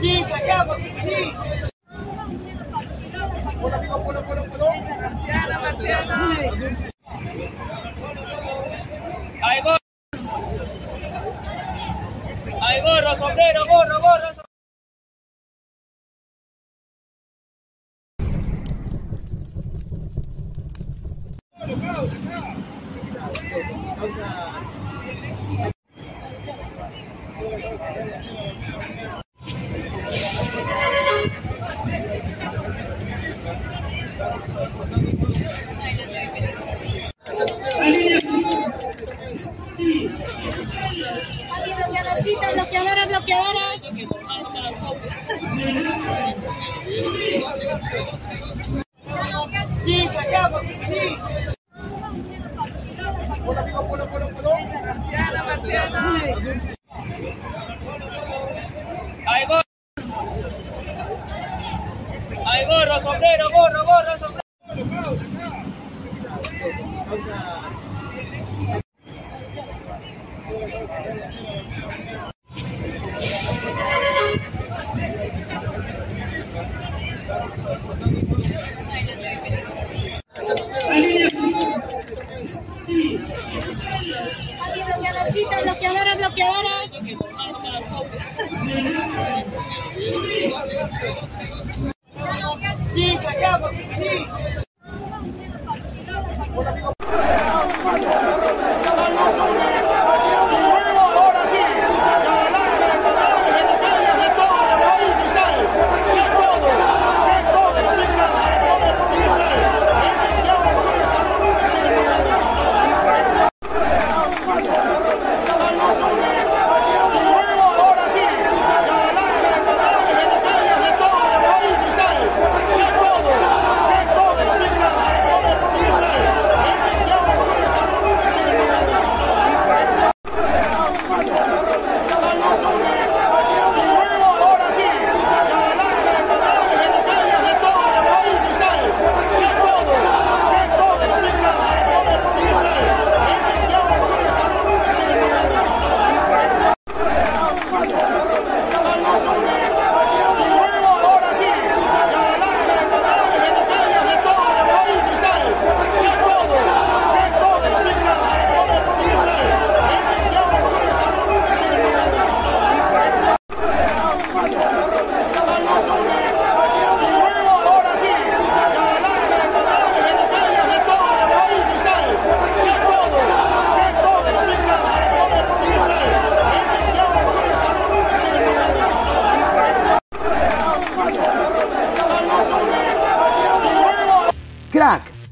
Sí, 0.00 0.24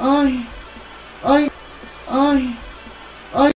Ay, 0.00 0.46
ay, 1.24 1.50
ay, 2.08 2.56
ay. 3.34 3.52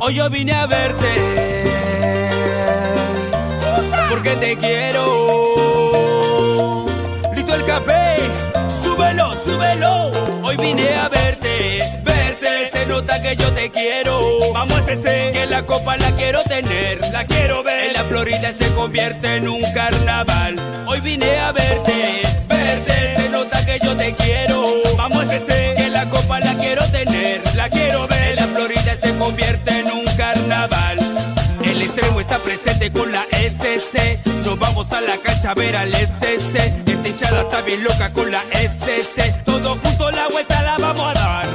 Hoy 0.00 0.14
yo 0.14 0.28
vine 0.30 0.52
a 0.54 0.66
verte 0.66 1.08
porque 4.10 4.30
te 4.36 4.56
quiero. 4.56 5.19
Hoy 10.50 10.56
vine 10.56 10.96
a 10.96 11.08
verte, 11.08 11.78
verte. 12.02 12.70
Se 12.72 12.84
nota 12.86 13.22
que 13.22 13.36
yo 13.36 13.52
te 13.52 13.70
quiero. 13.70 14.52
Vamos 14.52 14.80
a 14.80 14.92
ese, 14.94 15.30
que 15.32 15.46
la 15.46 15.62
copa 15.62 15.96
la 15.96 16.10
quiero 16.16 16.42
tener, 16.42 16.98
la 17.12 17.24
quiero 17.24 17.62
ver. 17.62 17.86
En 17.86 17.92
la 17.92 18.02
Florida 18.02 18.52
se 18.58 18.74
convierte 18.74 19.36
en 19.36 19.48
un 19.48 19.62
carnaval. 19.72 20.56
Hoy 20.88 21.00
vine 21.02 21.38
a 21.38 21.52
verte, 21.52 22.22
verte. 22.48 23.16
Se 23.16 23.28
nota 23.28 23.64
que 23.64 23.78
yo 23.80 23.96
te 23.96 24.12
quiero. 24.14 24.72
Vamos 24.96 25.28
a 25.28 25.36
ese, 25.36 25.74
que 25.76 25.88
la 25.88 26.10
copa 26.10 26.40
la 26.40 26.54
quiero 26.54 26.84
tener, 26.90 27.40
la 27.54 27.70
quiero 27.70 28.08
ver. 28.08 28.34
La 28.34 28.46
Florida 28.48 28.96
se 29.00 29.16
convierte 29.18 29.70
en 29.78 29.86
un. 29.86 30.09
Está 32.20 32.38
presente 32.38 32.92
con 32.92 33.10
la 33.10 33.22
SC. 33.32 34.20
Nos 34.44 34.58
vamos 34.58 34.92
a 34.92 35.00
la 35.00 35.16
cancha 35.16 35.52
a 35.52 35.54
ver 35.54 35.74
al 35.74 35.92
SC. 35.94 36.54
Esta 36.86 37.08
hinchada 37.08 37.40
está 37.42 37.62
bien 37.62 37.82
loca 37.82 38.12
con 38.12 38.30
la 38.30 38.40
SC. 38.52 39.42
Todos 39.44 39.78
juntos 39.78 40.14
la 40.14 40.28
vuelta 40.28 40.62
la 40.62 40.76
vamos 40.76 41.06
a 41.08 41.12
dar. 41.14 41.48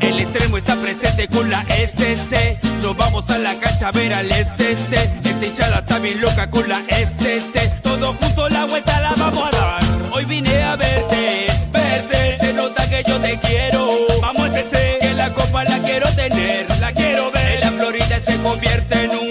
El 0.00 0.20
extremo 0.20 0.56
está 0.56 0.76
presente 0.76 1.26
con 1.26 1.50
la 1.50 1.62
SC. 1.62 2.58
Nos 2.80 2.96
vamos 2.96 3.28
a 3.28 3.38
la 3.38 3.58
cancha 3.58 3.88
a 3.88 3.92
ver 3.92 4.14
al 4.14 4.30
SC. 4.30 4.92
Esta 5.24 5.46
hinchada 5.46 5.78
está 5.80 5.98
bien 5.98 6.20
loca 6.20 6.48
con 6.48 6.68
la 6.68 6.80
SC. 6.88 7.82
Todos 7.82 8.16
juntos 8.16 8.52
la 8.52 8.66
vuelta 8.66 9.00
la 9.00 9.14
vamos 9.14 9.48
a 9.52 9.56
dar. 9.56 9.82
Hoy 10.12 10.24
vine 10.26 10.62
a 10.62 10.76
verte, 10.76 11.46
verte. 11.72 12.38
Se 12.38 12.52
nota 12.52 12.88
que 12.88 13.02
yo 13.06 13.18
te 13.18 13.36
quiero. 13.40 13.90
Vamos 14.22 14.48
a 14.48 14.62
que 15.00 15.14
la 15.14 15.28
copa 15.30 15.64
la 15.64 15.78
quiero 15.80 16.08
tener, 16.14 16.66
la 16.78 16.92
quiero 16.92 17.32
ver. 17.32 17.54
En 17.54 17.60
la 17.60 17.70
Florida 17.72 18.20
se 18.24 18.36
convierte 18.42 19.04
en 19.04 19.10
un 19.10 19.23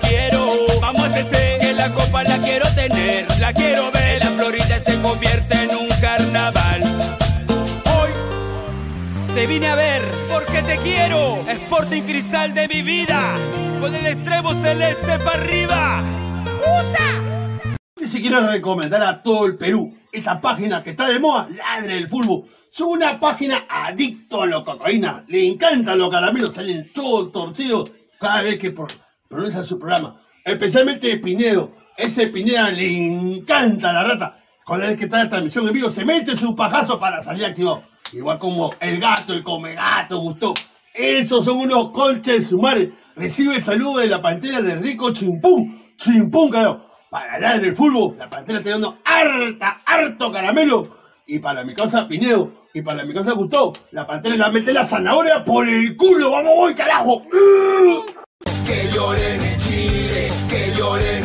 quiero. 0.00 0.46
Vamos 0.80 1.04
a 1.08 1.18
ese, 1.18 1.58
que 1.60 1.72
la 1.74 1.90
copa 1.90 2.22
la 2.24 2.38
quiero 2.38 2.66
tener, 2.74 3.26
la 3.38 3.52
quiero 3.52 3.90
ver. 3.92 4.20
La 4.24 4.30
Florida 4.32 4.80
se 4.84 5.00
convierte 5.00 5.54
en 5.54 5.70
un 5.76 5.88
carnaval. 6.00 6.82
Hoy 7.84 8.10
te 9.34 9.46
vine 9.46 9.68
a 9.68 9.74
ver 9.74 10.02
porque 10.30 10.62
te 10.62 10.76
quiero. 10.78 11.36
Sporting 11.48 12.02
Cristal 12.02 12.54
de 12.54 12.68
mi 12.68 12.82
vida. 12.82 13.34
Con 13.80 13.94
el 13.94 14.06
extremo 14.06 14.52
celeste 14.62 15.18
para 15.20 15.40
arriba. 15.40 16.02
¡Usa! 16.60 17.22
Y 18.00 18.06
si 18.06 18.20
quiero 18.20 18.46
recomendar 18.46 19.02
a 19.02 19.22
todo 19.22 19.46
el 19.46 19.56
Perú 19.56 19.94
esta 20.12 20.40
página 20.40 20.82
que 20.82 20.90
está 20.90 21.06
de 21.08 21.18
moda, 21.18 21.48
Ladre 21.50 21.96
el 21.98 22.08
Fútbol. 22.08 22.44
Es 22.72 22.80
una 22.80 23.18
página 23.18 23.64
adicto 23.68 24.42
a 24.42 24.46
la 24.46 24.62
cocaína. 24.62 25.24
Le 25.28 25.44
encantan 25.46 25.98
los 25.98 26.10
caramelos, 26.10 26.54
salen 26.54 26.90
todos 26.92 27.32
torcidos 27.32 27.90
cada 28.18 28.42
vez 28.42 28.58
que 28.58 28.70
pro- 28.70 28.86
pronuncia 29.30 29.62
su 29.62 29.78
programa. 29.78 30.16
Especialmente 30.44 31.16
Pinedo. 31.18 31.70
Ese 31.96 32.26
Pineda 32.26 32.68
le 32.70 32.86
encanta 32.88 33.92
la 33.92 34.02
rata. 34.02 34.38
Cada 34.66 34.88
vez 34.88 34.98
que 34.98 35.04
está 35.04 35.22
la 35.22 35.28
transmisión 35.28 35.66
en 35.68 35.72
vivo, 35.72 35.88
se 35.88 36.04
mete 36.04 36.36
su 36.36 36.54
pajazo 36.56 36.98
para 36.98 37.22
salir 37.22 37.44
activado. 37.44 37.82
Igual 38.12 38.38
como 38.38 38.74
el 38.80 38.98
gato, 38.98 39.32
el 39.32 39.42
come 39.42 39.74
gato, 39.74 40.18
gustó. 40.18 40.52
Esos 40.92 41.44
son 41.44 41.58
unos 41.58 41.90
colches 41.90 42.48
sumares. 42.48 42.90
Recibe 43.14 43.56
el 43.56 43.62
saludo 43.62 44.00
de 44.00 44.08
la 44.08 44.20
pantera 44.20 44.60
de 44.60 44.74
Rico 44.76 45.12
Chimpún. 45.12 45.80
Chimpún, 45.96 46.50
carajo. 46.50 46.86
Para 47.08 47.34
hablar 47.34 47.60
del 47.60 47.76
fútbol, 47.76 48.16
la 48.18 48.28
pantera 48.28 48.58
está 48.58 48.70
dando 48.70 48.98
harta, 49.04 49.80
harto 49.86 50.32
caramelo. 50.32 50.88
Y 51.26 51.38
para 51.38 51.64
mi 51.64 51.74
casa 51.74 52.08
Pinedo, 52.08 52.52
y 52.74 52.82
para 52.82 53.04
mi 53.04 53.14
casa 53.14 53.32
Gustavo, 53.32 53.72
la 53.92 54.06
pantera 54.06 54.34
le 54.34 54.42
va 54.42 54.48
a 54.48 54.52
meter 54.52 54.74
la 54.74 54.84
zanahoria 54.84 55.44
por 55.44 55.68
el 55.68 55.96
culo. 55.96 56.30
¡Vamos, 56.30 56.52
voy, 56.56 56.74
carajo! 56.74 57.22
Que 58.66 58.88
lloren 58.92 59.40
en 59.42 59.58
Chile, 59.58 60.28
que 60.48 60.72
lloren 60.76 61.19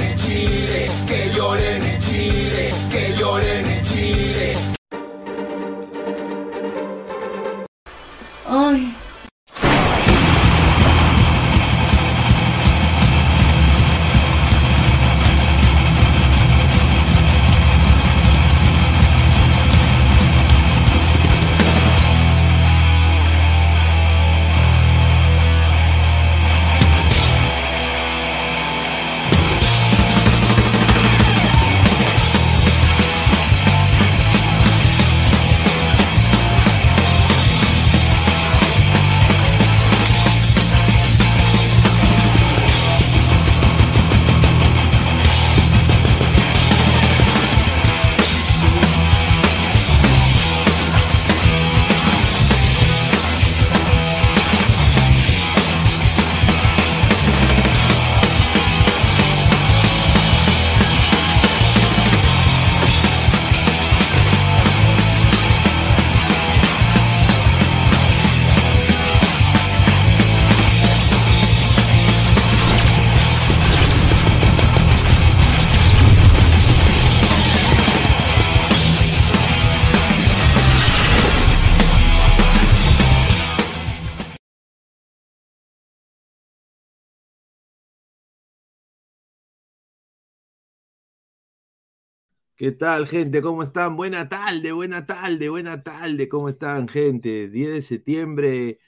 ¿Qué 92.66 92.72
tal, 92.72 93.06
gente? 93.06 93.44
¿Cómo 93.44 93.62
están? 93.62 93.96
Buena 93.96 94.28
tarde, 94.28 94.72
buena 94.72 95.06
tarde, 95.06 95.50
buena 95.50 95.84
tarde. 95.84 96.28
¿Cómo 96.28 96.50
están, 96.50 96.88
gente? 96.88 97.48
10 97.48 97.72
de 97.72 97.82
septiembre, 97.84 98.80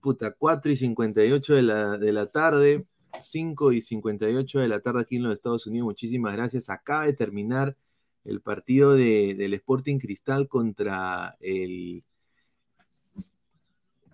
puta, 0.00 0.30
4 0.30 0.72
y 0.72 0.76
58 0.76 1.54
de 1.56 1.62
la, 1.62 1.98
de 1.98 2.10
la 2.14 2.24
tarde, 2.32 2.86
5 3.20 3.72
y 3.72 3.82
58 3.82 4.60
de 4.60 4.68
la 4.68 4.80
tarde 4.80 5.02
aquí 5.02 5.16
en 5.16 5.24
los 5.24 5.34
Estados 5.34 5.66
Unidos. 5.66 5.84
Muchísimas 5.84 6.34
gracias. 6.34 6.70
Acaba 6.70 7.04
de 7.04 7.12
terminar 7.12 7.76
el 8.24 8.40
partido 8.40 8.94
de- 8.94 9.34
del 9.34 9.52
Sporting 9.52 9.98
Cristal 9.98 10.48
contra 10.48 11.36
el, 11.40 12.02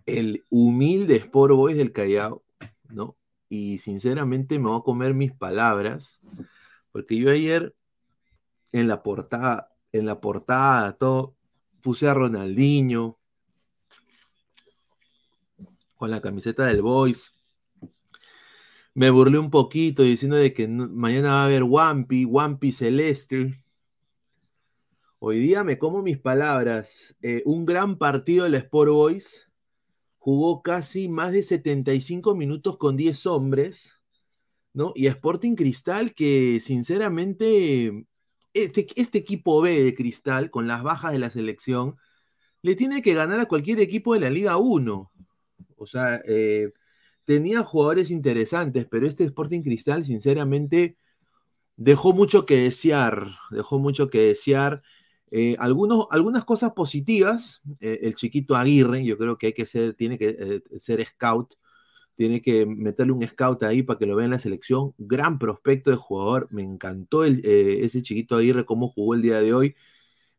el 0.07 0.43
humilde 0.51 1.15
Sport 1.19 1.55
Boys 1.55 1.77
del 1.77 1.93
Callao, 1.93 2.43
¿no? 2.89 3.17
Y 3.49 3.79
sinceramente 3.79 4.59
me 4.59 4.71
voy 4.71 4.81
a 4.81 4.83
comer 4.83 5.15
mis 5.15 5.31
palabras, 5.31 6.21
porque 6.91 7.17
yo 7.17 7.31
ayer 7.31 7.77
en 8.73 8.89
la 8.89 9.03
portada, 9.03 9.73
en 9.93 10.07
la 10.07 10.21
portada, 10.21 10.97
todo, 10.97 11.37
puse 11.81 12.09
a 12.09 12.15
Ronaldinho 12.15 13.19
con 15.97 16.11
la 16.11 16.21
camiseta 16.21 16.67
del 16.67 16.83
Boys. 16.83 17.33
Me 18.95 19.11
burlé 19.11 19.39
un 19.39 19.51
poquito 19.51 20.03
diciendo 20.03 20.37
de 20.37 20.53
que 20.53 20.69
mañana 20.69 21.33
va 21.33 21.43
a 21.43 21.45
haber 21.47 21.63
Wampi, 21.63 22.25
Wampi 22.25 22.73
Celeste. 22.73 23.55
Hoy 25.19 25.39
día 25.39 25.65
me 25.65 25.79
como 25.79 26.03
mis 26.03 26.19
palabras. 26.19 27.17
Eh, 27.23 27.43
un 27.47 27.65
gran 27.65 27.97
partido 27.97 28.45
del 28.45 28.55
Sport 28.57 28.91
Boys. 28.91 29.49
Jugó 30.19 30.63
casi 30.63 31.09
más 31.09 31.33
de 31.33 31.43
75 31.43 32.35
minutos 32.35 32.77
con 32.77 32.97
10 32.97 33.27
hombres. 33.27 34.01
¿no? 34.75 34.93
Y 34.95 35.07
Sporting 35.07 35.55
Cristal, 35.55 36.15
que 36.15 36.61
sinceramente, 36.61 38.07
este, 38.55 38.87
este 38.97 39.19
equipo 39.19 39.61
B 39.63 39.83
de 39.83 39.95
Cristal, 39.95 40.51
con 40.51 40.67
las 40.67 40.83
bajas 40.83 41.13
de 41.13 41.19
la 41.19 41.31
selección, 41.31 41.97
le 42.63 42.77
tiene 42.77 43.03
que 43.03 43.15
ganar 43.15 43.41
a 43.41 43.47
cualquier 43.47 43.81
equipo 43.81 44.15
de 44.15 44.21
la 44.21 44.31
Liga 44.31 44.57
1. 44.57 45.13
O 45.77 45.87
sea, 45.87 46.21
eh, 46.27 46.73
tenía 47.25 47.63
jugadores 47.65 48.11
interesantes, 48.11 48.87
pero 48.91 49.07
este 49.07 49.25
Sporting 49.25 49.63
Cristal, 49.63 50.05
sinceramente, 50.05 50.97
dejó 51.77 52.13
mucho 52.13 52.47
que 52.47 52.57
desear. 52.63 53.37
Dejó 53.51 53.79
mucho 53.79 54.11
que 54.11 54.21
desear. 54.21 54.83
Eh, 55.31 55.57
algunos, 55.59 56.07
algunas 56.11 56.45
cosas 56.45 56.73
positivas. 56.73 57.63
eh, 57.81 58.01
el 58.03 58.15
chiquito 58.15 58.55
Aguirre, 58.57 59.05
yo 59.05 59.19
creo 59.19 59.39
que 59.39 59.49
hay 59.49 59.53
que 59.55 59.67
ser, 59.67 59.95
tiene 59.95 60.19
que 60.19 60.63
ser 60.79 61.05
scout 61.07 61.55
tiene 62.23 62.41
que 62.41 62.67
meterle 62.67 63.13
un 63.13 63.27
scout 63.27 63.65
ahí 63.65 63.83
para 63.83 63.99
que 63.99 64.07
lo 64.07 64.15
vea 64.15 64.27
en 64.27 64.31
la 64.31 64.39
selección. 64.39 64.95
Gran 64.97 65.41
prospecto 65.41 65.91
de 65.91 65.97
jugador, 65.97 66.47
me 66.53 66.63
encantó 66.63 67.25
el, 67.25 67.41
eh, 67.45 67.81
ese 67.85 68.01
chiquito 68.01 68.37
Aguirre, 68.37 68.65
cómo 68.65 68.87
jugó 68.87 69.15
el 69.17 69.23
día 69.23 69.41
de 69.41 69.53
hoy. 69.53 69.75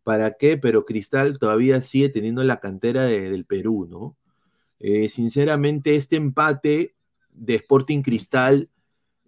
¿Para 0.01 0.37
qué? 0.37 0.57
Pero 0.57 0.85
Cristal 0.85 1.37
todavía 1.39 1.81
sigue 1.81 2.07
teniendo 2.07 2.41
la 2.45 2.61
cantera 2.61 3.03
de- 3.03 3.29
del 3.29 3.43
Perú, 3.45 3.85
¿no? 3.89 4.15
Eh, 4.79 5.09
sinceramente, 5.09 5.97
este 5.97 6.15
empate 6.15 6.95
de 7.33 7.55
Sporting 7.55 8.01
Cristal 8.01 8.69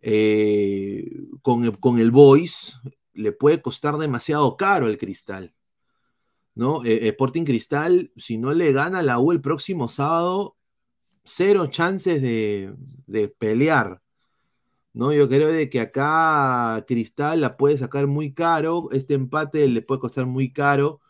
eh, 0.02 1.12
con, 1.42 1.70
con 1.74 2.00
el 2.00 2.12
Boys 2.12 2.80
le 3.14 3.34
puede 3.34 3.62
costar 3.62 3.98
demasiado 3.98 4.56
caro 4.56 4.86
al 4.86 4.98
Cristal. 4.98 5.54
¿no? 6.54 6.86
Sporting 6.86 7.44
Cristal, 7.44 8.14
si 8.16 8.38
no 8.38 8.54
le 8.54 8.72
gana 8.72 9.02
la 9.04 9.20
U 9.20 9.34
el 9.34 9.42
próximo 9.42 9.90
sábado, 9.90 10.55
cero 11.25 11.67
chances 11.67 12.22
de, 12.22 12.74
de 13.08 13.27
pelear. 13.27 14.01
¿no? 14.96 15.13
Yo 15.13 15.27
creo 15.27 15.50
de 15.50 15.70
que 15.70 15.82
acá 15.82 16.84
Cristal 16.88 17.41
la 17.41 17.58
puede 17.58 17.77
sacar 17.77 18.08
muy 18.08 18.34
caro, 18.34 18.89
este 18.91 19.13
empate 19.13 19.67
le 19.67 19.82
puede 19.82 20.01
costar 20.01 20.25
muy 20.25 20.51
caro. 20.51 21.01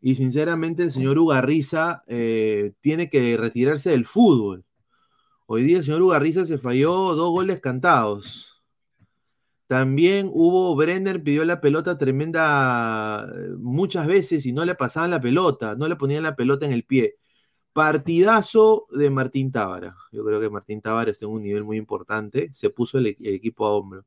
Y 0.00 0.14
sinceramente 0.14 0.82
el 0.84 0.92
señor 0.92 1.18
Ugarriza 1.18 2.02
eh, 2.06 2.72
tiene 2.80 3.10
que 3.10 3.36
retirarse 3.36 3.90
del 3.90 4.06
fútbol. 4.06 4.64
Hoy 5.46 5.64
día 5.64 5.78
el 5.78 5.84
señor 5.84 6.02
Ugarriza 6.02 6.46
se 6.46 6.56
falló 6.58 7.14
dos 7.14 7.30
goles 7.30 7.60
cantados. 7.60 8.62
También 9.66 10.30
hubo, 10.32 10.74
Brenner 10.74 11.22
pidió 11.22 11.44
la 11.44 11.60
pelota 11.60 11.98
tremenda 11.98 13.28
eh, 13.28 13.50
muchas 13.58 14.06
veces 14.06 14.46
y 14.46 14.52
no 14.52 14.64
le 14.64 14.74
pasaban 14.74 15.10
la 15.10 15.20
pelota, 15.20 15.76
no 15.76 15.86
le 15.88 15.96
ponían 15.96 16.22
la 16.22 16.36
pelota 16.36 16.66
en 16.66 16.72
el 16.72 16.84
pie. 16.84 17.16
Partidazo 17.72 18.86
de 18.90 19.10
Martín 19.10 19.52
Tábara. 19.52 19.96
Yo 20.12 20.24
creo 20.24 20.40
que 20.40 20.50
Martín 20.50 20.80
Tábara 20.80 21.10
está 21.10 21.26
en 21.26 21.32
un 21.32 21.42
nivel 21.42 21.64
muy 21.64 21.76
importante. 21.76 22.50
Se 22.52 22.70
puso 22.70 22.98
el, 22.98 23.06
equipo 23.06 23.66
a 23.66 23.70
hombro. 23.74 24.06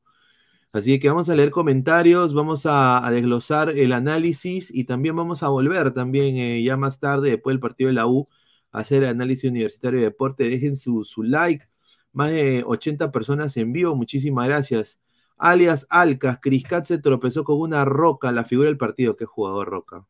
Así 0.74 1.00
que 1.00 1.10
vamos 1.10 1.30
a 1.30 1.36
leer 1.36 1.52
comentarios, 1.52 2.34
vamos 2.34 2.66
a, 2.66 3.06
a 3.06 3.12
desglosar 3.12 3.70
el 3.72 3.94
análisis 3.94 4.72
y 4.74 4.86
también 4.86 5.16
vamos 5.16 5.44
a 5.44 5.50
volver 5.50 5.94
también 5.94 6.38
eh, 6.38 6.64
ya 6.64 6.78
más 6.78 7.00
tarde, 7.00 7.30
después 7.32 7.54
del 7.54 7.60
partido 7.60 7.90
de 7.90 7.94
la 7.94 8.08
U, 8.08 8.28
a 8.72 8.80
hacer 8.80 9.04
el 9.04 9.10
análisis 9.10 9.50
universitario 9.50 10.00
de 10.00 10.06
deporte. 10.08 10.50
Dejen 10.50 10.78
su, 10.78 11.06
su 11.06 11.24
like. 11.24 11.68
Más 12.12 12.32
de 12.32 12.64
80 12.66 13.12
personas 13.12 13.56
en 13.58 13.74
vivo. 13.74 13.96
Muchísimas 13.96 14.48
gracias. 14.48 15.00
Alias 15.38 15.88
Alcas, 15.90 16.40
Criscat 16.42 16.86
se 16.86 17.00
tropezó 17.00 17.44
con 17.44 17.60
una 17.60 17.86
roca, 17.86 18.32
la 18.32 18.44
figura 18.44 18.68
del 18.68 18.78
partido. 18.78 19.16
Qué 19.16 19.26
jugador 19.26 19.70
Roca. 19.70 20.06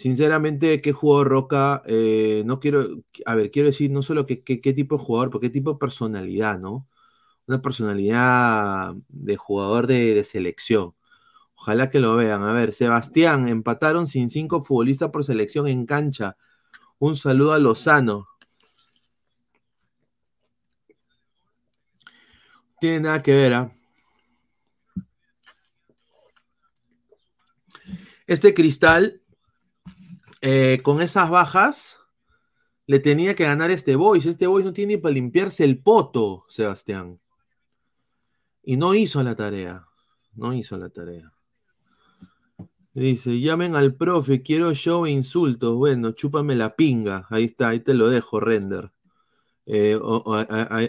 Sinceramente, 0.00 0.80
qué 0.80 0.92
jugador 0.92 1.28
Roca, 1.28 1.82
eh, 1.84 2.42
no 2.46 2.58
quiero, 2.58 3.02
a 3.26 3.34
ver, 3.34 3.50
quiero 3.50 3.68
decir 3.68 3.90
no 3.90 4.02
solo 4.02 4.24
qué, 4.24 4.36
tipo 4.38 4.96
de 4.96 5.04
jugador, 5.04 5.28
pero 5.28 5.40
qué 5.40 5.50
tipo 5.50 5.74
de 5.74 5.78
personalidad, 5.78 6.58
¿no? 6.58 6.88
Una 7.46 7.60
personalidad 7.60 8.94
de 9.08 9.36
jugador 9.36 9.86
de, 9.86 10.24
selección. 10.24 10.94
Ojalá 11.54 11.90
que 11.90 12.00
lo 12.00 12.16
vean. 12.16 12.42
A 12.44 12.54
ver, 12.54 12.72
Sebastián, 12.74 13.48
empataron 13.48 14.06
sin 14.08 14.30
cinco 14.30 14.62
futbolistas 14.64 15.10
por 15.10 15.24
selección 15.24 15.68
en 15.68 15.86
cancha. 15.86 16.36
Un 16.98 17.16
saludo 17.16 17.52
a 17.52 17.58
Lozano. 17.58 18.28
Tiene 22.80 23.00
nada 23.00 23.22
que 23.22 23.34
ver, 23.34 23.54
¿ah? 23.54 23.72
Este 28.26 28.54
cristal, 28.54 29.19
eh, 30.40 30.80
con 30.82 31.00
esas 31.00 31.30
bajas, 31.30 31.98
le 32.86 32.98
tenía 32.98 33.34
que 33.34 33.44
ganar 33.44 33.70
este 33.70 33.96
Boys. 33.96 34.26
Este 34.26 34.46
Boys 34.46 34.64
no 34.64 34.72
tiene 34.72 34.98
para 34.98 35.14
limpiarse 35.14 35.64
el 35.64 35.82
poto, 35.82 36.44
Sebastián. 36.48 37.20
Y 38.62 38.76
no 38.76 38.94
hizo 38.94 39.22
la 39.22 39.36
tarea. 39.36 39.86
No 40.34 40.52
hizo 40.52 40.76
la 40.76 40.88
tarea. 40.90 41.32
Dice, 42.92 43.40
llamen 43.40 43.76
al 43.76 43.94
profe, 43.94 44.42
quiero 44.42 44.74
show 44.74 45.06
e 45.06 45.10
insultos. 45.10 45.76
Bueno, 45.76 46.10
chúpame 46.12 46.56
la 46.56 46.74
pinga. 46.74 47.26
Ahí 47.30 47.44
está, 47.44 47.68
ahí 47.68 47.80
te 47.80 47.94
lo 47.94 48.08
dejo, 48.08 48.40
render. 48.40 48.90
Eh, 49.66 49.96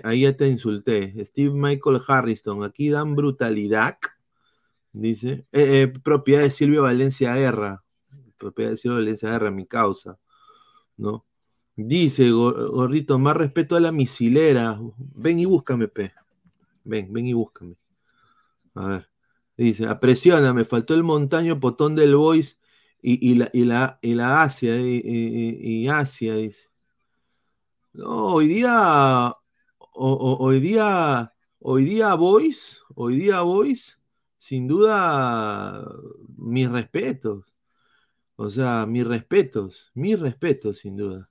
ahí 0.04 0.22
ya 0.22 0.36
te 0.36 0.50
insulté. 0.50 1.14
Steve 1.24 1.54
Michael 1.54 2.02
Harrison, 2.08 2.64
aquí 2.64 2.90
dan 2.90 3.16
brutalidad. 3.16 4.00
Dice, 4.92 5.46
eh, 5.52 5.84
eh, 5.84 5.88
propiedad 6.04 6.42
de 6.42 6.52
Silvio 6.52 6.82
Valencia 6.84 7.36
Guerra. 7.36 7.81
Propiedad 8.42 8.72
de 8.72 8.78
Silvio 8.78 8.98
Valencia 8.98 9.30
Guerra, 9.30 9.52
mi 9.52 9.68
causa. 9.68 10.18
¿No? 10.98 11.26
Dice, 11.76 12.32
go- 12.32 12.72
gordito, 12.72 13.20
más 13.20 13.38
respeto 13.38 13.76
a 13.76 13.80
la 13.80 13.92
misilera. 13.92 14.80
Ven 14.98 15.40
y 15.40 15.46
búscame, 15.46 15.88
pe. 15.88 16.14
Ven, 16.84 17.14
ven 17.14 17.28
y 17.28 17.34
búscame. 17.34 17.76
A 18.76 18.88
ver. 18.88 19.10
Dice, 19.58 19.86
apresiona, 19.88 20.54
me 20.54 20.66
faltó 20.66 20.94
el 20.96 21.04
montaño 21.04 21.60
potón 21.60 21.96
del 21.96 22.16
Voice 22.16 22.56
y, 23.02 23.32
y 23.32 23.36
la, 23.36 23.50
y, 23.54 23.66
la, 23.66 24.00
y 24.02 24.16
la 24.16 24.42
Asia, 24.44 24.76
y, 24.82 25.88
Asia, 25.88 26.36
dice. 26.36 26.70
No, 27.94 28.34
hoy 28.36 28.48
día, 28.48 29.36
hoy 29.94 30.60
día, 30.62 31.34
hoy 31.60 31.86
día 31.86 32.16
Voice, 32.16 32.78
hoy 32.96 33.18
día 33.18 33.42
Voice, 33.42 33.94
sin 34.38 34.68
duda, 34.68 35.86
mis 36.38 36.70
respetos. 36.70 37.51
O 38.42 38.50
sea, 38.50 38.88
mis 38.88 39.06
respetos, 39.06 39.92
mis 39.94 40.20
respetos, 40.20 40.80
sin 40.80 40.98
duda. 40.98 41.30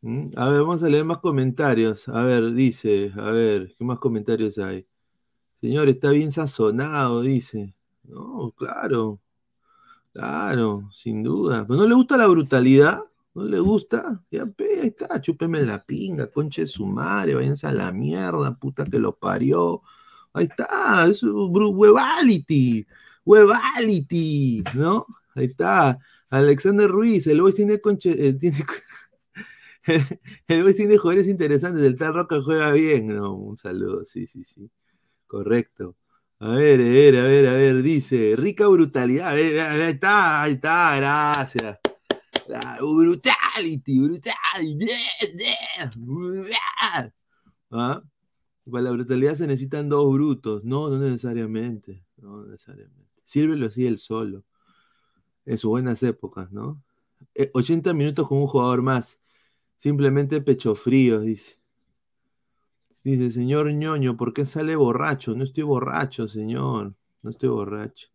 ¿Mm? 0.00 0.30
A 0.36 0.48
ver, 0.48 0.62
vamos 0.62 0.82
a 0.82 0.88
leer 0.88 1.04
más 1.04 1.18
comentarios. 1.18 2.08
A 2.08 2.22
ver, 2.22 2.54
dice, 2.54 3.12
a 3.16 3.30
ver, 3.30 3.74
¿qué 3.76 3.84
más 3.84 3.98
comentarios 3.98 4.56
hay? 4.58 4.86
Señor, 5.60 5.88
está 5.90 6.10
bien 6.10 6.32
sazonado, 6.32 7.20
dice. 7.22 7.74
No, 8.04 8.54
claro, 8.56 9.20
claro, 10.12 10.88
sin 10.92 11.22
duda. 11.22 11.66
¿Pero 11.66 11.80
no 11.80 11.88
le 11.88 11.94
gusta 11.94 12.16
la 12.16 12.26
brutalidad? 12.28 13.02
¿No 13.34 13.44
le 13.44 13.60
gusta? 13.60 14.20
Ya, 14.30 14.46
pe, 14.46 14.80
ahí 14.82 14.88
está, 14.88 15.20
chúpeme 15.20 15.62
la 15.62 15.84
pinga, 15.84 16.28
conche 16.28 16.66
su 16.66 16.86
madre, 16.86 17.34
váyanse 17.34 17.66
a 17.66 17.72
la 17.72 17.92
mierda, 17.92 18.54
puta 18.54 18.84
que 18.86 18.98
lo 18.98 19.16
parió. 19.18 19.82
Ahí 20.32 20.46
está, 20.46 21.06
es 21.06 21.22
huevality, 21.22 22.86
huevality, 23.24 24.64
¿no? 24.74 25.06
Ahí 25.38 25.46
está. 25.46 25.98
Alexander 26.30 26.88
Ruiz, 26.88 27.26
el 27.26 27.40
boy 27.40 27.52
tiene 27.52 27.80
conche, 27.80 28.10
eh, 28.28 28.34
tiene, 28.34 28.64
el 30.48 30.62
boy 30.62 30.74
tiene 30.74 30.96
jugadores 30.98 31.28
interesantes, 31.28 31.82
el 31.82 31.96
tal 31.96 32.14
Roca 32.14 32.40
juega 32.42 32.72
bien. 32.72 33.18
Un 33.20 33.56
saludo, 33.56 34.04
sí, 34.04 34.26
sí, 34.26 34.44
sí. 34.44 34.70
Correcto. 35.26 35.96
A 36.40 36.50
ver, 36.50 36.80
a 36.80 36.84
ver, 36.84 37.16
a 37.16 37.22
ver, 37.24 37.46
a 37.48 37.52
ver, 37.54 37.82
dice, 37.82 38.34
rica 38.36 38.68
brutalidad. 38.68 39.28
Ahí 39.28 39.42
está, 39.90 40.42
ahí 40.42 40.52
está, 40.52 40.96
gracias. 40.96 41.78
Brutality, 42.80 44.00
brutality. 44.00 44.88
¿Ah? 47.70 48.02
Para 48.70 48.82
la 48.84 48.90
brutalidad 48.90 49.34
se 49.34 49.46
necesitan 49.46 49.88
dos 49.88 50.12
brutos. 50.12 50.64
No, 50.64 50.88
no 50.90 50.98
necesariamente. 50.98 52.04
No 52.16 52.44
necesariamente. 52.46 53.08
Sírvelo 53.24 53.66
así 53.66 53.86
el 53.86 53.98
solo. 53.98 54.44
En 55.48 55.58
sus 55.58 55.70
buenas 55.70 56.02
épocas, 56.02 56.52
¿no? 56.52 56.82
Eh, 57.34 57.50
80 57.54 57.94
minutos 57.94 58.28
con 58.28 58.38
un 58.38 58.46
jugador 58.46 58.82
más. 58.82 59.18
Simplemente 59.76 60.40
pecho 60.42 60.74
frío, 60.74 61.20
dice. 61.20 61.58
Dice, 63.02 63.30
señor 63.30 63.72
ñoño, 63.72 64.16
¿por 64.16 64.34
qué 64.34 64.44
sale 64.44 64.76
borracho? 64.76 65.34
No 65.34 65.44
estoy 65.44 65.62
borracho, 65.62 66.28
señor. 66.28 66.94
No 67.22 67.30
estoy 67.30 67.48
borracho. 67.48 68.08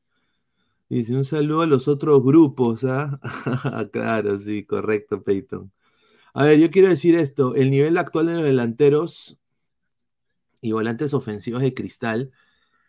Dice, 0.90 1.16
un 1.16 1.26
saludo 1.26 1.62
a 1.64 1.68
los 1.68 1.88
otros 1.88 2.22
grupos, 2.24 2.84
¿ah? 2.84 3.20
claro, 3.92 4.38
sí, 4.38 4.66
correcto, 4.66 5.24
Peyton. 5.24 5.72
A 6.36 6.46
ver, 6.46 6.60
yo 6.60 6.70
quiero 6.70 6.90
decir 6.90 7.16
esto. 7.16 7.56
El 7.56 7.72
nivel 7.72 7.98
actual 7.98 8.28
de 8.28 8.34
los 8.36 8.44
delanteros 8.44 9.40
y 10.62 10.72
volantes 10.72 11.14
ofensivos 11.14 11.62
de 11.64 11.74
cristal, 11.74 12.32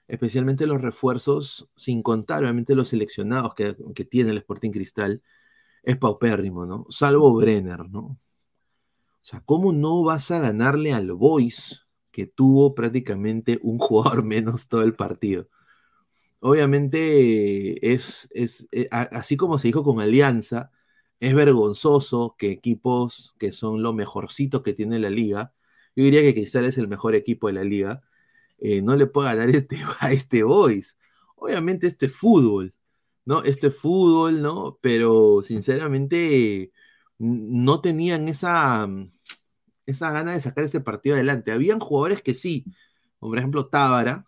especialmente 0.08 0.66
los 0.66 0.80
refuerzos, 0.80 1.70
sin 1.76 2.02
contar 2.02 2.42
obviamente 2.42 2.74
los 2.74 2.88
seleccionados 2.88 3.54
que, 3.54 3.76
que 3.94 4.04
tiene 4.04 4.30
el 4.32 4.38
Sporting 4.38 4.70
Cristal, 4.70 5.22
es 5.82 5.96
paupérrimo, 5.98 6.66
¿no? 6.66 6.86
Salvo 6.90 7.34
Brenner, 7.34 7.88
¿no? 7.90 8.00
O 9.24 9.26
sea, 9.26 9.40
¿cómo 9.40 9.72
no 9.72 10.02
vas 10.04 10.30
a 10.30 10.40
ganarle 10.40 10.92
al 10.92 11.12
Boys 11.12 11.86
que 12.10 12.26
tuvo 12.26 12.74
prácticamente 12.74 13.58
un 13.62 13.78
jugador 13.78 14.22
menos 14.24 14.68
todo 14.68 14.82
el 14.82 14.94
partido? 14.94 15.48
Obviamente 16.40 17.92
es, 17.94 18.28
es 18.32 18.68
eh, 18.72 18.88
así 18.90 19.36
como 19.36 19.58
se 19.58 19.68
dijo 19.68 19.82
con 19.82 20.00
Alianza, 20.00 20.70
es 21.20 21.34
vergonzoso 21.34 22.36
que 22.38 22.50
equipos 22.50 23.34
que 23.38 23.50
son 23.52 23.82
lo 23.82 23.94
mejorcito 23.94 24.62
que 24.62 24.74
tiene 24.74 24.98
la 24.98 25.08
liga, 25.10 25.54
yo 25.96 26.04
diría 26.04 26.20
que 26.20 26.34
Cristal 26.34 26.66
es 26.66 26.76
el 26.76 26.88
mejor 26.88 27.14
equipo 27.14 27.46
de 27.46 27.54
la 27.54 27.64
liga, 27.64 28.02
eh, 28.58 28.82
no 28.82 28.96
le 28.96 29.06
pueda 29.06 29.34
ganar 29.34 29.54
este, 29.54 29.78
a 30.00 30.12
este 30.12 30.42
Boys. 30.44 30.98
Obviamente 31.36 31.86
esto 31.86 32.06
es 32.06 32.12
fútbol, 32.16 32.74
¿no? 33.24 33.42
Esto 33.42 33.68
es 33.68 33.76
fútbol, 33.76 34.42
¿no? 34.42 34.78
Pero 34.80 35.42
sinceramente 35.42 36.72
no 37.18 37.80
tenían 37.80 38.28
esa, 38.28 38.88
esa 39.86 40.10
gana 40.10 40.32
de 40.32 40.40
sacar 40.40 40.64
ese 40.64 40.80
partido 40.80 41.16
adelante. 41.16 41.52
Habían 41.52 41.80
jugadores 41.80 42.22
que 42.22 42.34
sí, 42.34 42.64
como 43.18 43.30
por 43.32 43.38
ejemplo 43.38 43.66
Tábara, 43.68 44.24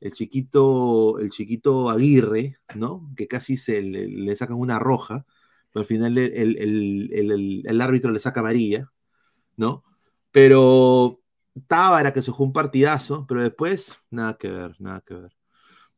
el 0.00 0.12
chiquito, 0.12 1.18
el 1.20 1.30
chiquito 1.30 1.90
Aguirre, 1.90 2.58
¿no? 2.76 3.10
Que 3.16 3.28
casi 3.28 3.56
se 3.58 3.82
le, 3.82 4.36
sacan 4.36 4.56
una 4.58 4.78
roja, 4.78 5.26
pero 5.72 5.82
al 5.82 5.86
final 5.86 6.18
el- 6.18 6.58
el- 6.58 7.10
el- 7.12 7.64
el 7.66 7.80
árbitro 7.80 8.12
le 8.12 8.20
saca 8.20 8.40
amarilla, 8.40 8.92
¿no? 9.56 9.84
Pero 10.32 11.21
Tábara, 11.66 12.12
que 12.12 12.22
se 12.22 12.30
jugó 12.30 12.44
un 12.44 12.52
partidazo, 12.52 13.26
pero 13.26 13.42
después, 13.42 13.96
nada 14.10 14.36
que 14.38 14.50
ver, 14.50 14.76
nada 14.80 15.02
que 15.02 15.14
ver. 15.14 15.32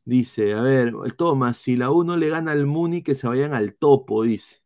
Dice, 0.05 0.53
a 0.53 0.61
ver, 0.61 0.93
el 1.05 1.15
Thomas, 1.15 1.57
si 1.57 1.75
la 1.75 1.91
U 1.91 2.03
no 2.03 2.17
le 2.17 2.29
gana 2.29 2.51
al 2.51 2.65
Muni, 2.67 3.01
que 3.03 3.15
se 3.15 3.27
vayan 3.27 3.53
al 3.53 3.75
topo, 3.75 4.23
dice. 4.23 4.61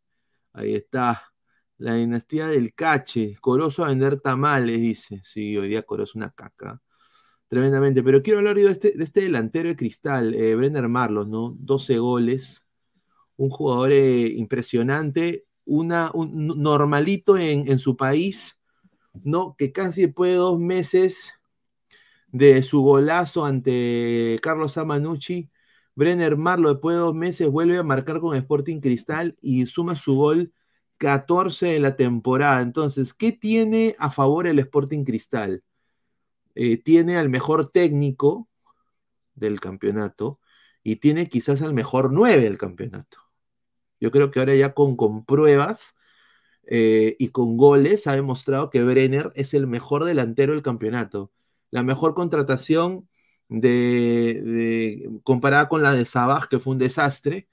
Ahí 0.54 0.76
está. 0.76 1.24
La 1.78 1.96
dinastía 1.96 2.48
del 2.48 2.74
Cache, 2.74 3.36
Corozo 3.42 3.86
a 3.86 3.90
vender 3.90 4.20
tamales, 4.22 4.82
dice. 4.82 5.22
Sí, 5.24 5.58
hoy 5.58 5.70
día 5.70 5.84
Corozo 5.84 6.18
una 6.18 6.32
caca. 6.32 6.82
Tremendamente. 7.48 8.04
Pero 8.04 8.22
quiero 8.24 8.40
hablar 8.40 8.58
yo 8.58 8.68
de 8.68 8.74
este, 8.74 9.04
este 9.04 9.22
delantero 9.22 9.70
de 9.70 9.76
cristal, 9.78 10.36
eh, 10.36 10.56
Brenner 10.56 10.90
Marlos, 10.90 11.28
¿no? 11.28 11.56
12 11.60 12.00
goles. 12.00 12.66
Un 13.38 13.50
jugador 13.50 13.92
eh, 13.94 14.28
impresionante. 14.28 15.46
Una, 15.66 16.12
un 16.14 16.48
normalito 16.62 17.38
en 17.38 17.80
su 17.80 17.96
país, 17.96 18.59
¿no? 19.14 19.56
Que 19.58 19.72
casi 19.72 20.04
después 20.04 20.32
de 20.32 20.38
dos 20.38 20.60
meses 20.60 21.34
de 22.28 22.64
su 22.64 22.82
golazo 22.82 23.46
ante 23.46 24.40
Carlos 24.42 24.78
Amanucci, 24.78 25.50
Brenner 25.96 26.38
Marlo 26.38 26.70
después 26.70 26.96
de 26.96 27.02
dos 27.02 27.16
meses 27.16 27.50
vuelve 27.50 27.78
a 27.78 27.84
marcar 27.84 28.20
con 28.20 28.36
Sporting 28.36 28.80
Cristal 28.80 29.38
y 29.42 29.66
suma 29.66 29.96
su 29.96 30.16
gol 30.16 30.54
14 30.98 31.68
de 31.68 31.80
la 31.80 31.96
temporada. 31.96 32.62
Entonces, 32.62 33.14
¿qué 33.14 33.32
tiene 33.32 33.96
a 34.00 34.12
favor 34.12 34.48
el 34.48 34.60
Sporting 34.60 35.04
Cristal? 35.04 35.64
Eh, 36.56 36.78
tiene 36.78 37.18
al 37.18 37.30
mejor 37.30 37.72
técnico 37.72 38.48
del 39.36 39.60
campeonato 39.60 40.40
y 40.84 40.98
tiene 40.98 41.30
quizás 41.30 41.62
al 41.62 41.74
mejor 41.74 42.12
9 42.12 42.44
del 42.44 42.58
campeonato. 42.58 43.18
Yo 44.00 44.12
creo 44.12 44.32
que 44.32 44.40
ahora 44.40 44.56
ya 44.56 44.74
con, 44.74 44.96
con 44.96 45.26
pruebas 45.26 45.96
eh, 46.72 47.16
y 47.18 47.30
con 47.30 47.58
goles 47.58 48.06
ha 48.06 48.14
demostrado 48.14 48.70
que 48.70 48.84
Brenner 48.84 49.32
es 49.34 49.56
el 49.56 49.66
mejor 49.66 50.06
delantero 50.06 50.54
del 50.54 50.62
campeonato. 50.62 51.32
La 51.72 51.82
mejor 51.82 52.14
contratación 52.14 53.10
comparada 55.24 55.68
con 55.70 55.82
la 55.82 55.94
de 55.94 56.06
Sabaj, 56.06 56.48
que 56.48 56.60
fue 56.60 56.74
un 56.74 56.80
desastre. 56.80 57.48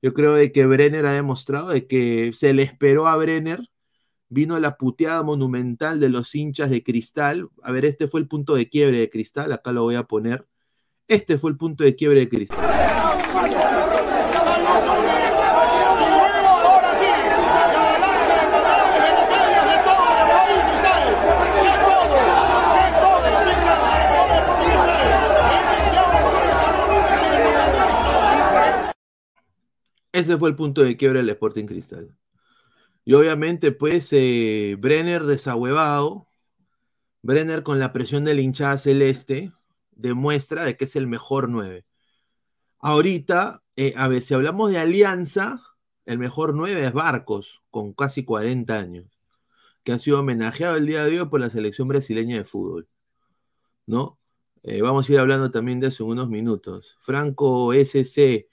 Yo 0.00 0.14
creo 0.14 0.34
de 0.34 0.52
que 0.52 0.64
Brenner 0.66 1.04
ha 1.04 1.12
demostrado 1.12 1.68
de 1.68 1.86
que 1.86 2.32
se 2.34 2.54
le 2.54 2.62
esperó 2.62 3.06
a 3.06 3.16
Brenner, 3.16 3.68
vino 4.30 4.58
la 4.58 4.78
puteada 4.78 5.22
monumental 5.22 6.00
de 6.00 6.08
los 6.08 6.34
hinchas 6.34 6.70
de 6.70 6.82
Cristal. 6.82 7.50
A 7.62 7.72
ver, 7.72 7.84
este 7.84 8.08
fue 8.08 8.20
el 8.20 8.28
punto 8.28 8.54
de 8.54 8.70
quiebre 8.70 8.98
de 8.98 9.10
Cristal, 9.10 9.52
acá 9.52 9.72
lo 9.72 9.82
voy 9.82 9.96
a 9.96 10.04
poner. 10.04 10.46
Este 11.08 11.36
fue 11.36 11.50
el 11.50 11.58
punto 11.58 11.84
de 11.84 11.94
quiebre 11.94 12.20
de 12.20 12.28
Cristal. 12.30 12.58
Ese 30.12 30.36
fue 30.38 30.50
el 30.50 30.56
punto 30.56 30.82
de 30.82 30.96
quiebre 30.96 31.20
del 31.20 31.30
Sporting 31.30 31.64
Cristal. 31.66 32.16
Y 33.04 33.14
obviamente, 33.14 33.72
pues, 33.72 34.12
eh, 34.12 34.76
Brenner 34.78 35.24
desahuevado, 35.24 36.26
Brenner 37.22 37.62
con 37.62 37.78
la 37.78 37.92
presión 37.92 38.24
de 38.24 38.34
la 38.34 38.42
hinchada 38.42 38.78
celeste, 38.78 39.52
demuestra 39.92 40.64
de 40.64 40.76
que 40.76 40.84
es 40.84 40.96
el 40.96 41.06
mejor 41.06 41.48
9. 41.48 41.84
Ahorita, 42.80 43.62
eh, 43.76 43.94
a 43.96 44.08
ver, 44.08 44.22
si 44.22 44.34
hablamos 44.34 44.70
de 44.70 44.78
alianza, 44.78 45.62
el 46.04 46.18
mejor 46.18 46.54
9 46.54 46.84
es 46.86 46.92
Barcos, 46.92 47.62
con 47.70 47.92
casi 47.92 48.24
40 48.24 48.78
años, 48.78 49.06
que 49.84 49.92
ha 49.92 49.98
sido 49.98 50.20
homenajeado 50.20 50.76
el 50.76 50.86
día 50.86 51.04
de 51.04 51.20
hoy 51.20 51.28
por 51.28 51.40
la 51.40 51.50
selección 51.50 51.88
brasileña 51.88 52.36
de 52.38 52.44
fútbol. 52.44 52.86
¿No? 53.86 54.18
Eh, 54.62 54.80
vamos 54.82 55.08
a 55.08 55.12
ir 55.12 55.18
hablando 55.18 55.50
también 55.50 55.80
de 55.80 55.88
eso 55.88 56.04
en 56.04 56.10
unos 56.10 56.28
minutos. 56.28 56.96
Franco 57.00 57.72
SC, 57.72 58.48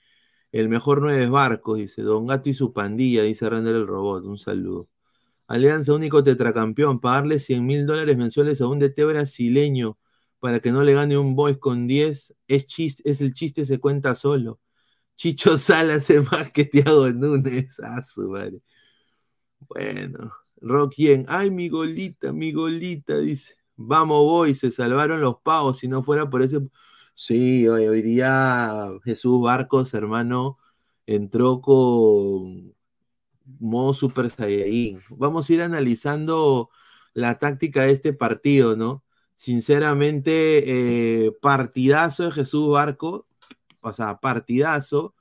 el 0.52 0.68
mejor 0.68 1.00
9 1.02 1.24
es 1.24 1.30
Barcos, 1.30 1.78
dice 1.78 2.02
Don 2.02 2.26
Gato 2.26 2.50
y 2.50 2.54
su 2.54 2.72
pandilla, 2.72 3.22
dice 3.22 3.48
Render 3.48 3.74
el 3.74 3.86
Robot. 3.86 4.24
Un 4.24 4.38
saludo. 4.38 4.88
Alianza, 5.46 5.94
único 5.94 6.22
tetracampeón, 6.24 7.00
pagarle 7.00 7.40
100 7.40 7.66
mil 7.66 7.86
dólares 7.86 8.16
mensuales 8.16 8.60
a 8.60 8.68
un 8.68 8.78
DT 8.78 9.04
brasileño 9.04 9.98
para 10.40 10.60
que 10.60 10.72
no 10.72 10.82
le 10.84 10.94
gane 10.94 11.18
un 11.18 11.36
boys 11.36 11.58
con 11.58 11.86
10, 11.86 12.34
es, 12.48 12.66
chiste, 12.66 13.02
es 13.08 13.20
el 13.20 13.34
chiste, 13.34 13.64
se 13.64 13.78
cuenta 13.78 14.14
solo. 14.14 14.60
Chicho 15.16 15.58
Sala 15.58 15.96
hace 15.96 16.20
más 16.22 16.50
que 16.52 16.64
Thiago 16.64 17.10
Núñez. 17.10 17.78
A 17.80 18.02
su 18.02 18.28
madre. 18.30 18.62
Bueno, 19.60 20.32
Rockien, 20.60 21.26
ay, 21.28 21.50
mi 21.50 21.68
golita, 21.68 22.32
mi 22.32 22.52
golita, 22.52 23.18
dice. 23.18 23.54
Vamos, 23.76 24.18
boys, 24.24 24.58
se 24.60 24.70
salvaron 24.70 25.20
los 25.20 25.36
pavos, 25.42 25.78
si 25.78 25.88
no 25.88 26.02
fuera 26.02 26.28
por 26.30 26.42
ese. 26.42 26.60
Sí, 27.22 27.68
hoy, 27.68 28.00
día 28.00 28.88
Jesús 29.04 29.42
Barcos, 29.42 29.92
hermano, 29.92 30.56
entró 31.06 31.60
con 31.60 32.74
modo 33.58 33.92
Super 33.94 34.30
Saiyajin. 34.30 35.02
Vamos 35.10 35.50
a 35.50 35.52
ir 35.52 35.62
analizando 35.62 36.70
la 37.12 37.38
táctica 37.38 37.82
de 37.82 37.92
este 37.92 38.14
partido, 38.14 38.74
¿no? 38.74 39.04
Sinceramente, 39.36 41.26
eh, 41.26 41.32
partidazo 41.42 42.24
de 42.24 42.32
Jesús 42.32 42.70
Barco, 42.70 43.26
o 43.82 43.92
sea, 43.92 44.18
partidazo. 44.20 45.14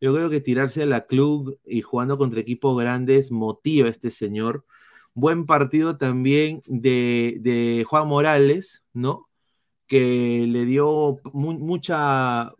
Yo 0.00 0.14
creo 0.14 0.30
que 0.30 0.40
tirarse 0.40 0.84
a 0.84 0.86
la 0.86 1.06
club 1.06 1.58
y 1.66 1.82
jugando 1.82 2.18
contra 2.18 2.40
equipos 2.40 2.78
grandes 2.80 3.30
motiva 3.32 3.88
a 3.88 3.90
este 3.90 4.10
señor. 4.10 4.64
Buen 5.14 5.46
partido 5.46 5.98
también 5.98 6.62
de, 6.66 7.38
de 7.42 7.84
Juan 7.88 8.08
Morales, 8.08 8.84
¿no? 8.94 9.28
Que 9.86 10.46
le 10.48 10.64
dio 10.64 11.18
mu 11.32 11.52
mucha, 11.58 12.52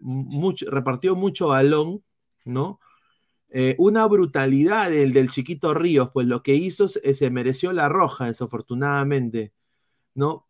repartió 0.68 1.14
mucho 1.16 1.48
balón, 1.48 2.04
¿no? 2.44 2.80
Eh, 3.50 3.76
una 3.78 4.06
brutalidad 4.06 4.90
del, 4.90 5.12
del, 5.12 5.30
chiquito 5.30 5.74
Ríos, 5.74 6.10
pues 6.12 6.26
lo 6.26 6.42
que 6.42 6.54
hizo 6.54 6.88
se, 6.88 7.14
se 7.14 7.30
mereció 7.30 7.72
la 7.72 7.88
roja, 7.88 8.26
desafortunadamente, 8.26 9.52
¿no? 10.14 10.46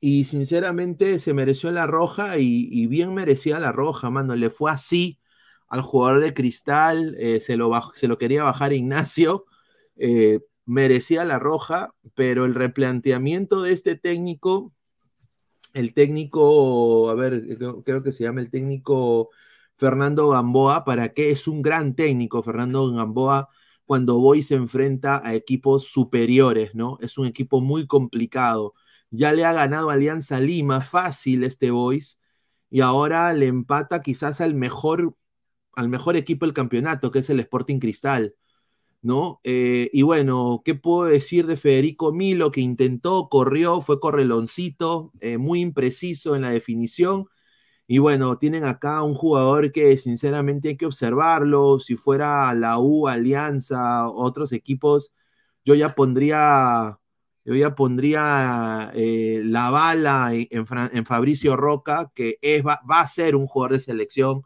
y 0.00 0.24
sinceramente 0.24 1.18
se 1.18 1.34
mereció 1.34 1.70
la 1.70 1.86
roja 1.86 2.38
y, 2.38 2.86
bien 2.86 3.14
merecía 3.14 3.60
la 3.60 3.72
roja, 3.72 4.10
mano. 4.10 4.34
Le 4.36 4.50
fue 4.50 4.70
así 4.70 5.20
al 5.68 5.82
jugador 5.82 6.20
de 6.20 6.34
Cristal, 6.34 7.16
eh, 7.18 7.40
se, 7.40 7.56
lo 7.56 7.70
se, 7.94 8.08
lo 8.08 8.18
quería 8.18 8.44
bajar 8.44 8.72
Ignacio, 8.72 9.46
eh, 9.96 10.40
merecía 10.66 11.24
la 11.24 11.38
roja, 11.38 11.94
pero 12.14 12.46
el 12.46 12.54
replanteamiento 12.54 13.62
de 13.62 13.72
este 13.72 13.94
técnico, 13.96 14.72
el 15.74 15.94
técnico, 15.94 17.10
a 17.10 17.14
ver, 17.14 17.58
creo, 17.84 18.02
que 18.02 18.12
se 18.12 18.24
llama 18.24 18.40
el 18.40 18.50
técnico 18.50 19.30
Fernando 19.76 20.28
Gamboa, 20.28 20.84
¿para 20.84 21.10
qué 21.12 21.30
es 21.30 21.48
un 21.48 21.62
gran 21.62 21.94
técnico 21.94 22.42
Fernando 22.42 22.92
Gamboa? 22.92 23.48
cuando 23.86 24.18
Boy 24.18 24.44
se 24.44 24.54
enfrenta 24.54 25.20
a 25.24 25.34
equipos 25.34 25.88
superiores, 25.88 26.76
¿no? 26.76 26.96
Es 27.00 27.18
un 27.18 27.26
equipo 27.26 27.60
muy 27.60 27.88
complicado 27.88 28.74
ya 29.10 29.32
le 29.32 29.44
ha 29.44 29.52
ganado 29.52 29.90
Alianza 29.90 30.40
Lima 30.40 30.82
fácil 30.82 31.44
este 31.44 31.70
Boys 31.70 32.20
y 32.70 32.80
ahora 32.80 33.32
le 33.32 33.46
empata 33.46 34.02
quizás 34.02 34.40
al 34.40 34.54
mejor, 34.54 35.16
al 35.74 35.88
mejor 35.88 36.16
equipo 36.16 36.46
del 36.46 36.54
campeonato, 36.54 37.10
que 37.10 37.20
es 37.20 37.30
el 37.30 37.40
Sporting 37.40 37.80
Cristal, 37.80 38.36
¿no? 39.02 39.40
Eh, 39.44 39.90
y 39.92 40.02
bueno, 40.02 40.62
¿qué 40.64 40.74
puedo 40.74 41.04
decir 41.08 41.46
de 41.46 41.56
Federico 41.56 42.12
Milo 42.12 42.52
que 42.52 42.60
intentó, 42.60 43.28
corrió, 43.28 43.80
fue 43.80 44.00
correloncito, 44.00 45.12
eh, 45.20 45.38
muy 45.38 45.60
impreciso 45.60 46.36
en 46.36 46.42
la 46.42 46.50
definición? 46.50 47.26
Y 47.86 47.98
bueno, 47.98 48.38
tienen 48.38 48.64
acá 48.64 49.02
un 49.02 49.14
jugador 49.14 49.72
que 49.72 49.96
sinceramente 49.96 50.70
hay 50.70 50.76
que 50.76 50.86
observarlo. 50.86 51.80
Si 51.80 51.96
fuera 51.96 52.54
la 52.54 52.78
U, 52.78 53.08
Alianza, 53.08 54.08
otros 54.08 54.52
equipos, 54.52 55.12
yo 55.64 55.74
ya 55.74 55.94
pondría 55.94 57.00
yo 57.44 57.54
ya 57.54 57.74
pondría 57.74 58.92
eh, 58.94 59.42
la 59.44 59.70
bala 59.70 60.30
en, 60.34 61.06
Fabricio 61.06 61.56
Roca, 61.56 62.12
que 62.14 62.38
es, 62.42 62.64
va, 62.64 62.80
a 62.88 63.08
ser 63.08 63.34
un 63.34 63.46
jugador 63.46 63.72
de 63.74 63.80
selección. 63.80 64.42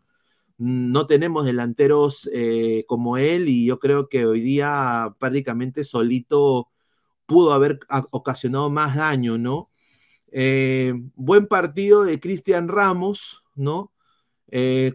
No 0.57 1.07
tenemos 1.07 1.47
delanteros 1.47 2.31
eh, 2.33 2.85
como 2.87 3.17
él 3.17 3.49
y 3.49 3.67
yo 3.67 3.79
creo 3.81 4.09
que 4.09 4.27
hoy 4.27 4.41
día 4.41 5.15
prácticamente 5.19 5.85
solito 5.85 6.69
pudo 7.27 7.53
haber 7.53 7.81
ocasionado 8.11 8.71
más 8.71 8.97
daño, 8.97 9.39
¿no? 9.39 9.69
Eh, 10.31 10.95
buen 11.15 11.47
partido 11.47 12.05
de 12.05 12.21
Cristian 12.21 12.69
Ramos, 12.69 13.43
¿no? 13.55 13.93
Eh, 14.49 14.95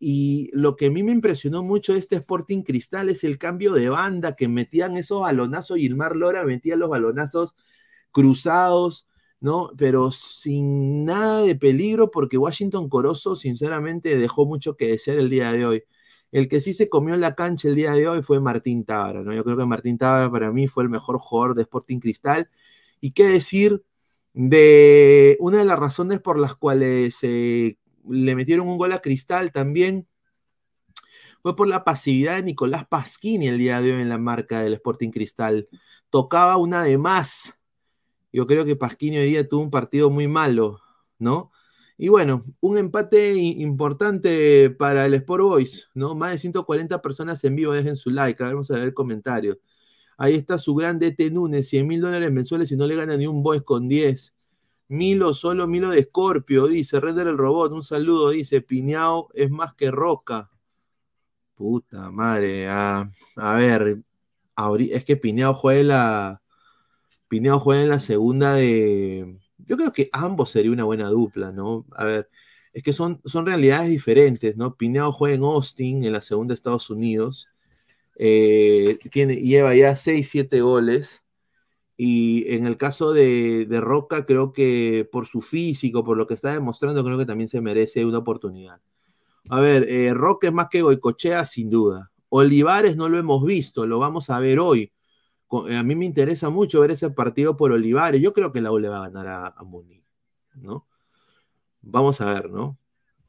y 0.00 0.50
lo 0.52 0.74
que 0.74 0.86
a 0.86 0.90
mí 0.90 1.02
me 1.02 1.12
impresionó 1.12 1.62
mucho 1.62 1.92
de 1.92 2.00
este 2.00 2.16
Sporting 2.16 2.62
Cristal 2.62 3.08
es 3.08 3.22
el 3.24 3.38
cambio 3.38 3.72
de 3.74 3.88
banda 3.88 4.34
que 4.34 4.48
metían 4.48 4.96
esos 4.96 5.20
balonazos. 5.20 5.78
Gilmar 5.78 6.16
Lora 6.16 6.44
metía 6.44 6.76
los 6.76 6.88
balonazos 6.88 7.54
cruzados, 8.10 9.05
¿no? 9.40 9.70
Pero 9.78 10.10
sin 10.10 11.04
nada 11.04 11.42
de 11.42 11.56
peligro, 11.56 12.10
porque 12.10 12.38
Washington 12.38 12.88
Corozo, 12.88 13.36
sinceramente, 13.36 14.18
dejó 14.18 14.46
mucho 14.46 14.76
que 14.76 14.88
desear 14.88 15.18
el 15.18 15.30
día 15.30 15.52
de 15.52 15.66
hoy. 15.66 15.84
El 16.32 16.48
que 16.48 16.60
sí 16.60 16.74
se 16.74 16.88
comió 16.88 17.14
en 17.14 17.20
la 17.20 17.34
cancha 17.34 17.68
el 17.68 17.76
día 17.76 17.92
de 17.92 18.08
hoy 18.08 18.22
fue 18.22 18.40
Martín 18.40 18.84
Tábara, 18.84 19.22
¿no? 19.22 19.32
Yo 19.32 19.44
creo 19.44 19.56
que 19.56 19.66
Martín 19.66 19.98
Tábara 19.98 20.30
para 20.30 20.52
mí 20.52 20.68
fue 20.68 20.84
el 20.84 20.90
mejor 20.90 21.18
jugador 21.18 21.54
de 21.54 21.62
Sporting 21.62 21.98
Cristal. 22.00 22.50
Y 23.00 23.12
qué 23.12 23.26
decir 23.26 23.84
de 24.34 25.36
una 25.40 25.58
de 25.58 25.64
las 25.64 25.78
razones 25.78 26.20
por 26.20 26.38
las 26.38 26.54
cuales 26.54 27.18
eh, 27.22 27.78
le 28.08 28.34
metieron 28.36 28.68
un 28.68 28.78
gol 28.78 28.92
a 28.92 29.00
Cristal 29.00 29.52
también. 29.52 30.06
Fue 31.42 31.56
por 31.56 31.68
la 31.68 31.84
pasividad 31.84 32.36
de 32.36 32.42
Nicolás 32.42 32.86
Pasquini 32.86 33.48
el 33.48 33.58
día 33.58 33.80
de 33.80 33.94
hoy 33.94 34.00
en 34.02 34.08
la 34.08 34.18
marca 34.18 34.60
del 34.60 34.74
Sporting 34.74 35.10
Cristal. 35.10 35.68
Tocaba 36.10 36.56
una 36.56 36.82
de 36.82 36.98
más. 36.98 37.56
Yo 38.36 38.46
creo 38.46 38.66
que 38.66 38.76
Pasquini 38.76 39.16
hoy 39.16 39.28
día 39.30 39.48
tuvo 39.48 39.62
un 39.62 39.70
partido 39.70 40.10
muy 40.10 40.28
malo, 40.28 40.82
¿no? 41.18 41.52
Y 41.96 42.08
bueno, 42.08 42.42
un 42.60 42.76
empate 42.76 43.32
importante 43.34 44.68
para 44.68 45.06
el 45.06 45.14
Sport 45.14 45.42
Boys, 45.42 45.88
¿no? 45.94 46.14
Más 46.14 46.32
de 46.32 46.38
140 46.40 47.00
personas 47.00 47.42
en 47.44 47.56
vivo, 47.56 47.72
dejen 47.72 47.96
su 47.96 48.10
like, 48.10 48.42
a 48.42 48.48
ver, 48.48 48.56
vamos 48.56 48.70
a 48.70 48.74
ver 48.76 48.92
comentarios. 48.92 49.56
Ahí 50.18 50.34
está 50.34 50.58
su 50.58 50.74
gran 50.74 50.98
DT 50.98 51.30
Núñez, 51.30 51.66
100 51.68 51.86
mil 51.86 52.02
dólares 52.02 52.30
mensuales 52.30 52.70
y 52.70 52.76
no 52.76 52.86
le 52.86 52.96
gana 52.96 53.16
ni 53.16 53.26
un 53.26 53.42
Boys 53.42 53.62
con 53.62 53.88
10. 53.88 54.34
Milo, 54.88 55.32
solo 55.32 55.66
Milo 55.66 55.88
de 55.88 56.04
Scorpio, 56.04 56.66
dice, 56.66 57.00
Render 57.00 57.28
el 57.28 57.38
robot, 57.38 57.72
un 57.72 57.84
saludo, 57.84 58.28
dice, 58.28 58.60
Piñao 58.60 59.30
es 59.32 59.50
más 59.50 59.72
que 59.74 59.90
Roca. 59.90 60.50
Puta 61.54 62.10
madre, 62.10 62.68
a, 62.68 63.08
ver, 63.56 64.02
es 64.90 65.04
que 65.06 65.16
Piñao 65.16 65.54
juega 65.54 65.82
la. 65.84 66.42
Piñao 67.28 67.60
juega 67.60 67.82
en 67.82 67.88
la 67.88 68.00
segunda 68.00 68.54
de. 68.54 69.38
Yo 69.58 69.76
creo 69.76 69.92
que 69.92 70.08
ambos 70.12 70.50
sería 70.50 70.70
una 70.70 70.84
buena 70.84 71.08
dupla, 71.08 71.52
¿no? 71.52 71.84
A 71.96 72.04
ver, 72.04 72.28
es 72.72 72.82
que 72.82 72.92
son, 72.92 73.20
son 73.24 73.46
realidades 73.46 73.90
diferentes, 73.90 74.56
¿no? 74.56 74.76
Piñao 74.76 75.12
juega 75.12 75.34
en 75.36 75.42
Austin, 75.42 76.04
en 76.04 76.12
la 76.12 76.20
segunda 76.20 76.52
de 76.52 76.56
Estados 76.56 76.90
Unidos. 76.90 77.48
Eh, 78.18 78.98
tiene, 79.12 79.36
lleva 79.36 79.74
ya 79.74 79.96
6, 79.96 80.28
7 80.28 80.60
goles. 80.60 81.22
Y 81.96 82.52
en 82.54 82.66
el 82.66 82.76
caso 82.76 83.12
de, 83.12 83.66
Roca, 83.80 84.26
creo 84.26 84.52
que 84.52 85.08
por 85.10 85.26
su 85.26 85.40
físico, 85.40 86.04
por 86.04 86.18
lo 86.18 86.26
que 86.26 86.34
está 86.34 86.52
demostrando, 86.52 87.02
creo 87.04 87.16
que 87.16 87.24
también 87.24 87.48
se 87.48 87.60
merece 87.60 88.04
una 88.04 88.18
oportunidad. 88.18 88.80
A 89.48 89.60
ver, 89.60 89.88
eh, 89.88 90.12
Roca 90.12 90.48
es 90.48 90.52
más 90.52 90.68
que 90.70 90.82
Goicochea, 90.82 91.44
sin 91.44 91.70
duda. 91.70 92.10
Olivares 92.28 92.96
no 92.96 93.08
lo 93.08 93.18
hemos 93.18 93.44
visto, 93.44 93.86
lo 93.86 93.98
vamos 93.98 94.28
a 94.28 94.40
ver 94.40 94.58
hoy. 94.58 94.92
A 95.66 95.82
mí 95.82 95.94
me 95.94 96.04
interesa 96.04 96.50
mucho 96.50 96.80
ver 96.80 96.90
ese 96.90 97.10
partido 97.10 97.56
por 97.56 97.72
Olivares. 97.72 98.20
Yo 98.20 98.32
creo 98.32 98.52
que 98.52 98.60
la 98.60 98.72
U 98.72 98.78
le 98.78 98.88
va 98.88 98.98
a 99.04 99.08
ganar 99.08 99.26
a, 99.28 99.46
a 99.48 99.64
Muni, 99.64 100.02
¿no? 100.54 100.86
Vamos 101.82 102.20
a 102.20 102.34
ver, 102.34 102.50
¿no? 102.50 102.78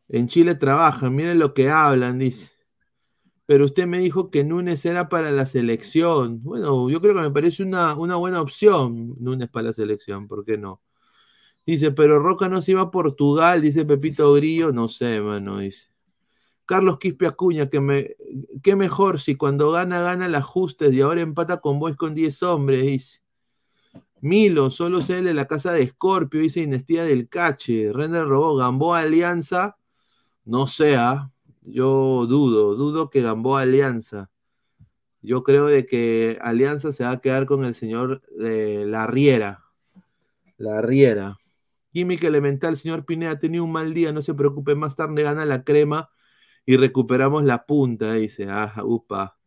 En 0.10 0.28
Chile 0.28 0.56
trabajan, 0.56 1.16
miren 1.16 1.40
lo 1.40 1.54
que 1.54 1.70
hablan, 1.70 2.20
dice 2.20 2.58
pero 3.48 3.66
usted 3.66 3.88
me 3.88 4.00
dijo 4.00 4.30
que 4.30 4.44
Núñez 4.44 4.86
era 4.86 5.10
para 5.10 5.32
la 5.32 5.46
selección. 5.46 6.44
Bueno, 6.44 6.90
yo 6.90 7.02
creo 7.02 7.16
que 7.16 7.22
me 7.22 7.32
parece 7.32 7.63
una, 7.63 7.96
una 7.96 8.18
buena 8.18 8.42
opción 8.42 9.16
Núñez 9.20 9.50
para 9.50 9.68
la 9.70 9.74
selección, 9.74 10.28
¿por 10.28 10.44
qué 10.46 10.58
no? 10.58 10.82
Dice, 11.66 11.92
pero 11.92 12.20
Roca 12.20 12.50
no 12.50 12.62
se 12.62 12.72
iba 12.74 12.82
a 12.82 12.92
Portugal, 12.92 13.62
dice 13.62 13.86
Pepito 13.86 14.34
Grillo, 14.34 14.72
no 14.74 14.90
sé, 14.90 15.22
mano, 15.22 15.60
dice. 15.60 15.90
Carlos 16.67 16.99
Quispe 16.99 17.25
Acuña, 17.25 17.69
que 17.69 17.80
me, 17.80 18.17
qué 18.62 18.75
mejor 18.75 19.21
si 19.21 19.36
cuando 19.36 19.71
gana, 19.71 20.01
gana 20.01 20.25
el 20.25 20.36
ajuste 20.36 20.93
y 20.93 20.99
ahora 20.99 21.21
empata 21.21 21.62
con 21.62 21.80
Boys 21.80 21.95
con 21.95 22.13
10 22.13 22.43
hombres, 22.43 22.84
dice. 22.84 23.21
Milo, 24.19 24.69
solo 24.69 25.01
se 25.01 25.21
la 25.21 25.47
casa 25.47 25.71
de 25.71 25.88
Scorpio, 25.88 26.41
dice 26.41 26.60
Inestía 26.60 27.06
del 27.06 27.30
Cache. 27.30 27.93
Render 27.93 28.27
robó 28.27 28.58
Gamboa 28.58 28.99
Alianza, 28.99 29.77
no 30.43 30.67
sea. 30.67 31.32
Yo 31.62 32.25
dudo, 32.27 32.75
dudo 32.75 33.10
que 33.10 33.21
Gamboa 33.21 33.62
Alianza. 33.62 34.30
Yo 35.21 35.43
creo 35.43 35.67
de 35.67 35.86
que 35.86 36.38
Alianza 36.41 36.91
se 36.91 37.06
va 37.06 37.12
a 37.12 37.21
quedar 37.21 37.45
con 37.45 37.63
el 37.63 37.75
señor 37.75 38.21
de 38.38 38.86
La 38.86 39.08
Riera. 39.08 39.63
La 40.58 40.82
Riera. 40.82 41.38
Química 41.93 42.27
elemental, 42.27 42.75
señor 42.75 43.06
Pineda, 43.06 43.32
ha 43.32 43.39
tenido 43.39 43.63
un 43.63 43.71
mal 43.71 43.93
día, 43.93 44.12
no 44.12 44.21
se 44.21 44.34
preocupe, 44.34 44.75
más 44.75 44.97
tarde 44.97 45.23
gana 45.23 45.45
la 45.45 45.63
crema 45.63 46.10
y 46.67 46.77
recuperamos 46.77 47.45
la 47.45 47.65
punta, 47.65 48.13
dice. 48.15 48.47
Ah, 48.49 48.73
upa. 48.86 49.39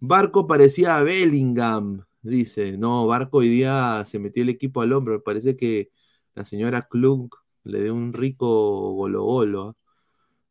Barco 0.00 0.46
parecía 0.46 0.96
a 0.96 1.02
Bellingham, 1.04 2.06
dice. 2.22 2.78
No, 2.78 3.06
Barco 3.06 3.38
hoy 3.38 3.48
día 3.50 4.04
se 4.06 4.18
metió 4.18 4.42
el 4.42 4.48
equipo 4.50 4.80
al 4.80 4.92
hombro. 4.94 5.22
Parece 5.22 5.56
que 5.56 5.90
la 6.34 6.44
señora 6.46 6.88
Klunk 6.90 7.36
le 7.64 7.82
dio 7.84 7.94
un 7.94 8.14
rico 8.14 8.92
golo 8.94 9.24
golo. 9.24 9.76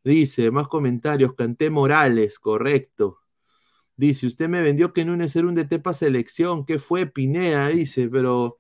Dice, 0.04 0.52
más 0.52 0.68
comentarios, 0.68 1.34
Canté 1.36 1.70
Morales, 1.72 2.40
correcto. 2.40 3.20
Dice, 3.98 4.28
usted 4.28 4.50
me 4.50 4.62
vendió 4.62 4.94
que 4.94 5.06
Núñez 5.06 5.36
era 5.36 5.48
un 5.48 5.56
DT 5.56 5.80
para 5.80 5.96
selección, 5.96 6.66
¿qué 6.66 6.80
fue 6.80 7.08
Pinea? 7.08 7.70
Dice, 7.70 8.10
pero 8.10 8.58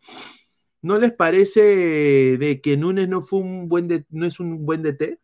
¿no 0.81 0.99
les 0.99 1.13
parece 1.13 2.37
de 2.37 2.61
que 2.61 2.77
Núñez 2.77 3.09
no 3.09 3.21
fue 3.21 3.39
un 3.39 3.69
buen 3.69 4.05
no 4.09 4.25
es 4.25 4.39
un 4.39 4.65
buen 4.65 4.83
DT? 4.83 5.19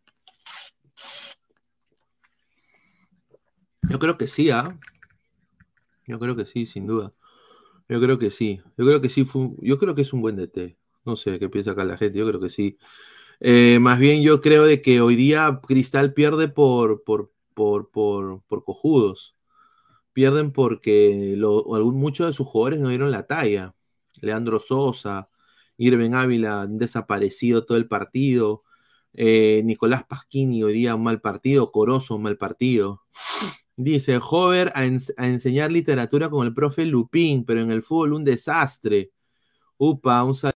Yo 3.89 3.99
creo 3.99 4.17
que 4.17 4.27
sí, 4.27 4.49
¿ah? 4.49 4.77
Yo 6.05 6.19
creo 6.19 6.35
que 6.35 6.45
sí, 6.45 6.65
sin 6.65 6.87
duda. 6.87 7.13
Yo 7.89 8.01
creo 8.01 8.19
que 8.19 8.29
sí. 8.31 8.61
Yo 8.77 8.85
creo 8.85 9.01
que 9.01 9.09
sí 9.09 9.25
yo 9.61 9.79
creo 9.79 9.95
que 9.95 10.01
es 10.01 10.13
un 10.13 10.21
buen 10.21 10.35
DT. 10.35 10.77
No 11.05 11.15
sé 11.15 11.39
qué 11.39 11.49
piensa 11.49 11.71
acá 11.71 11.85
la 11.85 11.97
gente, 11.97 12.19
yo 12.19 12.27
creo 12.27 12.39
que 12.39 12.49
sí. 12.49 12.77
Eh, 13.39 13.79
más 13.79 13.99
bien 13.99 14.21
yo 14.23 14.41
creo 14.41 14.65
de 14.65 14.81
que 14.81 15.01
hoy 15.01 15.15
día 15.15 15.61
Cristal 15.65 16.13
pierde 16.13 16.49
por, 16.49 17.03
por, 17.03 17.31
por, 17.53 17.89
por, 17.91 18.63
cojudos. 18.65 19.35
Pierden 20.13 20.51
porque 20.51 21.35
muchos 21.93 22.27
de 22.27 22.33
sus 22.33 22.47
jugadores 22.47 22.79
no 22.79 22.89
dieron 22.89 23.11
la 23.11 23.27
talla. 23.27 23.75
Leandro 24.21 24.59
Sosa, 24.59 25.29
Irving 25.77 26.13
Ávila 26.13 26.61
han 26.63 26.77
desaparecido 26.77 27.65
todo 27.65 27.77
el 27.77 27.87
partido. 27.87 28.63
Eh, 29.13 29.61
Nicolás 29.65 30.03
Pasquini 30.05 30.63
hoy 30.63 30.73
día 30.73 30.95
un 30.95 31.03
mal 31.03 31.21
partido. 31.21 31.71
Corozo 31.71 32.15
un 32.15 32.23
mal 32.23 32.37
partido. 32.37 33.03
Dice, 33.79 34.17
Hover 34.21 34.71
a, 34.75 34.85
enseñar 34.85 35.71
literatura 35.71 36.29
con 36.29 36.45
el 36.47 36.53
profe 36.53 36.85
Lupín, 36.85 37.45
pero 37.45 37.61
en 37.61 37.71
el 37.71 37.83
fútbol 37.83 38.13
un 38.13 38.23
desastre. 38.23 39.11
Upa, 39.77 40.23
un 40.23 40.35
saludo. 40.35 40.53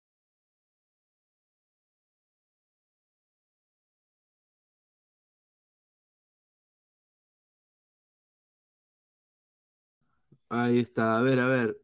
Ahí 10.49 10.79
está, 10.79 11.17
a 11.17 11.21
ver, 11.21 11.39
a 11.39 11.47
ver. 11.47 11.77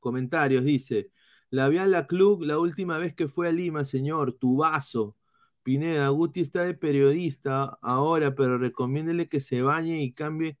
Comentarios, 0.00 0.64
dice. 0.64 1.10
La 1.50 1.68
vi 1.68 1.78
a 1.78 1.86
la 1.86 2.06
club 2.06 2.42
la 2.42 2.58
última 2.58 2.98
vez 2.98 3.14
que 3.14 3.28
fue 3.28 3.48
a 3.48 3.52
Lima, 3.52 3.84
señor, 3.84 4.32
tubazo. 4.34 5.16
Pineda, 5.62 6.08
Guti 6.08 6.40
está 6.40 6.64
de 6.64 6.74
periodista 6.74 7.78
ahora, 7.82 8.34
pero 8.34 8.58
recomiéndele 8.58 9.28
que 9.28 9.40
se 9.40 9.62
bañe 9.62 10.02
y 10.02 10.12
cambie 10.12 10.58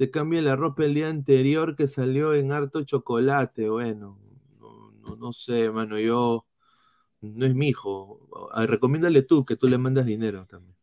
se 0.00 0.10
cambie 0.10 0.40
la 0.40 0.56
ropa 0.56 0.86
el 0.86 0.94
día 0.94 1.10
anterior 1.10 1.76
que 1.76 1.86
salió 1.86 2.32
en 2.32 2.52
harto 2.52 2.82
chocolate. 2.84 3.68
Bueno, 3.68 4.18
no, 4.58 4.92
no, 4.92 5.16
no 5.16 5.32
sé, 5.34 5.70
mano, 5.70 5.98
yo 5.98 6.46
no 7.20 7.44
es 7.44 7.54
mi 7.54 7.68
hijo. 7.68 8.48
Ah, 8.54 8.64
Recomiéndale 8.64 9.20
tú, 9.20 9.44
que 9.44 9.56
tú 9.56 9.68
le 9.68 9.76
mandas 9.76 10.06
dinero 10.06 10.46
también. 10.46 10.74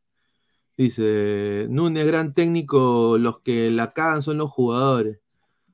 Dice, 0.78 1.66
Núñez, 1.68 2.06
gran 2.06 2.36
técnico, 2.36 3.18
los 3.18 3.40
que 3.40 3.72
la 3.72 3.92
cagan 3.92 4.22
son 4.22 4.38
los 4.38 4.52
jugadores. 4.52 5.20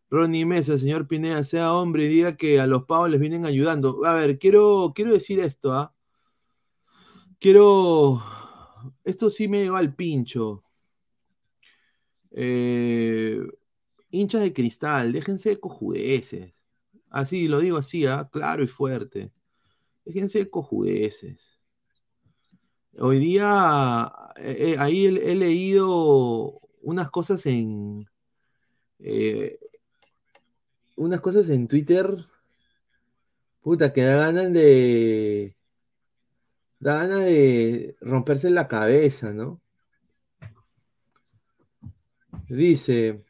Ronnie 0.10 0.46
Mesa, 0.46 0.78
señor 0.80 1.10
Pineda, 1.10 1.44
sea 1.44 1.74
hombre 1.74 2.06
y 2.06 2.08
diga 2.08 2.38
que 2.38 2.62
a 2.62 2.68
los 2.68 2.86
pavos 2.86 3.10
les 3.10 3.20
vienen 3.20 3.46
ayudando. 3.46 4.06
A 4.06 4.14
ver, 4.14 4.40
quiero, 4.40 4.94
quiero 4.96 5.12
decir 5.12 5.42
esto, 5.42 5.74
¿ah? 5.74 5.94
Quiero. 7.42 8.24
Esto 9.04 9.30
sí 9.30 9.50
me 9.50 9.70
va 9.70 9.80
al 9.80 9.94
pincho. 9.96 10.62
Eh, 12.34 13.40
hinchas 14.10 14.42
de 14.42 14.54
cristal, 14.54 15.14
déjense 15.14 15.50
de 15.50 15.60
cojudeces. 15.60 16.66
Así, 17.10 17.48
lo 17.48 17.60
digo 17.60 17.78
así, 17.78 18.06
¿ah? 18.08 18.28
claro 18.32 18.64
y 18.64 18.68
fuerte. 18.68 19.32
Déjense 20.06 20.40
de 20.40 20.50
cojudeces. 20.50 21.60
Hoy 23.00 23.20
día, 23.20 24.12
eh, 24.38 24.74
eh, 24.74 24.76
ahí 24.80 25.06
he, 25.06 25.32
he 25.32 25.36
leído 25.36 26.60
unas 26.82 27.10
cosas 27.10 27.46
en. 27.46 28.08
unas 30.96 31.22
cosas 31.22 31.50
en 31.50 31.68
Twitter. 31.68 32.26
Puta, 33.62 33.94
que 33.94 34.04
da 34.04 34.18
ganas 34.18 34.54
de. 34.54 35.56
Da 36.80 36.98
ganas 37.00 37.26
de 37.26 37.96
romperse 38.02 38.50
la 38.50 38.68
cabeza, 38.68 39.32
¿no? 39.32 39.63
Dice. 42.48 43.24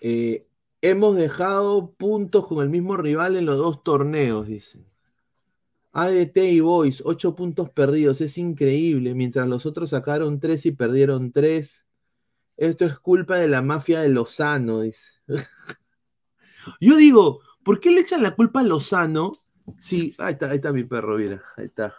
eh, 0.00 0.46
hemos 0.82 1.16
dejado 1.16 1.92
puntos 1.92 2.46
con 2.46 2.62
el 2.62 2.70
mismo 2.70 2.96
rival 2.96 3.36
en 3.36 3.46
los 3.46 3.58
dos 3.58 3.82
torneos, 3.82 4.46
dice. 4.46 4.84
ADT 5.92 6.36
y 6.36 6.60
Boys, 6.60 7.02
ocho 7.04 7.34
puntos 7.34 7.70
perdidos, 7.70 8.20
es 8.20 8.38
increíble. 8.38 9.14
Mientras 9.14 9.46
los 9.48 9.66
otros 9.66 9.90
sacaron 9.90 10.38
tres 10.40 10.64
y 10.66 10.72
perdieron 10.72 11.32
tres. 11.32 11.84
Esto 12.56 12.84
es 12.84 12.98
culpa 12.98 13.36
de 13.36 13.48
la 13.48 13.62
mafia 13.62 14.00
de 14.00 14.08
Lozano, 14.08 14.82
dice. 14.82 15.14
Yo 16.80 16.96
digo, 16.96 17.40
¿por 17.64 17.80
qué 17.80 17.90
le 17.90 18.02
echan 18.02 18.22
la 18.22 18.34
culpa 18.34 18.60
a 18.60 18.64
Lozano? 18.64 19.32
Sí, 19.78 20.14
ahí 20.18 20.34
está, 20.34 20.50
ahí 20.50 20.56
está 20.56 20.72
mi 20.72 20.84
perro, 20.84 21.16
mira, 21.16 21.42
ahí 21.56 21.66
está, 21.66 21.94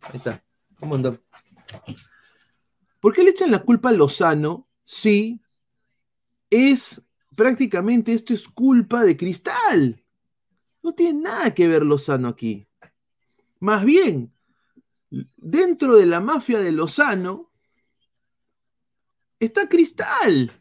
ahí 0.00 0.16
está. 0.16 0.42
¿Cómo? 0.80 0.96
¿Por 3.00 3.12
qué 3.12 3.22
le 3.22 3.30
echan 3.30 3.50
la 3.50 3.60
culpa 3.60 3.90
a 3.90 3.92
Lozano 3.92 4.66
si 4.86 5.42
es 6.48 7.02
prácticamente 7.34 8.12
esto 8.12 8.32
es 8.32 8.48
culpa 8.48 9.02
de 9.02 9.16
Cristal? 9.16 10.02
No 10.80 10.94
tiene 10.94 11.22
nada 11.22 11.52
que 11.52 11.66
ver 11.66 11.82
Lozano 11.84 12.28
aquí. 12.28 12.68
Más 13.58 13.84
bien, 13.84 14.32
dentro 15.36 15.96
de 15.96 16.06
la 16.06 16.20
mafia 16.20 16.60
de 16.60 16.70
Lozano 16.70 17.50
está 19.40 19.68
Cristal. 19.68 20.52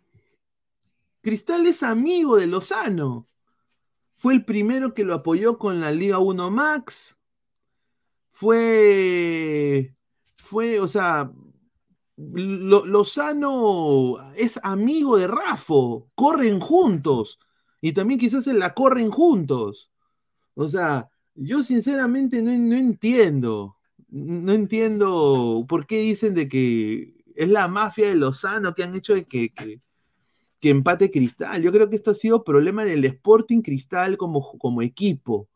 Cristal 1.22 1.68
es 1.68 1.84
amigo 1.84 2.36
de 2.38 2.48
Lozano. 2.48 3.28
Fue 4.16 4.34
el 4.34 4.44
primero 4.44 4.96
que 4.96 5.04
lo 5.04 5.14
apoyó 5.14 5.60
con 5.60 5.80
la 5.80 5.92
Liga 5.92 6.18
1 6.18 6.50
Max. 6.50 7.16
Fue, 8.32 9.96
fue, 10.36 10.80
o 10.80 10.88
sea, 10.88 11.32
Lo- 12.18 12.86
Lozano 12.86 14.16
es 14.36 14.60
amigo 14.64 15.18
de 15.18 15.28
Rafo. 15.28 16.10
Corren 16.16 16.60
juntos. 16.60 17.40
Y 17.82 17.94
también 17.94 18.20
quizás 18.20 18.48
la 18.48 18.74
corren 18.74 19.12
juntos. 19.12 19.92
O 20.56 20.68
sea, 20.68 21.10
yo 21.36 21.64
sinceramente 21.64 22.42
no, 22.42 22.52
no 22.58 22.76
entiendo. 22.76 23.78
No 24.10 24.54
entiendo 24.54 25.66
por 25.68 25.86
qué 25.86 26.00
dicen 26.00 26.34
de 26.36 26.48
que 26.48 27.16
es 27.36 27.50
la 27.50 27.68
mafia 27.68 28.08
de 28.08 28.16
Lozano 28.16 28.74
que 28.74 28.84
han 28.84 28.96
hecho 28.96 29.14
de 29.14 29.26
que, 29.26 29.50
que, 29.54 29.82
que 30.62 30.70
empate 30.70 31.12
Cristal. 31.12 31.62
Yo 31.62 31.72
creo 31.72 31.90
que 31.90 31.98
esto 31.98 32.12
ha 32.12 32.16
sido 32.16 32.44
problema 32.44 32.86
del 32.86 33.04
Sporting 33.06 33.62
Cristal 33.62 34.18
como, 34.18 34.58
como 34.58 34.82
equipo. 34.82 35.50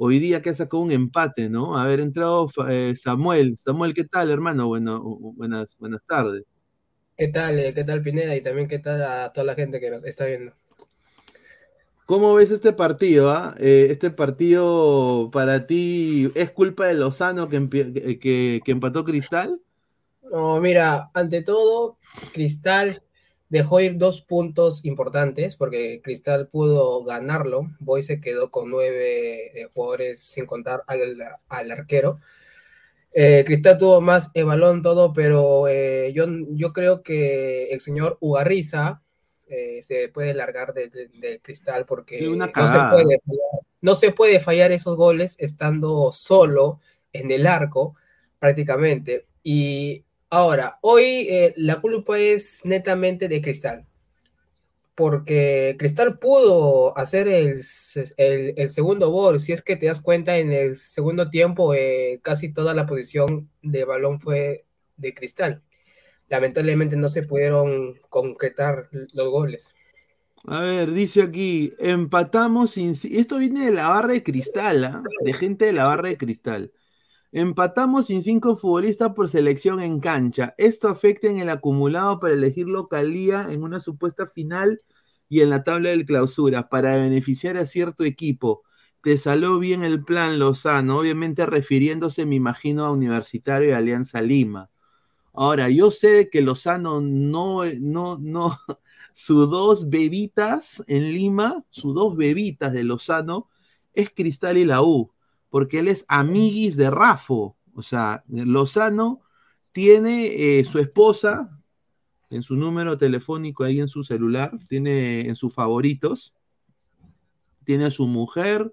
Hoy 0.00 0.20
día 0.20 0.40
que 0.40 0.54
sacado 0.54 0.80
un 0.84 0.92
empate, 0.92 1.48
¿no? 1.48 1.76
Haber 1.76 1.98
entrado 1.98 2.48
eh, 2.68 2.94
Samuel. 2.94 3.58
Samuel, 3.58 3.94
¿qué 3.94 4.04
tal, 4.04 4.30
hermano? 4.30 4.68
Bueno, 4.68 5.00
buenas, 5.02 5.76
buenas 5.76 6.00
tardes. 6.08 6.44
¿Qué 7.16 7.26
tal, 7.26 7.58
eh, 7.58 7.74
qué 7.74 7.82
tal 7.82 8.00
Pineda? 8.00 8.36
Y 8.36 8.40
también 8.40 8.68
qué 8.68 8.78
tal 8.78 9.02
a 9.02 9.32
toda 9.32 9.44
la 9.44 9.56
gente 9.56 9.80
que 9.80 9.90
nos 9.90 10.04
está 10.04 10.26
viendo. 10.26 10.52
¿Cómo 12.06 12.32
ves 12.34 12.52
este 12.52 12.72
partido? 12.72 13.32
ah? 13.32 13.56
Eh, 13.58 13.88
este 13.90 14.10
partido 14.10 15.30
para 15.32 15.66
ti 15.66 16.30
es 16.36 16.52
culpa 16.52 16.86
de 16.86 16.94
Lozano 16.94 17.48
que- 17.48 18.60
que 18.64 18.70
empató 18.70 19.04
Cristal? 19.04 19.60
No, 20.30 20.60
mira, 20.60 21.10
ante 21.12 21.42
todo, 21.42 21.96
Cristal 22.32 23.02
dejó 23.48 23.80
ir 23.80 23.96
dos 23.98 24.22
puntos 24.22 24.84
importantes 24.84 25.56
porque 25.56 26.00
Cristal 26.02 26.48
pudo 26.48 27.04
ganarlo. 27.04 27.68
Boy 27.80 28.02
se 28.02 28.20
quedó 28.20 28.50
con 28.50 28.70
nueve 28.70 29.60
eh, 29.62 29.68
jugadores 29.74 30.20
sin 30.20 30.46
contar 30.46 30.82
al, 30.86 31.16
al 31.48 31.70
arquero. 31.70 32.18
Eh, 33.12 33.42
Cristal 33.46 33.78
tuvo 33.78 34.00
más 34.00 34.30
el 34.34 34.44
balón 34.44 34.82
todo, 34.82 35.12
pero 35.12 35.66
eh, 35.68 36.12
yo, 36.14 36.26
yo 36.50 36.72
creo 36.72 37.02
que 37.02 37.70
el 37.70 37.80
señor 37.80 38.18
Ugarriza 38.20 39.02
eh, 39.48 39.80
se 39.82 40.08
puede 40.08 40.34
largar 40.34 40.74
de, 40.74 40.90
de- 40.90 41.08
de 41.08 41.40
Cristal 41.40 41.86
porque 41.86 42.28
una 42.28 42.46
no 42.54 42.66
se, 42.66 42.78
puede 42.90 43.18
fallar, 43.26 43.66
no 43.80 43.94
se 43.94 44.12
puede 44.12 44.40
fallar 44.40 44.72
esos 44.72 44.96
goles 44.96 45.36
estando 45.38 46.12
solo 46.12 46.80
en 47.12 47.30
el 47.30 47.46
arco 47.46 47.96
prácticamente. 48.38 49.26
Y 49.42 50.04
ahora, 50.30 50.78
hoy 50.82 51.26
eh, 51.28 51.54
la 51.56 51.80
culpa 51.80 52.18
es 52.18 52.60
netamente 52.64 53.28
de 53.28 53.42
Cristal 53.42 53.88
porque 54.98 55.76
Cristal 55.78 56.18
pudo 56.18 56.98
hacer 56.98 57.28
el, 57.28 57.62
el 58.16 58.68
segundo 58.68 59.10
gol. 59.10 59.38
Si 59.38 59.52
es 59.52 59.62
que 59.62 59.76
te 59.76 59.86
das 59.86 60.00
cuenta, 60.00 60.38
en 60.38 60.50
el 60.50 60.74
segundo 60.74 61.30
tiempo 61.30 61.72
eh, 61.72 62.18
casi 62.20 62.52
toda 62.52 62.74
la 62.74 62.84
posición 62.84 63.48
de 63.62 63.84
balón 63.84 64.18
fue 64.18 64.64
de 64.96 65.14
Cristal. 65.14 65.62
Lamentablemente 66.28 66.96
no 66.96 67.06
se 67.06 67.22
pudieron 67.22 67.94
concretar 68.08 68.88
los 69.12 69.30
goles. 69.30 69.72
A 70.46 70.62
ver, 70.62 70.90
dice 70.90 71.22
aquí, 71.22 71.72
empatamos 71.78 72.72
sin... 72.72 72.90
Esto 72.90 73.38
viene 73.38 73.66
de 73.66 73.70
la 73.70 73.86
barra 73.86 74.14
de 74.14 74.24
cristal, 74.24 74.84
¿ah? 74.84 75.02
De 75.24 75.32
gente 75.32 75.66
de 75.66 75.74
la 75.74 75.84
barra 75.84 76.08
de 76.08 76.16
cristal. 76.16 76.72
Empatamos 77.32 78.06
sin 78.06 78.22
cinco 78.22 78.56
futbolistas 78.56 79.12
por 79.14 79.28
selección 79.28 79.80
en 79.80 80.00
cancha. 80.00 80.54
Esto 80.56 80.88
afecta 80.88 81.28
en 81.28 81.40
el 81.40 81.50
acumulado 81.50 82.20
para 82.20 82.32
elegir 82.34 82.68
localía 82.68 83.46
en 83.50 83.62
una 83.62 83.80
supuesta 83.80 84.26
final 84.26 84.80
y 85.28 85.40
en 85.42 85.50
la 85.50 85.62
tabla 85.62 85.90
del 85.90 86.06
clausura 86.06 86.68
para 86.70 86.96
beneficiar 86.96 87.58
a 87.58 87.66
cierto 87.66 88.04
equipo. 88.04 88.62
Te 89.02 89.18
salió 89.18 89.58
bien 89.58 89.84
el 89.84 90.04
plan 90.04 90.38
Lozano, 90.38 90.98
obviamente 90.98 91.44
refiriéndose, 91.46 92.24
me 92.24 92.34
imagino, 92.36 92.86
a 92.86 92.92
Universitario 92.92 93.68
y 93.70 93.72
Alianza 93.72 94.22
Lima. 94.22 94.70
Ahora, 95.34 95.70
yo 95.70 95.90
sé 95.90 96.30
que 96.30 96.42
Lozano 96.42 97.00
no, 97.00 97.64
no, 97.80 98.18
no, 98.18 98.58
sus 99.12 99.50
dos 99.50 99.88
bebitas 99.90 100.82
en 100.88 101.12
Lima, 101.12 101.64
sus 101.70 101.94
dos 101.94 102.16
bebitas 102.16 102.72
de 102.72 102.84
Lozano, 102.84 103.48
es 103.94 104.10
Cristal 104.14 104.58
y 104.58 104.64
la 104.64 104.82
U, 104.82 105.12
porque 105.50 105.80
él 105.80 105.88
es 105.88 106.04
amiguis 106.08 106.76
de 106.76 106.90
Rafo. 106.90 107.56
O 107.74 107.82
sea, 107.82 108.24
Lozano 108.28 109.22
tiene 109.72 110.58
eh, 110.58 110.64
su 110.64 110.78
esposa 110.78 111.58
en 112.30 112.42
su 112.42 112.56
número 112.56 112.98
telefónico 112.98 113.64
ahí 113.64 113.80
en 113.80 113.88
su 113.88 114.04
celular, 114.04 114.58
tiene 114.68 115.20
en 115.28 115.36
sus 115.36 115.54
favoritos, 115.54 116.34
tiene 117.64 117.86
a 117.86 117.90
su 117.90 118.06
mujer, 118.06 118.72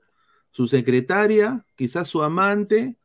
su 0.51 0.67
secretaria, 0.67 1.65
quizás 1.75 2.07
su 2.07 2.23
amante, 2.23 2.97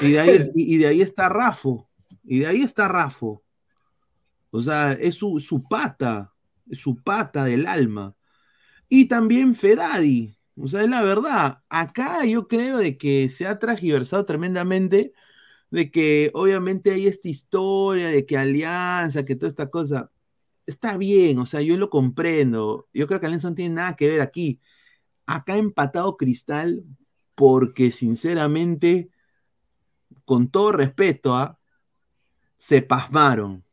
y 0.00 0.12
de 0.12 0.20
ahí, 0.20 0.50
y, 0.54 0.76
de 0.78 0.86
ahí 0.86 1.00
está 1.02 1.28
Rafo, 1.28 1.88
y 2.24 2.40
de 2.40 2.46
ahí 2.46 2.62
está 2.62 2.88
Rafo. 2.88 3.42
O 4.50 4.60
sea, 4.60 4.92
es 4.92 5.16
su, 5.16 5.38
su 5.40 5.64
pata, 5.64 6.32
es 6.68 6.78
su 6.78 6.96
pata 7.02 7.44
del 7.44 7.66
alma. 7.66 8.14
Y 8.88 9.06
también 9.06 9.54
Ferrari. 9.54 10.36
O 10.56 10.68
sea, 10.68 10.82
es 10.82 10.90
la 10.90 11.02
verdad. 11.02 11.62
Acá 11.68 12.24
yo 12.24 12.48
creo 12.48 12.78
de 12.78 12.96
que 12.96 13.28
se 13.28 13.46
ha 13.46 13.58
transgiversado 13.58 14.24
tremendamente 14.24 15.12
de 15.70 15.90
que 15.90 16.30
obviamente 16.34 16.92
hay 16.92 17.08
esta 17.08 17.28
historia 17.28 18.08
de 18.08 18.24
que 18.26 18.36
alianza, 18.36 19.24
que 19.24 19.34
toda 19.36 19.48
esta 19.50 19.70
cosa. 19.70 20.10
está 20.66 20.96
bien, 20.96 21.38
o 21.38 21.46
sea, 21.46 21.60
yo 21.62 21.76
lo 21.76 21.90
comprendo. 21.90 22.88
Yo 22.94 23.06
creo 23.06 23.20
que 23.20 23.26
Alianza 23.26 23.50
no 23.50 23.56
tiene 23.56 23.74
nada 23.74 23.96
que 23.96 24.08
ver 24.08 24.20
aquí. 24.20 24.60
Acá 25.26 25.54
ha 25.54 25.58
empatado 25.58 26.16
Cristal 26.16 26.84
porque 27.34 27.90
sinceramente, 27.90 29.10
con 30.24 30.48
todo 30.48 30.72
respeto, 30.72 31.34
¿ah? 31.34 31.58
se 32.56 32.80
pasmaron. 32.82 33.64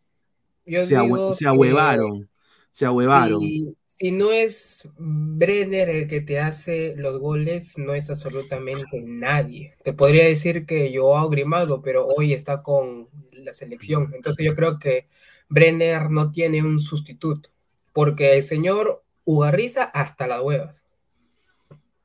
Yo 0.65 0.84
se, 0.84 1.00
digo 1.00 1.36
que 1.38 1.48
ahuevaron. 1.48 2.30
Se 2.72 2.86
ahuevaron. 2.86 3.41
Si, 3.41 3.76
si 4.02 4.12
no 4.12 4.32
es 4.32 4.88
Brenner 4.98 5.90
el 5.90 6.08
que 6.08 6.22
te 6.22 6.40
hace 6.40 6.96
los 6.98 7.20
goles, 7.20 7.78
no 7.78 7.94
es 7.94 8.10
absolutamente 8.10 9.02
nadie. 9.02 9.76
Te 9.84 9.94
podría 9.94 10.26
decir 10.26 10.66
que 10.66 10.92
Joao 10.98 11.30
Grimaldo, 11.30 11.82
pero 11.84 12.08
hoy 12.08 12.34
está 12.34 12.64
con 12.64 13.10
la 13.32 13.54
selección. 13.54 14.12
Entonces 14.16 14.46
yo 14.46 14.56
creo 14.56 14.80
que 14.80 15.08
Brenner 15.50 16.10
no 16.10 16.32
tiene 16.32 16.64
un 16.64 16.80
sustituto, 16.80 17.52
porque 17.94 18.36
el 18.38 18.44
señor 18.44 19.04
Ugarriza 19.26 19.84
hasta 19.84 20.28
las 20.28 20.42
huevas. 20.42 20.84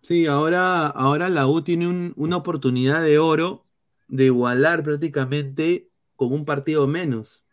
Sí, 0.03 0.27
ahora, 0.27 0.87
ahora 0.89 1.29
la 1.31 1.47
U 1.49 1.63
tiene 1.63 1.89
un- 1.89 2.15
una 2.17 2.37
oportunidad 2.39 3.03
de 3.03 3.19
oro 3.19 3.67
de 4.09 4.27
igualar 4.27 4.85
prácticamente 4.85 5.91
con 6.17 6.33
un 6.33 6.45
partido 6.47 6.87
menos. 6.89 7.45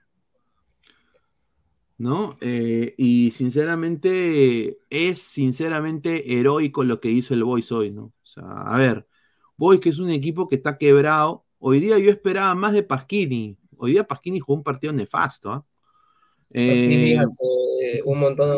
¿No? 1.97 2.35
Eh, 2.41 2.95
y 2.97 3.31
sinceramente, 3.31 4.79
es 4.89 5.19
sinceramente 5.19 6.39
heroico 6.39 6.83
lo 6.83 6.99
que 6.99 7.09
hizo 7.09 7.33
el 7.33 7.43
Boys 7.43 7.71
hoy, 7.71 7.91
¿no? 7.91 8.05
O 8.05 8.25
sea, 8.25 8.43
a 8.43 8.77
ver, 8.77 9.07
Boys 9.55 9.79
que 9.79 9.89
es 9.89 9.99
un 9.99 10.09
equipo 10.09 10.49
que 10.49 10.55
está 10.55 10.77
quebrado. 10.77 11.45
Hoy 11.59 11.79
día 11.79 11.97
yo 11.99 12.09
esperaba 12.09 12.53
más 12.55 12.73
de 12.73 12.83
Pasquini. 12.83 13.57
Hoy 13.77 13.93
día 13.93 14.03
Pasquini 14.03 14.39
jugó 14.39 14.57
un 14.57 14.63
partido 14.63 14.91
nefasto, 14.91 15.51
¿ah? 15.51 15.65
Eh, 16.55 17.17
hace 17.17 18.03
un 18.05 18.19
montón 18.19 18.57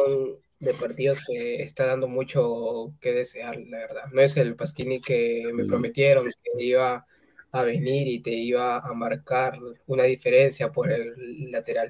de 0.60 0.74
partidos 0.74 1.20
que 1.26 1.62
está 1.62 1.86
dando 1.86 2.08
mucho 2.08 2.94
que 3.00 3.14
desear, 3.14 3.58
la 3.58 3.78
verdad. 3.78 4.04
No 4.12 4.22
es 4.22 4.36
el 4.38 4.56
Pasquini 4.56 5.02
que 5.02 5.52
me 5.54 5.66
prometieron 5.66 6.26
que 6.26 6.64
iba 6.64 7.06
a 7.52 7.64
venir 7.64 8.08
y 8.08 8.20
te 8.20 8.32
iba 8.32 8.80
a 8.80 8.94
marcar 8.94 9.58
una 9.88 10.04
diferencia 10.04 10.72
por 10.72 10.92
el 10.92 11.52
lateral. 11.52 11.90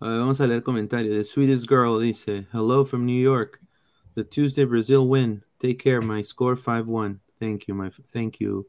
A 0.00 0.08
ver, 0.08 0.18
vamos 0.20 0.40
a 0.40 0.46
leer 0.46 0.62
comentarios. 0.62 1.16
The 1.16 1.24
Sweetest 1.24 1.68
Girl 1.68 1.98
dice, 1.98 2.46
Hello 2.52 2.84
from 2.84 3.04
New 3.04 3.20
York. 3.20 3.60
The 4.14 4.22
Tuesday 4.22 4.64
Brazil 4.64 5.08
win. 5.08 5.42
Take 5.58 5.78
care, 5.78 6.00
my 6.00 6.22
score 6.22 6.56
5-1. 6.56 7.18
Thank 7.40 7.66
you, 7.66 7.74
my 7.74 7.90
thank 8.12 8.40
you, 8.40 8.68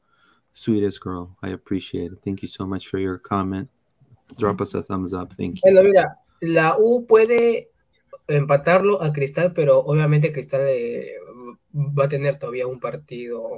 sweetest 0.54 1.00
girl. 1.02 1.38
I 1.44 1.50
appreciate 1.50 2.12
it. 2.12 2.20
Thank 2.24 2.42
you 2.42 2.48
so 2.48 2.66
much 2.66 2.88
for 2.88 2.98
your 2.98 3.20
comment. 3.20 3.70
Drop 4.38 4.60
us 4.60 4.74
a 4.74 4.82
thumbs 4.82 5.14
up. 5.14 5.32
Thank 5.34 5.58
you. 5.58 5.62
Bueno, 5.72 5.84
mira, 5.84 6.18
la 6.42 6.78
U 6.80 7.06
puede 7.06 7.70
empatarlo 8.28 9.00
a 9.02 9.14
Cristal, 9.14 9.54
pero 9.54 9.80
obviamente 9.80 10.32
Cristal 10.32 10.62
eh, 10.68 11.14
va 11.76 12.06
a 12.06 12.10
tener 12.10 12.40
todavía 12.40 12.66
un 12.66 12.80
partido 12.80 13.50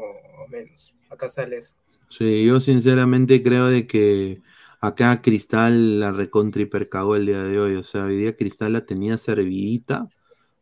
menos. 0.49 0.93
Acá 1.09 1.29
sale 1.29 1.57
eso. 1.57 1.73
Sí, 2.09 2.45
yo 2.45 2.59
sinceramente 2.59 3.41
creo 3.41 3.67
de 3.67 3.87
que 3.87 4.41
acá 4.81 5.21
Cristal 5.21 5.99
la 5.99 6.11
recontra 6.11 6.63
hipercagó 6.63 7.15
el 7.15 7.27
día 7.27 7.43
de 7.43 7.59
hoy. 7.59 7.75
O 7.75 7.83
sea, 7.83 8.05
hoy 8.05 8.17
día 8.17 8.35
Cristal 8.35 8.73
la 8.73 8.85
tenía 8.85 9.17
servidita 9.17 10.09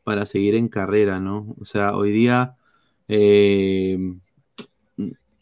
para 0.04 0.26
seguir 0.26 0.56
en 0.56 0.68
carrera, 0.68 1.20
¿no? 1.20 1.56
O 1.60 1.66
sea, 1.66 1.96
hoy 1.96 2.12
día 2.12 2.58
eh, 3.08 3.98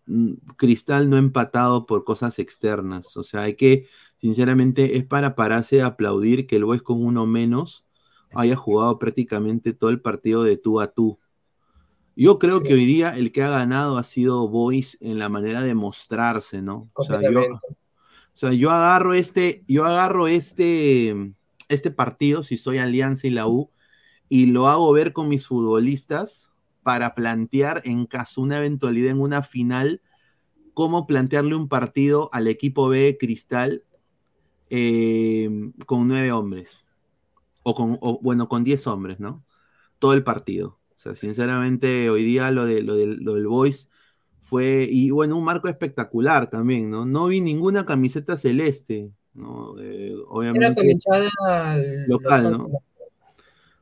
mm, 0.06 0.34
Cristal 0.56 1.10
no 1.10 1.16
ha 1.16 1.20
empatado 1.20 1.86
por 1.88 2.04
cosas 2.04 2.40
externas. 2.40 3.18
O 3.18 3.24
sea, 3.24 3.42
hay 3.42 3.56
que, 3.56 3.88
sinceramente, 4.22 4.98
es 4.98 5.06
para 5.06 5.36
pararse 5.36 5.82
a 5.82 5.88
aplaudir 5.88 6.48
que 6.48 6.58
el 6.58 6.66
Boys 6.66 6.84
con 6.84 7.04
uno 7.04 7.26
menos 7.26 7.86
haya 8.36 8.56
jugado 8.56 9.00
prácticamente 9.00 9.74
todo 9.74 9.90
el 9.90 10.02
partido 10.02 10.44
de 10.44 10.58
tú 10.58 10.82
a 10.82 10.88
tú. 10.94 11.20
Yo 12.16 12.40
creo 12.40 12.62
que 12.62 12.74
hoy 12.74 12.86
día 12.86 13.16
el 13.16 13.32
que 13.32 13.44
ha 13.44 13.50
ganado 13.50 13.98
ha 13.98 14.04
sido 14.04 14.48
Boys 14.48 14.98
en 15.02 15.20
la 15.20 15.30
manera 15.30 15.62
de 15.62 15.76
mostrarse, 15.76 16.62
¿no? 16.62 16.90
O 16.94 17.04
sea, 17.04 17.22
yo. 17.22 17.42
O 18.38 18.40
sea, 18.40 18.54
yo 18.54 18.70
agarro 18.70 19.16
este, 19.16 19.64
yo 19.68 19.84
agarro 19.84 20.28
este, 20.28 21.34
este 21.70 21.90
partido, 21.90 22.44
si 22.44 22.58
soy 22.58 22.78
Alianza 22.78 23.26
y 23.26 23.32
la 23.32 23.48
U, 23.48 23.72
y 24.30 24.46
lo 24.46 24.68
hago 24.68 24.94
ver 24.94 25.12
con 25.12 25.28
mis 25.28 25.48
futbolistas 25.48 26.52
para 26.84 27.16
plantear 27.16 27.82
en 27.84 28.06
caso 28.06 28.42
una 28.42 28.60
eventualidad 28.60 29.10
en 29.10 29.22
una 29.22 29.42
final, 29.42 30.04
cómo 30.76 31.08
plantearle 31.08 31.56
un 31.56 31.68
partido 31.68 32.30
al 32.32 32.48
equipo 32.48 32.88
B 32.90 33.18
Cristal 33.20 33.84
eh, 34.70 35.72
con 35.88 36.08
nueve 36.08 36.32
hombres. 36.32 36.86
O 37.64 37.74
con, 37.74 38.00
bueno, 38.22 38.48
con 38.48 38.64
diez 38.64 38.86
hombres, 38.86 39.20
¿no? 39.20 39.44
Todo 39.98 40.14
el 40.14 40.24
partido. 40.24 40.78
O 40.96 41.00
sea, 41.00 41.16
sinceramente, 41.16 42.12
hoy 42.12 42.24
día 42.24 42.52
lo, 42.52 42.68
de, 42.68 42.84
lo, 42.84 42.94
del, 42.98 43.16
lo 43.16 43.34
del 43.34 43.48
Boys 43.48 43.90
fue, 44.48 44.88
y 44.90 45.10
bueno, 45.10 45.36
un 45.38 45.44
marco 45.44 45.68
espectacular 45.68 46.50
también, 46.50 46.90
¿no? 46.90 47.06
No 47.06 47.28
vi 47.28 47.42
ninguna 47.42 47.86
camiseta 47.86 48.38
celeste, 48.38 49.12
¿no? 49.34 49.78
Eh, 49.78 50.12
Era 50.12 50.22
obviamente. 50.30 50.90
hinchada 50.90 51.30
local, 52.08 52.52
¿no? 52.54 52.70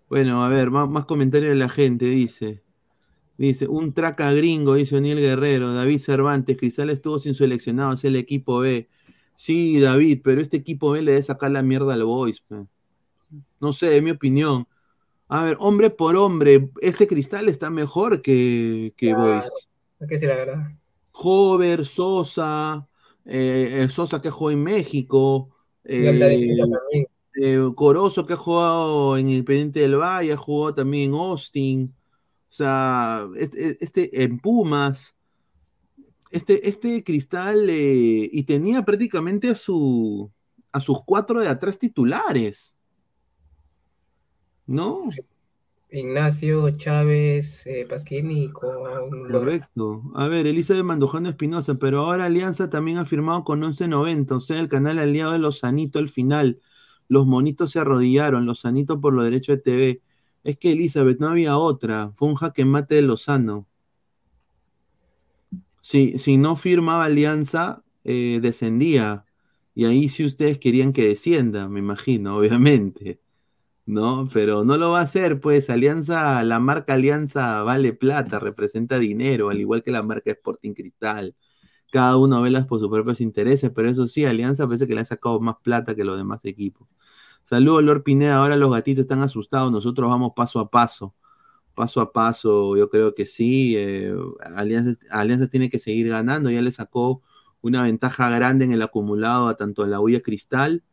Bueno, 0.10 0.43
a 0.43 0.49
ver, 0.49 0.71
más, 0.71 0.89
más 0.89 1.06
comentarios 1.06 1.51
de 1.51 1.56
la 1.56 1.69
gente, 1.69 2.06
dice. 2.06 2.63
Dice, 3.38 3.67
un 3.67 3.93
traca 3.93 4.32
gringo, 4.34 4.73
dice 4.73 4.95
Oniel 4.95 5.19
Guerrero, 5.19 5.71
David 5.71 5.99
Cervantes, 5.99 6.58
Cristal 6.58 6.89
estuvo 6.89 7.19
sin 7.19 7.36
seleccionado, 7.36 7.93
es 7.93 8.04
el 8.04 8.15
equipo 8.15 8.60
B. 8.60 8.89
Sí, 9.36 9.80
David, 9.80 10.21
pero 10.23 10.41
este 10.41 10.58
equipo 10.58 10.91
B 10.91 11.04
le 11.04 11.12
debe 11.12 11.23
sacar 11.23 11.51
la 11.51 11.62
mierda 11.62 11.93
al 11.93 12.06
Boys. 12.06 12.41
pe. 12.41 12.65
No 13.60 13.71
sé, 13.71 13.97
es 13.97 14.01
mi 14.01 14.12
opinión. 14.12 14.67
A 15.28 15.43
ver, 15.43 15.58
hombre 15.60 15.91
por 15.91 16.15
hombre, 16.15 16.69
este 16.82 17.06
Cristal 17.06 17.49
está 17.49 17.69
mejor 17.69 18.23
que, 18.23 18.93
que 18.97 19.13
Boys. 19.13 19.67
Hay 19.99 20.08
que 20.08 20.15
decir 20.15 20.29
la 20.29 20.36
verdad. 20.36 20.71
Hover, 21.12 21.86
Sosa, 21.86 22.88
eh, 23.25 23.88
Sosa 23.89 24.21
que 24.21 24.29
jugó 24.29 24.51
en 24.51 24.63
México, 24.63 25.49
eh, 25.84 26.53
eh, 27.41 27.60
Corozo 27.75 28.25
que 28.25 28.34
ha 28.34 28.38
jugado 28.38 29.17
en 29.17 29.29
Independiente 29.29 29.81
del 29.81 29.97
Valle, 29.97 30.34
ha 30.34 30.38
jugado 30.38 30.75
también 30.75 31.13
en 31.13 31.19
Austin, 31.19 31.93
o 32.49 32.51
sea, 32.51 33.27
este, 33.38 33.77
este- 33.84 34.23
en 34.23 34.39
Pumas, 34.39 35.15
este, 36.31 36.67
este 36.67 37.03
Cristal, 37.03 37.69
eh, 37.69 38.29
y 38.31 38.43
tenía 38.43 38.84
prácticamente 38.84 39.49
a, 39.49 39.55
su, 39.55 40.30
a 40.72 40.82
sus 40.82 41.01
cuatro 41.05 41.39
de 41.39 41.47
atrás 41.47 41.80
titulares, 41.80 42.76
¿no? 44.65 45.09
Ignacio 45.95 46.69
Chávez 46.71 47.65
eh, 47.67 47.85
Pasquini 47.89 48.49
con. 48.49 49.29
Correcto. 49.31 50.03
A 50.13 50.27
ver, 50.27 50.45
Elizabeth 50.45 50.83
Mandujano 50.83 51.29
Espinosa, 51.29 51.75
pero 51.75 51.99
ahora 51.99 52.25
Alianza 52.25 52.69
también 52.69 52.97
ha 52.97 53.05
firmado 53.05 53.43
con 53.43 53.59
1190, 53.61 54.35
o 54.35 54.39
sea, 54.39 54.59
el 54.59 54.67
canal 54.69 54.99
aliado 54.99 55.31
de 55.31 55.39
los 55.39 55.63
al 55.63 56.09
final. 56.09 56.59
Los 57.07 57.25
monitos 57.25 57.71
se 57.71 57.79
arrodillaron, 57.79 58.45
los 58.45 58.65
por 59.01 59.13
los 59.13 59.23
derechos 59.23 59.55
de 59.55 59.61
TV. 59.61 60.01
Es 60.43 60.57
que 60.57 60.71
Elizabeth 60.73 61.19
no 61.19 61.29
había 61.29 61.57
otra, 61.57 62.11
fue 62.15 62.27
un 62.27 62.35
jaque 62.35 62.65
mate 62.65 62.95
de 62.95 63.01
Lozano. 63.03 63.67
Si, 65.81 66.17
si 66.17 66.37
no 66.37 66.55
firmaba 66.55 67.05
Alianza, 67.05 67.83
eh, 68.03 68.39
descendía. 68.41 69.25
Y 69.75 69.85
ahí 69.85 70.09
sí 70.09 70.25
ustedes 70.25 70.57
querían 70.59 70.93
que 70.93 71.07
descienda, 71.07 71.67
me 71.69 71.79
imagino, 71.79 72.37
obviamente. 72.39 73.19
¿No? 73.86 74.27
Pero 74.33 74.63
no 74.63 74.77
lo 74.77 74.91
va 74.91 74.99
a 74.99 75.03
hacer, 75.03 75.39
pues 75.39 75.69
Alianza, 75.69 76.43
la 76.43 76.59
marca 76.59 76.93
Alianza 76.93 77.63
vale 77.63 77.93
plata, 77.93 78.39
representa 78.39 78.99
dinero, 78.99 79.49
al 79.49 79.59
igual 79.59 79.83
que 79.83 79.91
la 79.91 80.03
marca 80.03 80.31
Sporting 80.31 80.73
Cristal. 80.73 81.36
Cada 81.91 82.17
uno 82.17 82.41
vela 82.41 82.65
por 82.67 82.79
sus 82.79 82.89
propios 82.89 83.21
intereses, 83.21 83.71
pero 83.75 83.89
eso 83.89 84.07
sí, 84.07 84.25
Alianza 84.25 84.67
parece 84.67 84.88
que 84.88 84.95
le 84.95 85.01
ha 85.01 85.05
sacado 85.05 85.39
más 85.39 85.57
plata 85.63 85.95
que 85.95 86.03
los 86.03 86.17
demás 86.17 86.43
equipos. 86.45 86.88
Saludos, 87.43 87.83
Lord 87.83 88.03
Pineda. 88.03 88.38
Ahora 88.38 88.55
los 88.57 88.71
gatitos 88.71 89.03
están 89.03 89.21
asustados. 89.21 89.71
Nosotros 89.71 90.09
vamos 90.09 90.33
paso 90.36 90.59
a 90.59 90.69
paso. 90.71 91.15
Paso 91.75 92.01
a 92.01 92.13
paso, 92.13 92.77
yo 92.77 92.89
creo 92.89 93.15
que 93.15 93.25
sí. 93.25 93.75
eh, 93.77 94.13
Alianza, 94.55 94.99
Alianza 95.11 95.47
tiene 95.49 95.69
que 95.69 95.79
seguir 95.79 96.09
ganando. 96.09 96.49
Ya 96.49 96.61
le 96.61 96.71
sacó 96.71 97.21
una 97.61 97.83
ventaja 97.83 98.29
grande 98.29 98.65
en 98.65 98.71
el 98.73 98.81
acumulado 98.81 99.47
a 99.49 99.57
tanto 99.57 99.83
a 99.83 99.88
la 99.88 99.99
huella 99.99 100.21
Cristal 100.21 100.83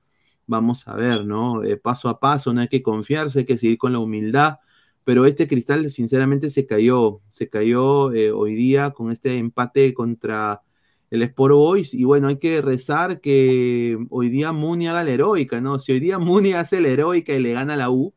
vamos 0.53 0.87
a 0.87 0.95
ver, 0.95 1.27
¿no? 1.27 1.65
Eh, 1.65 1.77
paso 1.77 2.09
a 2.09 2.21
paso, 2.21 2.53
no 2.53 2.61
hay 2.61 2.69
que 2.69 2.83
confiarse, 2.83 3.41
hay 3.41 3.45
que 3.45 3.59
seguir 3.59 3.79
con 3.79 3.93
la 3.93 3.99
humildad, 3.99 4.59
pero 5.03 5.27
este 5.27 5.49
cristal 5.49 5.91
sinceramente 5.91 6.51
se 6.51 6.67
cayó, 6.67 7.21
se 7.29 7.49
cayó 7.49 8.13
eh, 8.13 8.31
hoy 8.31 8.55
día 8.55 8.93
con 8.93 9.11
este 9.11 9.39
empate 9.39 9.93
contra 9.95 10.63
el 11.11 11.23
Sport 11.23 11.55
Boys 11.55 11.95
y 11.95 12.05
bueno, 12.05 12.29
hay 12.29 12.37
que 12.37 12.63
rezar 12.63 13.21
que 13.21 13.99
hoy 14.09 14.31
día 14.31 14.53
Muni 14.53 14.89
haga 14.89 15.05
la 15.05 15.11
heroica, 15.11 15.61
¿no? 15.61 15.79
Si 15.79 15.93
hoy 15.93 16.01
día 16.01 16.19
Muni 16.19 16.53
hace 16.53 16.81
la 16.81 16.89
heroica 16.89 17.35
y 17.35 17.43
le 17.43 17.53
gana 17.53 17.75
a 17.75 17.77
la 17.77 17.91
U, 17.91 18.15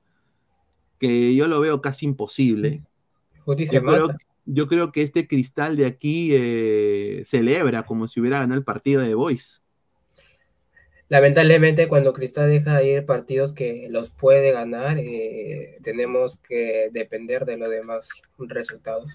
que 1.00 1.36
yo 1.36 1.48
lo 1.48 1.60
veo 1.60 1.82
casi 1.82 2.06
imposible. 2.06 2.84
Se 3.58 3.66
Yo 3.66 3.84
creo, 3.84 4.08
yo 4.46 4.68
creo 4.68 4.92
que 4.92 5.02
este 5.02 5.28
cristal 5.28 5.76
de 5.76 5.86
aquí 5.86 6.30
eh, 6.32 7.24
celebra 7.26 7.84
como 7.84 8.08
si 8.08 8.20
hubiera 8.20 8.40
ganado 8.40 8.58
el 8.58 8.64
partido 8.64 9.02
de 9.02 9.14
Boys. 9.14 9.65
Lamentablemente 11.10 11.88
cuando 11.88 12.14
Cristal 12.14 12.50
deja 12.50 12.82
ir 12.84 13.06
partidos 13.06 13.54
que 13.54 13.88
los 13.90 14.10
puede 14.10 14.52
ganar, 14.52 14.98
eh, 14.98 15.78
tenemos 15.84 16.38
que 16.38 16.90
depender 16.92 17.46
de 17.46 17.58
los 17.58 17.70
demás 17.70 18.24
resultados. 18.38 19.12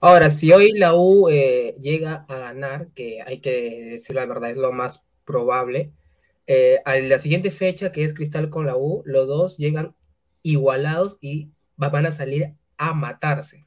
Ahora, 0.00 0.28
si 0.28 0.52
hoy 0.52 0.72
la 0.72 0.94
U 0.94 1.28
eh, 1.30 1.74
llega 1.80 2.26
a 2.28 2.36
ganar, 2.36 2.88
que 2.94 3.22
hay 3.22 3.40
que 3.40 3.88
decir 3.92 4.16
la 4.16 4.26
verdad, 4.26 4.50
es 4.50 4.58
lo 4.58 4.72
más 4.72 5.06
probable, 5.24 5.92
eh, 6.46 6.80
a 6.84 6.96
la 6.96 7.18
siguiente 7.18 7.50
fecha, 7.50 7.90
que 7.90 8.04
es 8.04 8.12
Cristal 8.12 8.50
con 8.50 8.66
la 8.66 8.76
U, 8.76 9.02
los 9.06 9.26
dos 9.26 9.56
llegan 9.56 9.94
igualados 10.42 11.16
y 11.22 11.48
van 11.76 12.04
a 12.04 12.12
salir 12.12 12.52
a 12.76 12.92
matarse. 12.92 13.66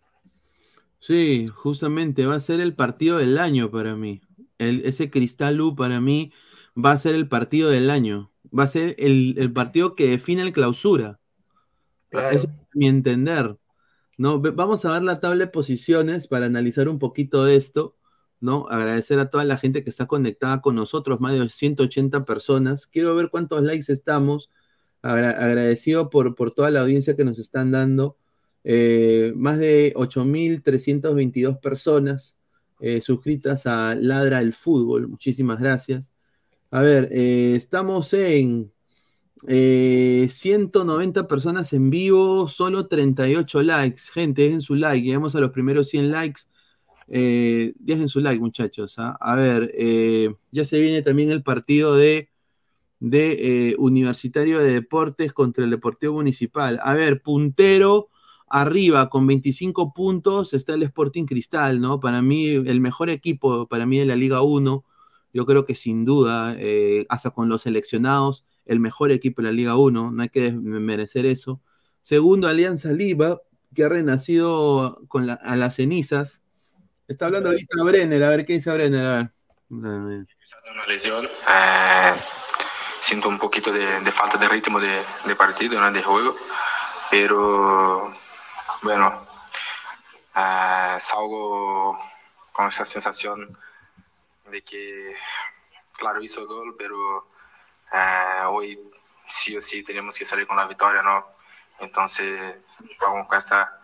Sí, 1.00 1.48
justamente 1.48 2.26
va 2.26 2.36
a 2.36 2.40
ser 2.40 2.60
el 2.60 2.76
partido 2.76 3.18
del 3.18 3.38
año 3.40 3.72
para 3.72 3.96
mí. 3.96 4.22
El, 4.58 4.82
ese 4.86 5.10
Cristal 5.10 5.62
U 5.62 5.76
para 5.76 6.02
mí 6.02 6.32
va 6.76 6.92
a 6.92 6.98
ser 6.98 7.16
el 7.16 7.28
partido 7.28 7.70
del 7.70 7.90
año. 7.90 8.32
Va 8.58 8.64
a 8.64 8.68
ser 8.68 8.96
el, 9.00 9.36
el 9.38 9.52
partido 9.54 9.96
que 9.96 10.08
define 10.10 10.42
el 10.42 10.54
clausura. 10.54 11.20
Claro. 12.10 12.36
Eso 12.38 12.48
es 12.48 12.54
mi 12.74 12.88
entender. 12.88 13.58
¿no? 14.18 14.40
Vamos 14.42 14.86
a 14.86 14.94
ver 14.94 15.04
la 15.04 15.20
tabla 15.20 15.46
de 15.46 15.52
posiciones 15.52 16.28
para 16.28 16.48
analizar 16.48 16.90
un 16.90 17.00
poquito 17.00 17.44
de 17.46 17.56
esto, 17.56 17.96
¿no? 18.40 18.68
Agradecer 18.70 19.20
a 19.20 19.30
toda 19.30 19.46
la 19.46 19.58
gente 19.58 19.84
que 19.84 19.90
está 19.90 20.08
conectada 20.08 20.62
con 20.62 20.76
nosotros, 20.76 21.22
más 21.22 21.34
de 21.34 21.48
180 21.50 22.24
personas. 22.24 22.88
Quiero 22.88 23.16
ver 23.16 23.30
cuántos 23.30 23.62
likes 23.62 23.92
estamos. 23.92 24.50
Agra- 25.04 25.32
agradecido 25.32 26.10
por, 26.10 26.36
por 26.36 26.52
toda 26.52 26.72
la 26.72 26.82
audiencia 26.82 27.16
que 27.16 27.24
nos 27.24 27.38
están 27.40 27.72
dando. 27.72 28.18
Eh, 28.64 29.34
más 29.36 29.60
de 29.60 29.94
8.322 29.96 31.60
personas 31.60 32.37
eh, 32.80 33.02
suscritas 33.02 33.66
a 33.66 33.96
Ladra 33.96 34.42
el 34.42 34.54
Fútbol. 34.54 35.08
Muchísimas 35.08 35.60
gracias. 35.60 36.14
A 36.70 36.82
ver, 36.82 37.10
eh, 37.12 37.56
estamos 37.56 38.14
en 38.14 38.72
eh, 39.48 40.28
190 40.30 41.28
personas 41.28 41.72
en 41.74 41.90
vivo, 41.90 42.50
solo 42.50 42.88
38 42.88 43.64
likes. 43.64 44.02
Gente, 44.14 44.44
dejen 44.44 44.62
su 44.62 44.76
like. 44.76 45.06
Llegamos 45.06 45.36
a 45.36 45.40
los 45.40 45.52
primeros 45.52 45.90
100 45.90 46.12
likes. 46.12 46.42
Eh, 47.08 47.74
dejen 47.80 48.10
su 48.10 48.20
like, 48.20 48.40
muchachos. 48.40 48.96
¿ah? 49.00 49.18
A 49.22 49.36
ver, 49.36 49.74
ya 50.52 50.66
se 50.66 50.80
viene 50.80 51.02
también 51.02 51.32
el 51.32 51.42
partido 51.44 51.96
de, 51.96 52.30
de 53.00 53.76
Universitario 53.80 54.60
de 54.60 54.74
Deportes 54.74 55.32
contra 55.34 55.64
el 55.64 55.70
Deportivo 55.72 56.16
Municipal. 56.16 56.80
A 56.84 56.94
ver, 56.94 57.22
puntero 57.22 58.10
arriba 58.48 59.10
con 59.10 59.28
25 59.28 59.94
puntos 59.94 60.54
está 60.54 60.74
el 60.74 60.84
Sporting 60.84 61.26
Cristal, 61.26 61.82
¿no? 61.82 62.00
Para 62.00 62.22
mí, 62.22 62.50
el 62.50 62.82
mejor 62.82 63.10
equipo, 63.10 63.68
para 63.68 63.86
mí 63.86 64.00
de 64.00 64.06
la 64.06 64.16
Liga 64.16 64.42
1. 64.42 64.86
Yo 65.34 65.46
creo 65.46 65.66
que 65.66 65.76
sin 65.76 66.06
duda, 66.06 66.56
eh, 66.58 67.06
hasta 67.10 67.32
con 67.32 67.50
los 67.50 67.64
seleccionados, 67.64 68.46
el 68.66 68.80
mejor 68.80 69.12
equipo 69.12 69.42
de 69.42 69.50
la 69.50 69.52
Liga 69.52 69.76
1, 69.76 70.12
no 70.12 70.22
hay 70.22 70.30
que 70.30 70.52
merecer 70.52 71.26
eso. 71.26 71.62
Segundo, 72.02 72.48
Alianza 72.48 72.92
Lima, 72.92 73.38
que 73.76 73.84
ha 73.84 73.90
renacido 73.90 75.02
con 75.08 75.30
a 75.30 75.56
las 75.56 75.76
cenizas. 75.76 76.42
Está 77.08 77.26
hablando 77.26 77.50
ahorita 77.50 77.84
Brenner, 77.84 78.24
a 78.24 78.30
ver 78.30 78.46
qué 78.46 78.54
dice 78.54 78.72
Brenner, 78.72 79.06
a 79.06 79.14
ver. 79.16 79.32
Una 79.70 80.86
lesión. 80.88 81.26
eh, 81.26 82.14
siento 83.02 83.30
un 83.30 83.38
poquito 83.38 83.72
de, 83.72 84.12
falta 84.12 84.38
de 84.38 84.48
ritmo 84.48 84.80
de, 84.80 85.02
partido, 85.38 85.80
de 85.92 86.04
juego, 86.04 86.36
pero 87.12 88.10
bueno, 88.84 89.14
eh, 90.36 90.98
salgo 91.00 91.98
con 92.52 92.68
esa 92.68 92.86
sensación 92.86 93.58
de 94.52 94.62
que, 94.64 95.16
claro, 95.98 96.22
hizo 96.22 96.46
gol, 96.48 96.76
pero 96.78 97.28
eh, 97.94 98.46
hoy 98.48 98.80
sí 99.30 99.58
o 99.58 99.62
sí 99.62 99.84
tenemos 99.84 100.18
que 100.18 100.26
salir 100.26 100.48
con 100.48 100.58
la 100.58 100.68
victoria, 100.68 101.02
¿no? 101.02 101.26
Entonces, 101.80 102.56
vamos 103.02 103.28
con 103.28 103.38
esta, 103.38 103.80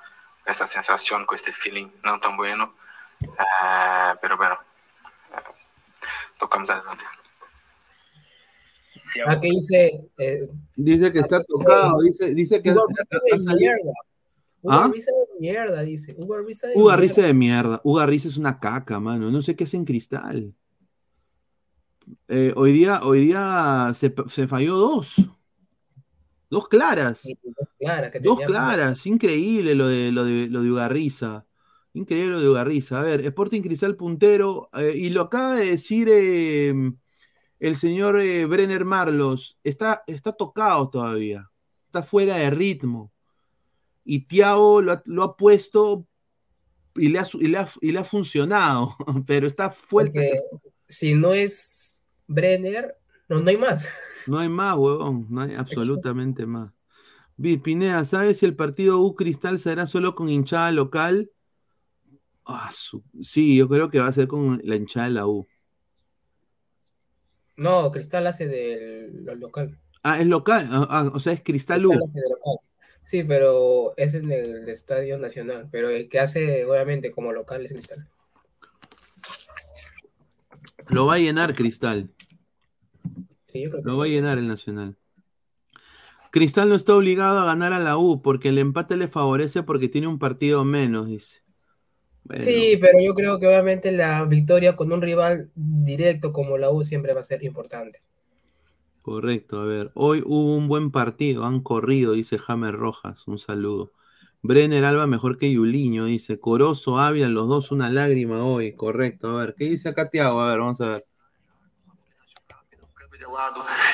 esta 0.46 0.68
sensación, 0.68 1.26
con 1.26 1.36
este 1.36 1.52
feeling 1.54 1.90
no 2.04 2.20
tan 2.20 2.36
bueno, 2.38 2.74
eh, 3.22 4.14
pero 4.22 4.38
bueno, 4.38 4.58
tocamos 6.40 6.70
adelante. 6.70 7.04
Aquí 9.28 9.50
dice. 9.50 10.10
eh, 10.18 10.50
Dice 10.76 11.14
que 11.14 11.20
está 11.20 11.44
tocado, 11.44 12.02
dice, 12.02 12.34
dice 12.34 12.62
que 12.62 12.72
Hugo 12.72 12.88
ha- 13.12 13.36
Risa 13.36 13.52
¿Ah? 14.68 14.90
Risa 14.92 15.12
de 15.12 15.40
mierda, 15.40 15.82
dice. 15.82 16.16
Hugo 16.18 16.38
Risa 16.42 16.68
de 16.68 16.76
mierda. 16.76 17.28
De 17.28 17.34
mierda. 17.34 17.82
Uga 17.84 18.06
Risa 18.06 18.28
es 18.28 18.38
una 18.38 18.60
caca, 18.60 19.00
mano. 19.00 19.30
No 19.30 19.42
sé 19.42 19.56
qué 19.56 19.66
hace 19.66 19.78
en 19.78 19.86
cristal. 19.86 20.54
Eh, 22.28 22.54
hoy 22.56 22.74
día, 22.74 23.02
hoy 23.04 23.26
día 23.28 23.92
se, 23.94 24.14
se 24.28 24.48
falló 24.48 24.76
dos. 24.76 25.16
Dos 26.50 26.68
claras. 26.68 27.24
Que 27.24 28.20
Dos 28.20 28.42
claras. 28.42 29.06
Increíble 29.08 29.76
lo 29.76 29.88
de, 29.88 30.12
lo 30.12 30.26
de, 30.26 30.48
lo 30.48 30.62
de 30.62 30.72
Ugarriza. 30.72 31.46
Increíble 31.94 32.32
lo 32.34 32.40
de 32.42 32.50
Ugarriza. 32.50 33.00
A 33.00 33.04
ver, 33.04 33.26
Sporting 33.26 33.62
Cristal 33.62 33.96
puntero. 33.96 34.70
eh, 34.74 34.94
y 34.96 35.10
lo 35.10 35.22
acaba 35.22 35.56
de 35.56 35.68
decir 35.68 36.08
eh, 36.12 36.74
el 37.60 37.76
señor 37.78 38.20
eh, 38.20 38.46
Brenner 38.46 38.86
Marlos. 38.86 39.58
Está, 39.64 40.04
está 40.08 40.32
tocado 40.32 40.90
todavía. 40.90 41.50
Está 41.86 42.04
fuera 42.04 42.36
de 42.38 42.50
ritmo. 42.50 43.13
Y 44.06 44.22
Thiago 44.22 44.82
lo 44.82 44.92
ha, 44.94 45.02
lo 45.06 45.24
ha 45.24 45.38
puesto 45.38 46.06
y 46.96 47.10
le 47.10 47.20
ha, 47.20 47.28
y 47.34 47.48
le 47.48 47.58
ha- 47.58 47.70
y 47.82 47.92
le 47.92 48.00
ha 48.00 48.04
funcionado. 48.04 48.96
Pero 49.28 49.48
está 49.48 49.72
fuerte. 49.72 50.12
Porque 50.12 50.62
si 50.88 51.14
no 51.14 51.34
es 51.34 52.04
Brenner, 52.28 52.98
no, 53.30 53.40
no 53.40 53.50
hay 53.50 53.58
más. 53.58 53.88
No 54.26 54.40
hay 54.40 54.48
más, 54.48 54.78
huevón, 54.78 55.28
no 55.30 55.42
hay 55.42 55.54
absolutamente 55.54 56.46
más. 56.46 56.72
Pineda, 57.62 58.06
¿sabes 58.06 58.38
si 58.38 58.46
el 58.46 58.56
partido 58.56 59.02
U 59.02 59.16
Cristal 59.16 59.60
será 59.60 59.86
solo 59.86 60.16
con 60.16 60.30
hinchada 60.30 60.72
local? 60.72 61.30
Ah, 62.46 62.70
su- 62.72 63.04
Sí, 63.22 63.58
yo 63.58 63.68
creo 63.68 63.90
que 63.90 64.00
va 64.00 64.08
a 64.08 64.14
ser 64.14 64.30
con 64.30 64.62
la 64.64 64.78
hinchada 64.78 65.08
de 65.08 65.14
la 65.14 65.28
U. 65.28 65.46
No, 67.58 67.92
Cristal 67.92 68.26
hace 68.28 68.48
del 68.48 69.26
lo 69.26 69.36
local. 69.36 69.78
Ah, 70.04 70.20
es 70.20 70.28
local, 70.28 70.68
ah, 70.72 70.88
ah, 70.90 71.12
o 71.14 71.20
sea, 71.20 71.34
es 71.34 71.44
Cristal 71.44 71.86
U. 71.86 71.90
Cristal 71.90 72.08
hace 72.08 72.22
de 72.22 72.30
local. 72.30 72.58
Sí, 73.06 73.24
pero 73.24 73.94
es 73.98 74.14
en 74.14 74.32
el 74.32 74.68
Estadio 74.70 75.18
Nacional. 75.18 75.68
Pero 75.72 75.90
el 75.90 76.10
que 76.10 76.20
hace, 76.20 76.66
obviamente, 76.66 77.12
como 77.12 77.32
local 77.32 77.66
es 77.66 77.72
Cristal. 77.74 78.08
Lo 80.88 81.06
va 81.06 81.16
a 81.16 81.20
llenar 81.20 81.54
Cristal. 81.54 82.10
Sí, 83.48 83.64
yo 83.64 83.70
creo 83.70 83.84
que 83.84 83.90
Lo 83.90 83.98
va 83.98 84.06
a 84.06 84.08
llenar 84.08 84.38
el 84.38 84.48
Nacional. 84.48 84.96
Cristal 86.32 86.70
no 86.70 86.76
está 86.76 86.96
obligado 86.96 87.40
a 87.40 87.46
ganar 87.46 87.74
a 87.74 87.80
la 87.80 87.98
U 87.98 88.24
porque 88.24 88.50
el 88.50 88.58
empate 88.58 88.98
le 88.98 89.08
favorece 89.08 89.62
porque 89.62 89.88
tiene 89.88 90.08
un 90.08 90.18
partido 90.18 90.66
menos, 90.66 91.08
dice. 91.08 91.44
Bueno, 92.24 92.44
Sí, 92.44 92.78
pero 92.82 93.00
yo 93.00 93.14
creo 93.14 93.38
que 93.38 93.46
obviamente 93.46 93.92
la 93.92 94.26
victoria 94.26 94.76
con 94.76 94.92
un 94.92 95.02
rival 95.02 95.52
directo 95.54 96.34
como 96.34 96.58
la 96.58 96.72
U 96.72 96.84
siempre 96.84 97.14
va 97.14 97.20
a 97.20 97.24
ser 97.24 97.44
importante. 97.44 98.00
Correcto, 99.04 99.60
a 99.60 99.66
ver. 99.66 99.92
Hoy 99.96 100.24
hubo 100.26 100.56
un 100.56 100.70
buen 100.70 100.90
partido, 100.90 101.46
han 101.46 101.60
corrido, 101.60 102.14
dice 102.14 102.40
James 102.40 102.72
Rojas. 102.72 103.28
Un 103.28 103.38
saludo. 103.38 103.92
Brenner 104.42 104.86
Alba 104.86 105.08
mejor 105.08 105.38
que 105.38 105.52
Yuliño, 105.52 106.06
dice. 106.06 106.40
Corozo, 106.40 107.00
Ávila, 107.00 107.28
los 107.28 107.50
dos 107.50 107.72
una 107.72 107.90
lágrima 107.90 108.46
hoy. 108.46 108.76
Correcto, 108.78 109.28
a 109.28 109.42
ver. 109.42 109.56
¿Qué 109.58 109.66
dice 109.66 109.90
acá 109.90 110.10
Tiago? 110.10 110.40
A 110.40 110.48
ver, 110.52 110.60
vamos 110.60 110.80
a 110.80 110.88
ver. 110.88 111.06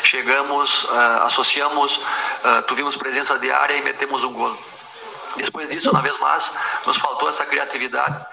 chegamos, 0.03 0.87
ah, 0.91 1.25
associamos, 1.25 2.01
ah, 2.43 2.63
tivemos 2.67 2.95
presença 2.95 3.39
de 3.39 3.51
área 3.51 3.77
e 3.77 3.81
metemos 3.81 4.23
um 4.23 4.33
gol. 4.33 4.55
Depois 5.37 5.69
disso, 5.69 5.89
uma 5.89 6.01
vez 6.01 6.19
mais, 6.19 6.53
nos 6.85 6.97
faltou 6.97 7.29
essa 7.29 7.45
criatividade 7.45 8.23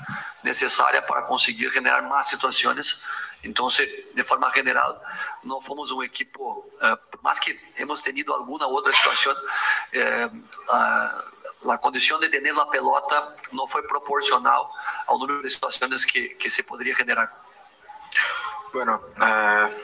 necessária 0.45 1.01
para 1.01 1.22
conseguir 1.22 1.70
generar 1.70 2.03
mais 2.03 2.27
situações. 2.27 3.03
Então, 3.45 3.68
de 3.68 4.24
forma 4.24 4.51
general, 4.53 5.01
não 5.45 5.61
fomos 5.61 5.91
um 5.93 6.03
equipo, 6.03 6.64
ah, 6.80 6.97
por 6.97 7.22
mais 7.22 7.39
que 7.39 7.59
hemos 7.76 8.01
tenido 8.01 8.32
alguma 8.32 8.66
outra 8.66 8.93
situação, 8.93 9.34
eh, 9.93 10.30
a, 10.70 11.24
a 11.74 11.78
condição 11.78 12.18
de 12.18 12.28
ter 12.28 12.59
a 12.59 12.66
pelota 12.66 13.37
não 13.53 13.68
foi 13.68 13.82
proporcional 13.82 14.70
ao 15.07 15.18
número 15.18 15.43
de 15.43 15.51
situações 15.51 16.05
que, 16.05 16.30
que 16.30 16.51
se 16.51 16.62
poderia 16.64 16.95
generar. 16.97 17.30
Bueno, 18.72 19.01
eh, 19.20 19.76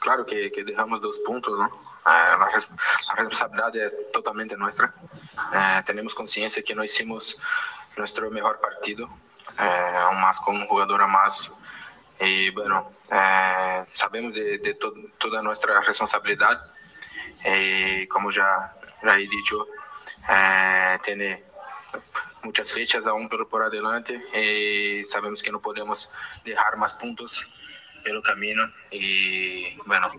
claro 0.00 0.24
que, 0.24 0.50
que 0.50 0.62
dejamos 0.64 1.00
dos 1.00 1.18
puntos, 1.20 1.58
¿no? 1.58 1.66
Eh, 1.66 2.36
la, 2.38 2.46
res- 2.52 2.70
la 3.08 3.14
totalmente 4.12 4.56
nuestra. 4.56 4.94
Eh, 5.52 5.82
tenemos 5.84 6.14
conciencia 6.14 6.62
que 6.62 6.74
no 6.74 6.84
hicimos 6.84 7.40
nuestro 7.96 8.30
mejor 8.30 8.60
partido, 8.60 9.08
eh, 9.58 9.96
aún 9.98 10.20
más 10.20 10.38
con 10.40 10.56
un 10.56 10.66
jugador 10.68 11.02
a 11.02 11.06
más. 11.06 11.52
Y 12.24 12.50
bueno, 12.50 12.92
eh, 13.10 13.84
sabemos 13.92 14.34
de, 14.34 14.58
de 14.58 14.74
to- 14.74 14.94
toda 15.18 15.42
nuestra 15.42 15.80
responsabilidad. 15.80 16.64
Y 17.44 18.06
como 18.06 18.30
ya, 18.30 18.72
he 19.02 19.18
dicho, 19.28 19.66
eh, 20.30 20.98
tiene 21.04 21.44
muchas 22.42 22.72
fechas 22.72 23.06
aún 23.06 23.28
por, 23.28 23.48
por 23.48 23.62
adelante 23.62 24.14
y 24.38 25.04
sabemos 25.06 25.42
que 25.42 25.50
no 25.50 25.60
podemos 25.60 26.12
dejar 26.44 26.76
más 26.76 26.94
puntos 26.94 27.46
pelo 28.02 28.22
camino 28.22 28.70
y 28.90 29.74
bueno, 29.86 30.10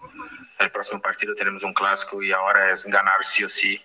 el 0.58 0.72
próximo 0.72 1.00
partido 1.00 1.36
tenemos 1.36 1.62
un 1.62 1.72
clásico 1.74 2.22
y 2.24 2.32
ahora 2.32 2.72
es 2.72 2.84
ganar 2.86 3.24
sí 3.24 3.44
o 3.44 3.50
sí 3.50 3.80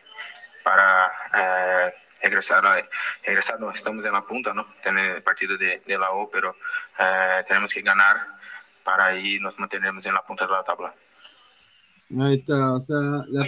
para 0.65 1.13
eh, 1.35 1.95
regresar, 2.23 2.65
a- 2.67 2.89
regresar, 3.25 3.61
no, 3.61 3.71
estamos 3.71 4.05
en 4.05 4.13
la 4.13 4.23
punta, 4.23 4.53
¿no? 4.55 4.67
Tener 4.83 5.17
el 5.17 5.23
partido 5.23 5.57
de, 5.57 5.83
de 5.87 5.99
la 5.99 6.11
O, 6.13 6.31
pero 6.31 6.57
eh, 6.99 7.45
tenemos 7.47 7.73
que 7.73 7.83
ganar 7.83 8.17
para 8.85 9.07
ahí 9.07 9.39
nos 9.39 9.59
mantenernos 9.59 10.05
en 10.07 10.15
la 10.15 10.23
punta 10.23 10.47
de 10.47 10.53
la 10.53 10.65
tabla. 10.65 10.95
Ahí 12.21 12.39
está, 12.39 12.75
o 12.75 12.83
sea. 12.83 12.97
La... 13.29 13.47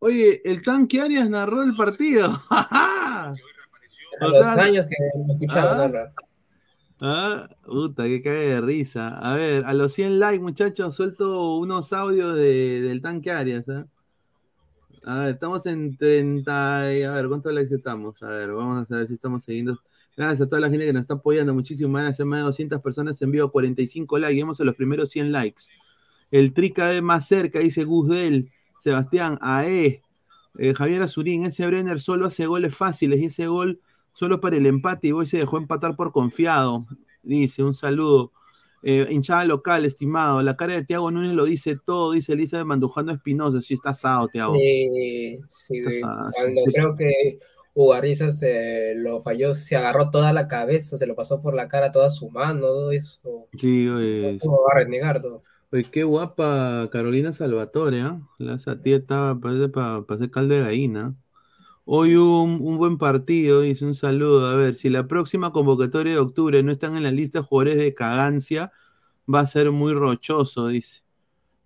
Oye, 0.00 0.42
el 0.44 0.62
tanque 0.62 1.00
Arias 1.00 1.28
narró 1.30 1.62
el 1.62 1.74
partido. 1.76 2.42
A 2.50 3.34
O 4.20 4.28
los 4.28 4.46
años 4.46 4.86
que 4.86 4.96
escuchaba 5.32 5.72
ah, 5.72 5.74
narrar. 5.76 6.12
Ah, 7.00 7.48
puta, 7.64 8.04
que 8.04 8.22
cae 8.22 8.32
de 8.32 8.60
risa. 8.60 9.18
A 9.18 9.34
ver, 9.34 9.64
a 9.64 9.74
los 9.74 9.92
100 9.94 10.20
likes, 10.20 10.42
muchachos, 10.42 10.94
suelto 10.94 11.56
unos 11.56 11.92
audios 11.92 12.36
de, 12.36 12.80
del 12.82 13.02
tanque 13.02 13.32
Arias. 13.32 13.64
¿ah? 13.68 13.86
A 15.06 15.20
ver, 15.20 15.34
estamos 15.34 15.66
en 15.66 15.96
30. 15.96 16.94
y- 16.94 17.02
A 17.02 17.12
ver, 17.12 17.28
¿cuántos 17.28 17.52
likes 17.52 17.74
estamos? 17.74 18.22
A 18.22 18.30
ver, 18.30 18.52
vamos 18.52 18.90
a 18.90 18.96
ver 18.96 19.06
si 19.06 19.14
estamos 19.14 19.44
siguiendo. 19.44 19.78
Gracias 20.16 20.42
a 20.42 20.48
toda 20.48 20.60
la 20.60 20.70
gente 20.70 20.86
que 20.86 20.92
nos 20.92 21.02
está 21.02 21.14
apoyando. 21.14 21.52
Muchísimas 21.54 22.02
gracias. 22.02 22.26
Más 22.26 22.38
de 22.40 22.44
200 22.44 22.80
personas 22.80 23.20
en 23.20 23.30
vivo, 23.30 23.50
45 23.50 24.18
likes. 24.18 24.34
Llegamos 24.34 24.60
a 24.60 24.64
los 24.64 24.74
primeros 24.76 25.10
100 25.10 25.32
likes. 25.32 25.64
El 26.30 26.52
tri 26.54 26.72
más 27.02 27.28
cerca, 27.28 27.58
dice 27.60 27.84
Gus 27.84 28.08
Del, 28.08 28.50
Sebastián 28.80 29.38
Ae, 29.42 30.02
eh, 30.58 30.74
Javier 30.74 31.02
Azurín. 31.02 31.44
Ese 31.46 31.66
Brenner 31.66 32.00
solo 32.00 32.26
hace 32.26 32.46
goles 32.46 32.74
fáciles 32.74 33.20
y 33.20 33.26
ese 33.26 33.46
gol 33.46 33.80
solo 34.14 34.40
para 34.40 34.56
el 34.56 34.66
empate 34.66 35.08
y 35.08 35.12
hoy 35.12 35.26
se 35.26 35.38
dejó 35.38 35.58
empatar 35.58 35.96
por 35.96 36.12
confiado. 36.12 36.80
Dice, 37.22 37.62
un 37.62 37.74
saludo. 37.74 38.32
Eh, 38.86 39.06
hinchada 39.08 39.46
local, 39.46 39.86
estimado. 39.86 40.42
La 40.42 40.56
cara 40.56 40.74
de 40.74 40.84
Tiago 40.84 41.10
Núñez 41.10 41.32
lo 41.32 41.46
dice 41.46 41.76
todo, 41.82 42.12
dice 42.12 42.34
Elisa 42.34 42.58
de 42.58 42.64
Mandujano 42.66 43.12
Espinosa. 43.12 43.62
Sí, 43.62 43.74
está 43.74 43.90
asado, 43.90 44.28
Tiago. 44.28 44.54
Sí, 44.54 45.40
sí, 45.48 45.82
asado, 45.86 46.30
sí. 46.32 46.72
creo 46.72 46.94
que 46.94 47.38
Ugarriza 47.72 48.30
se 48.30 48.94
lo 48.94 49.22
falló, 49.22 49.54
se 49.54 49.76
agarró 49.76 50.10
toda 50.10 50.34
la 50.34 50.46
cabeza, 50.48 50.98
se 50.98 51.06
lo 51.06 51.16
pasó 51.16 51.40
por 51.40 51.54
la 51.54 51.66
cara, 51.66 51.90
toda 51.90 52.10
su 52.10 52.28
mano, 52.28 52.60
todo 52.60 52.92
eso. 52.92 53.48
Sí, 53.58 53.88
oye, 53.88 54.38
¿Cómo 54.40 54.58
va 54.58 54.74
a 54.74 54.84
renegar 54.84 55.20
todo? 55.22 55.42
oye, 55.72 55.84
qué 55.90 56.04
guapa 56.04 56.88
Carolina 56.92 57.32
Salvatore, 57.32 58.02
¿ah? 58.02 58.20
La 58.38 58.54
esa 58.56 58.80
tía 58.80 58.96
estaba, 58.96 59.40
parece 59.40 59.68
para 59.70 60.04
hacer 60.08 60.30
caldo 60.30 60.54
de 60.54 60.60
gallina. 60.60 61.16
Hoy 61.86 62.16
hubo 62.16 62.42
un, 62.42 62.58
un 62.62 62.78
buen 62.78 62.96
partido, 62.96 63.60
dice 63.60 63.84
un 63.84 63.94
saludo. 63.94 64.46
A 64.48 64.56
ver, 64.56 64.76
si 64.76 64.88
la 64.88 65.06
próxima 65.06 65.52
convocatoria 65.52 66.14
de 66.14 66.18
octubre 66.18 66.62
no 66.62 66.72
están 66.72 66.96
en 66.96 67.02
la 67.02 67.10
lista 67.10 67.40
de 67.40 67.44
jugadores 67.44 67.76
de 67.76 67.94
cagancia, 67.94 68.72
va 69.32 69.40
a 69.40 69.46
ser 69.46 69.70
muy 69.70 69.92
rochoso, 69.92 70.68
dice. 70.68 71.02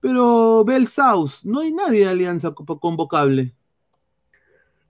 Pero 0.01 0.65
Bel 0.65 0.87
South, 0.87 1.31
no 1.45 1.61
hay 1.61 1.73
nadie 1.73 2.01
de 2.01 2.09
alianza 2.11 2.53
co- 2.53 2.79
convocable. 2.81 3.55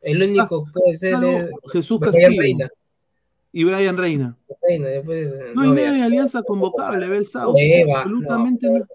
El 0.01 0.23
único 0.23 0.67
puede 0.73 0.97
ser 0.97 1.15
Ah, 1.17 1.21
es 1.27 1.73
Jesús 1.73 1.99
Brian 1.99 2.13
Castillo 2.15 2.41
Reina. 2.43 2.69
y 3.53 3.65
Brian 3.65 3.97
Reina. 3.99 4.37
Reina, 4.63 4.89
después, 4.89 5.29
No 5.55 5.63
hay 5.63 5.71
nadie 5.71 5.93
de 5.99 6.03
alianza 6.03 6.43
convocable, 6.43 7.09
Bel 7.09 7.27
South. 7.27 7.57
Absolutamente 7.97 8.71
no. 8.71 8.87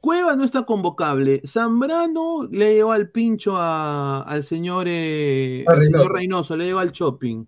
Cueva 0.00 0.34
no 0.36 0.44
está 0.44 0.62
convocable. 0.64 1.42
Zambrano 1.46 2.48
le 2.50 2.74
llevó 2.74 2.92
al 2.92 3.10
pincho 3.10 3.56
a- 3.56 4.22
al 4.22 4.42
señor, 4.44 4.86
eh, 4.88 5.64
al 5.66 5.82
señor 5.84 6.12
Reynoso. 6.12 6.56
Le 6.56 6.64
llevó 6.66 6.78
al 6.78 6.92
shopping. 6.92 7.44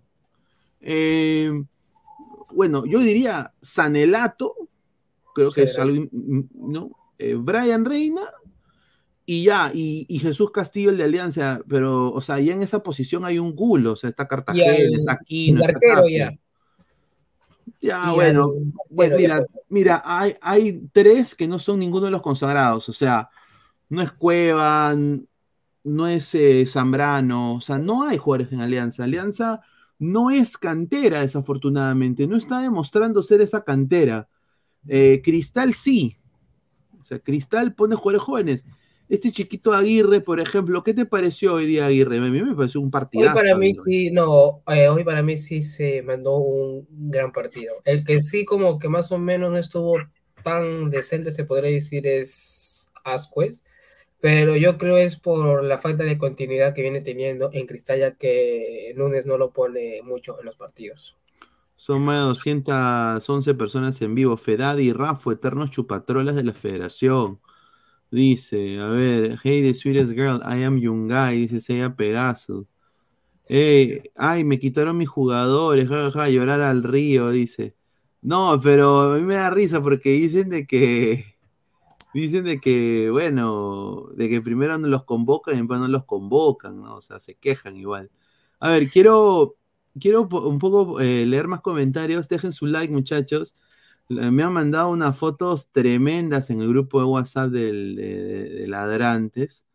Eh, 0.81 1.51
bueno, 2.53 2.85
yo 2.85 2.99
diría 2.99 3.53
Sanelato, 3.61 4.53
creo 5.33 5.51
que 5.51 5.63
es 5.63 5.79
algo, 5.79 6.05
¿no? 6.11 6.91
Eh, 7.17 7.35
Brian 7.37 7.85
Reina 7.85 8.21
y 9.25 9.43
ya, 9.45 9.71
y, 9.73 10.05
y 10.09 10.19
Jesús 10.19 10.51
Castillo 10.51 10.89
el 10.91 10.97
de 10.97 11.05
Alianza, 11.05 11.61
pero, 11.67 12.11
o 12.11 12.21
sea, 12.21 12.39
ya 12.39 12.53
en 12.53 12.61
esa 12.61 12.83
posición 12.83 13.23
hay 13.25 13.39
un 13.39 13.55
culo, 13.55 13.93
o 13.93 13.95
sea, 13.95 14.09
está 14.09 14.27
Cartagena, 14.27 14.75
el- 14.75 14.93
está 14.99 15.13
Aquino, 15.13 15.61
está 15.61 15.79
Tapia. 15.95 16.31
ya. 16.31 16.39
Ya, 17.81 18.11
Y 18.11 18.15
bueno, 18.15 18.53
ya, 18.89 19.17
mira, 19.17 19.45
mira, 19.69 20.01
hay, 20.05 20.35
hay 20.41 20.87
tres 20.91 21.35
que 21.35 21.47
no 21.47 21.59
son 21.59 21.79
ninguno 21.79 22.05
de 22.05 22.11
los 22.11 22.21
consagrados, 22.21 22.87
o 22.89 22.93
sea, 22.93 23.29
no 23.89 24.01
es 24.01 24.11
Cueva, 24.11 24.95
no 25.83 26.07
es 26.07 26.33
eh, 26.35 26.65
Zambrano, 26.65 27.55
o 27.55 27.61
sea, 27.61 27.77
no 27.77 28.03
hay 28.03 28.17
jugadores 28.17 28.51
en 28.53 28.61
Alianza. 28.61 29.03
Alianza 29.03 29.61
no 29.99 30.31
es 30.31 30.57
cantera, 30.57 31.21
desafortunadamente, 31.21 32.27
no 32.27 32.37
está 32.37 32.61
demostrando 32.61 33.21
ser 33.21 33.41
esa 33.41 33.63
cantera. 33.63 34.27
Eh, 34.87 35.21
Cristal 35.23 35.73
sí, 35.73 36.17
o 36.99 37.03
sea, 37.03 37.19
Cristal 37.19 37.75
pone 37.75 37.95
jugadores 37.95 38.23
jóvenes. 38.23 38.65
Este 39.13 39.31
chiquito 39.31 39.73
Aguirre, 39.73 40.21
por 40.21 40.39
ejemplo, 40.39 40.81
¿qué 40.81 40.91
te 40.95 41.05
pareció 41.05 41.53
hoy 41.53 41.67
día 41.67 41.85
Aguirre? 41.85 42.17
A 42.17 42.21
mí 42.21 42.41
me 42.41 42.55
pareció 42.55 42.81
un 42.81 42.87
Hoy 42.87 42.91
partidazo. 42.91 43.35
para 43.35 43.55
mí 43.55 43.71
sí, 43.71 44.09
no, 44.09 44.63
eh, 44.65 44.87
hoy 44.87 45.03
para 45.03 45.21
mí 45.21 45.37
sí 45.37 45.61
se 45.61 46.01
mandó 46.01 46.37
un 46.37 46.87
gran 46.89 47.31
partido. 47.31 47.75
El 47.85 48.03
que 48.03 48.23
sí 48.23 48.43
como 48.43 48.79
que 48.79 48.89
más 48.89 49.11
o 49.11 49.19
menos 49.19 49.51
no 49.51 49.57
estuvo 49.59 49.97
tan 50.43 50.89
decente, 50.89 51.29
se 51.29 51.45
podría 51.45 51.69
decir, 51.69 52.07
es 52.07 52.91
Ascuez, 53.03 53.63
pero 54.19 54.55
yo 54.55 54.79
creo 54.79 54.97
es 54.97 55.19
por 55.19 55.63
la 55.63 55.77
falta 55.77 56.03
de 56.03 56.17
continuidad 56.17 56.73
que 56.73 56.81
viene 56.81 57.01
teniendo 57.01 57.51
en 57.53 57.67
Cristal, 57.67 57.99
ya 57.99 58.15
que 58.15 58.95
Núñez 58.95 59.27
no 59.27 59.37
lo 59.37 59.51
pone 59.51 60.01
mucho 60.01 60.39
en 60.39 60.47
los 60.47 60.55
partidos. 60.55 61.17
Son 61.75 62.01
más 62.01 62.17
de 62.17 62.25
211 62.25 63.53
personas 63.53 64.01
en 64.01 64.15
vivo. 64.15 64.37
Fedadi 64.37 64.85
y 64.85 64.91
Rafo, 64.91 65.31
eternos 65.31 65.69
chupatrolas 65.69 66.35
de 66.35 66.45
la 66.45 66.53
federación. 66.53 67.39
Dice, 68.13 68.79
a 68.79 68.85
ver, 68.89 69.39
hey, 69.43 69.63
the 69.63 69.73
sweetest 69.73 70.11
girl, 70.11 70.39
I 70.45 70.63
am 70.63 70.79
Yungay, 70.79 71.47
dice 71.47 71.59
Seiya 71.59 71.95
Pegasus. 71.95 72.67
Ey, 73.47 74.03
ay, 74.15 74.43
me 74.43 74.59
quitaron 74.59 74.97
mis 74.97 75.09
jugadores, 75.09 75.89
jajaja, 75.89 76.29
llorar 76.29 76.61
al 76.61 76.83
río, 76.83 77.31
dice. 77.31 77.75
No, 78.21 78.59
pero 78.61 79.13
a 79.13 79.17
mí 79.17 79.23
me 79.23 79.33
da 79.33 79.49
risa 79.49 79.81
porque 79.81 80.11
dicen 80.11 80.49
de 80.49 80.67
que, 80.67 81.25
dicen 82.13 82.45
de 82.45 82.61
que, 82.61 83.09
bueno, 83.09 84.09
de 84.15 84.29
que 84.29 84.43
primero 84.43 84.77
no 84.77 84.87
los 84.89 85.05
convocan 85.05 85.55
y 85.55 85.57
después 85.57 85.79
no 85.79 85.87
los 85.87 86.05
convocan, 86.05 86.81
¿no? 86.83 86.97
O 86.97 87.01
sea, 87.01 87.19
se 87.19 87.33
quejan 87.33 87.77
igual. 87.77 88.11
A 88.59 88.69
ver, 88.69 88.89
quiero, 88.91 89.55
quiero 89.99 90.21
un 90.21 90.59
poco 90.59 90.99
eh, 91.01 91.25
leer 91.25 91.47
más 91.47 91.61
comentarios. 91.61 92.27
Dejen 92.29 92.53
su 92.53 92.67
like, 92.67 92.93
muchachos. 92.93 93.55
Me 94.09 94.43
han 94.43 94.53
mandado 94.53 94.91
unas 94.91 95.17
fotos 95.17 95.69
tremendas 95.71 96.49
en 96.49 96.61
el 96.61 96.69
grupo 96.69 96.99
de 96.99 97.05
WhatsApp 97.05 97.49
del- 97.51 97.95
de, 97.95 98.49
de- 98.49 98.67
ladrantes. 98.67 99.65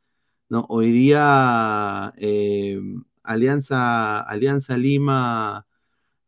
¿no? 0.49 0.67
Hoy 0.71 0.93
día 0.93 2.15
eh, 2.19 2.81
Alianza, 3.25 4.21
Alianza 4.23 4.79
Lima 4.79 5.67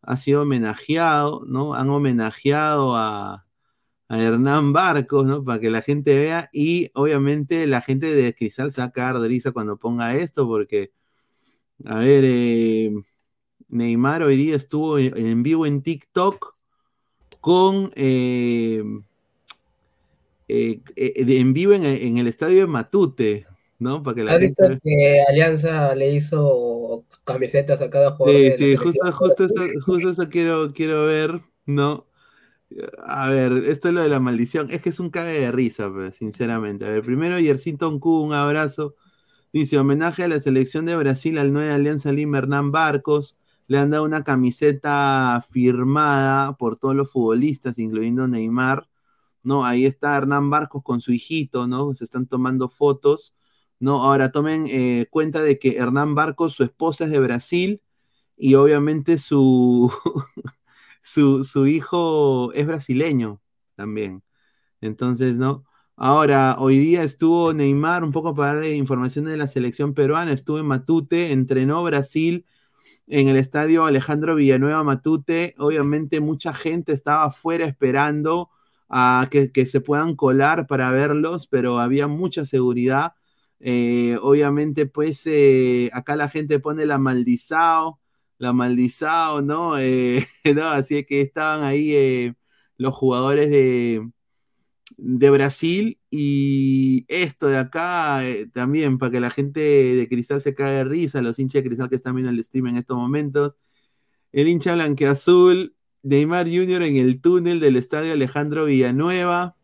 ha 0.03 0.17
sido 0.19 0.43
homenajeado, 0.43 1.45
¿no? 1.47 1.75
Han 1.75 1.91
homenajeado 1.91 2.97
a, 2.97 3.47
a 4.09 4.23
Hernán 4.23 4.73
Barcos, 4.75 5.27
¿no? 5.27 5.45
Para 5.45 5.61
que 5.61 5.71
la 5.71 5.83
gente 5.83 6.17
vea 6.19 6.51
y 6.53 6.91
obviamente 6.95 7.67
la 7.69 7.81
gente 7.83 8.15
de 8.15 8.35
Cristal 8.35 8.73
se 8.73 8.81
va 8.83 8.89
a 8.89 8.93
cagar 8.93 9.21
de 9.21 9.29
risa 9.29 9.53
cuando 9.53 9.79
ponga 9.79 10.15
esto 10.17 10.47
porque, 10.49 10.93
a 11.87 11.99
ver, 11.99 12.25
eh, 12.27 12.93
Neymar 13.69 14.23
hoy 14.25 14.37
día 14.37 14.57
estuvo 14.57 14.99
en 14.99 15.43
vivo 15.43 15.67
en 15.67 15.83
TikTok 15.83 16.57
con... 17.41 17.93
eh, 17.97 18.83
eh, 20.49 20.83
eh, 20.97 21.13
en 21.41 21.53
vivo 21.53 21.73
en, 21.75 21.85
el- 21.85 22.03
en 22.03 22.19
el 22.19 22.27
estadio 22.27 22.61
de 22.61 22.67
Matute, 22.67 23.47
¿no? 23.79 24.03
Para 24.03 24.15
que 24.17 24.25
la 24.25 24.33
¿Has 24.33 24.39
visto 24.41 24.65
que 24.83 25.23
Alianza 25.29 25.95
le 25.95 26.11
hizo 26.13 27.05
camisetas 27.25 27.81
a 27.83 27.91
cada 27.91 28.13
jugador? 28.13 28.43
Sí, 28.43 28.53
sí, 28.53 28.77
justo, 28.77 29.11
justo 29.13 29.45
eso, 29.47 29.63
justo 29.85 30.11
eso 30.11 30.29
quiero, 30.29 30.73
quiero 30.75 31.07
ver, 31.07 31.41
¿no? 31.65 32.07
A 32.99 33.29
ver, 33.31 33.53
esto 33.69 33.89
es 33.89 33.95
lo 33.95 34.03
de 34.03 34.09
la 34.09 34.21
maldición. 34.21 34.71
Es 34.71 34.83
que 34.83 34.91
es 34.91 35.01
un 35.01 35.11
cague 35.11 35.41
de 35.41 35.53
risa, 35.53 35.91
sinceramente. 36.13 36.87
A 36.87 36.91
ver, 36.91 37.03
primero 37.05 37.39
Yersinton 37.41 37.99
Q, 38.01 38.23
un 38.23 38.33
abrazo. 38.35 38.95
Dice, 39.53 39.79
homenaje 39.79 40.25
a 40.25 40.29
la 40.29 40.41
selección 40.41 40.87
de 40.87 40.97
Brasil 40.97 41.39
al 41.39 41.53
9 41.53 41.69
de 41.71 41.75
Alianza 41.75 42.13
Lima, 42.13 42.39
Hernán 42.39 42.73
Barcos. 42.73 43.39
Le 43.71 43.79
han 43.79 43.91
dado 43.91 44.03
una 44.05 44.25
camiseta 44.25 45.45
firmada 45.49 46.57
por 46.57 46.77
todos 46.77 46.97
los 46.97 47.13
futbolistas, 47.13 47.79
incluyendo 47.79 48.27
Neymar. 48.27 48.89
¿no? 49.45 49.65
Ahí 49.65 49.87
está 49.87 50.17
Hernán 50.17 50.51
Barcos 50.51 50.83
con 50.83 51.01
su 51.01 51.13
hijito, 51.13 51.67
¿no? 51.69 51.95
Se 51.95 52.05
están 52.05 52.27
tomando 52.27 52.69
fotos, 52.69 53.37
¿no? 53.79 54.03
Ahora 54.03 54.33
tomen 54.33 54.67
eh, 54.69 55.07
cuenta 55.11 55.43
de 55.43 55.59
que 55.59 55.77
Hernán 55.79 56.15
Barcos, 56.17 56.55
su 56.55 56.65
esposa 56.65 57.05
es 57.05 57.11
de 57.11 57.21
Brasil 57.21 57.83
y 58.37 58.55
obviamente 58.55 59.19
su, 59.19 59.93
su, 61.03 61.45
su 61.45 61.67
hijo 61.67 62.53
es 62.55 62.67
brasileño 62.67 63.41
también. 63.77 64.23
Entonces, 64.81 65.37
¿no? 65.37 65.65
Ahora, 65.97 66.57
hoy 66.59 66.79
día 66.79 67.03
estuvo 67.05 67.53
Neymar, 67.53 68.05
un 68.05 68.13
poco 68.13 68.35
para 68.35 68.55
darle 68.55 68.75
información 68.77 69.27
de 69.27 69.37
la 69.37 69.47
selección 69.47 69.95
peruana, 69.95 70.33
estuvo 70.33 70.59
en 70.59 70.67
Matute, 70.67 71.33
entrenó 71.33 71.85
Brasil 71.85 72.47
en 73.07 73.29
el 73.29 73.37
estadio 73.37 73.85
Alejandro 73.85 74.35
Villanueva 74.35 74.83
Matute. 74.85 75.55
Obviamente 75.59 76.21
mucha 76.21 76.53
gente 76.53 76.93
estaba 76.93 77.25
afuera 77.25 77.67
esperando 77.67 78.51
a 78.89 79.29
que, 79.31 79.53
que 79.53 79.67
se 79.67 79.81
puedan 79.81 80.17
colar 80.17 80.67
para 80.67 80.91
verlos, 80.91 81.47
pero 81.47 81.79
había 81.81 82.07
mucha 82.09 82.45
seguridad. 82.45 83.15
Eh, 83.61 84.19
obviamente, 84.23 84.87
pues 84.87 85.23
eh, 85.27 85.91
acá 85.93 86.17
la 86.17 86.29
gente 86.29 86.59
pone 86.61 86.87
la 86.87 86.99
maldizao, 86.99 88.01
la 88.39 88.53
maldizao, 88.53 89.43
¿no? 89.43 89.79
Eh, 89.79 90.27
¿no? 90.55 90.69
Así 90.69 91.05
que 91.05 91.21
estaban 91.21 91.63
ahí 91.65 91.93
eh, 91.95 92.35
los 92.79 92.95
jugadores 92.95 93.51
de, 93.51 94.09
de 95.03 95.31
Brasil 95.31 95.99
y 96.11 97.05
esto 97.09 97.49
de 97.49 97.59
acá 97.59 98.27
eh, 98.29 98.47
también 98.53 98.99
para 98.99 99.13
que 99.13 99.21
la 99.21 99.31
gente 99.31 99.61
de 99.61 100.09
Cristal 100.09 100.41
se 100.43 100.55
caiga 100.55 100.79
de 100.79 100.85
risa, 100.85 101.23
los 101.23 101.39
hinchas 101.39 101.63
de 101.63 101.69
Cristal 101.69 101.89
que 101.91 101.97
están 101.97 102.15
viendo 102.17 102.31
el 102.31 102.43
stream 102.45 102.69
en 102.69 102.77
estos 102.79 102.97
momentos. 102.99 103.57
El 104.33 104.49
hincha 104.49 104.75
blanqueazul, 104.75 105.75
Neymar 106.03 106.47
Jr. 106.49 106.83
en 106.83 106.97
el 106.97 107.21
túnel 107.21 107.61
del 107.61 107.77
estadio 107.77 108.13
Alejandro 108.13 108.67
Villanueva, 108.67 109.57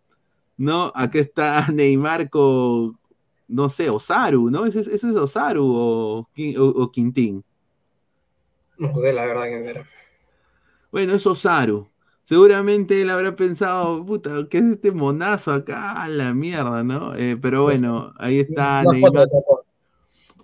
¿no? 0.58 0.92
Acá 0.94 1.18
está 1.20 1.68
Neymar 1.72 2.30
con, 2.30 2.98
no 3.48 3.68
sé, 3.70 3.90
Osaru, 3.90 4.50
¿no? 4.50 4.66
Ese, 4.66 4.80
es- 4.80 4.88
ese 4.88 5.10
es 5.10 5.16
Osaru 5.16 5.64
o, 5.66 6.18
o- 6.20 6.82
o 6.84 6.92
Quintín. 6.92 7.44
No 8.78 8.94
sé, 8.94 9.12
la 9.12 9.26
verdad 9.26 9.44
que 9.44 9.68
era. 9.68 9.86
Bueno, 10.90 11.14
es 11.14 11.26
Osaru. 11.26 11.88
Seguramente 12.26 13.00
él 13.00 13.10
habrá 13.10 13.36
pensado, 13.36 14.04
puta, 14.04 14.48
¿qué 14.50 14.58
es 14.58 14.64
este 14.64 14.90
monazo 14.90 15.52
acá? 15.52 15.92
A 15.92 16.08
la 16.08 16.34
mierda, 16.34 16.82
¿no? 16.82 17.14
Eh, 17.14 17.36
pero 17.40 17.62
bueno, 17.62 18.12
ahí 18.18 18.40
está 18.40 18.82
Neymar. 18.82 19.28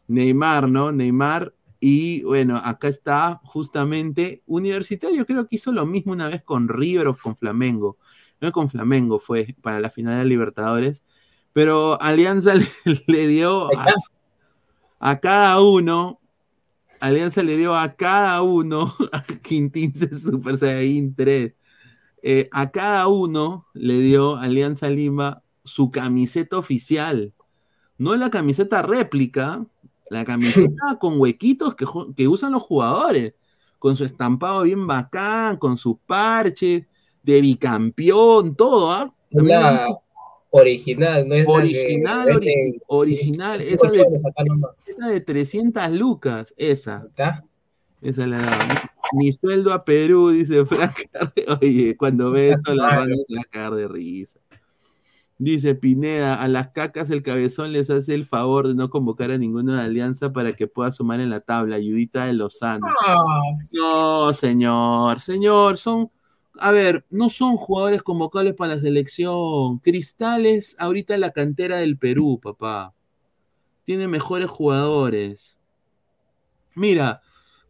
Neymar, 0.07 0.69
¿no? 0.69 0.93
Neymar. 0.93 1.53
Y 1.81 2.23
bueno, 2.23 2.57
acá 2.63 2.87
está 2.87 3.41
justamente 3.43 4.45
Universitario, 4.47 5.27
creo 5.27 5.49
que 5.49 5.57
hizo 5.57 5.73
lo 5.73 5.85
mismo 5.85 6.13
una 6.13 6.29
vez 6.29 6.45
con 6.45 6.69
River 6.69 7.09
o 7.09 7.17
con 7.17 7.35
Flamengo. 7.35 7.99
No 8.41 8.53
con 8.53 8.71
Flamengo 8.71 9.19
fue 9.19 9.57
para 9.61 9.81
la 9.81 9.91
final 9.91 10.21
de 10.21 10.25
Libertadores. 10.27 11.03
Pero 11.53 12.01
Alianza 12.01 12.55
le, 12.55 12.69
le 13.09 13.27
dio 13.27 13.77
a, 13.77 13.93
a 15.01 15.19
cada 15.19 15.61
uno, 15.61 16.21
Alianza 17.01 17.43
le 17.43 17.57
dio 17.57 17.75
a 17.75 17.97
cada 17.97 18.41
uno, 18.43 18.95
a 19.13 19.25
Quintín 19.25 19.93
se 19.93 20.15
Super 20.15 20.57
Saiyajin 20.57 21.17
3, 21.17 21.55
eh, 22.23 22.49
a 22.53 22.71
cada 22.71 23.09
uno 23.09 23.67
le 23.75 23.99
dio 23.99 24.37
Alianza 24.37 24.89
Lima 24.89 25.43
su 25.65 25.91
camiseta 25.91 26.57
oficial. 26.57 27.33
No 27.99 28.15
la 28.17 28.31
camiseta 28.31 28.83
réplica, 28.83 29.65
la 30.11 30.25
camiseta 30.25 30.99
con 31.01 31.21
huequitos 31.21 31.75
que, 31.75 32.29
usan 32.29 32.53
los 32.53 32.63
jugadores, 32.63 33.35
con 33.79 33.97
su 33.97 34.05
estampado 34.05 34.63
bien 34.63 34.87
bacán, 34.87 35.57
con 35.57 35.77
su 35.77 35.99
parche 35.99 36.87
de 37.23 37.41
bicampeón, 37.41 38.55
todo, 38.55 38.93
¿ah? 38.93 39.13
La 39.31 39.89
original, 40.51 41.27
no 41.29 41.35
es 41.35 41.49
Original, 41.49 42.29
la 42.29 42.41
que 42.41 42.51
ori- 42.51 42.83
original, 42.87 43.61
esa 43.63 43.91
de, 43.91 44.07
esa 44.87 45.09
de 45.09 45.21
300 45.21 45.91
lucas, 45.93 46.55
esa. 46.57 47.07
Esa 48.03 48.27
la. 48.27 48.39
Mi 49.13 49.31
sueldo 49.33 49.73
a 49.73 49.85
Perú, 49.85 50.31
dice 50.31 50.65
Frank. 50.67 50.95
Oye, 51.63 51.97
cuando 51.97 52.31
ve 52.31 52.51
eso, 52.51 52.75
la 52.75 52.97
banda 52.97 53.17
se 53.25 53.35
va 53.35 53.43
a 53.43 53.45
cagar 53.45 53.75
de 53.75 53.89
risa. 53.89 54.41
Dice 55.39 55.75
Pineda, 55.75 56.35
a 56.41 56.47
las 56.47 56.71
cacas 56.71 57.11
el 57.11 57.23
cabezón 57.23 57.73
les 57.73 57.91
hace 57.91 58.15
el 58.15 58.27
favor 58.27 58.69
de 58.69 58.75
no 58.75 58.91
convocar 58.91 59.31
a 59.31 59.39
ninguna 59.39 59.81
de 59.81 59.87
alianza 59.87 60.33
para 60.33 60.55
que 60.55 60.69
pueda 60.69 60.93
sumar 60.93 61.21
en 61.21 61.31
la 61.31 61.41
tabla. 61.41 61.77
Ayudita 61.77 62.27
de 62.27 62.33
Lozano. 62.33 62.87
No, 63.77 64.33
señor, 64.33 65.21
señor, 65.21 65.79
son, 65.79 66.11
a 66.59 66.71
ver, 66.71 67.05
no 67.11 67.29
son 67.29 67.57
jugadores 67.57 68.03
convocables 68.03 68.55
para 68.55 68.77
la 68.77 68.81
selección. 68.81 69.79
Cristales, 69.81 70.77
ahorita 70.79 71.19
la 71.19 71.33
cantera 71.33 71.79
del 71.79 71.99
Perú, 71.99 72.39
papá. 72.41 72.95
Tiene 73.85 74.07
mejores 74.07 74.49
jugadores. 74.49 75.59
Mira, 76.77 77.21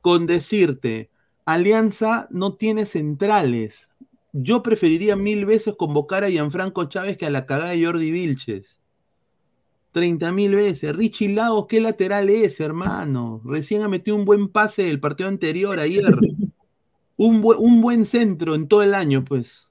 con 0.03 0.26
decirte, 0.26 1.11
Alianza 1.46 2.28
no 2.30 2.55
tiene 2.55 2.84
centrales. 2.84 3.88
Yo 4.32 4.62
preferiría 4.62 5.16
mil 5.16 5.46
veces 5.46 5.74
convocar 5.78 6.24
a 6.24 6.28
Gianfranco 6.28 6.84
Chávez 6.84 7.16
que 7.16 7.26
a 7.26 7.30
la 7.30 7.46
cagada 7.46 7.70
de 7.70 7.84
Jordi 7.84 8.11
Vilches. 8.11 8.80
30 9.92 10.32
mil 10.32 10.55
veces. 10.55 10.94
Richie 10.96 11.34
Lagos, 11.34 11.66
¿qué 11.68 11.80
lateral 11.80 12.30
es, 12.30 12.61
hermano? 12.61 13.40
Recién 13.44 13.82
ha 13.82 13.88
metido 13.88 14.16
un 14.16 14.24
buen 14.24 14.48
pase 14.48 14.90
el 14.90 15.00
partido 15.00 15.28
anterior, 15.28 15.78
ayer. 15.78 16.05
un, 17.16 17.40
buen, 17.40 17.59
un 17.61 17.80
buen 17.80 18.05
centro 18.07 18.55
en 18.55 18.68
todo 18.68 18.82
el 18.82 18.94
año, 18.94 19.24
pues. 19.24 19.68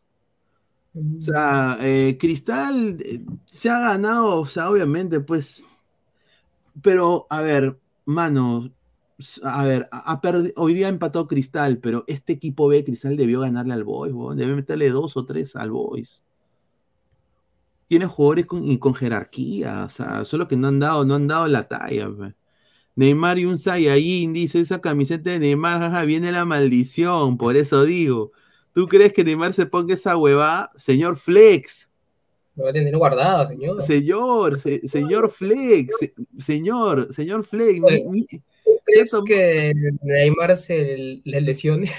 O 0.93 1.21
sea, 1.21 1.77
eh, 1.81 2.17
Cristal 2.19 2.97
eh, 3.03 3.23
se 3.45 3.69
ha 3.69 3.79
ganado, 3.79 4.41
o 4.41 4.45
sea, 4.45 4.69
obviamente, 4.69 5.19
pues. 5.19 5.63
Pero, 6.81 7.27
a 7.29 7.41
ver, 7.41 7.79
mano, 8.05 8.71
a 9.43 9.63
ver, 9.65 9.87
ha- 9.91 10.11
ha 10.11 10.21
perdi- 10.21 10.53
hoy 10.55 10.73
día 10.73 10.87
empató 10.87 11.27
Cristal, 11.27 11.77
pero 11.79 12.03
este 12.07 12.33
equipo 12.33 12.67
B, 12.67 12.83
Cristal 12.83 13.17
debió 13.17 13.41
ganarle 13.41 13.73
al 13.73 13.83
Boys, 13.83 14.13
weón, 14.13 14.37
debe 14.37 14.55
meterle 14.55 14.89
dos 14.89 15.17
o 15.17 15.25
tres 15.25 15.55
al 15.55 15.71
Boys. 15.71 16.23
Tiene 17.87 18.05
jugadores 18.05 18.45
con, 18.45 18.95
jerarquía, 18.95 19.83
o 19.85 19.89
sea, 19.89 20.23
solo 20.23 20.47
que 20.47 20.55
no 20.55 20.69
han 20.69 20.79
dado, 20.79 21.03
no 21.03 21.15
han 21.15 21.27
dado 21.27 21.47
la 21.47 21.67
talla. 21.67 22.09
Neymar 22.95 23.39
y 23.39 23.45
un 23.45 23.57
Saiyajin, 23.57 24.33
dice 24.33 24.59
esa 24.61 24.79
camiseta 24.79 25.29
de 25.29 25.39
Neymar, 25.39 25.79
jaja, 25.79 26.03
viene 26.03 26.31
la 26.31 26.45
maldición, 26.45 27.37
por 27.37 27.55
eso 27.57 27.83
digo. 27.83 28.31
¿Tú 28.73 28.87
crees 28.87 29.11
que 29.11 29.23
Neymar 29.25 29.53
se 29.53 29.65
ponga 29.65 29.93
esa 29.93 30.15
huevada? 30.15 30.71
Señor 30.75 31.17
Flex, 31.17 31.89
Lo 32.55 32.65
va 32.65 32.69
a 32.69 32.73
tener 32.73 32.95
guardado, 32.97 33.47
señor. 33.47 33.81
señor, 33.81 34.59
se- 34.61 34.87
señor 34.87 35.29
Flex, 35.31 35.93
se- 35.99 36.13
señor, 36.37 37.13
señor 37.13 37.43
Flex, 37.43 37.81
mi- 37.81 38.07
mi- 38.09 38.27
¿Crees 38.85 39.15
que 39.25 39.73
Neymar 40.01 40.57
se 40.57 41.21
le 41.23 41.41
lesione? 41.41 41.91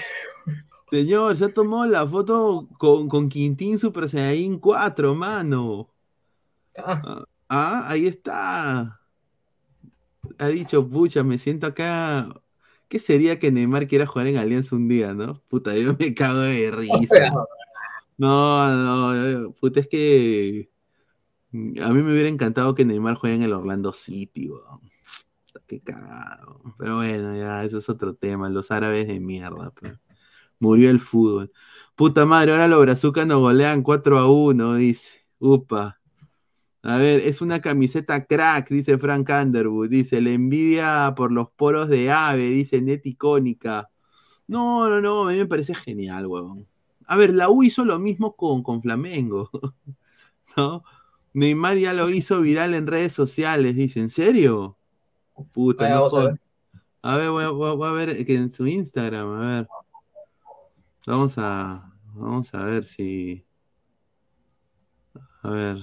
señor, 0.91 1.37
se 1.37 1.45
ha 1.45 1.53
tomado 1.53 1.85
la 1.89 2.07
foto 2.07 2.67
con, 2.77 3.07
con 3.07 3.29
Quintín 3.29 3.79
Super 3.79 4.07
Saiyajin 4.07 4.59
4, 4.59 5.15
mano. 5.15 5.89
Ah, 6.77 7.23
Ah, 7.55 7.85
ahí 7.87 8.07
está. 8.07 8.99
Ha 10.39 10.47
dicho, 10.47 10.89
pucha, 10.89 11.21
me 11.21 11.37
siento 11.37 11.67
acá. 11.67 12.33
¿Qué 12.87 12.97
sería 12.97 13.37
que 13.37 13.51
Neymar 13.51 13.87
quiera 13.87 14.07
jugar 14.07 14.25
en 14.25 14.37
Alianza 14.37 14.75
un 14.75 14.87
día, 14.87 15.13
no? 15.13 15.39
Puta, 15.49 15.77
yo 15.77 15.95
me 15.99 16.15
cago 16.15 16.39
de 16.39 16.71
risa. 16.71 17.31
No, 18.15 18.69
no, 18.69 19.49
eh, 19.49 19.53
puta, 19.59 19.79
es 19.79 19.87
que 19.87 20.69
a 21.51 21.89
mí 21.89 22.03
me 22.03 22.13
hubiera 22.13 22.29
encantado 22.29 22.75
que 22.75 22.85
Neymar 22.85 23.15
juegue 23.15 23.35
en 23.35 23.41
el 23.41 23.53
Orlando 23.53 23.91
City, 23.91 24.49
weón. 24.49 24.92
Qué 25.67 25.81
cagado. 25.81 26.61
Pero 26.77 26.97
bueno, 26.97 27.35
ya, 27.35 27.63
eso 27.63 27.77
es 27.79 27.89
otro 27.89 28.15
tema. 28.15 28.49
Los 28.49 28.71
árabes 28.71 29.07
de 29.07 29.19
mierda, 29.19 29.71
pues. 29.71 29.93
Murió 30.59 30.89
el 30.89 30.99
fútbol. 30.99 31.51
Puta 31.95 32.25
madre, 32.25 32.51
ahora 32.51 32.67
los 32.67 32.81
brazucas 32.81 33.27
nos 33.27 33.39
golean 33.39 33.83
4 33.83 34.17
a 34.19 34.31
1, 34.31 34.75
dice. 34.75 35.25
Upa. 35.39 35.99
A 36.83 36.97
ver, 36.97 37.21
es 37.21 37.41
una 37.41 37.61
camiseta 37.61 38.25
crack, 38.25 38.69
dice 38.69 38.97
Frank 38.97 39.29
Underwood. 39.29 39.89
Dice, 39.89 40.21
la 40.21 40.31
envidia 40.31 41.13
por 41.15 41.31
los 41.31 41.49
poros 41.51 41.89
de 41.89 42.11
ave, 42.11 42.49
dice 42.49 42.81
Net 42.81 43.05
icónica. 43.05 43.89
No, 44.47 44.89
no, 44.89 45.01
no, 45.01 45.27
a 45.27 45.31
mí 45.31 45.37
me 45.37 45.45
parece 45.47 45.75
genial, 45.75 46.27
huevón. 46.27 46.67
A 47.07 47.17
ver, 47.17 47.33
la 47.33 47.49
U 47.49 47.63
hizo 47.63 47.85
lo 47.85 47.99
mismo 47.99 48.35
con, 48.35 48.63
con 48.63 48.81
Flamengo. 48.81 49.49
¿No? 50.57 50.83
Neymar 51.33 51.77
ya 51.77 51.93
lo 51.93 52.09
hizo 52.09 52.41
viral 52.41 52.73
en 52.75 52.87
redes 52.87 53.13
sociales, 53.13 53.75
dice, 53.75 53.99
¿en 53.99 54.09
serio? 54.09 54.77
Puta, 55.51 55.83
Vaya, 55.83 55.95
no 55.95 56.37
a 57.05 57.17
ver, 57.17 57.29
voy 57.31 57.43
a, 57.43 57.49
voy 57.49 57.93
ver 57.95 58.25
que 58.25 58.35
en 58.35 58.49
su 58.49 58.65
Instagram, 58.65 59.33
a 59.33 59.55
ver. 59.55 59.67
Vamos 61.05 61.35
a, 61.37 61.91
vamos 62.13 62.53
a 62.53 62.63
ver 62.63 62.85
si. 62.85 63.45
A 65.41 65.51
ver, 65.51 65.77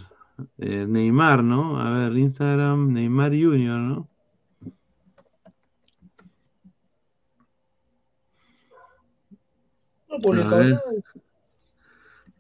eh, 0.57 0.87
Neymar, 0.89 1.45
¿no? 1.45 1.79
A 1.79 1.91
ver, 1.91 2.17
Instagram, 2.17 2.93
Neymar 2.93 3.33
Junior, 3.33 3.79
¿no? 3.79 4.09
no. 10.23 10.81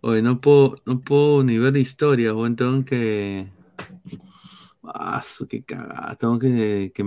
Oye, 0.02 0.22
no 0.22 0.40
puedo, 0.40 0.76
no 0.86 1.00
puedo 1.00 1.44
ni 1.44 1.58
ver 1.58 1.76
historias, 1.76 2.32
weón, 2.32 2.56
tengo 2.56 2.82
que. 2.86 3.46
Ah, 4.82 5.22
qué 5.48 5.62
cagada. 5.64 6.16
Tengo 6.16 6.38
que, 6.38 6.92
que, 6.94 7.04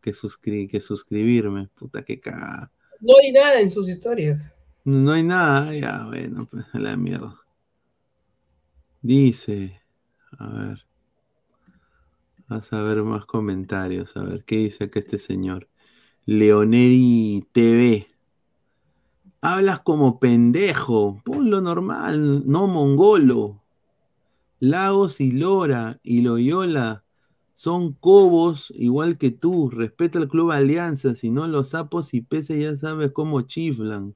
que, 0.00 0.12
suscri- 0.14 0.68
que 0.68 0.80
suscribirme. 0.80 1.68
Puta, 1.74 2.02
qué 2.04 2.20
cagada. 2.20 2.72
No 3.00 3.14
hay 3.22 3.30
nada 3.32 3.60
en 3.60 3.70
sus 3.70 3.88
historias. 3.88 4.50
No, 4.84 5.12
hay 5.12 5.22
nada, 5.22 5.74
ya, 5.74 6.06
bueno, 6.06 6.46
pues 6.50 6.64
a 6.72 6.78
la 6.78 6.96
mierda. 6.96 7.38
Dice, 9.02 9.80
a 10.38 10.48
ver. 10.48 10.86
Vas 12.48 12.72
a 12.72 12.82
ver 12.82 13.02
más 13.02 13.26
comentarios, 13.26 14.16
a 14.16 14.22
ver, 14.22 14.44
¿qué 14.44 14.56
dice 14.56 14.84
acá 14.84 15.00
este 15.00 15.18
señor? 15.18 15.68
Leoneri 16.26 17.46
TV. 17.52 18.08
Hablas 19.40 19.80
como 19.80 20.18
pendejo. 20.18 21.22
Ponlo 21.24 21.60
normal, 21.60 22.44
no 22.46 22.66
mongolo. 22.66 23.62
Lagos 24.60 25.20
y 25.20 25.32
Lora 25.32 26.00
y 26.02 26.22
Loyola 26.22 27.03
son 27.54 27.92
cobos 27.94 28.72
igual 28.76 29.18
que 29.18 29.30
tú. 29.30 29.70
Respeta 29.70 30.18
el 30.18 30.28
Club 30.28 30.50
Alianza, 30.50 31.14
si 31.14 31.30
no 31.30 31.46
los 31.46 31.70
sapos 31.70 32.14
y 32.14 32.20
peces 32.20 32.60
ya 32.60 32.76
sabes 32.76 33.12
cómo 33.12 33.42
chiflan. 33.42 34.14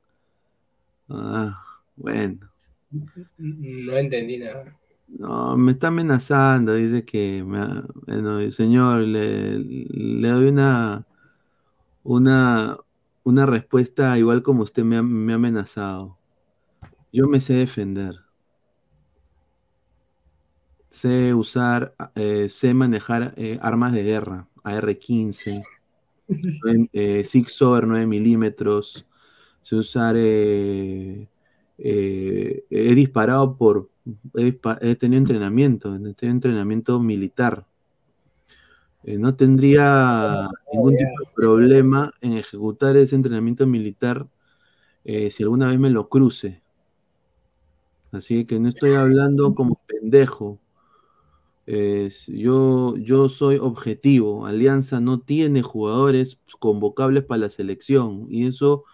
Ah, 1.09 1.63
bueno. 1.97 2.51
No 3.39 3.97
entendí 3.97 4.39
nada. 4.39 4.75
No, 5.09 5.57
me 5.57 5.73
está 5.73 5.89
amenazando, 5.89 6.75
dice 6.75 7.05
que, 7.05 7.43
me 7.43 7.83
bueno, 8.07 8.53
señor, 8.53 9.01
le, 9.01 9.59
le 9.59 10.29
doy 10.29 10.49
una, 10.49 11.07
una, 12.03 12.79
una 13.25 13.47
respuesta 13.47 14.19
igual 14.19 14.43
como 14.43 14.65
usted 14.65 14.85
me 14.85 14.99
ha, 14.99 15.03
me 15.03 15.33
ha 15.33 15.37
amenazado. 15.37 16.19
Yo 17.13 17.27
me 17.29 17.41
sé 17.41 17.55
defender. 17.55 18.28
Sé 20.99 21.33
usar, 21.35 21.95
eh, 22.17 22.49
sé 22.49 22.75
manejar 22.75 23.33
eh, 23.37 23.59
armas 23.63 23.93
de 23.93 24.03
guerra, 24.03 24.49
AR-15, 24.65 25.53
nueve- 26.63 26.89
eh, 26.93 27.23
Sig 27.25 27.49
Sauer 27.51 27.87
9 27.87 28.07
milímetros, 28.07 29.07
sé 29.63 29.77
usar, 29.77 30.17
eh, 30.19 31.29
he 31.79 32.95
disparado 32.97 33.57
por, 33.57 33.91
he, 34.35 34.53
dispa- 34.53 34.79
he 34.81 34.97
tenido 34.97 35.19
entrenamiento, 35.21 35.95
he 35.95 35.99
tenido 36.15 36.35
entrenamiento 36.35 36.99
militar. 36.99 37.65
No 39.05 39.37
tendría 39.37 40.49
ningún 40.73 40.97
tipo 40.97 41.21
de 41.21 41.27
problema 41.35 42.13
en 42.21 42.33
ejecutar 42.33 42.97
ese 42.97 43.15
entrenamiento 43.15 43.67
militar 43.67 44.27
si 45.05 45.43
alguna 45.45 45.69
vez 45.69 45.79
me 45.79 45.91
lo 45.91 46.09
cruce. 46.09 46.61
Así 48.11 48.45
que 48.47 48.59
no 48.59 48.69
estoy 48.69 48.95
hablando 48.95 49.55
como 49.55 49.81
pendejo. 49.87 50.59
Yo, 52.27 52.97
yo 52.97 53.29
soy 53.29 53.57
objetivo. 53.57 54.47
Alianza 54.47 55.01
no 55.01 55.21
tiene 55.21 55.63
jugadores 55.63 56.41
convocables 56.59 57.25
para 57.25 57.43
la 57.43 57.51
selección 57.51 58.27
y 58.31 58.47
eso 58.47 58.85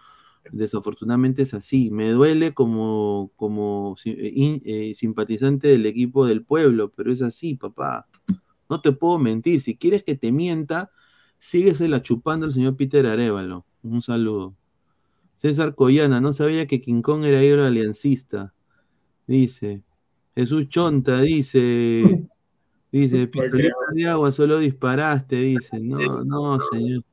desafortunadamente 0.51 1.43
es 1.43 1.53
así. 1.53 1.89
Me 1.91 2.09
duele 2.09 2.53
como, 2.53 3.31
como 3.35 3.95
eh, 4.05 4.61
eh, 4.65 4.93
simpatizante 4.95 5.67
del 5.67 5.85
equipo 5.85 6.25
del 6.25 6.43
pueblo, 6.43 6.91
pero 6.95 7.11
es 7.11 7.21
así, 7.21 7.55
papá. 7.55 8.07
No 8.69 8.81
te 8.81 8.91
puedo 8.91 9.19
mentir. 9.19 9.61
Si 9.61 9.77
quieres 9.77 10.03
que 10.03 10.15
te 10.15 10.31
mienta, 10.31 10.91
síguesela 11.37 12.01
chupando 12.01 12.45
al 12.45 12.53
señor 12.53 12.75
Peter 12.75 13.05
Arevalo. 13.05 13.65
Un 13.83 14.01
saludo. 14.01 14.55
César 15.37 15.75
Collana, 15.75 16.21
no 16.21 16.33
sabía 16.33 16.65
que 16.67 16.81
King 16.81 17.01
Kong 17.01 17.23
era 17.25 17.41
hierro 17.41 17.65
aliancista. 17.65 18.53
Dice. 19.27 19.83
Jesús 20.35 20.69
Chonta 20.69 21.21
dice. 21.21 22.24
Dice, 22.95 23.27
pistolita 23.27 23.75
de 23.91 24.07
agua, 24.07 24.31
solo 24.31 24.57
disparaste, 24.57 25.35
dice. 25.35 25.81
No, 25.81 26.23
no, 26.23 26.57
señor. 26.71 27.03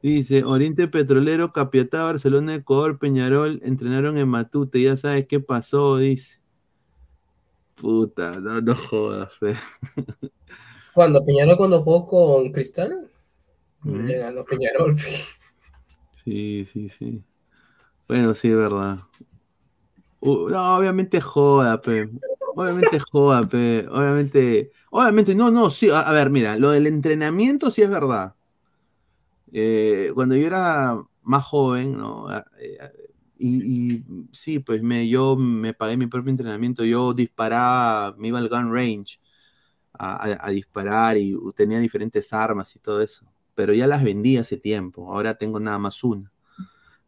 Dice, 0.00 0.42
Oriente 0.42 0.88
Petrolero, 0.88 1.52
Capiatá, 1.52 2.04
Barcelona, 2.04 2.54
Ecuador, 2.54 2.98
Peñarol, 2.98 3.60
entrenaron 3.62 4.16
en 4.16 4.26
Matute, 4.26 4.80
ya 4.80 4.96
sabes 4.96 5.26
qué 5.26 5.38
pasó, 5.38 5.98
dice. 5.98 6.40
Puta, 7.74 8.40
no, 8.40 8.58
no 8.62 8.74
jodas, 8.74 9.34
fe. 9.34 9.54
Cuando 10.94 11.22
Peñarol 11.26 11.58
cuando 11.58 11.82
jugó 11.82 12.06
con 12.06 12.50
Cristal, 12.50 13.10
Ujú. 13.84 13.98
le 13.98 14.16
ganó 14.16 14.46
Peñarol. 14.46 14.96
Sí, 16.24 16.66
sí, 16.72 16.88
sí. 16.88 17.22
Bueno, 18.08 18.34
sí, 18.34 18.52
verdad. 18.52 18.98
Uh, 20.18 20.48
no, 20.48 20.76
obviamente 20.76 21.20
joda, 21.20 21.80
pe. 21.80 22.10
Obviamente 22.56 22.98
joda. 23.12 23.40
Obviamente, 23.42 24.72
obviamente, 24.90 25.34
no, 25.34 25.50
no, 25.50 25.70
sí. 25.70 25.90
A, 25.92 26.10
ver, 26.10 26.30
mira, 26.30 26.56
lo 26.56 26.70
del 26.70 26.86
entrenamiento 26.86 27.70
sí 27.70 27.82
es 27.82 27.90
verdad. 27.90 28.34
Eh, 29.52 30.10
cuando 30.14 30.36
yo 30.36 30.46
era 30.46 30.98
más 31.22 31.44
joven, 31.44 31.98
¿no? 31.98 32.28
Ah, 32.28 32.46
eh, 32.58 32.78
y, 33.38 34.02
sí, 34.32 34.58
pues 34.58 34.82
me, 34.82 35.06
yo 35.06 35.36
me 35.36 35.74
pagué 35.74 35.98
mi 35.98 36.06
propio 36.06 36.30
entrenamiento. 36.30 36.82
Yo 36.82 37.12
disparaba, 37.12 38.16
me 38.16 38.28
iba 38.28 38.38
al 38.38 38.48
gun 38.48 38.72
range 38.72 39.20
a, 39.92 40.50
disparar 40.50 41.18
y 41.18 41.36
tenía 41.54 41.78
diferentes 41.78 42.32
armas 42.32 42.74
y 42.74 42.78
todo 42.78 43.02
eso. 43.02 43.26
Pero 43.54 43.74
ya 43.74 43.86
las 43.86 44.02
vendí 44.02 44.38
hace 44.38 44.56
tiempo. 44.56 45.12
Ahora 45.12 45.34
tengo 45.34 45.60
nada 45.60 45.78
más 45.78 46.02
una. 46.02 46.32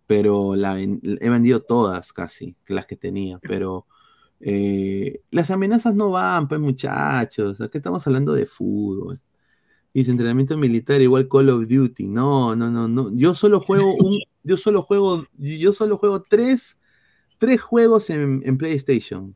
Pero 0.06 0.54
he 0.56 1.30
vendido 1.30 1.62
todas 1.62 2.12
casi, 2.12 2.54
las 2.66 2.84
que 2.84 2.96
tenía. 2.96 3.38
Pero 3.38 3.86
eh, 4.40 5.20
las 5.30 5.50
amenazas 5.50 5.94
no 5.94 6.10
van, 6.10 6.48
pues 6.48 6.60
muchachos. 6.60 7.60
Aquí 7.60 7.78
estamos 7.78 8.06
hablando 8.06 8.32
de 8.32 8.46
fútbol. 8.46 9.20
Dice 9.94 10.10
entrenamiento 10.10 10.56
militar 10.56 11.00
igual 11.00 11.28
Call 11.28 11.48
of 11.50 11.66
Duty. 11.68 12.08
No, 12.08 12.54
no, 12.54 12.70
no, 12.70 12.88
no. 12.88 13.10
Yo 13.14 13.34
solo 13.34 13.60
juego 13.60 13.94
un, 13.94 14.18
yo 14.44 14.56
solo 14.56 14.82
juego, 14.82 15.26
yo 15.38 15.72
solo 15.72 15.98
juego 15.98 16.22
tres, 16.22 16.78
tres 17.38 17.60
juegos 17.60 18.10
en, 18.10 18.42
en 18.44 18.58
PlayStation. 18.58 19.34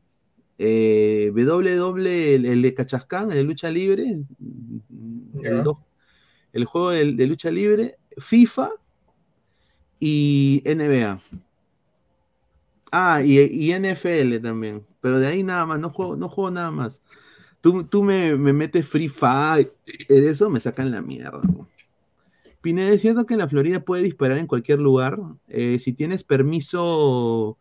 Eh, 0.57 1.31
WW, 1.33 1.97
el, 2.07 2.45
el 2.45 2.61
de 2.61 2.73
Cachascán, 2.73 3.31
el 3.31 3.37
de 3.37 3.43
lucha 3.43 3.69
libre, 3.69 4.19
el, 5.43 5.63
el 6.53 6.65
juego 6.65 6.91
de, 6.91 7.27
lucha 7.27 7.51
libre, 7.51 7.97
FIFA 8.17 8.69
y 9.99 10.61
NBA. 10.65 11.19
Ah, 12.91 13.21
y, 13.23 13.39
y 13.39 13.73
NFL 13.73 14.37
también. 14.41 14.85
Pero 15.03 15.19
de 15.19 15.27
ahí 15.27 15.43
nada 15.43 15.65
más, 15.65 15.81
no 15.81 15.89
juego, 15.89 16.15
no 16.15 16.29
juego 16.29 16.49
nada 16.49 16.71
más. 16.71 17.01
Tú, 17.59 17.83
tú 17.83 18.03
me, 18.03 18.37
me 18.37 18.53
metes 18.53 18.87
Free 18.87 19.09
Fire, 19.09 19.73
en 19.85 20.27
eso 20.29 20.49
me 20.49 20.61
sacan 20.61 20.91
la 20.91 21.01
mierda. 21.01 21.41
¿no? 21.43 21.67
Pineda, 22.61 22.91
¿es 22.91 23.01
cierto 23.01 23.25
que 23.25 23.33
en 23.33 23.41
la 23.41 23.49
Florida 23.49 23.81
puede 23.81 24.03
disparar 24.03 24.37
en 24.37 24.47
cualquier 24.47 24.79
lugar? 24.79 25.19
Eh, 25.49 25.77
si 25.79 25.91
tienes 25.91 26.23
permiso 26.23 27.57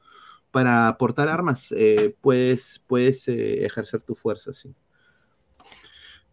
para 0.52 0.96
portar 0.98 1.28
armas, 1.28 1.74
eh, 1.76 2.14
puedes, 2.20 2.80
puedes 2.86 3.26
eh, 3.26 3.66
ejercer 3.66 4.04
tu 4.04 4.14
fuerza, 4.14 4.52
sí. 4.52 4.72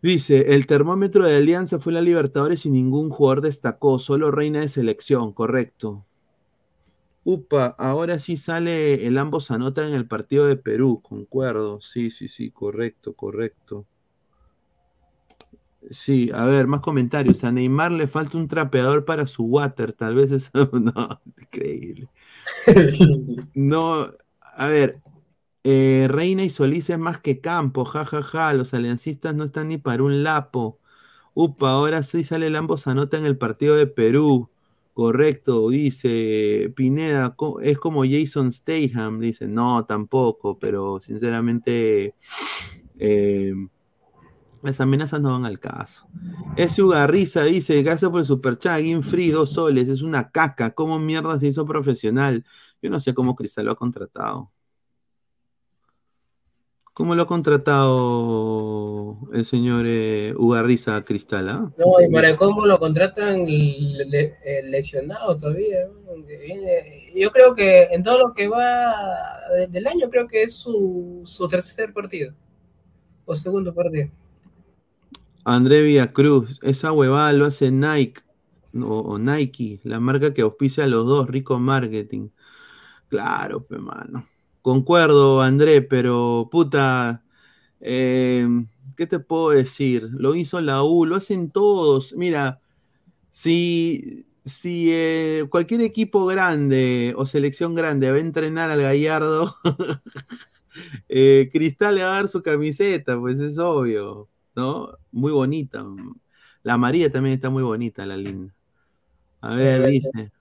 Dice, 0.03 0.53
el 0.53 0.67
termómetro 0.67 1.25
de 1.25 1.37
Alianza 1.37 1.79
fue 1.79 1.91
la 1.91 2.01
Libertadores 2.01 2.67
y 2.67 2.69
ningún 2.69 3.09
jugador 3.09 3.41
destacó, 3.41 3.97
solo 3.97 4.29
reina 4.29 4.61
de 4.61 4.69
selección, 4.69 5.33
correcto. 5.33 6.05
Upa, 7.31 7.75
ahora 7.77 8.17
sí 8.17 8.37
sale 8.37 9.05
el 9.05 9.19
ambos 9.19 9.51
anotan 9.51 9.89
en 9.89 9.93
el 9.93 10.07
partido 10.07 10.47
de 10.47 10.55
Perú, 10.55 10.99
concuerdo. 11.03 11.79
Sí, 11.79 12.09
sí, 12.09 12.27
sí, 12.27 12.49
correcto, 12.49 13.13
correcto. 13.13 13.85
Sí, 15.91 16.31
a 16.33 16.45
ver, 16.45 16.65
más 16.65 16.79
comentarios. 16.79 17.43
A 17.43 17.51
Neymar 17.51 17.91
le 17.91 18.07
falta 18.07 18.35
un 18.35 18.47
trapeador 18.47 19.05
para 19.05 19.27
su 19.27 19.43
water, 19.43 19.93
tal 19.93 20.15
vez 20.15 20.31
eso. 20.31 20.49
No, 20.73 21.21
increíble. 21.37 22.09
No, 23.53 24.11
a 24.41 24.67
ver, 24.67 24.99
eh, 25.63 26.07
Reina 26.09 26.43
y 26.43 26.49
Solís 26.49 26.89
es 26.89 26.97
más 26.97 27.19
que 27.19 27.41
campo, 27.41 27.85
jajaja. 27.85 28.53
Los 28.55 28.73
aliancistas 28.73 29.35
no 29.35 29.43
están 29.43 29.67
ni 29.67 29.77
para 29.77 30.01
un 30.01 30.23
lapo. 30.23 30.79
Upa, 31.35 31.69
ahora 31.71 32.01
sí 32.01 32.23
sale 32.23 32.47
el 32.47 32.55
ambos 32.55 32.87
anota 32.87 33.19
en 33.19 33.27
el 33.27 33.37
partido 33.37 33.75
de 33.75 33.85
Perú. 33.85 34.49
Correcto, 34.99 35.69
dice 35.69 36.73
Pineda, 36.75 37.33
es 37.61 37.79
como 37.79 38.03
Jason 38.03 38.51
Statham, 38.51 39.21
dice, 39.21 39.47
no, 39.47 39.85
tampoco, 39.85 40.59
pero 40.59 40.99
sinceramente 40.99 42.15
eh, 42.97 43.53
las 44.61 44.81
amenazas 44.81 45.21
no 45.21 45.31
van 45.31 45.45
al 45.45 45.57
caso. 45.57 46.05
Ese 46.57 46.83
Ugarriza 46.83 47.45
dice, 47.45 47.81
gracias 47.81 48.11
por 48.11 48.19
el 48.19 48.25
superchat, 48.25 48.81
Free, 49.01 49.29
dos 49.31 49.53
soles, 49.53 49.87
es 49.87 50.01
una 50.01 50.31
caca, 50.31 50.71
¿cómo 50.71 50.99
mierda 50.99 51.39
se 51.39 51.47
hizo 51.47 51.65
profesional? 51.65 52.43
Yo 52.81 52.89
no 52.89 52.99
sé 52.99 53.13
cómo 53.13 53.37
Cristal 53.37 53.67
lo 53.67 53.71
ha 53.71 53.75
contratado. 53.75 54.51
¿Cómo 56.99 57.15
lo 57.15 57.21
ha 57.23 57.27
contratado 57.27 59.17
el 59.31 59.45
señor 59.45 59.85
eh, 59.87 60.33
Ugarriza 60.35 60.97
a 60.97 61.01
Cristal? 61.01 61.47
ah? 61.47 61.71
No, 61.77 61.85
y 62.05 62.11
para 62.11 62.35
cómo 62.35 62.65
lo 62.65 62.77
contratan 62.77 63.45
le- 63.45 64.03
le- 64.03 64.35
eh, 64.43 64.63
lesionado 64.65 65.37
todavía. 65.37 65.87
viene- 66.27 67.09
Yo 67.15 67.31
creo 67.31 67.55
que 67.55 67.83
en 67.83 68.03
todo 68.03 68.17
lo 68.19 68.33
que 68.33 68.49
va 68.49 68.93
de- 69.55 69.67
del 69.67 69.87
año, 69.87 70.09
creo 70.09 70.27
que 70.27 70.43
es 70.43 70.55
su, 70.55 71.21
su 71.23 71.47
tercer 71.47 71.93
partido. 71.93 72.33
O 73.23 73.33
segundo 73.33 73.73
partido. 73.73 74.09
André 75.45 75.81
Villacruz, 75.81 76.59
esa 76.63 76.91
huevada 76.91 77.31
lo 77.31 77.45
hace 77.45 77.71
Nike 77.71 78.19
o, 78.75 78.99
o 78.99 79.17
Nike, 79.17 79.79
la 79.85 80.01
marca 80.01 80.33
que 80.33 80.41
auspicia 80.41 80.83
a 80.83 80.87
los 80.87 81.05
dos, 81.05 81.29
rico 81.29 81.57
marketing. 81.59 82.27
Claro, 83.07 83.63
pe 83.63 83.77
mano. 83.77 84.27
Concuerdo, 84.61 85.41
André, 85.41 85.81
pero 85.81 86.49
puta, 86.51 87.23
eh, 87.79 88.47
¿qué 88.97 89.07
te 89.07 89.19
puedo 89.19 89.51
decir? 89.51 90.09
Lo 90.13 90.35
hizo 90.35 90.59
la 90.61 90.83
U, 90.83 91.05
lo 91.05 91.15
hacen 91.15 91.49
todos. 91.51 92.13
Mira, 92.15 92.61
si, 93.31 94.25
si 94.45 94.89
eh, 94.91 95.45
cualquier 95.49 95.81
equipo 95.81 96.25
grande 96.25 97.13
o 97.17 97.25
selección 97.25 97.75
grande 97.75 98.11
va 98.11 98.17
a 98.17 98.19
entrenar 98.21 98.71
al 98.71 98.81
Gallardo, 98.81 99.55
eh, 101.09 101.49
Cristal 101.51 101.95
le 101.95 102.03
va 102.03 102.11
a 102.11 102.15
dar 102.15 102.27
su 102.29 102.41
camiseta, 102.43 103.19
pues 103.19 103.39
es 103.39 103.57
obvio, 103.59 104.29
¿no? 104.55 104.91
Muy 105.11 105.31
bonita. 105.31 105.85
La 106.63 106.77
María 106.77 107.11
también 107.11 107.35
está 107.35 107.49
muy 107.49 107.63
bonita, 107.63 108.05
la 108.05 108.17
linda. 108.17 108.53
A 109.41 109.55
ver, 109.55 109.85
dice. 109.87 110.31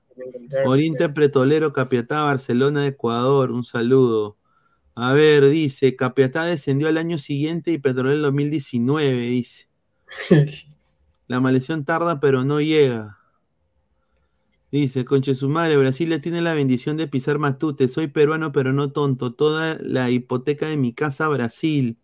Oriente 0.64 1.08
Pretolero, 1.08 1.72
Capiatá, 1.72 2.24
Barcelona, 2.24 2.86
Ecuador, 2.86 3.50
un 3.52 3.64
saludo. 3.64 4.38
A 4.94 5.12
ver, 5.12 5.48
dice, 5.48 5.94
Capiatá 5.96 6.44
descendió 6.44 6.88
al 6.88 6.98
año 6.98 7.18
siguiente 7.18 7.72
y 7.72 7.78
Petrolero 7.78 8.16
el 8.16 8.22
2019, 8.22 9.20
dice. 9.20 9.68
La 11.28 11.40
maldición 11.40 11.84
tarda, 11.84 12.20
pero 12.20 12.44
no 12.44 12.60
llega. 12.60 13.18
Dice, 14.70 15.04
conche 15.04 15.34
su 15.34 15.48
madre, 15.48 15.76
Brasil 15.76 16.10
le 16.10 16.18
tiene 16.18 16.42
la 16.42 16.52
bendición 16.52 16.96
de 16.96 17.08
pisar 17.08 17.38
Matute. 17.38 17.88
Soy 17.88 18.08
peruano, 18.08 18.52
pero 18.52 18.72
no 18.72 18.92
tonto. 18.92 19.34
Toda 19.34 19.78
la 19.80 20.10
hipoteca 20.10 20.68
de 20.68 20.76
mi 20.76 20.92
casa, 20.92 21.28
Brasil. 21.28 21.98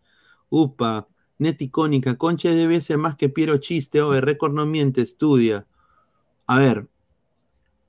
Upa, 0.49 1.09
net 1.39 1.61
icónica. 1.61 2.17
Conche 2.17 2.55
debe 2.55 2.81
ser 2.81 2.99
más 2.99 3.17
que 3.17 3.29
Piero 3.29 3.59
Chiste. 3.59 4.01
O 4.01 4.15
el 4.15 4.23
récord 4.23 4.55
no 4.55 4.65
miente, 4.67 5.03
estudia. 5.03 5.67
A 6.47 6.59
ver, 6.59 6.89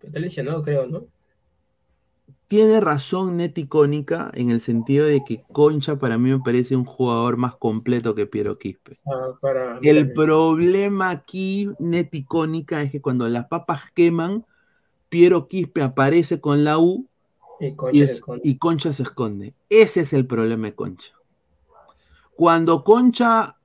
Está 0.02 0.20
lesionado, 0.20 0.64
creo, 0.64 0.88
¿no? 0.88 1.08
tiene 2.48 2.80
razón 2.80 3.38
net 3.38 3.58
icónica 3.58 4.32
en 4.34 4.50
el 4.50 4.62
sentido 4.62 5.06
de 5.06 5.24
que 5.24 5.44
Concha 5.52 5.98
para 5.98 6.18
mí 6.18 6.30
me 6.32 6.40
parece 6.40 6.76
un 6.76 6.86
jugador 6.86 7.38
más 7.38 7.56
completo 7.56 8.14
que 8.16 8.28
Piero 8.28 8.58
Quispe. 8.60 9.00
Ah, 9.06 9.34
para 9.42 9.80
El 9.82 10.14
problema 10.14 11.10
aquí, 11.10 11.70
net 11.80 12.10
icónica, 12.14 12.82
es 12.82 12.92
que 12.92 13.02
cuando 13.02 13.28
las 13.30 13.48
papas 13.48 13.92
queman, 13.92 14.46
Piero 15.10 15.48
Quispe 15.48 15.82
aparece 15.82 16.40
con 16.42 16.64
la 16.64 16.78
U 16.80 17.08
Y 17.60 17.68
y, 17.68 17.76
Concha 17.76 18.04
es- 18.04 18.10
se 18.10 18.16
esconde. 18.16 18.42
y 18.44 18.58
Concha 18.58 18.94
se 18.94 19.04
esconde. 19.04 19.54
Ese 19.70 20.02
es 20.02 20.14
el 20.14 20.28
problema 20.28 20.68
de 20.68 20.76
Concha. 20.76 21.14
Cuando 22.36 22.84
Concha 22.84 23.58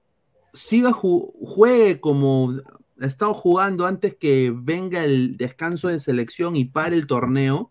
siga 0.53 0.91
ju- 0.93 1.33
juegue 1.41 2.01
como 2.01 2.53
ha 3.01 3.09
estado 3.09 3.34
jugando 3.34 3.86
antes 3.86 4.14
que 4.16 4.53
venga 4.55 5.05
el 5.05 5.36
descanso 5.36 5.88
de 5.88 5.98
selección 5.98 6.57
y 6.57 6.64
pare 6.64 6.96
el 6.96 7.07
torneo, 7.07 7.70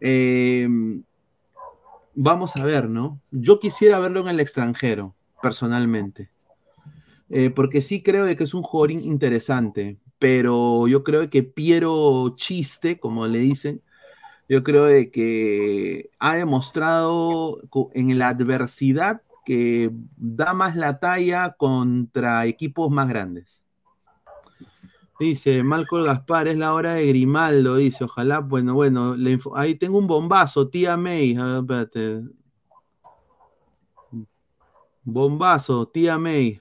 eh, 0.00 0.68
vamos 2.14 2.56
a 2.56 2.64
ver, 2.64 2.88
¿no? 2.88 3.20
Yo 3.30 3.58
quisiera 3.60 3.98
verlo 3.98 4.20
en 4.20 4.28
el 4.28 4.40
extranjero, 4.40 5.14
personalmente. 5.40 6.30
Eh, 7.30 7.50
porque 7.50 7.80
sí 7.80 8.02
creo 8.02 8.24
de 8.24 8.36
que 8.36 8.44
es 8.44 8.52
un 8.52 8.62
jugador 8.62 8.90
in- 8.90 9.04
interesante, 9.04 9.96
pero 10.18 10.86
yo 10.86 11.02
creo 11.02 11.28
que 11.30 11.42
Piero 11.42 12.34
Chiste, 12.36 13.00
como 13.00 13.26
le 13.26 13.38
dicen, 13.38 13.80
yo 14.48 14.62
creo 14.62 14.84
de 14.84 15.10
que 15.10 16.10
ha 16.18 16.36
demostrado 16.36 17.58
en 17.94 18.18
la 18.18 18.28
adversidad 18.28 19.22
que 19.46 19.90
da 20.16 20.52
más 20.52 20.76
la 20.76 21.00
talla 21.00 21.54
contra 21.56 22.44
equipos 22.46 22.90
más 22.90 23.08
grandes. 23.08 23.61
Dice 25.22 25.62
Malcolm 25.62 26.04
Gaspar, 26.04 26.48
es 26.48 26.56
la 26.58 26.74
hora 26.74 26.94
de 26.94 27.06
Grimaldo, 27.06 27.76
dice, 27.76 28.02
ojalá, 28.02 28.40
bueno, 28.40 28.74
bueno, 28.74 29.14
info- 29.14 29.56
ahí 29.56 29.76
tengo 29.76 29.96
un 29.98 30.08
bombazo, 30.08 30.66
tía 30.68 30.96
May, 30.96 31.36
a 31.36 31.44
ver, 31.44 31.58
espérate. 31.60 32.22
Bombazo, 35.04 35.86
tía 35.86 36.18
May, 36.18 36.60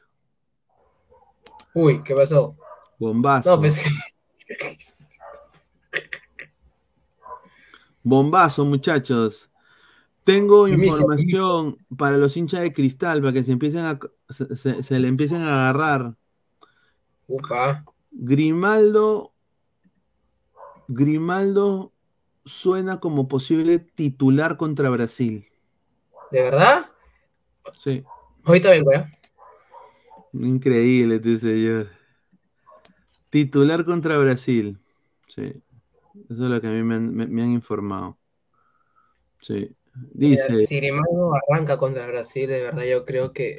Uy, 1.73 2.03
¿qué 2.03 2.13
pasó? 2.13 2.55
bombazo. 2.99 3.49
No, 3.55 3.61
pues 3.61 3.83
Bombazo, 8.03 8.63
muchachos. 8.63 9.49
Tengo 10.23 10.67
información 10.67 11.77
para 11.97 12.15
los 12.17 12.37
hinchas 12.37 12.61
de 12.61 12.73
cristal, 12.73 13.21
para 13.21 13.33
que 13.33 13.43
se 13.43 13.53
empiecen 13.53 13.85
a 13.85 13.99
se, 14.29 14.55
se- 14.55 14.83
se 14.83 14.99
le 14.99 15.07
empiecen 15.07 15.41
a 15.41 15.69
agarrar. 15.69 16.15
Upa. 17.27 17.83
Grimaldo, 18.11 19.33
Grimaldo 20.87 21.93
suena 22.45 22.99
como 22.99 23.27
posible 23.27 23.79
titular 23.79 24.57
contra 24.57 24.89
Brasil. 24.89 25.47
¿De 26.31 26.41
verdad? 26.41 26.85
Sí, 27.77 28.03
Ahorita 28.43 28.71
vengo, 28.71 28.91
¿ya? 28.91 29.09
increíble 30.33 31.15
este 31.15 31.37
señor. 31.37 31.87
Titular 33.29 33.85
contra 33.85 34.17
Brasil. 34.17 34.77
Sí, 35.27 35.41
eso 36.29 36.43
es 36.45 36.49
lo 36.49 36.61
que 36.61 36.67
a 36.67 36.71
mí 36.71 36.83
me 36.83 36.95
han, 36.95 37.15
me- 37.15 37.27
me 37.27 37.41
han 37.43 37.51
informado. 37.51 38.19
Sí, 39.41 39.75
dice. 40.13 40.65
Si 40.65 40.77
Grimaldo 40.77 41.31
arranca 41.33 41.77
contra 41.77 42.07
Brasil, 42.07 42.47
de 42.49 42.61
verdad 42.61 42.83
yo 42.83 43.05
creo 43.05 43.33
que 43.33 43.57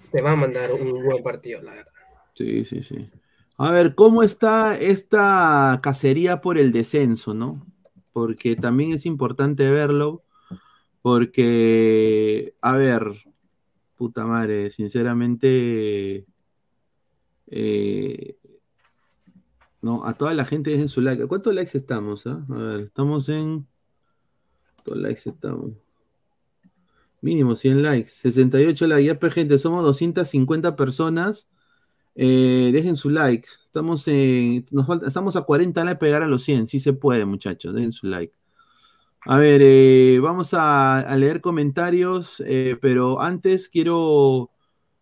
se 0.00 0.20
va 0.22 0.32
a 0.32 0.36
mandar 0.36 0.72
un 0.72 1.04
buen 1.04 1.22
partido, 1.22 1.62
la 1.62 1.74
verdad. 1.74 1.92
Sí, 2.34 2.64
sí, 2.64 2.82
sí. 2.82 3.10
A 3.60 3.72
ver, 3.72 3.96
¿cómo 3.96 4.22
está 4.22 4.78
esta 4.78 5.80
cacería 5.82 6.40
por 6.40 6.58
el 6.58 6.70
descenso, 6.70 7.34
no? 7.34 7.66
Porque 8.12 8.54
también 8.54 8.92
es 8.92 9.04
importante 9.04 9.68
verlo, 9.68 10.22
porque, 11.02 12.54
a 12.60 12.74
ver, 12.74 13.02
puta 13.96 14.26
madre, 14.26 14.70
sinceramente, 14.70 16.24
eh, 17.48 18.36
no, 19.82 20.06
a 20.06 20.14
toda 20.14 20.34
la 20.34 20.44
gente 20.44 20.70
dejen 20.70 20.88
su 20.88 21.00
like. 21.00 21.26
¿Cuántos 21.26 21.52
likes 21.52 21.76
estamos? 21.76 22.28
ah? 22.28 22.46
A 22.48 22.54
ver, 22.54 22.80
estamos 22.82 23.28
en... 23.28 23.66
¿Cuántos 24.84 24.96
likes 24.98 25.30
estamos? 25.30 25.72
Mínimo 27.20 27.56
100 27.56 27.82
likes, 27.82 28.10
68 28.10 28.86
likes. 28.86 29.04
Ya, 29.04 29.30
gente, 29.32 29.58
somos 29.58 29.82
250 29.82 30.76
personas. 30.76 31.48
Eh, 32.20 32.70
dejen 32.72 32.96
su 32.96 33.10
like. 33.10 33.46
Estamos, 33.64 34.08
en, 34.08 34.66
nos 34.72 34.88
falta- 34.88 35.06
estamos 35.06 35.36
a 35.36 35.42
40 35.42 35.84
likes 35.84 36.00
pegar 36.00 36.24
a 36.24 36.26
los 36.26 36.42
100. 36.42 36.66
Sí 36.66 36.80
se 36.80 36.92
puede, 36.92 37.24
muchachos. 37.24 37.72
Dejen 37.76 37.92
su 37.92 38.08
like. 38.08 38.34
A 39.24 39.36
ver, 39.38 39.60
eh, 39.62 40.18
vamos 40.20 40.52
a, 40.52 40.98
a 40.98 41.16
leer 41.16 41.40
comentarios, 41.40 42.42
eh, 42.44 42.76
pero 42.80 43.20
antes 43.20 43.68
quiero 43.68 44.50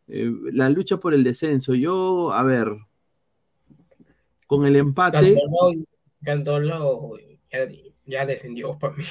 eh, 0.08 0.30
la 0.52 0.68
lucha 0.68 0.98
por 0.98 1.14
el 1.14 1.24
descenso. 1.24 1.74
Yo, 1.74 2.32
a 2.34 2.42
ver, 2.42 2.68
con 4.46 4.66
el 4.66 4.76
empate, 4.76 5.34
Cantolao, 5.34 5.72
Cantolao 6.22 7.18
ya, 7.50 7.68
ya 8.04 8.26
descendió 8.26 8.78
para 8.78 8.94
mí. 8.94 9.04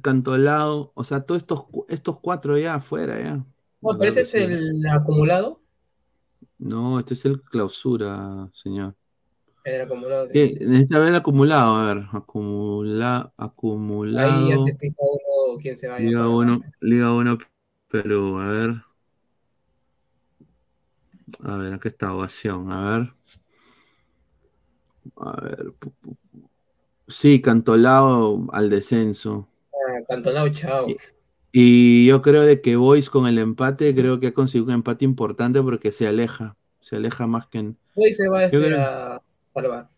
Cantolao, 0.00 0.90
o 0.94 1.04
sea, 1.04 1.20
todos 1.20 1.42
estos, 1.42 1.66
estos 1.88 2.18
cuatro 2.20 2.58
ya 2.58 2.74
afuera, 2.76 3.20
ya. 3.20 3.44
No, 3.82 3.98
pero 3.98 4.10
ese 4.12 4.20
es 4.20 4.34
el 4.34 4.86
acumulado. 4.86 5.60
No, 6.58 7.00
este 7.00 7.14
es 7.14 7.24
el 7.24 7.42
clausura, 7.42 8.48
señor. 8.54 8.94
El 9.64 9.82
acumulado. 9.82 10.28
de-. 10.28 10.56
Necesita 10.60 11.00
ver 11.00 11.08
el 11.08 11.16
acumulado, 11.16 11.76
a 11.76 11.94
ver, 11.94 12.04
acumula, 12.12 13.32
acumulado. 13.36 14.46
Ahí 14.46 14.50
ya 14.50 14.58
se 14.58 14.74
pica 14.74 15.02
uno 15.02 15.58
quién 15.60 15.76
se 15.76 15.88
vaya. 15.88 16.04
Liga 16.04 16.20
para 16.20 16.30
1, 16.30 16.52
abajo. 16.52 16.70
Liga 16.80 17.12
1 17.12 17.38
Perú, 17.88 18.38
a 18.38 18.48
ver. 18.48 18.74
A 21.40 21.56
ver, 21.56 21.74
acá 21.74 21.88
está 21.88 22.14
ovación, 22.14 22.70
a 22.70 22.98
ver. 22.98 23.14
A 25.16 25.40
ver. 25.40 25.74
Sí, 27.08 27.40
Cantolao 27.42 28.46
al 28.52 28.70
descenso. 28.70 29.48
Ah, 29.72 30.00
Cantolao, 30.08 30.48
chao. 30.50 30.88
Y 30.88 30.96
yo 31.52 32.22
creo 32.22 32.42
de 32.42 32.60
que 32.60 32.76
Boys 32.76 33.10
con 33.10 33.26
el 33.26 33.38
empate, 33.38 33.94
creo 33.94 34.20
que 34.20 34.28
ha 34.28 34.34
conseguido 34.34 34.66
un 34.68 34.74
empate 34.74 35.04
importante 35.04 35.62
porque 35.62 35.92
se 35.92 36.06
aleja. 36.08 36.56
Se 36.80 36.96
aleja 36.96 37.26
más 37.26 37.46
que 37.46 37.58
en. 37.58 37.78
Hoy 37.94 38.12
se 38.12 38.28
va 38.28 38.48
Yo 38.48 38.60
este 38.60 38.74
a 38.74 39.22
salvar. 39.54 39.88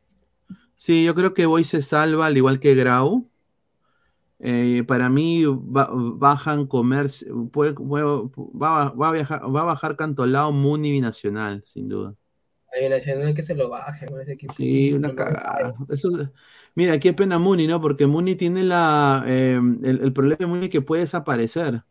Sí, 0.75 1.05
yo 1.05 1.15
creo 1.15 1.33
que 1.33 1.47
Boys 1.47 1.69
se 1.69 1.81
salva, 1.83 2.27
al 2.27 2.37
igual 2.37 2.61
que 2.61 2.75
Grau. 2.75 3.31
Eh, 4.41 4.83
para 4.87 5.09
mí 5.09 5.45
ba- 5.47 5.89
bajan 5.93 6.67
comercio, 6.67 7.49
puede- 7.51 7.73
puede- 7.73 8.05
va, 8.05 8.83
a- 8.83 8.91
va 8.91 9.09
a 9.09 9.13
viajar, 9.13 9.43
va 9.55 9.61
a 9.63 9.65
bajar 9.65 9.97
Cantolao 9.97 10.53
Muni 10.53 10.91
binacional, 10.91 11.63
sin 11.65 11.89
duda. 11.89 12.15
Hay 12.73 12.87
una 12.87 12.97
nacional 12.97 13.33
que 13.33 13.43
se 13.43 13.55
lo 13.55 13.69
baje 13.71 14.07
con 14.07 14.21
ese 14.21 14.33
equipo. 14.33 14.53
Sí, 14.53 14.93
una 14.93 15.15
cagada. 15.15 15.75
Eso 15.89 16.21
es- 16.21 16.31
mira, 16.75 16.99
qué 17.01 17.13
pena 17.13 17.39
Muni, 17.39 17.67
¿no? 17.67 17.81
Porque 17.81 18.07
Muni 18.07 18.35
tiene 18.37 18.65
la, 18.65 19.25
eh, 19.27 19.61
el, 19.83 20.01
el 20.03 20.13
problema 20.13 20.37
de 20.39 20.47
Muni 20.47 20.69
que 20.69 20.83
puede 20.83 21.03
desaparecer. 21.03 21.83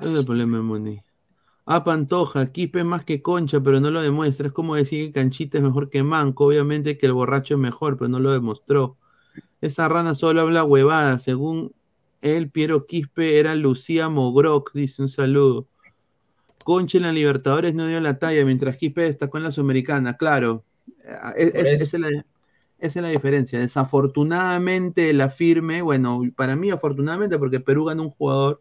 Ese 0.00 0.10
es 0.12 0.18
el 0.18 0.24
problema 0.26 0.56
de 0.58 0.62
Muni. 0.62 1.00
Ah, 1.66 1.84
Pantoja, 1.84 2.50
Quispe 2.52 2.80
es 2.80 2.84
más 2.84 3.04
que 3.04 3.22
Concha, 3.22 3.60
pero 3.60 3.80
no 3.80 3.90
lo 3.90 4.02
demuestra. 4.02 4.48
Es 4.48 4.52
como 4.52 4.74
decir 4.74 5.06
que 5.06 5.12
Canchita 5.12 5.58
es 5.58 5.64
mejor 5.64 5.90
que 5.90 6.02
Manco. 6.02 6.46
Obviamente 6.46 6.98
que 6.98 7.06
el 7.06 7.12
borracho 7.12 7.54
es 7.54 7.60
mejor, 7.60 7.96
pero 7.96 8.08
no 8.08 8.18
lo 8.20 8.32
demostró. 8.32 8.96
Esa 9.60 9.88
rana 9.88 10.14
solo 10.14 10.42
habla 10.42 10.64
huevada. 10.64 11.18
Según 11.18 11.72
él, 12.20 12.50
Piero 12.50 12.86
Quispe 12.86 13.38
era 13.38 13.54
Lucía 13.54 14.08
Mogroc, 14.08 14.72
dice 14.74 15.02
un 15.02 15.08
saludo. 15.08 15.68
Concha 16.64 16.98
en 16.98 17.04
la 17.04 17.12
Libertadores 17.12 17.74
no 17.74 17.86
dio 17.86 18.00
la 18.00 18.18
talla, 18.18 18.44
mientras 18.44 18.76
Quispe 18.76 19.02
destacó 19.02 19.38
en 19.38 19.44
la 19.44 19.50
Sudamericana, 19.52 20.16
claro. 20.16 20.64
Eh, 21.04 21.52
es- 21.54 21.54
es- 21.54 21.82
esa, 21.82 21.96
es 21.96 22.00
la, 22.00 22.26
esa 22.82 22.98
es 22.98 23.02
la 23.02 23.08
diferencia. 23.10 23.58
Desafortunadamente 23.60 25.12
la 25.12 25.30
firme, 25.30 25.82
bueno, 25.82 26.20
para 26.36 26.56
mí 26.56 26.70
afortunadamente 26.70 27.38
porque 27.38 27.60
Perú 27.60 27.84
ganó 27.86 28.02
un 28.02 28.10
jugador 28.10 28.60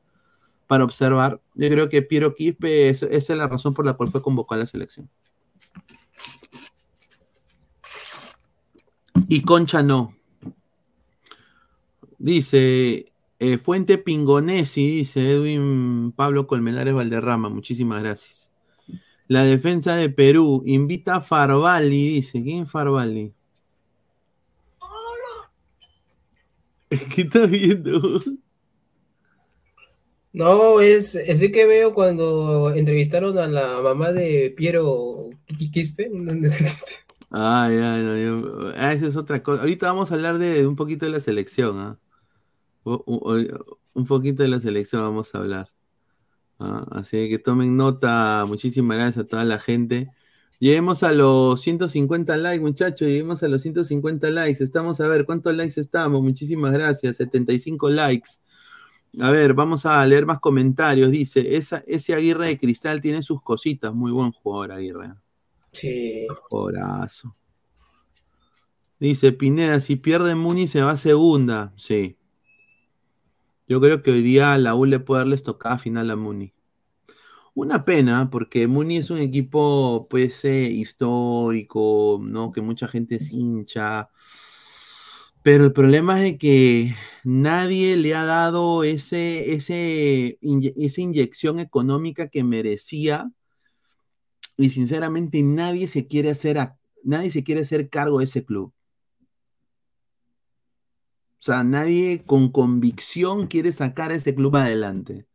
para 0.68 0.84
observar. 0.86 1.42
Yo 1.56 1.70
creo 1.70 1.90
que 1.90 2.02
Piero 2.02 2.34
Quispe, 2.36 2.90
es- 2.90 3.04
esa 3.04 3.34
es 3.34 3.38
la 3.38 3.48
razón 3.48 3.74
por 3.74 3.86
la 3.86 3.94
cual 3.94 4.10
fue 4.10 4.22
convocado 4.22 4.60
a 4.60 4.64
la 4.64 4.66
selección. 4.68 5.10
Y 9.28 9.42
Concha 9.42 9.84
no. 9.84 10.16
Dice 12.18 13.12
eh, 13.40 13.58
Fuente 13.58 13.98
Pingonesi, 13.98 14.98
dice 14.98 15.32
Edwin 15.32 16.14
Pablo 16.16 16.46
Colmenares 16.48 16.94
Valderrama. 16.94 17.50
Muchísimas 17.50 18.02
gracias. 18.04 18.52
La 19.28 19.44
defensa 19.44 19.96
de 19.96 20.10
Perú 20.10 20.62
invita 20.66 21.16
a 21.16 21.22
Farballi, 21.22 22.10
dice. 22.16 22.44
¿Quién 22.44 22.64
es 22.64 22.72
Farballi? 22.72 23.34
¿Qué 27.16 27.22
estás 27.22 27.50
viendo? 27.50 28.20
No, 30.34 30.80
es 30.80 31.16
ese 31.16 31.52
que 31.52 31.66
veo 31.66 31.94
cuando 31.94 32.74
entrevistaron 32.74 33.38
a 33.38 33.48
la 33.48 33.82
mamá 33.82 34.12
de 34.14 34.54
Piero 34.56 35.30
Qui- 35.48 35.72
Quispe. 35.72 36.10
Ah, 37.34 37.70
ya, 37.72 37.98
no, 37.98 38.18
yo- 38.18 38.74
ah, 38.76 38.92
esa 38.92 39.08
es 39.08 39.16
otra 39.16 39.42
cosa. 39.42 39.62
Ahorita 39.62 39.88
vamos 39.88 40.12
a 40.12 40.16
hablar 40.16 40.38
de 40.38 40.68
un 40.68 40.76
poquito 40.76 41.06
de 41.06 41.14
la 41.14 41.22
selección, 41.22 41.80
¿ah? 41.80 41.98
O- 42.84 43.02
o- 43.06 43.34
o- 43.36 43.78
Un 43.94 44.06
poquito 44.06 44.44
de 44.44 44.50
la 44.50 44.60
selección 44.60 45.02
vamos 45.02 45.34
a 45.34 45.38
hablar. 45.38 45.70
Ah, 46.60 46.86
Así 46.92 47.30
que 47.30 47.40
tomen 47.40 47.78
nota. 47.78 48.44
Muchísimas 48.48 48.98
gracias 48.98 49.26
a 49.26 49.28
toda 49.30 49.46
la 49.46 49.60
gente. 49.60 50.10
Lleguemos 50.62 51.02
a 51.02 51.12
los 51.12 51.60
150 51.62 52.38
likes, 52.38 52.62
muchachos. 52.62 53.08
Lleguemos 53.08 53.42
a 53.42 53.48
los 53.48 53.64
150 53.64 54.30
likes. 54.30 54.64
Estamos 54.64 55.02
a 55.02 55.08
ver 55.08 55.26
cuántos 55.26 55.56
likes 55.56 55.82
estamos. 55.82 56.22
Muchísimas 56.22 56.72
gracias. 56.72 57.18
75 57.18 57.90
likes. 57.90 58.30
A 59.20 59.32
ver, 59.32 59.56
vamos 59.56 59.88
a 59.88 60.06
leer 60.06 60.28
más 60.28 60.40
comentarios. 60.40 61.10
Dice, 61.10 61.56
esa, 61.56 61.84
ese 61.88 62.14
Aguirre 62.14 62.46
de 62.46 62.60
Cristal 62.60 63.02
tiene 63.02 63.24
sus 63.24 63.42
cositas. 63.42 63.92
Muy 63.92 64.12
buen 64.12 64.32
jugador, 64.34 64.74
Aguirre. 64.74 65.16
Sí. 65.72 66.28
Jugadorazo. 66.48 67.36
Dice 69.00 69.32
Pineda, 69.32 69.80
si 69.80 69.96
pierde 69.96 70.36
Muni 70.36 70.68
se 70.68 70.84
va 70.84 70.92
a 70.92 70.98
segunda. 70.98 71.74
Sí. 71.76 72.20
Yo 73.68 73.82
creo 73.82 74.04
que 74.04 74.12
hoy 74.12 74.22
día 74.22 74.56
la 74.60 74.76
U 74.76 74.86
le 74.86 75.00
puede 75.00 75.22
darles 75.22 75.42
tocada 75.42 75.80
final 75.80 76.12
a 76.12 76.16
Muni. 76.16 76.54
Una 77.54 77.84
pena, 77.86 78.30
porque 78.30 78.66
Muni 78.68 78.98
es 78.98 79.10
un 79.10 79.20
equipo, 79.20 80.08
pues, 80.10 80.44
eh, 80.46 80.64
histórico, 80.72 82.20
¿no? 82.24 82.52
Que 82.52 82.62
mucha 82.62 82.88
gente 82.88 83.16
es 83.16 83.32
hincha. 83.32 84.10
Pero 85.44 85.66
el 85.66 85.74
problema 85.74 86.26
es 86.26 86.38
que 86.38 86.96
nadie 87.24 87.98
le 87.98 88.14
ha 88.16 88.26
dado 88.26 88.84
ese, 88.84 89.54
ese, 89.54 90.38
esa 90.76 91.02
inyección 91.02 91.60
económica 91.60 92.28
que 92.30 92.44
merecía. 92.44 93.32
Y 94.56 94.70
sinceramente 94.70 95.42
nadie 95.44 95.90
se 95.90 96.08
quiere 96.08 96.30
hacer, 96.32 96.58
a- 96.58 96.80
nadie 97.04 97.32
se 97.32 97.44
quiere 97.44 97.62
hacer 97.64 97.90
cargo 97.90 98.20
de 98.20 98.26
ese 98.26 98.46
club. 98.46 98.74
O 101.40 101.44
sea, 101.44 101.64
nadie 101.66 102.24
con 102.26 102.50
convicción 102.54 103.48
quiere 103.48 103.74
sacar 103.74 104.12
a 104.12 104.16
ese 104.16 104.34
club 104.34 104.56
adelante. 104.56 105.26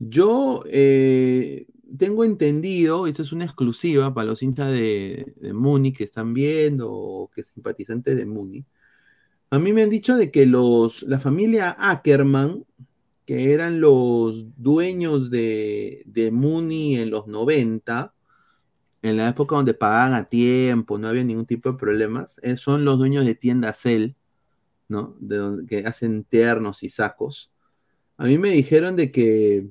Yo 0.00 0.64
eh, 0.66 1.66
tengo 1.98 2.24
entendido, 2.24 3.06
esto 3.06 3.22
es 3.22 3.32
una 3.32 3.44
exclusiva 3.44 4.14
para 4.14 4.28
los 4.28 4.42
hinchas 4.42 4.70
de, 4.70 5.34
de 5.36 5.52
Muni 5.52 5.92
que 5.92 6.04
están 6.04 6.32
viendo 6.32 6.90
o 6.90 7.30
que 7.30 7.44
simpatizantes 7.44 8.16
de 8.16 8.24
Muni. 8.24 8.64
A 9.50 9.58
mí 9.58 9.72
me 9.74 9.82
han 9.82 9.90
dicho 9.90 10.16
de 10.16 10.30
que 10.30 10.46
los, 10.46 11.02
la 11.02 11.18
familia 11.18 11.76
Ackerman, 11.78 12.64
que 13.26 13.52
eran 13.52 13.80
los 13.80 14.46
dueños 14.56 15.30
de, 15.30 16.02
de 16.06 16.30
Muni 16.30 16.96
en 16.98 17.10
los 17.10 17.26
90, 17.26 18.14
en 19.02 19.16
la 19.18 19.28
época 19.28 19.56
donde 19.56 19.74
pagaban 19.74 20.14
a 20.14 20.24
tiempo, 20.24 20.98
no 20.98 21.08
había 21.08 21.24
ningún 21.24 21.46
tipo 21.46 21.72
de 21.72 21.78
problemas, 21.78 22.40
eh, 22.42 22.56
son 22.56 22.84
los 22.86 22.98
dueños 22.98 23.26
de 23.26 23.34
tienda 23.34 23.74
Cell, 23.74 24.12
¿no? 24.88 25.16
De 25.20 25.36
donde, 25.36 25.66
que 25.66 25.86
hacen 25.86 26.24
ternos 26.24 26.82
y 26.82 26.88
sacos. 26.88 27.52
A 28.16 28.24
mí 28.24 28.38
me 28.38 28.50
dijeron 28.50 28.96
de 28.96 29.10
que 29.12 29.70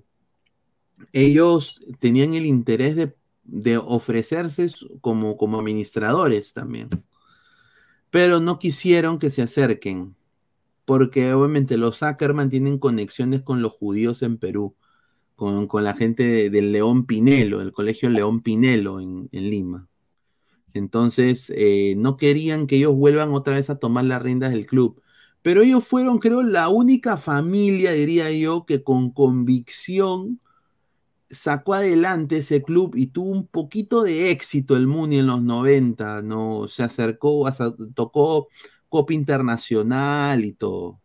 ellos 1.14 1.82
tenían 2.00 2.34
el 2.34 2.46
interés 2.46 2.96
de, 2.96 3.78
ofrecerse 3.78 4.68
como, 5.02 5.60
administradores 5.60 6.54
también, 6.54 6.90
pero 8.10 8.40
no 8.40 8.60
quisieron 8.60 9.20
que 9.20 9.30
se 9.30 9.42
acerquen, 9.42 10.16
porque 10.86 11.34
obviamente 11.34 11.78
los 11.78 12.04
Ackerman 12.04 12.50
tienen 12.50 12.80
conexiones 12.80 13.42
con 13.42 13.62
los 13.62 13.74
judíos 13.74 14.22
en 14.24 14.38
Perú, 14.38 14.76
con, 15.36 15.68
la 15.84 15.94
gente 15.94 16.24
de- 16.24 16.50
del 16.50 16.72
León 16.72 17.06
Pinelo, 17.06 17.62
el 17.62 17.72
colegio 17.72 18.10
León 18.10 18.42
Pinelo 18.42 19.00
en, 19.00 19.30
en 19.32 19.50
Lima. 19.50 19.88
Entonces, 20.74 21.52
eh, 21.56 21.96
no 21.98 22.18
querían 22.18 22.68
que 22.68 22.78
ellos 22.78 22.96
vuelvan 22.96 23.34
otra 23.34 23.56
vez 23.56 23.70
a 23.70 23.80
tomar 23.80 24.06
las 24.06 24.22
riendas 24.22 24.52
del 24.52 24.66
club. 24.68 25.02
Pero 25.42 25.64
ellos 25.64 25.88
fueron, 25.88 26.20
creo, 26.20 26.44
la 26.44 26.70
única 26.70 27.18
familia, 27.18 27.92
diría 27.92 28.32
yo, 28.32 28.66
que 28.66 28.84
con 28.84 29.12
convicción 29.12 30.40
sacó 31.30 31.76
adelante 31.76 32.38
ese 32.38 32.64
club 32.64 32.96
y 32.96 33.08
tuvo 33.08 33.32
un 33.32 33.48
poquito 33.48 34.04
de 34.04 34.32
éxito 34.32 34.76
el 34.76 34.88
Muni 34.88 35.20
en 35.20 35.28
los 35.28 35.42
90, 35.42 36.22
¿no? 36.22 36.68
Se 36.68 36.84
acercó, 36.84 37.50
tocó 37.96 38.48
Copa 38.90 39.14
Internacional 39.14 40.46
y 40.46 40.54
todo. 40.54 41.00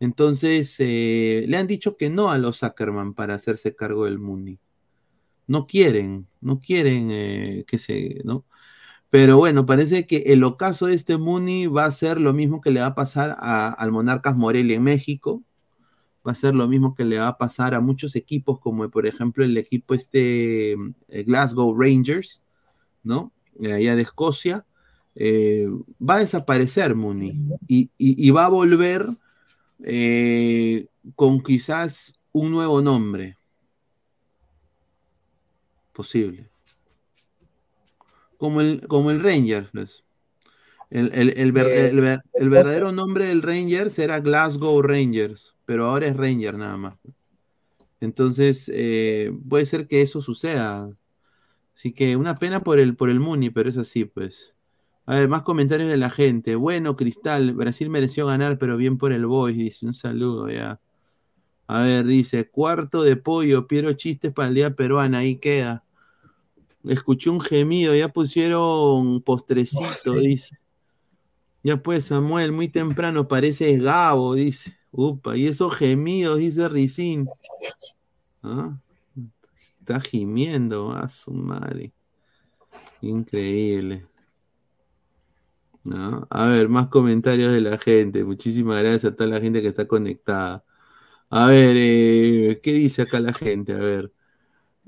Entonces, 0.00 0.76
eh, 0.80 1.44
le 1.48 1.56
han 1.56 1.66
dicho 1.66 1.96
que 1.96 2.10
no 2.10 2.30
a 2.30 2.38
los 2.38 2.62
Ackerman 2.62 3.14
para 3.14 3.34
hacerse 3.34 3.74
cargo 3.76 4.04
del 4.06 4.18
Muni. 4.18 4.58
No 5.46 5.66
quieren, 5.66 6.28
no 6.40 6.60
quieren 6.60 7.10
eh, 7.10 7.64
que 7.66 7.78
se, 7.78 8.20
¿no? 8.24 8.44
Pero 9.10 9.38
bueno, 9.38 9.66
parece 9.66 10.06
que 10.06 10.24
el 10.26 10.44
ocaso 10.44 10.86
de 10.86 10.94
este 10.94 11.18
Muni 11.18 11.66
va 11.68 11.84
a 11.86 11.90
ser 11.92 12.20
lo 12.20 12.32
mismo 12.32 12.60
que 12.60 12.70
le 12.72 12.80
va 12.80 12.86
a 12.86 12.94
pasar 12.96 13.36
al 13.40 13.92
Monarcas 13.92 14.36
Morelia 14.36 14.76
en 14.76 14.82
México. 14.82 15.42
Va 16.26 16.32
a 16.32 16.34
ser 16.34 16.54
lo 16.54 16.66
mismo 16.66 16.94
que 16.94 17.04
le 17.04 17.18
va 17.18 17.28
a 17.28 17.38
pasar 17.38 17.74
a 17.74 17.80
muchos 17.80 18.16
equipos, 18.16 18.58
como 18.58 18.88
por 18.88 19.06
ejemplo 19.06 19.44
el 19.44 19.56
equipo 19.56 19.94
este 19.94 20.72
eh, 20.72 21.22
Glasgow 21.24 21.76
Rangers, 21.78 22.42
¿no? 23.02 23.32
Eh, 23.60 23.72
allá 23.72 23.96
de 23.96 24.02
Escocia. 24.02 24.64
Eh, 25.16 25.68
va 26.00 26.16
a 26.16 26.20
desaparecer 26.20 26.96
Muni 26.96 27.38
y, 27.68 28.30
va 28.30 28.46
a 28.46 28.48
volver 28.48 29.06
con 31.14 31.40
quizás 31.42 32.18
un 32.32 32.50
nuevo 32.50 32.80
nombre. 32.80 33.36
Posible. 35.92 36.48
Como 38.38 38.60
el, 38.60 38.86
como 38.88 39.10
el 39.10 39.22
Rangers, 39.22 39.68
pues. 39.72 40.04
El, 40.94 41.10
el- 41.12 41.34
el 41.36 41.50
ver- 41.50 41.66
Eh, 41.66 42.18
el 42.34 42.50
verdadero 42.50 42.92
nombre 42.92 43.26
del 43.26 43.42
Rangers 43.42 43.98
era 43.98 44.20
Glasgow 44.20 44.80
Rangers, 44.80 45.56
pero 45.66 45.86
ahora 45.86 46.06
es 46.06 46.16
Ranger 46.16 46.56
nada 46.56 46.76
más. 46.76 46.94
Entonces, 48.00 48.70
eh, 48.72 49.32
puede 49.48 49.66
ser 49.66 49.88
que 49.88 50.02
eso 50.02 50.22
suceda. 50.22 50.88
Así 51.74 51.92
que 51.92 52.16
una 52.16 52.36
pena 52.36 52.62
por 52.62 52.78
el, 52.78 52.94
por 52.94 53.10
el 53.10 53.18
Muni, 53.18 53.50
pero 53.50 53.68
es 53.68 53.76
así, 53.76 54.04
pues. 54.04 54.54
A 55.04 55.16
ver, 55.16 55.28
más 55.28 55.42
comentarios 55.42 55.88
de 55.90 55.96
la 55.96 56.10
gente. 56.10 56.54
Bueno, 56.54 56.94
Cristal, 56.94 57.54
Brasil 57.54 57.90
mereció 57.90 58.26
ganar, 58.28 58.56
pero 58.58 58.76
bien 58.76 58.96
por 58.96 59.12
el 59.12 59.26
Boys, 59.26 59.56
dice. 59.56 59.86
Un 59.86 59.94
saludo, 59.94 60.48
ya. 60.48 60.80
A 61.66 61.82
ver, 61.82 62.06
dice, 62.06 62.48
cuarto 62.48 63.02
de 63.02 63.16
pollo, 63.16 63.66
Piero 63.66 63.92
chistes 63.94 64.32
para 64.32 64.46
el 64.46 64.54
día 64.54 64.76
peruano, 64.76 65.16
ahí 65.16 65.38
queda. 65.38 65.82
Escuché 66.84 67.30
un 67.30 67.40
gemido, 67.40 67.96
ya 67.96 68.10
pusieron 68.10 69.22
postrecito, 69.22 69.82
Oh, 69.82 69.92
sí. 70.20 70.28
dice. 70.28 70.58
Ya 71.64 71.78
pues, 71.78 72.04
Samuel, 72.04 72.52
muy 72.52 72.68
temprano, 72.68 73.26
parece 73.26 73.78
Gabo, 73.78 74.34
dice. 74.34 74.76
Upa, 74.92 75.36
y 75.36 75.46
esos 75.46 75.74
gemidos, 75.74 76.38
dice 76.38 76.68
Ricín. 76.68 77.26
¿Ah? 78.42 78.78
Está 79.80 80.00
gimiendo, 80.00 80.92
a 80.92 81.08
su 81.08 81.32
madre. 81.32 81.92
Increíble. 83.00 84.06
¿No? 85.84 86.26
A 86.30 86.46
ver, 86.48 86.68
más 86.68 86.88
comentarios 86.88 87.52
de 87.52 87.62
la 87.62 87.78
gente. 87.78 88.24
Muchísimas 88.24 88.82
gracias 88.82 89.12
a 89.12 89.16
toda 89.16 89.30
la 89.30 89.40
gente 89.40 89.62
que 89.62 89.68
está 89.68 89.88
conectada. 89.88 90.64
A 91.30 91.46
ver, 91.46 91.76
eh, 91.78 92.60
¿qué 92.62 92.72
dice 92.74 93.02
acá 93.02 93.20
la 93.20 93.32
gente? 93.32 93.72
A 93.72 93.78
ver. 93.78 94.12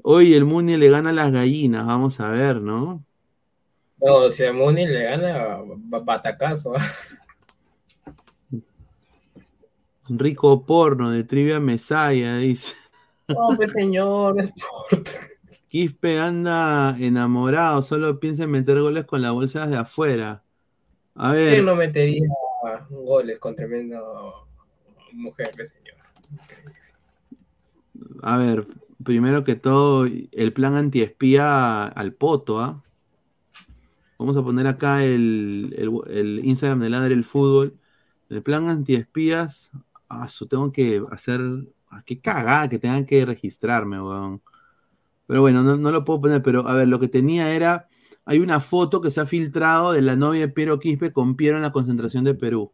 Hoy 0.03 0.35
el 0.35 0.45
Muni 0.45 0.77
le 0.77 0.91
gana 0.91 1.11
a 1.11 1.13
las 1.15 1.33
gallinas, 1.33 1.87
vamos 1.87 2.21
a 2.21 2.31
ver, 2.31 2.61
¿no? 2.63 3.06
No, 3.99 4.31
si 4.31 4.45
a 4.45 4.53
Muni 4.53 4.87
le 4.87 5.05
gana, 5.05 5.59
ba- 5.65 6.01
batacazo. 6.01 6.75
Rico 10.09 10.65
porno 10.65 11.11
de 11.11 11.25
Trivia 11.25 11.59
Mesaya, 11.61 12.37
dice. 12.37 12.75
Pues 13.57 13.73
señor, 13.73 14.37
Quispe 15.67 16.21
anda 16.21 16.97
enamorado, 16.99 17.83
solo 17.83 18.21
piensa 18.21 18.45
en 18.45 18.53
meter 18.53 18.81
goles 18.81 19.05
con 19.05 19.21
las 19.21 19.33
bolsas 19.33 19.69
de 19.69 19.77
afuera. 19.77 20.45
A 21.17 21.33
ver. 21.33 21.55
¿Quién 21.55 21.65
no 21.65 21.75
metería 21.75 22.29
goles 22.91 23.39
con 23.39 23.57
tremendo 23.57 24.47
mujer, 25.13 25.51
qué 25.57 25.67
señor? 25.67 25.97
A 28.23 28.37
ver, 28.37 28.67
primero 29.03 29.43
que 29.43 29.57
todo, 29.57 30.07
el 30.07 30.53
plan 30.53 30.77
antiespía 30.77 31.87
al 31.87 32.13
poto, 32.13 32.61
¿ah? 32.61 32.83
Vamos 34.19 34.37
a 34.37 34.43
poner 34.43 34.67
acá 34.67 35.05
el, 35.05 36.41
Instagram 36.45 36.81
de 36.81 36.91
Ladre 36.91 37.15
el 37.15 37.25
Fútbol. 37.25 37.79
El 38.29 38.43
plan 38.43 38.69
antiespías, 38.69 39.71
ah, 40.09 40.29
tengo 40.49 40.73
que 40.73 41.03
hacer. 41.11 41.41
ah, 41.91 42.03
qué 42.05 42.21
cagada 42.21 42.69
que 42.69 42.79
tengan 42.79 43.07
que 43.07 43.25
registrarme, 43.27 44.01
weón. 44.01 44.43
Pero 45.27 45.41
bueno, 45.41 45.63
no, 45.63 45.91
lo 45.93 46.05
puedo 46.05 46.21
poner, 46.23 46.43
pero 46.43 46.69
a 46.69 46.75
ver, 46.75 46.89
lo 46.89 47.01
que 47.01 47.09
tenía 47.09 47.55
era. 47.55 47.89
Hay 48.25 48.41
una 48.41 48.61
foto 48.61 49.01
que 49.01 49.11
se 49.11 49.21
ha 49.21 49.27
filtrado 49.27 49.93
de 49.93 50.03
la 50.03 50.17
novia 50.17 50.43
de 50.43 50.49
Piero 50.53 50.81
Quispe 50.81 51.13
con 51.13 51.37
Piero 51.37 51.57
en 51.57 51.63
la 51.63 51.73
concentración 51.73 52.25
de 52.25 52.35
Perú. 52.35 52.73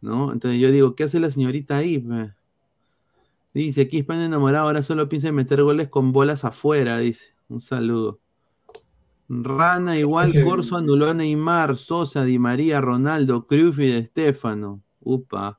¿No? 0.00 0.32
Entonces 0.32 0.60
yo 0.60 0.70
digo, 0.70 0.94
¿qué 0.94 1.04
hace 1.04 1.20
la 1.20 1.30
señorita 1.30 1.76
ahí? 1.78 1.98
pe? 1.98 2.34
Dice, 3.54 3.88
Quispe 3.88 4.14
enamorado, 4.14 4.66
ahora 4.66 4.82
solo 4.82 5.08
piensa 5.08 5.28
en 5.28 5.34
meter 5.36 5.62
goles 5.62 5.88
con 5.88 6.12
bolas 6.12 6.44
afuera, 6.44 6.98
dice. 6.98 7.34
Un 7.48 7.60
saludo. 7.60 8.21
Rana 9.40 9.98
igual, 9.98 10.28
Sí, 10.28 10.38
sí. 10.38 10.44
Corso 10.44 10.76
anuló 10.76 11.08
a 11.08 11.14
Neymar, 11.14 11.78
Sosa, 11.78 12.24
Di 12.24 12.38
María, 12.38 12.80
Ronaldo, 12.82 13.46
Cruyff 13.46 13.78
y 13.78 13.86
De 13.86 14.04
Stefano. 14.04 14.82
Upa. 15.00 15.58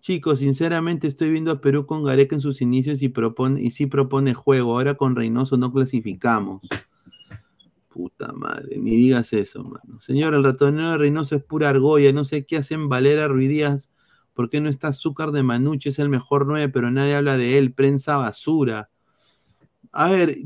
Chicos, 0.00 0.38
sinceramente 0.38 1.06
estoy 1.06 1.30
viendo 1.30 1.50
a 1.50 1.60
Perú 1.60 1.86
con 1.86 2.02
Gareca 2.02 2.34
en 2.34 2.40
sus 2.40 2.62
inicios 2.62 3.02
y 3.02 3.08
propone, 3.10 3.62
y 3.62 3.70
sí 3.72 3.86
propone 3.86 4.32
juego. 4.32 4.72
Ahora 4.72 4.94
con 4.94 5.16
Reynoso 5.16 5.56
no 5.56 5.72
clasificamos. 5.72 6.62
Puta 7.88 8.32
madre, 8.32 8.78
ni 8.78 8.90
digas 8.90 9.32
eso, 9.34 9.62
mano. 9.62 10.00
Señor, 10.00 10.34
el 10.34 10.42
ratonero 10.42 10.90
de 10.90 10.98
Reynoso 10.98 11.36
es 11.36 11.42
pura 11.42 11.68
argolla. 11.68 12.12
No 12.12 12.24
sé 12.24 12.46
qué 12.46 12.56
hacen 12.56 12.88
Valera 12.88 13.28
Ruidías. 13.28 13.90
¿Por 14.32 14.50
qué 14.50 14.60
no 14.60 14.68
está 14.68 14.88
Azúcar 14.88 15.30
de 15.30 15.42
Manucci? 15.42 15.90
Es 15.90 15.98
el 15.98 16.08
mejor 16.08 16.46
9, 16.46 16.70
pero 16.70 16.90
nadie 16.90 17.14
habla 17.14 17.36
de 17.36 17.58
él. 17.58 17.72
Prensa 17.72 18.16
basura. 18.16 18.90
A 19.92 20.10
ver, 20.10 20.36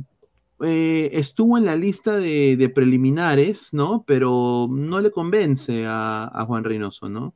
eh, 0.60 1.10
estuvo 1.12 1.56
en 1.58 1.64
la 1.64 1.76
lista 1.76 2.18
de, 2.18 2.56
de 2.56 2.68
preliminares, 2.68 3.72
¿no? 3.72 4.04
Pero 4.06 4.68
no 4.70 5.00
le 5.00 5.10
convence 5.10 5.86
a, 5.86 6.30
a 6.32 6.44
Juan 6.46 6.64
Reynoso, 6.64 7.08
¿no? 7.08 7.34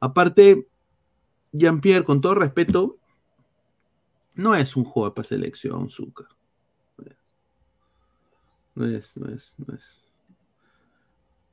Aparte, 0.00 0.66
Jean-Pierre, 1.52 2.04
con 2.04 2.20
todo 2.20 2.34
respeto, 2.34 2.98
no 4.34 4.54
es 4.54 4.76
un 4.76 4.84
jugador 4.84 5.14
para 5.14 5.28
selección, 5.28 5.88
Zúcar. 5.88 6.26
No 8.74 8.86
es, 8.86 9.16
no 9.16 9.30
es, 9.30 9.54
no 9.66 9.74
es. 9.74 10.02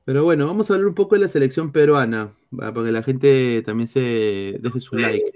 Pero 0.03 0.26
bueno, 0.26 0.45
vamos 0.45 0.70
a 0.70 0.74
hablar 0.74 0.89
un 0.89 0.93
poco 0.93 1.16
de 1.16 1.22
la 1.22 1.30
selección 1.30 1.72
peruana, 1.72 2.34
para 2.55 2.74
que 2.74 2.91
la 2.91 3.01
gente 3.01 3.61
también 3.61 3.88
se 3.88 4.59
deje 4.59 4.82
su 4.82 4.97
like. 4.97 5.32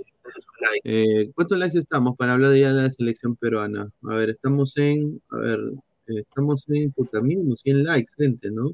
Eh, 0.84 1.32
¿Cuántos 1.36 1.58
likes 1.58 1.80
estamos 1.80 2.16
para 2.18 2.34
hablar 2.34 2.56
ya 2.56 2.74
de 2.74 2.84
la 2.84 2.92
selección 2.92 3.36
peruana? 3.36 3.90
A 4.04 4.16
ver, 4.16 4.30
estamos 4.30 4.78
en, 4.78 5.22
a 5.30 5.38
ver, 5.38 5.60
eh, 6.08 6.22
estamos 6.22 6.66
en, 6.70 6.92
puta, 6.92 7.22
mínimo 7.22 7.56
100 7.56 7.84
likes, 7.84 8.14
gente, 8.18 8.52
¿no? 8.52 8.72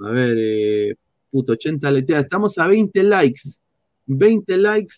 A 0.00 0.10
ver, 0.10 0.36
eh, 0.38 0.94
puto, 1.30 1.52
80 1.52 1.90
likes, 1.90 2.16
estamos 2.16 2.58
a 2.58 2.66
20 2.66 3.02
likes, 3.04 3.42
20 4.06 4.56
likes 4.58 4.96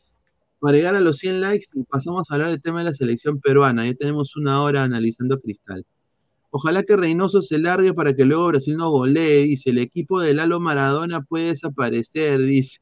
para 0.58 0.76
llegar 0.76 0.94
a 0.94 1.00
los 1.00 1.18
100 1.18 1.40
likes 1.40 1.66
y 1.74 1.84
pasamos 1.84 2.30
a 2.30 2.34
hablar 2.34 2.50
del 2.50 2.62
tema 2.62 2.78
de 2.80 2.86
la 2.86 2.94
selección 2.94 3.40
peruana. 3.40 3.86
Ya 3.86 3.94
tenemos 3.94 4.36
una 4.36 4.62
hora 4.62 4.82
analizando 4.84 5.40
Cristal. 5.40 5.84
Ojalá 6.50 6.84
que 6.84 6.96
Reynoso 6.96 7.42
se 7.42 7.58
largue 7.58 7.94
para 7.94 8.14
que 8.14 8.24
luego 8.24 8.46
Brasil 8.46 8.76
no 8.76 8.88
golee. 8.90 9.42
Dice, 9.44 9.70
el 9.70 9.78
equipo 9.78 10.20
de 10.20 10.34
Lalo 10.34 10.60
Maradona 10.60 11.22
puede 11.22 11.48
desaparecer, 11.48 12.40
dice. 12.46 12.78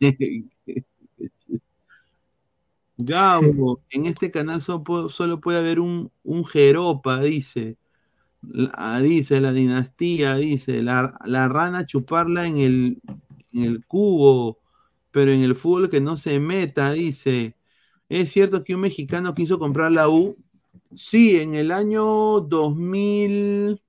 Gabo, 3.04 3.82
en 3.90 4.06
este 4.06 4.30
canal 4.30 4.60
solo, 4.62 5.40
puede 5.40 5.58
haber 5.58 5.80
un, 5.80 6.10
un 6.22 6.44
Jeropa, 6.44 7.20
dice. 7.20 7.76
La- 8.42 9.00
dice 9.02 9.40
la 9.40 9.52
dinastía, 9.52 10.36
dice. 10.36 10.82
La, 10.82 11.18
la 11.24 11.48
rana 11.48 11.86
chuparla 11.86 12.46
en 12.46 12.58
el, 12.58 13.02
en 13.52 13.64
el 13.64 13.86
cubo, 13.86 14.58
pero 15.12 15.32
en 15.32 15.42
el 15.42 15.56
fútbol 15.56 15.90
que 15.90 16.00
no 16.00 16.16
se 16.16 16.40
meta, 16.40 16.92
dice. 16.92 17.56
¿Es 18.08 18.32
cierto 18.32 18.64
que 18.64 18.74
un 18.74 18.82
mexicano 18.82 19.34
quiso 19.34 19.58
comprar 19.58 19.92
la 19.92 20.08
U? 20.08 20.36
Sí, 20.96 21.36
en 21.38 21.54
el 21.54 21.70
año 21.72 22.40
2000. 22.40 23.80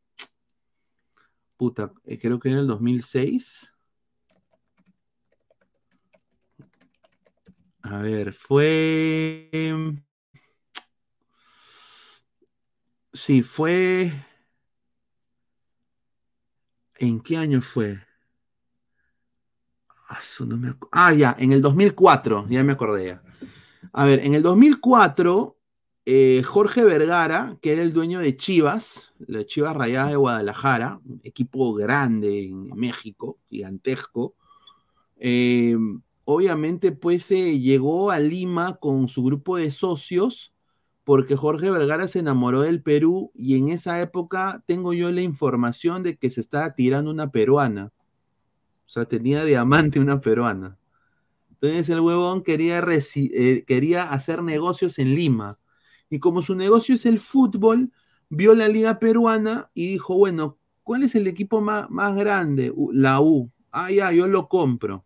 Puta, 1.57 1.91
eh, 2.05 2.19
creo 2.19 2.39
que 2.39 2.49
era 2.49 2.59
el 2.59 2.67
2006. 2.67 3.72
A 7.83 7.97
ver, 8.01 8.33
fue. 8.33 9.49
Sí, 13.13 13.43
fue. 13.43 14.11
¿En 16.97 17.19
qué 17.19 17.37
año 17.37 17.61
fue? 17.61 17.99
Ah, 20.09 20.19
ah, 20.91 21.13
ya, 21.13 21.35
en 21.39 21.51
el 21.51 21.61
2004, 21.61 22.47
ya 22.49 22.63
me 22.63 22.73
acordé 22.73 23.07
ya. 23.07 23.23
A 23.91 24.05
ver, 24.05 24.19
en 24.19 24.35
el 24.35 24.43
2004, 24.43 25.57
eh, 26.05 26.41
Jorge 26.45 26.83
Vergara, 26.83 27.57
que 27.61 27.73
era 27.73 27.81
el 27.81 27.93
dueño 27.93 28.19
de 28.19 28.35
Chivas, 28.37 29.13
la 29.19 29.45
Chivas 29.45 29.75
Rayadas 29.75 30.11
de 30.11 30.15
Guadalajara, 30.15 31.01
equipo 31.23 31.73
grande 31.73 32.45
en 32.45 32.67
México, 32.75 33.39
gigantesco, 33.49 34.35
eh, 35.17 35.75
obviamente 36.25 36.91
pues 36.91 37.29
eh, 37.31 37.59
llegó 37.59 38.11
a 38.11 38.19
Lima 38.19 38.75
con 38.75 39.07
su 39.07 39.23
grupo 39.23 39.57
de 39.57 39.71
socios 39.71 40.53
porque 41.03 41.35
Jorge 41.35 41.69
Vergara 41.69 42.07
se 42.07 42.19
enamoró 42.19 42.61
del 42.61 42.81
Perú 42.81 43.31
y 43.35 43.57
en 43.57 43.69
esa 43.69 43.99
época 44.01 44.63
tengo 44.65 44.93
yo 44.93 45.11
la 45.11 45.21
información 45.21 46.01
de 46.03 46.17
que 46.17 46.29
se 46.29 46.39
estaba 46.39 46.75
tirando 46.75 47.11
una 47.11 47.29
peruana. 47.31 47.91
O 48.85 48.89
sea, 48.89 49.05
tenía 49.05 49.43
diamante 49.43 49.99
una 49.99 50.21
peruana. 50.21 50.77
Entonces 51.49 51.89
el 51.89 51.99
huevón 51.99 52.43
quería, 52.43 52.81
eh, 53.15 53.63
quería 53.65 54.03
hacer 54.03 54.43
negocios 54.43 54.99
en 54.99 55.15
Lima. 55.15 55.59
Y 56.09 56.19
como 56.19 56.41
su 56.41 56.55
negocio 56.55 56.95
es 56.95 57.05
el 57.05 57.19
fútbol, 57.19 57.91
vio 58.29 58.53
la 58.53 58.67
liga 58.67 58.99
peruana 58.99 59.69
y 59.73 59.87
dijo, 59.87 60.15
bueno, 60.15 60.57
¿cuál 60.83 61.03
es 61.03 61.15
el 61.15 61.27
equipo 61.27 61.59
más, 61.59 61.89
más 61.89 62.15
grande? 62.15 62.73
La 62.91 63.19
U. 63.19 63.51
Ah, 63.71 63.91
ya, 63.91 64.11
yo 64.11 64.27
lo 64.27 64.47
compro. 64.47 65.03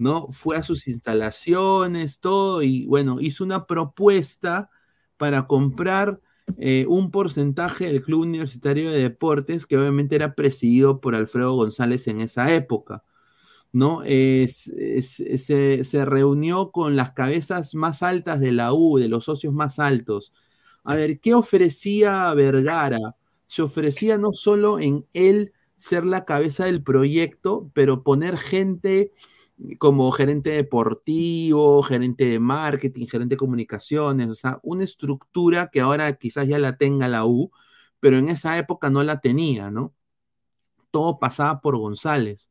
¿No? 0.00 0.28
Fue 0.30 0.56
a 0.56 0.62
sus 0.62 0.88
instalaciones, 0.88 2.20
todo, 2.20 2.62
y 2.62 2.86
bueno, 2.86 3.18
hizo 3.20 3.44
una 3.44 3.66
propuesta 3.66 4.70
para 5.18 5.46
comprar 5.46 6.20
eh, 6.58 6.86
un 6.88 7.10
porcentaje 7.10 7.86
del 7.86 8.02
Club 8.02 8.22
Universitario 8.22 8.90
de 8.90 8.98
Deportes, 9.02 9.66
que 9.66 9.76
obviamente 9.76 10.16
era 10.16 10.34
presidido 10.34 11.00
por 11.00 11.14
Alfredo 11.14 11.54
González 11.54 12.08
en 12.08 12.22
esa 12.22 12.52
época. 12.54 13.04
¿no? 13.72 14.02
Se, 14.02 15.84
se 15.84 16.04
reunió 16.06 16.70
con 16.72 16.96
las 16.96 17.12
cabezas 17.12 17.74
más 17.74 18.02
altas 18.02 18.40
de 18.40 18.52
la 18.52 18.72
U, 18.72 18.98
de 18.98 19.08
los 19.08 19.26
socios 19.26 19.52
más 19.52 19.78
altos. 19.78 20.32
A 20.84 20.94
ver, 20.94 21.20
¿qué 21.20 21.34
ofrecía 21.34 22.32
Vergara? 22.34 23.16
Se 23.46 23.62
ofrecía 23.62 24.18
no 24.18 24.32
solo 24.32 24.78
en 24.80 25.06
él 25.12 25.52
ser 25.76 26.04
la 26.04 26.24
cabeza 26.24 26.66
del 26.66 26.82
proyecto, 26.82 27.70
pero 27.74 28.02
poner 28.02 28.38
gente 28.38 29.12
como 29.78 30.10
gerente 30.12 30.50
deportivo, 30.50 31.82
gerente 31.82 32.24
de 32.24 32.38
marketing, 32.40 33.06
gerente 33.06 33.34
de 33.34 33.38
comunicaciones, 33.38 34.28
o 34.28 34.34
sea, 34.34 34.60
una 34.62 34.84
estructura 34.84 35.70
que 35.70 35.80
ahora 35.80 36.12
quizás 36.14 36.48
ya 36.48 36.58
la 36.58 36.76
tenga 36.76 37.08
la 37.08 37.26
U, 37.26 37.50
pero 38.00 38.18
en 38.18 38.28
esa 38.28 38.58
época 38.58 38.90
no 38.90 39.02
la 39.02 39.20
tenía, 39.20 39.70
¿no? 39.70 39.94
Todo 40.90 41.18
pasaba 41.18 41.60
por 41.60 41.78
González. 41.78 42.50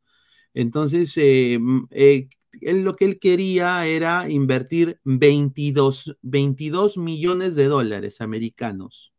Entonces, 0.54 1.16
eh, 1.18 1.60
eh, 1.92 2.30
él 2.62 2.84
lo 2.84 2.96
que 2.96 3.06
él 3.06 3.20
quería 3.20 3.86
era 3.86 4.30
invertir 4.30 5.00
22, 5.04 6.18
22 6.22 6.98
millones 6.98 7.56
de 7.56 7.66
dólares 7.66 8.22
americanos. 8.22 9.14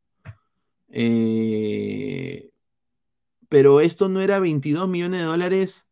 Eh, 0.89 2.51
pero 3.49 3.81
esto 3.81 4.09
no 4.09 4.21
era 4.21 4.39
22 4.39 4.89
millones 4.89 5.21
de 5.21 5.27
dólares 5.27 5.90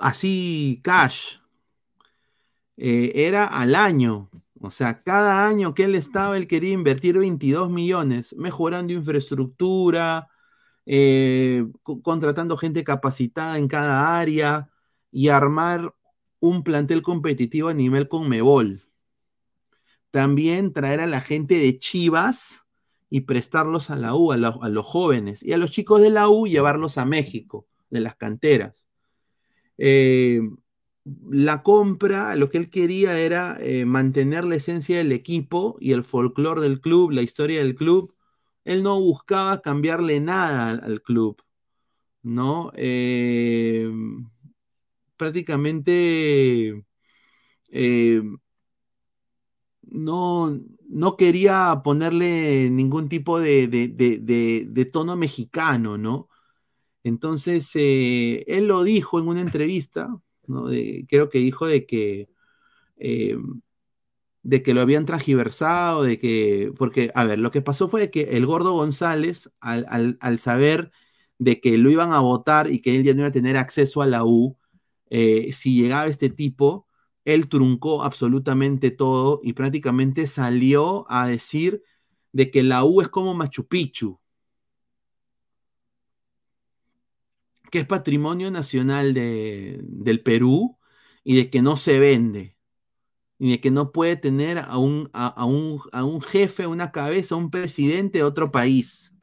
así 0.00 0.80
cash. 0.84 1.36
Eh, 2.76 3.12
era 3.26 3.44
al 3.46 3.74
año. 3.74 4.30
O 4.60 4.70
sea, 4.70 5.02
cada 5.02 5.46
año 5.48 5.74
que 5.74 5.84
él 5.84 5.94
estaba, 5.94 6.36
él 6.36 6.46
quería 6.46 6.72
invertir 6.72 7.18
22 7.18 7.70
millones, 7.70 8.34
mejorando 8.38 8.92
infraestructura, 8.92 10.28
eh, 10.86 11.66
co- 11.82 12.00
contratando 12.02 12.56
gente 12.56 12.84
capacitada 12.84 13.58
en 13.58 13.68
cada 13.68 14.18
área 14.18 14.70
y 15.10 15.28
armar 15.28 15.94
un 16.40 16.62
plantel 16.64 17.02
competitivo 17.02 17.68
a 17.68 17.74
nivel 17.74 18.08
Conmebol. 18.08 18.82
también 20.10 20.72
traer 20.72 21.00
a 21.00 21.06
la 21.06 21.20
gente 21.20 21.56
de 21.56 21.78
Chivas 21.78 22.66
y 23.10 23.22
prestarlos 23.22 23.90
a 23.90 23.96
la 23.96 24.14
U, 24.14 24.32
a, 24.32 24.36
a 24.36 24.68
los 24.68 24.86
jóvenes, 24.86 25.42
y 25.42 25.52
a 25.52 25.58
los 25.58 25.70
chicos 25.70 26.00
de 26.00 26.10
la 26.10 26.28
U 26.28 26.46
llevarlos 26.46 26.98
a 26.98 27.04
México, 27.04 27.66
de 27.90 28.00
las 28.00 28.16
canteras. 28.16 28.86
Eh, 29.78 30.40
la 31.30 31.62
compra, 31.62 32.36
lo 32.36 32.48
que 32.50 32.58
él 32.58 32.70
quería 32.70 33.18
era 33.18 33.56
eh, 33.60 33.84
mantener 33.84 34.44
la 34.44 34.56
esencia 34.56 34.98
del 34.98 35.12
equipo 35.12 35.76
y 35.80 35.92
el 35.92 36.04
folclore 36.04 36.60
del 36.62 36.80
club, 36.80 37.10
la 37.12 37.22
historia 37.22 37.58
del 37.58 37.74
club. 37.74 38.14
Él 38.64 38.82
no 38.84 39.00
buscaba 39.00 39.60
cambiarle 39.62 40.20
nada 40.20 40.70
al, 40.70 41.02
club, 41.02 41.42
¿no? 42.22 42.72
Eh, 42.76 43.90
prácticamente 45.16 46.84
no, 49.82 50.58
no 50.88 51.16
quería 51.16 51.80
ponerle 51.84 52.70
ningún 52.70 53.08
tipo 53.08 53.38
de- 53.68 53.88
de- 53.88 54.18
de- 54.18 54.64
de 54.68 54.84
tono 54.86 55.16
mexicano, 55.16 55.98
¿no? 55.98 56.28
Entonces, 57.04 57.70
eh, 57.74 58.44
él 58.46 58.66
lo 58.68 58.84
dijo 58.84 59.18
en 59.18 59.28
una 59.28 59.40
entrevista, 59.40 60.08
¿no? 60.46 60.66
Creo 61.08 61.28
que 61.30 61.38
dijo 61.38 61.66
de 61.66 61.86
que, 61.86 62.28
eh, 62.98 63.36
de 64.42 64.62
que 64.62 64.74
lo 64.74 64.80
habían 64.80 65.06
transgiversado, 65.06 66.02
de 66.02 66.18
que, 66.18 66.72
porque, 66.78 67.10
a 67.14 67.24
ver, 67.24 67.38
lo 67.38 67.50
que 67.52 67.62
pasó 67.62 67.88
fue 67.88 68.10
que 68.10 68.22
el 68.36 68.46
gordo 68.46 68.72
González, 68.74 69.52
al, 69.60 69.86
al- 69.88 70.18
al 70.20 70.38
saber 70.38 70.90
de 71.38 71.60
que 71.60 71.78
lo 71.78 71.90
iban 71.90 72.12
a 72.12 72.20
votar 72.20 72.70
y 72.70 72.80
que 72.80 72.96
él 72.96 73.04
ya 73.04 73.12
no 73.14 73.20
iba 73.20 73.28
a 73.28 73.32
tener 73.32 73.56
acceso 73.56 74.02
a 74.02 74.06
la 74.06 74.24
U, 74.24 74.56
eh, 75.10 75.52
si 75.52 75.74
llegaba 75.80 76.06
este 76.08 76.28
tipo, 76.30 76.86
él 77.24 77.48
truncó 77.48 78.02
absolutamente 78.02 78.90
todo 78.90 79.40
y 79.44 79.52
prácticamente 79.52 80.26
salió 80.26 81.06
a 81.10 81.26
decir 81.28 81.82
de 82.32 82.50
que 82.50 82.62
la 82.64 82.84
U 82.84 83.00
es 83.02 83.08
como 83.08 83.34
Machu 83.34 83.66
Picchu, 83.68 84.18
que 87.72 87.80
es 87.80 87.86
patrimonio 87.88 88.52
nacional 88.52 89.14
de- 89.14 89.80
del 89.84 90.22
Perú 90.22 90.78
y 91.24 91.36
de 91.38 91.50
que 91.50 91.62
no 91.62 91.78
se 91.78 92.00
vende, 92.00 92.58
y 93.38 93.52
de 93.52 93.60
que 93.60 93.70
no 93.72 93.92
puede 93.92 94.16
tener 94.16 94.58
a 94.58 94.78
un, 94.78 95.10
a, 95.14 95.44
un, 95.46 95.80
a 95.92 96.04
un 96.04 96.20
jefe, 96.22 96.66
una 96.68 96.92
cabeza, 96.92 97.36
un 97.36 97.50
presidente 97.50 98.18
de 98.20 98.24
otro 98.24 98.52
país. 98.52 99.14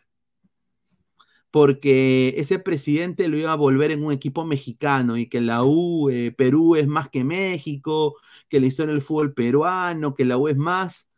Porque 1.51 2.35
ese 2.37 2.59
presidente 2.59 3.27
lo 3.27 3.37
iba 3.37 3.51
a 3.51 3.55
volver 3.55 3.89
en 3.91 4.03
un 4.05 4.11
equipo 4.13 4.45
mexicano 4.45 5.17
y 5.17 5.27
que 5.27 5.41
la 5.41 5.63
U, 5.63 6.09
eh, 6.11 6.31
Perú 6.31 6.75
es 6.75 6.87
más 6.87 7.09
que 7.09 7.23
México, 7.23 8.15
que 8.49 8.59
la 8.59 8.67
historia 8.67 8.93
del 8.93 9.01
fútbol 9.01 9.33
peruano, 9.33 10.13
que 10.15 10.25
la 10.25 10.37
U 10.37 10.47
es 10.47 10.57
más. 10.57 11.09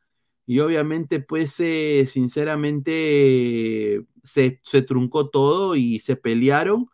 Y 0.45 0.59
obviamente, 0.59 1.21
pues, 1.21 1.59
eh, 1.61 2.07
sinceramente, 2.07 4.05
se, 4.23 4.61
se 4.63 4.81
truncó 4.83 5.29
todo 5.29 5.75
y 5.77 5.99
se 6.01 6.15
pelearon 6.17 6.87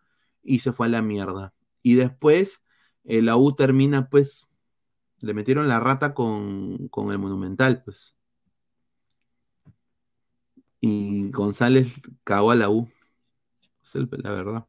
y 0.48 0.60
se 0.60 0.74
fue 0.74 0.88
a 0.88 0.90
la 0.90 1.02
mierda. 1.04 1.54
Y 1.84 1.96
después 1.96 2.64
eh, 3.06 3.22
la 3.22 3.38
U 3.38 3.56
termina, 3.56 4.10
pues, 4.10 4.48
le 5.20 5.34
metieron 5.36 5.68
la 5.70 5.80
rata 5.82 6.14
con, 6.16 6.90
con 6.90 7.12
el 7.12 7.20
Monumental, 7.20 7.84
pues. 7.84 8.16
Y 10.82 11.32
González 11.32 11.94
cagó 12.24 12.52
a 12.52 12.56
la 12.56 12.70
U. 12.70 12.90
El- 13.94 14.10
la 14.24 14.32
verdad. 14.32 14.68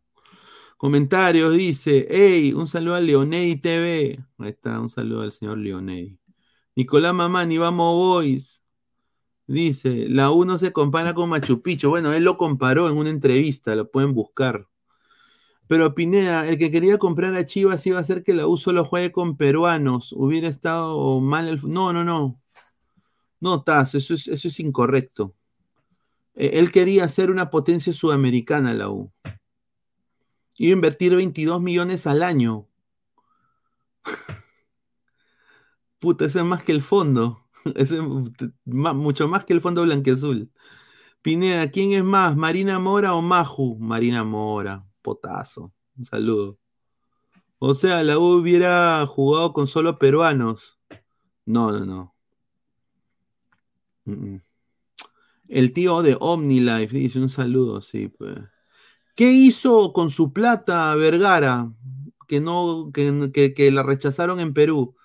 Comentarios, 0.79 1.57
dice, 1.57 2.07
hey, 2.11 2.53
un 2.55 2.67
saludo 2.69 2.97
a 2.97 3.01
Leonedi 3.01 3.57
TV. 3.57 4.25
Ahí 4.39 4.51
está, 4.51 4.81
un 4.81 4.91
saludo 4.91 5.23
al 5.23 5.33
señor 5.33 5.59
Leonedi. 5.59 6.19
Nicolás 6.77 7.15
Mamani, 7.15 7.59
vamos 7.59 7.95
boys. 7.97 8.63
Dice, 9.47 10.09
la 10.09 10.31
U 10.33 10.45
no 10.45 10.59
se 10.59 10.73
compara 10.73 11.15
con 11.15 11.31
Machu 11.31 11.63
Picchu. 11.63 11.91
Bueno, 11.91 12.13
él 12.15 12.25
lo 12.25 12.39
comparó 12.39 12.89
en 12.91 12.97
una 12.99 13.11
entrevista, 13.11 13.75
lo 13.77 13.91
pueden 13.91 14.15
buscar. 14.15 14.69
Pero 15.69 15.95
Pineda, 15.95 16.49
el 16.49 16.59
que 16.59 16.71
quería 16.71 16.99
comprar 16.99 17.35
a 17.35 17.47
Chivas 17.47 17.87
iba 17.87 17.99
a 17.99 18.01
hacer 18.01 18.25
que 18.25 18.35
la 18.35 18.47
U 18.47 18.57
solo 18.57 18.85
juegue 18.85 19.13
con 19.13 19.37
peruanos. 19.37 20.13
Hubiera 20.13 20.49
estado 20.49 21.21
mal 21.21 21.47
el... 21.47 21.61
No, 21.69 21.93
no, 21.93 22.05
no. 22.05 22.41
No, 23.41 23.63
Taz, 23.63 23.95
eso 23.95 24.15
es, 24.15 24.27
eso 24.29 24.49
es 24.49 24.61
incorrecto. 24.61 25.35
Eh, 26.35 26.53
él 26.55 26.73
quería 26.73 27.05
hacer 27.05 27.31
una 27.31 27.51
potencia 27.51 27.93
sudamericana 27.93 28.73
la 28.73 28.91
U. 28.91 29.13
Iba 30.57 30.73
a 30.73 30.73
invertir 30.73 31.15
22 31.15 31.61
millones 31.61 32.07
al 32.07 32.23
año. 32.23 32.67
Puta, 35.99 36.25
eso 36.25 36.41
es 36.41 36.47
más 36.47 36.63
que 36.63 36.73
el 36.73 36.83
fondo. 36.83 37.45
Mucho 38.65 39.29
más 39.29 39.45
que 39.45 39.53
el 39.53 39.61
fondo 39.61 39.83
blanqueazul. 39.83 40.51
Pineda, 41.23 41.71
¿quién 41.71 41.93
es 41.93 42.05
más? 42.05 42.37
¿Marina 42.37 42.79
Mora 42.79 43.15
o 43.15 43.23
Maju? 43.23 43.77
Marina 43.79 44.25
Mora, 44.25 44.88
potazo. 45.03 45.73
Un 45.97 46.05
saludo. 46.05 46.59
O 47.59 47.75
sea, 47.75 48.03
la 48.05 48.19
U 48.19 48.23
hubiera 48.41 49.05
jugado 49.07 49.53
con 49.53 49.67
solo 49.67 49.99
peruanos. 49.99 50.79
No, 51.47 51.73
no, 51.73 51.85
no. 51.87 52.15
Mm, 54.07 54.13
mm. 54.35 54.43
El 55.49 55.73
tío 55.73 56.03
de 56.03 56.17
OmniLife 56.21 56.97
dice 56.97 57.19
un 57.21 57.29
saludo, 57.29 57.81
sí, 57.81 58.09
pues. 58.09 58.37
¿Qué 59.17 59.33
hizo 59.33 59.93
con 59.93 60.11
su 60.11 60.33
plata 60.33 60.95
Vergara? 60.97 61.73
Que 62.29 62.41
no, 62.41 62.91
que, 62.95 63.31
que- 63.35 63.55
que 63.55 63.71
la 63.73 63.83
rechazaron 63.85 64.41
en 64.41 64.55
Perú. 64.55 64.97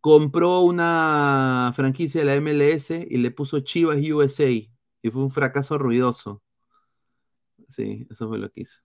Compró 0.00 0.60
una 0.62 1.72
franquicia 1.76 2.20
de 2.20 2.26
la 2.26 2.36
MLS 2.36 3.06
y 3.10 3.18
le 3.18 3.30
puso 3.32 3.60
Chivas 3.60 3.98
USA. 4.12 4.50
Y 4.50 5.10
fue 5.10 5.22
un 5.22 5.30
fracaso 5.30 5.78
ruidoso. 5.78 6.42
Sí, 7.68 8.06
eso 8.10 8.28
fue 8.28 8.38
lo 8.38 8.50
que 8.50 8.62
hizo. 8.62 8.80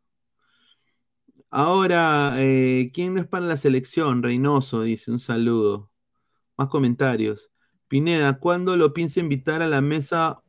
Ahora, 1.52 2.36
eh, 2.38 2.92
¿quién 2.94 3.18
es 3.18 3.28
para 3.28 3.46
la 3.46 3.58
selección? 3.58 4.22
Reynoso 4.24 4.84
dice, 4.84 5.12
un 5.12 5.20
saludo. 5.20 5.90
Más 6.58 6.70
comentarios. 6.70 7.52
Pineda, 7.88 8.40
¿cuándo 8.40 8.78
lo 8.78 8.94
piensa 8.94 9.20
invitar 9.20 9.62
a 9.62 9.68
la 9.68 9.82
mesa 9.82 10.44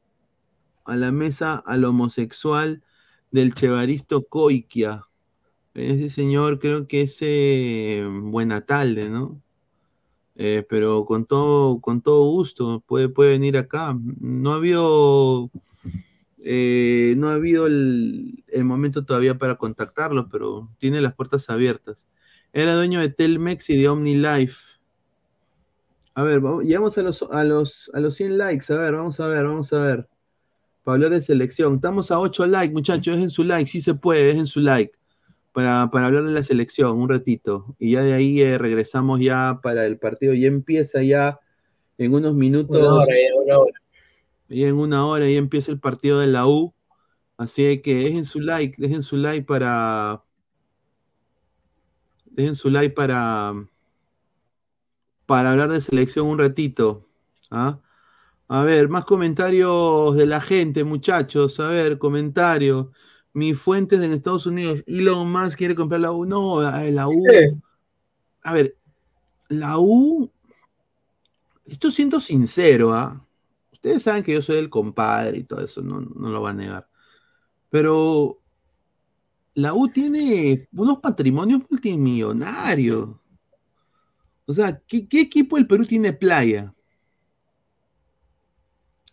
a 0.85 0.97
la 0.97 1.13
mesa 1.13 1.57
al 1.67 1.85
homosexual 1.85 2.83
del 3.31 3.55
Chevaristo 3.55 4.27
Coiquia? 4.27 5.09
Ese 5.75 6.09
señor 6.11 6.59
creo 6.59 6.87
que 6.89 7.03
es 7.03 7.19
eh, 7.23 8.05
Buenatalde, 8.07 9.09
¿no? 9.11 9.41
Eh, 10.37 10.67
pero 10.69 11.05
con 11.07 11.27
todo, 11.27 11.81
con 11.81 12.03
todo 12.03 12.31
gusto, 12.31 12.83
puede, 12.87 13.09
puede 13.09 13.33
venir 13.33 13.59
acá. 13.59 13.97
No 14.21 14.53
ha 14.53 14.57
habido, 14.57 15.51
eh, 16.45 17.15
no 17.17 17.29
ha 17.29 17.35
habido 17.35 17.67
el, 17.67 18.45
el 18.49 18.65
momento 18.65 19.05
todavía 19.05 19.37
para 19.37 19.57
contactarlo, 19.57 20.29
pero 20.31 20.69
tiene 20.79 21.01
las 21.01 21.15
puertas 21.15 21.51
abiertas. 21.51 22.09
Era 22.53 22.75
dueño 22.75 23.01
de 23.01 23.11
Telmex 23.11 23.71
y 23.71 23.81
de 23.81 23.89
OmniLife. 23.89 24.81
A 26.15 26.23
ver, 26.23 26.41
vamos, 26.41 26.65
llegamos 26.65 26.99
a 26.99 27.03
los, 27.03 27.23
a, 27.31 27.45
los, 27.45 27.91
a 27.95 28.01
los 28.01 28.15
100 28.15 28.39
likes. 28.39 28.73
A 28.73 28.77
ver, 28.77 28.95
vamos 28.95 29.21
a 29.21 29.27
ver, 29.29 29.45
vamos 29.45 29.73
a 29.73 29.81
ver. 29.81 30.09
Para 30.83 30.95
hablar 30.95 31.11
de 31.11 31.21
selección. 31.21 31.77
Estamos 31.77 32.11
a 32.11 32.19
8 32.19 32.47
likes, 32.47 32.73
muchachos. 32.73 33.15
Dejen 33.15 33.31
su 33.31 33.45
like, 33.45 33.71
si 33.71 33.81
se 33.81 33.95
puede, 33.95 34.25
dejen 34.25 34.47
su 34.47 34.61
like. 34.61 34.93
Para, 35.53 35.91
para 35.93 36.07
hablar 36.07 36.25
de 36.25 36.33
la 36.33 36.43
selección, 36.43 36.99
un 36.99 37.09
ratito. 37.09 37.77
Y 37.79 37.93
ya 37.93 38.03
de 38.03 38.15
ahí 38.15 38.41
eh, 38.41 38.59
regresamos 38.59 39.21
ya 39.21 39.61
para 39.63 39.87
el 39.87 39.99
partido. 39.99 40.35
Ya 40.35 40.49
empieza 40.49 41.03
ya 41.03 41.39
en 41.99 42.15
unos 42.15 42.35
minutos. 42.35 42.77
Una 42.77 42.95
hora, 42.95 43.15
una 43.45 43.59
hora. 43.59 43.80
Y 44.51 44.65
en 44.65 44.77
una 44.77 45.07
hora 45.07 45.29
ya 45.29 45.39
empieza 45.39 45.71
el 45.71 45.79
partido 45.79 46.19
de 46.19 46.27
la 46.27 46.47
U. 46.47 46.75
Así 47.39 47.81
que 47.81 47.95
dejen 47.95 48.25
su 48.25 48.41
like, 48.41 48.77
dejen 48.83 49.03
su 49.03 49.17
like 49.17 49.47
para. 49.47 50.25
Dejen 52.27 52.57
su 52.57 52.69
like 52.69 52.95
para. 52.95 53.55
Para 55.25 55.53
hablar 55.53 55.71
de 55.71 55.81
selección 55.81 56.27
un 56.27 56.39
ratito. 56.39 57.09
¿ah? 57.51 57.79
A 58.49 58.65
ver, 58.65 58.89
más 58.89 59.05
comentarios 59.05 60.17
de 60.17 60.27
la 60.27 60.41
gente, 60.41 60.83
muchachos. 60.83 61.61
A 61.61 61.69
ver, 61.69 61.99
comentarios. 61.99 62.89
Mis 63.33 63.57
fuentes 63.59 64.01
en 64.03 64.13
Estados 64.13 64.47
Unidos. 64.47 64.83
Elon 64.89 65.31
Musk 65.31 65.57
quiere 65.57 65.77
comprar 65.77 66.01
la 66.01 66.11
U. 66.11 66.27
No, 66.27 66.61
la 66.61 67.09
U. 67.09 67.25
A 68.43 68.53
ver, 68.53 68.77
la 69.49 69.79
U. 69.79 70.29
Esto 71.65 71.93
siento 71.93 72.19
sincero, 72.19 72.93
¿ah? 72.93 73.25
Ustedes 73.81 74.03
saben 74.03 74.23
que 74.23 74.35
yo 74.35 74.43
soy 74.43 74.59
el 74.59 74.69
compadre 74.69 75.39
y 75.39 75.45
todo 75.45 75.65
eso, 75.65 75.81
no, 75.81 76.03
no 76.03 76.29
lo 76.29 76.43
va 76.43 76.51
a 76.51 76.55
negar. 76.55 76.87
Pero 77.71 78.43
la 79.55 79.73
U 79.73 79.89
tiene 79.89 80.69
unos 80.73 80.99
patrimonios 80.99 81.63
multimillonarios. 81.71 83.09
O 84.45 84.53
sea, 84.53 84.79
¿qué, 84.87 85.09
qué 85.09 85.23
equipo 85.23 85.57
del 85.57 85.67
Perú 85.67 85.87
tiene 85.87 86.13
playa? 86.13 86.75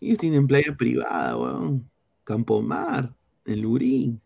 Ellos 0.02 0.18
tienen 0.18 0.45
playa 0.45 0.76
privada, 0.76 1.38
weón. 1.38 1.89
Campomar, 2.26 3.15
el 3.45 3.61
Lurín. 3.61 4.22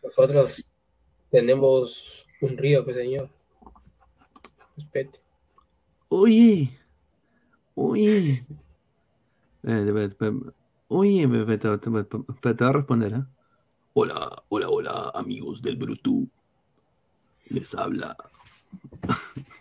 Nosotros 0.00 0.64
tenemos 1.28 2.24
un 2.40 2.56
río, 2.56 2.84
que 2.84 2.94
señor. 2.94 3.28
Respete. 4.76 5.18
Oye, 6.08 6.78
oye, 7.74 8.46
Oye, 10.88 11.26
te, 11.26 11.56
te- 11.56 11.78
te- 11.78 12.54
te 12.54 12.64
va 12.64 12.70
a 12.70 12.72
responder, 12.72 13.12
¿eh? 13.14 13.24
Hola, 13.94 14.44
hola, 14.48 14.68
hola, 14.68 15.10
amigos 15.14 15.60
del 15.60 15.76
Brutu. 15.76 16.28
Les 17.50 17.74
habla. 17.74 18.16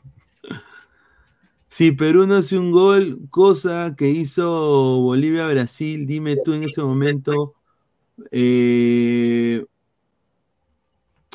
Si 1.67 1.91
Perú 1.91 2.25
no 2.25 2.35
hace 2.35 2.57
un 2.57 2.71
gol, 2.71 3.27
cosa 3.29 3.95
que 3.97 4.07
hizo 4.09 5.01
Bolivia-Brasil, 5.01 6.05
dime 6.05 6.37
tú 6.37 6.53
en 6.53 6.63
ese 6.63 6.81
momento. 6.81 7.55
eh, 8.31 9.65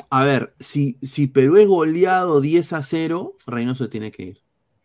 a 0.09 0.25
ver, 0.25 0.55
si, 0.59 0.97
si 1.03 1.27
Perú 1.27 1.57
es 1.57 1.67
goleado 1.67 2.41
10 2.41 2.73
a 2.73 2.83
0, 2.83 3.37
Reynoso 3.45 3.89
tiene 3.89 4.11
que 4.11 4.23
ir. 4.23 4.41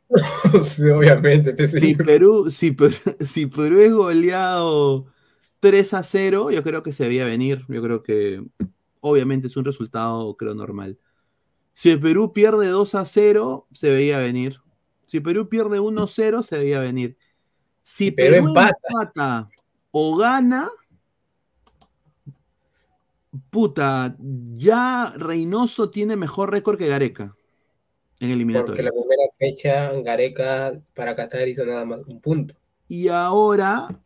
Sí, 0.64 0.88
obviamente. 0.88 1.54
pues. 1.54 1.72
Si 1.72 1.94
Perú, 1.94 2.50
si 2.50 2.72
Perú, 2.72 2.94
si 3.20 3.46
Perú 3.46 3.80
es 3.80 3.92
goleado 3.92 5.06
3 5.60 5.94
a 5.94 6.02
0, 6.02 6.50
yo 6.50 6.62
creo 6.62 6.82
que 6.82 6.92
se 6.92 7.08
veía 7.08 7.24
venir. 7.24 7.64
Yo 7.68 7.82
creo 7.82 8.02
que 8.02 8.44
obviamente 9.00 9.48
es 9.48 9.56
un 9.56 9.64
resultado, 9.64 10.36
creo, 10.36 10.54
normal. 10.54 10.98
Si 11.72 11.90
el 11.90 12.00
Perú 12.00 12.32
pierde 12.32 12.68
2 12.68 12.94
a 12.94 13.04
0, 13.04 13.66
se 13.72 13.90
veía 13.90 14.18
venir. 14.18 14.60
Si 15.06 15.20
Perú 15.20 15.48
pierde 15.48 15.78
1 15.80 16.02
a 16.02 16.06
0, 16.06 16.42
se 16.42 16.58
veía 16.58 16.80
venir. 16.80 17.16
Si 17.82 18.10
Perú 18.10 18.34
Perú, 18.34 18.48
empata. 18.48 18.78
empata 18.88 19.50
o 19.90 20.16
gana, 20.16 20.70
puta, 23.50 24.16
ya 24.56 25.12
Reynoso 25.16 25.90
tiene 25.90 26.16
mejor 26.16 26.50
récord 26.50 26.78
que 26.78 26.88
Gareca 26.88 27.35
en 28.20 28.30
Porque 28.50 28.82
eliminatoria. 28.82 28.82
la 28.82 28.92
primera 28.92 29.22
fecha, 29.38 29.92
Gareca 30.02 30.80
para 30.94 31.14
Qatar 31.16 31.48
hizo 31.48 31.64
nada 31.66 31.84
más 31.84 32.02
un 32.06 32.20
punto. 32.20 32.54
Y 32.88 33.08
ahora, 33.08 34.00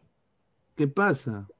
¿qué 0.76 0.88
pasa? 0.88 1.50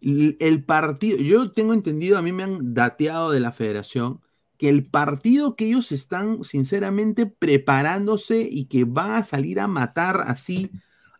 El, 0.00 0.36
el 0.40 0.64
partido, 0.64 1.18
yo 1.18 1.52
tengo 1.52 1.72
entendido, 1.72 2.18
a 2.18 2.22
mí 2.22 2.32
me 2.32 2.44
han 2.44 2.74
dateado 2.74 3.30
de 3.32 3.40
la 3.40 3.52
federación, 3.52 4.20
que 4.56 4.68
el 4.68 4.86
partido 4.86 5.56
que 5.56 5.66
ellos 5.66 5.92
están 5.92 6.44
sinceramente 6.44 7.26
preparándose 7.26 8.46
y 8.50 8.66
que 8.66 8.84
va 8.84 9.18
a 9.18 9.24
salir 9.24 9.60
a 9.60 9.68
matar 9.68 10.22
así 10.26 10.70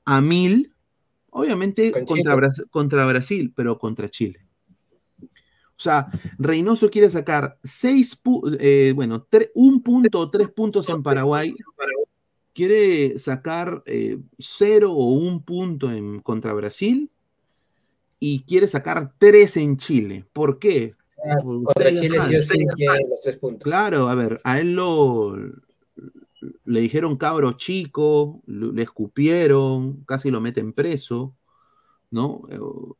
a 0.04 0.20
mil, 0.20 0.74
obviamente 1.30 1.92
Con 1.92 2.04
contra, 2.06 2.36
contra 2.70 3.06
Brasil, 3.06 3.52
pero 3.54 3.78
contra 3.78 4.08
Chile. 4.08 4.47
O 5.78 5.80
sea, 5.80 6.08
Reynoso 6.38 6.90
quiere 6.90 7.08
sacar 7.08 7.56
seis, 7.62 8.20
pu- 8.20 8.56
eh, 8.58 8.92
bueno, 8.96 9.26
un 9.54 9.80
punto 9.80 10.18
o 10.18 10.28
tres 10.28 10.48
puntos 10.50 10.88
en 10.88 11.04
Paraguay. 11.04 11.54
Quiere 12.52 13.16
sacar 13.20 13.84
eh, 13.86 14.18
cero 14.38 14.92
o 14.92 15.12
un 15.12 15.40
punto 15.44 15.92
en, 15.92 16.18
contra 16.18 16.52
Brasil 16.52 17.08
y 18.18 18.40
quiere 18.42 18.66
sacar 18.66 19.12
tres 19.18 19.56
en 19.56 19.76
Chile. 19.76 20.24
¿Por 20.32 20.58
qué? 20.58 20.96
Ah, 21.24 21.38
Contra 21.42 21.92
Chile 21.92 22.20
sí 22.20 22.34
o 22.34 23.08
los 23.08 23.20
tres 23.22 23.36
puntos. 23.36 23.62
Claro, 23.62 24.08
a 24.08 24.16
ver, 24.16 24.40
a 24.42 24.58
él 24.58 24.72
lo 24.72 25.36
le 26.64 26.80
dijeron 26.80 27.16
cabro 27.16 27.52
chico, 27.52 28.42
le 28.46 28.82
escupieron, 28.82 30.04
casi 30.04 30.30
lo 30.30 30.40
meten 30.40 30.72
preso, 30.72 31.34
¿no? 32.10 32.42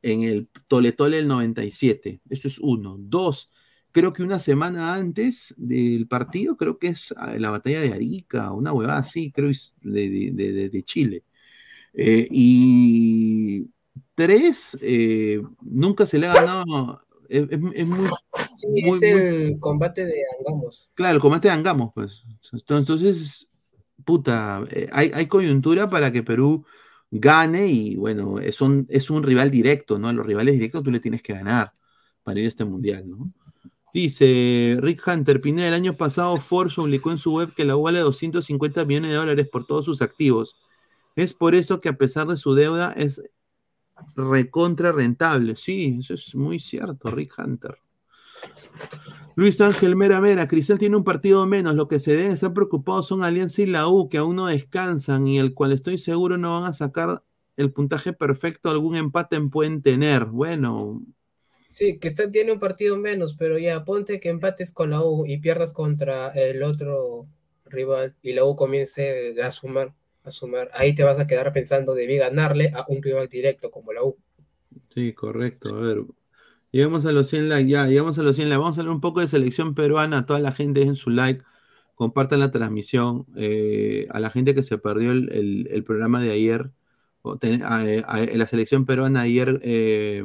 En 0.02 0.22
el 0.22 0.48
Tole 0.66 0.92
Tole 0.92 1.16
del 1.18 1.28
97. 1.28 2.20
Eso 2.28 2.48
es 2.48 2.58
uno. 2.58 2.96
Dos, 2.98 3.50
creo 3.90 4.12
que 4.12 4.22
una 4.22 4.38
semana 4.38 4.94
antes 4.94 5.54
del 5.56 6.06
partido, 6.06 6.56
creo 6.56 6.78
que 6.78 6.88
es 6.88 7.14
ah, 7.16 7.36
la 7.38 7.50
batalla 7.50 7.80
de 7.80 7.92
Arica, 7.92 8.52
una 8.52 8.72
huevada 8.72 8.98
así, 8.98 9.32
creo 9.32 9.50
es 9.50 9.74
de, 9.80 10.30
de- 10.32 10.68
de- 10.68 10.82
Chile. 10.84 11.24
Eh, 11.94 12.28
y 12.30 13.66
tres, 14.14 14.78
eh, 14.82 15.40
nunca 15.62 16.06
se 16.06 16.18
le 16.18 16.26
ha 16.28 16.34
ganado. 16.34 17.00
Es, 17.28 17.42
es- 17.50 17.60
es 17.74 17.86
muy, 17.86 18.08
Sí, 18.56 18.66
muy- 18.68 18.80
es 18.80 18.86
muy- 19.00 19.00
el 19.02 19.58
combate 19.58 20.04
de 20.04 20.22
Angamos. 20.38 20.90
Claro, 20.94 21.14
el 21.16 21.20
combate 21.20 21.48
de 21.48 21.54
Angamos, 21.54 21.92
pues. 21.94 22.24
Entonces, 22.52 23.48
puta, 24.04 24.64
eh, 24.70 24.88
hay, 24.92 25.10
hay 25.14 25.26
coyuntura 25.26 25.88
para 25.88 26.12
que 26.12 26.22
Perú 26.22 26.64
gane 27.10 27.66
y 27.68 27.96
bueno, 27.96 28.38
es 28.38 28.60
un, 28.60 28.86
es 28.88 29.10
un 29.10 29.22
rival 29.22 29.50
directo, 29.50 29.98
¿no? 29.98 30.08
A 30.08 30.12
los 30.12 30.26
rivales 30.26 30.54
directos 30.54 30.82
tú 30.82 30.90
le 30.90 31.00
tienes 31.00 31.22
que 31.22 31.32
ganar 31.34 31.72
para 32.22 32.40
ir 32.40 32.46
a 32.46 32.48
este 32.48 32.64
mundial, 32.64 33.08
¿no? 33.08 33.32
Dice 33.92 34.76
Rick 34.80 35.02
Hunter, 35.06 35.40
Pineda, 35.40 35.68
el 35.68 35.74
año 35.74 35.96
pasado 35.96 36.36
Forbes 36.36 36.74
publicó 36.74 37.10
en 37.10 37.18
su 37.18 37.32
web 37.32 37.54
que 37.54 37.64
la 37.64 37.76
U 37.76 37.82
vale 37.82 38.00
250 38.00 38.84
millones 38.84 39.10
de 39.10 39.16
dólares 39.16 39.48
por 39.50 39.66
todos 39.66 39.86
sus 39.86 40.02
activos. 40.02 40.56
Es 41.16 41.34
por 41.34 41.54
eso 41.54 41.80
que 41.80 41.88
a 41.88 41.96
pesar 41.96 42.26
de 42.28 42.36
su 42.36 42.54
deuda 42.54 42.92
es 42.96 43.22
recontra 44.14 44.92
rentable. 44.92 45.56
Sí, 45.56 45.98
eso 46.00 46.14
es 46.14 46.34
muy 46.34 46.60
cierto, 46.60 47.10
Rick 47.10 47.34
Hunter. 47.38 47.78
Luis 49.36 49.60
Ángel 49.60 49.96
Mera 49.96 50.20
Mera, 50.20 50.48
Cristal 50.48 50.78
tiene 50.78 50.96
un 50.96 51.04
partido 51.04 51.46
menos, 51.46 51.74
lo 51.74 51.86
que 51.88 52.00
se 52.00 52.12
deben 52.16 52.32
estar 52.32 52.52
preocupados 52.52 53.06
son 53.06 53.22
Alianza 53.22 53.62
y 53.62 53.66
la 53.66 53.88
U, 53.88 54.08
que 54.08 54.18
aún 54.18 54.36
no 54.36 54.46
descansan 54.46 55.28
y 55.28 55.38
el 55.38 55.54
cual 55.54 55.72
estoy 55.72 55.98
seguro 55.98 56.36
no 56.38 56.60
van 56.60 56.68
a 56.68 56.72
sacar 56.72 57.22
el 57.56 57.72
puntaje 57.72 58.12
perfecto, 58.12 58.70
algún 58.70 58.96
empate 58.96 59.40
pueden 59.42 59.82
tener. 59.82 60.26
Bueno, 60.26 61.02
Sí, 61.68 61.98
que 61.98 62.08
está, 62.08 62.30
tiene 62.30 62.52
un 62.52 62.58
partido 62.60 62.96
menos, 62.96 63.34
pero 63.34 63.58
ya 63.58 63.84
ponte 63.84 64.20
que 64.20 64.28
empates 64.30 64.72
con 64.72 64.90
la 64.90 65.02
U 65.02 65.24
y 65.26 65.38
pierdas 65.38 65.72
contra 65.72 66.28
el 66.30 66.62
otro 66.62 67.26
rival 67.66 68.16
y 68.22 68.32
la 68.32 68.44
U 68.44 68.56
comience 68.56 69.34
a 69.42 69.50
sumar, 69.50 69.94
a 70.24 70.30
sumar. 70.30 70.70
Ahí 70.74 70.94
te 70.94 71.04
vas 71.04 71.18
a 71.18 71.26
quedar 71.26 71.52
pensando, 71.52 71.94
debí 71.94 72.16
ganarle 72.18 72.70
a 72.74 72.84
un 72.88 73.02
rival 73.02 73.28
directo 73.28 73.70
como 73.70 73.92
la 73.92 74.02
U. 74.04 74.16
sí, 74.90 75.12
correcto. 75.14 75.74
A 75.76 75.80
ver, 75.80 75.98
llegamos 76.72 77.06
a 77.06 77.12
los 77.12 77.28
100 77.28 77.48
likes, 77.48 77.68
ya, 77.70 77.86
llegamos 77.86 78.18
a 78.18 78.22
los 78.22 78.36
100 78.36 78.48
likes. 78.48 78.60
Vamos 78.60 78.78
a 78.78 78.80
hablar 78.82 78.94
un 78.94 79.00
poco 79.00 79.20
de 79.20 79.28
selección 79.28 79.74
peruana, 79.74 80.26
toda 80.26 80.40
la 80.40 80.52
gente 80.52 80.80
dejen 80.80 80.96
su 80.96 81.10
like, 81.10 81.42
compartan 81.94 82.40
la 82.40 82.50
transmisión, 82.52 83.26
eh, 83.36 84.06
a 84.10 84.20
la 84.20 84.30
gente 84.30 84.54
que 84.54 84.62
se 84.62 84.78
perdió 84.78 85.12
el, 85.12 85.30
el- 85.32 85.68
el 85.70 85.84
programa 85.84 86.22
de 86.22 86.32
ayer, 86.32 86.72
ten- 87.40 87.62
a- 87.64 87.78
a- 88.06 88.26
la 88.26 88.46
selección 88.46 88.86
peruana 88.86 89.22
ayer 89.22 89.60
eh, 89.62 90.22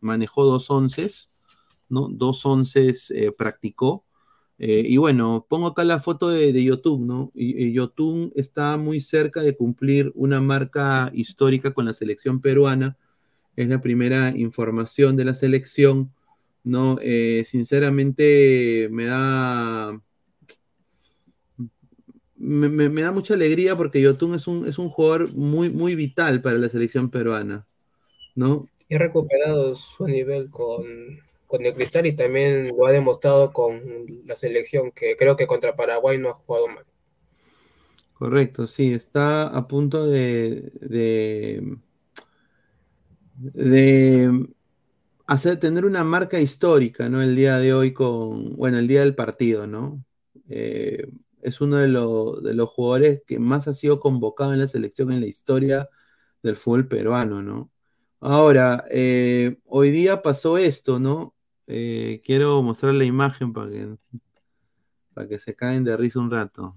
manejó 0.00 0.44
dos 0.44 0.70
onces, 0.70 1.30
¿no? 1.90 2.08
Dos 2.10 2.44
onces 2.46 3.10
eh, 3.10 3.32
practicó. 3.32 4.04
Eh, 4.58 4.84
y 4.86 4.96
bueno, 4.98 5.46
pongo 5.48 5.68
acá 5.68 5.84
la 5.84 6.00
foto 6.00 6.28
de, 6.28 6.52
de 6.52 6.64
Yotun, 6.64 7.06
¿no? 7.06 7.32
Y, 7.34 7.64
y 7.66 7.72
Yotun 7.72 8.32
está 8.36 8.76
muy 8.76 9.00
cerca 9.00 9.42
de 9.42 9.56
cumplir 9.56 10.12
una 10.14 10.40
marca 10.40 11.10
histórica 11.14 11.72
con 11.72 11.86
la 11.86 11.94
selección 11.94 12.40
peruana. 12.40 12.98
Es 13.56 13.68
la 13.68 13.80
primera 13.82 14.30
información 14.36 15.16
de 15.16 15.24
la 15.26 15.34
selección, 15.34 16.14
¿no? 16.64 16.98
Eh, 17.02 17.44
sinceramente 17.46 18.88
me 18.90 19.06
da. 19.06 20.00
Me, 22.36 22.68
me- 22.68 22.88
me 22.88 23.02
da 23.02 23.12
mucha 23.12 23.34
alegría 23.34 23.76
porque 23.76 24.00
Yotun 24.00 24.34
es 24.34 24.46
un, 24.46 24.66
es 24.66 24.78
un 24.78 24.88
jugador 24.88 25.32
muy, 25.34 25.68
muy 25.70 25.94
vital 25.94 26.40
para 26.42 26.56
la 26.58 26.68
selección 26.70 27.10
peruana, 27.10 27.66
¿no? 28.34 28.70
Y 28.90 28.94
ha 28.94 28.98
recuperado 28.98 29.74
su 29.74 30.06
nivel 30.06 30.50
con, 30.50 30.84
con 31.46 31.64
el 31.64 31.72
Cristal 31.72 32.04
y 32.06 32.14
también 32.14 32.68
lo 32.76 32.84
ha 32.84 32.92
demostrado 32.92 33.54
con 33.54 33.80
la 34.26 34.36
selección, 34.36 34.92
que 34.92 35.16
creo 35.16 35.34
que 35.36 35.46
contra 35.46 35.74
Paraguay 35.76 36.18
no 36.18 36.28
ha 36.28 36.34
jugado 36.34 36.68
mal. 36.68 36.84
Correcto, 38.12 38.66
sí, 38.66 38.92
está 38.92 39.46
a 39.48 39.66
punto 39.66 40.06
de, 40.06 40.70
de, 40.80 41.78
de 43.40 44.48
hacer 45.26 45.58
tener 45.60 45.84
una 45.86 46.04
marca 46.04 46.40
histórica, 46.40 47.08
¿no? 47.08 47.22
El 47.22 47.36
día 47.36 47.58
de 47.58 47.74
hoy 47.74 47.92
con, 47.94 48.56
bueno, 48.56 48.78
el 48.78 48.88
día 48.88 49.00
del 49.00 49.14
partido, 49.14 49.66
¿no? 49.66 50.04
Eh, 50.48 51.06
es 51.42 51.60
uno 51.60 51.76
de, 51.78 51.88
los- 51.88 52.42
de 52.42 52.54
los 52.54 52.70
jugadores 52.70 53.22
que 53.26 53.38
más 53.38 53.68
ha 53.68 53.74
sido 53.74 54.00
convocado 54.00 54.52
en 54.54 54.60
la 54.60 54.68
selección 54.68 55.12
en 55.12 55.20
la 55.20 55.26
historia 55.26 55.88
del 56.42 56.56
fútbol 56.56 56.88
peruano, 56.88 57.42
¿no? 57.42 57.70
Ahora, 58.20 58.84
eh, 58.90 59.58
hoy 59.68 59.90
día 59.90 60.22
pasó 60.22 60.58
esto, 60.58 60.98
¿no? 61.00 61.34
Eh, 61.66 62.22
quiero 62.24 62.62
mostrar 62.62 62.94
la 62.94 63.04
imagen 63.04 63.52
para 63.52 63.70
que, 63.70 63.96
para 65.14 65.28
que 65.28 65.38
se 65.38 65.54
caen 65.54 65.84
de 65.84 65.96
risa 65.96 66.18
un 66.18 66.30
rato. 66.32 66.76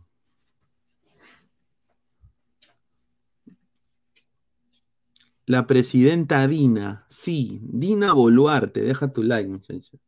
La 5.46 5.68
presidenta 5.68 6.48
Dina, 6.48 7.06
sí, 7.10 7.60
Dina 7.64 8.14
Boluarte, 8.14 8.82
deja 8.82 9.12
tu 9.12 9.24
like, 9.24 9.50
muchachos. 9.50 10.00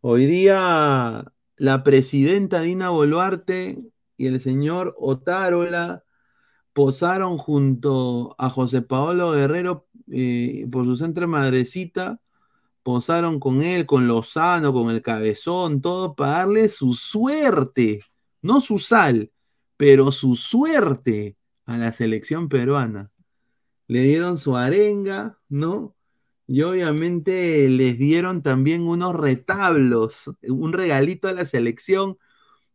Hoy 0.00 0.26
día 0.26 1.32
la 1.56 1.84
presidenta 1.84 2.60
Dina 2.60 2.90
Boluarte 2.90 3.82
y 4.16 4.26
el 4.26 4.40
señor 4.40 4.96
Otárola 4.98 6.04
posaron 6.72 7.38
junto 7.38 8.34
a 8.38 8.50
José 8.50 8.82
Paolo 8.82 9.32
Guerrero 9.32 9.88
eh, 10.10 10.66
por 10.72 10.86
su 10.86 10.96
centro 10.96 11.28
madrecita, 11.28 12.20
posaron 12.82 13.40
con 13.40 13.62
él, 13.62 13.86
con 13.86 14.08
Lozano, 14.08 14.72
con 14.72 14.90
el 14.90 15.02
cabezón, 15.02 15.82
todo 15.82 16.14
para 16.16 16.32
darle 16.38 16.68
su 16.68 16.94
suerte, 16.94 18.04
no 18.42 18.60
su 18.60 18.78
sal, 18.78 19.32
pero 19.76 20.12
su 20.12 20.36
suerte 20.36 21.36
a 21.66 21.76
la 21.78 21.92
selección 21.92 22.48
peruana. 22.48 23.11
Le 23.92 24.02
dieron 24.04 24.38
su 24.38 24.56
arenga, 24.56 25.38
¿no? 25.50 25.94
Y 26.46 26.62
obviamente 26.62 27.68
les 27.68 27.98
dieron 27.98 28.42
también 28.42 28.82
unos 28.88 29.14
retablos, 29.14 30.30
un 30.48 30.72
regalito 30.72 31.28
a 31.28 31.34
la 31.34 31.44
selección. 31.44 32.16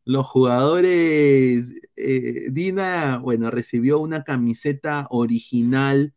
Los 0.05 0.27
jugadores, 0.27 1.65
eh, 1.95 2.47
Dina, 2.51 3.17
bueno, 3.17 3.49
recibió 3.49 3.97
una 3.99 4.23
camiseta 4.23 5.07
original, 5.09 6.13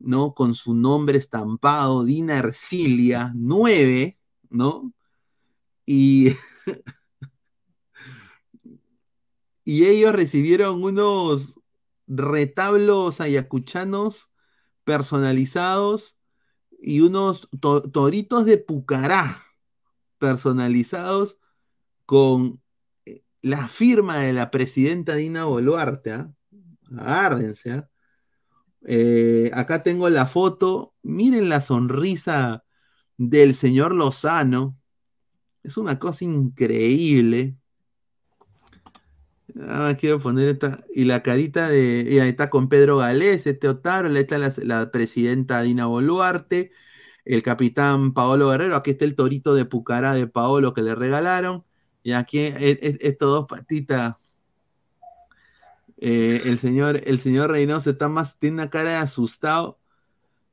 ¿no? 0.00 0.34
Con 0.34 0.54
su 0.54 0.74
nombre 0.74 1.18
estampado, 1.18 2.04
Dina 2.04 2.38
Ercilia 2.38 3.32
9, 3.36 4.18
¿no? 4.50 4.92
Y, 5.86 6.32
y 9.64 9.84
ellos 9.84 10.12
recibieron 10.12 10.82
unos 10.82 11.54
retablos 12.06 13.20
ayacuchanos 13.20 14.30
personalizados 14.84 16.18
y 16.78 17.00
unos 17.00 17.48
to- 17.60 17.82
toritos 17.90 18.44
de 18.44 18.58
Pucará 18.58 19.42
personalizados 20.18 21.38
con 22.06 22.60
eh, 23.06 23.22
la 23.40 23.68
firma 23.68 24.18
de 24.18 24.32
la 24.32 24.50
presidenta 24.50 25.14
Dina 25.14 25.44
Boluarte. 25.44 26.12
¿ah? 26.12 26.30
Agárrense. 26.96 27.72
¿ah? 27.72 27.88
Eh, 28.82 29.50
acá 29.54 29.82
tengo 29.82 30.08
la 30.10 30.26
foto. 30.26 30.94
Miren 31.02 31.48
la 31.48 31.60
sonrisa 31.60 32.64
del 33.16 33.54
señor 33.54 33.94
Lozano. 33.94 34.78
Es 35.62 35.78
una 35.78 35.98
cosa 35.98 36.24
increíble. 36.24 37.56
Ah, 39.60 39.94
quiero 39.98 40.18
poner 40.20 40.48
esta. 40.48 40.84
Y 40.94 41.04
la 41.04 41.22
carita 41.22 41.68
de. 41.68 42.18
ahí 42.20 42.28
está 42.28 42.50
con 42.50 42.68
Pedro 42.68 42.98
Galés, 42.98 43.46
este 43.46 43.68
Otaro. 43.68 44.08
Ahí 44.08 44.16
está 44.18 44.38
la, 44.38 44.52
la 44.62 44.90
presidenta 44.90 45.62
Dina 45.62 45.86
Boluarte. 45.86 46.72
El 47.24 47.42
capitán 47.42 48.12
Paolo 48.14 48.50
Guerrero. 48.50 48.76
Aquí 48.76 48.92
está 48.92 49.04
el 49.04 49.14
torito 49.16 49.54
de 49.54 49.64
Pucará 49.64 50.14
de 50.14 50.26
Paolo 50.26 50.74
que 50.74 50.82
le 50.82 50.94
regalaron. 50.94 51.64
Y 52.02 52.12
aquí 52.12 52.38
e- 52.40 52.52
e- 52.58 52.98
estos 53.00 53.28
dos 53.30 53.46
patitas. 53.46 54.16
Eh, 55.98 56.42
el 56.44 56.58
señor, 56.58 57.00
el 57.04 57.20
señor 57.20 57.50
Reynoso 57.50 57.90
está 57.90 58.08
más, 58.08 58.38
tiene 58.38 58.54
una 58.56 58.70
cara 58.70 58.90
de 58.90 58.96
asustado. 58.96 59.78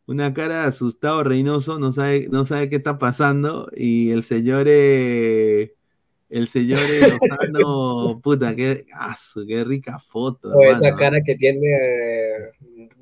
Una 0.08 0.34
cara 0.34 0.62
de 0.64 0.68
asustado, 0.70 1.24
Reynoso, 1.24 1.80
no 1.80 1.94
sabe, 1.94 2.28
no 2.32 2.46
sabe 2.46 2.70
qué 2.70 2.78
está 2.78 3.00
pasando. 3.00 3.70
Y 3.76 4.12
el 4.12 4.24
señor, 4.24 4.66
eh, 4.70 5.76
el 6.32 6.48
señor 6.48 6.80
Lozano, 6.80 8.20
puta, 8.24 8.56
qué, 8.56 8.86
su- 9.18 9.46
qué 9.46 9.64
rica 9.64 10.00
foto. 10.00 10.50
O 10.50 10.62
esa 10.64 10.96
cara 10.96 11.22
que 11.22 11.36
tiene 11.36 11.68
eh, 11.76 12.52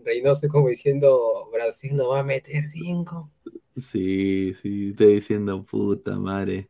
Reynoso 0.04 0.48
como 0.50 0.70
diciendo 0.70 1.50
Brasil 1.54 1.96
no 1.96 2.10
va 2.10 2.20
a 2.20 2.24
meter 2.24 2.68
cinco. 2.68 3.30
Sí, 3.76 4.54
sí, 4.62 4.90
estoy 4.90 5.16
diciendo 5.16 5.64
puta 5.64 6.18
madre. 6.20 6.70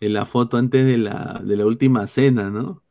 En 0.00 0.12
la 0.14 0.26
foto 0.26 0.56
antes 0.58 0.86
de 0.86 0.98
la, 0.98 1.40
de 1.44 1.56
la 1.56 1.66
última 1.66 2.06
cena, 2.06 2.50
¿no? 2.50 2.82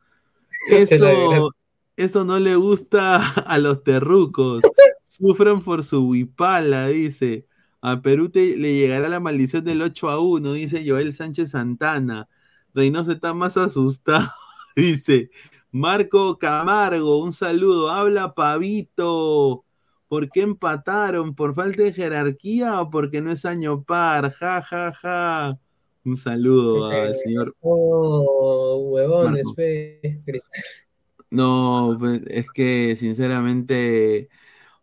La 0.70 1.50
Eso, 1.96 2.24
no 2.26 2.40
le 2.40 2.56
gusta 2.56 3.34
a 3.48 3.58
los 3.60 3.84
terrucos. 3.84 4.64
Sufren 5.04 5.62
por 5.62 5.84
su 5.84 6.08
huipala, 6.08 6.88
dice. 6.88 7.46
A 7.82 8.02
Perú 8.02 8.30
te- 8.30 8.58
le 8.58 8.74
llegará 8.76 9.10
la 9.10 9.20
maldición 9.20 9.64
del 9.66 9.82
8 9.82 10.10
a 10.10 10.20
1, 10.20 10.54
dice 10.54 10.84
Joel 10.88 11.14
Sánchez 11.14 11.52
Santana. 11.52 12.30
Reynoso 12.74 13.12
está 13.12 13.34
más 13.34 13.58
asustado, 13.58 14.30
dice. 14.76 15.30
Marco 15.72 16.38
Camargo, 16.38 17.18
un 17.24 17.34
saludo. 17.34 17.90
Habla 17.90 18.36
Pavito. 18.36 19.66
¿Por 20.08 20.30
qué 20.30 20.42
empataron? 20.42 21.34
¿Por 21.34 21.56
falta 21.56 21.82
de 21.82 21.92
jerarquía 21.92 22.80
o 22.80 22.92
porque 22.92 23.22
no 23.22 23.32
es 23.32 23.44
año 23.46 23.84
par? 23.84 24.32
Ja, 24.34 24.62
ja, 24.62 24.92
ja. 24.92 25.58
Un 26.06 26.18
saludo 26.18 26.86
al 26.86 27.16
señor. 27.18 27.56
Oh, 27.62 28.90
huevones, 28.92 29.48
Cristal. 29.56 30.64
No, 31.32 31.98
pues, 32.00 32.22
es 32.28 32.52
que 32.52 32.96
sinceramente 33.00 34.30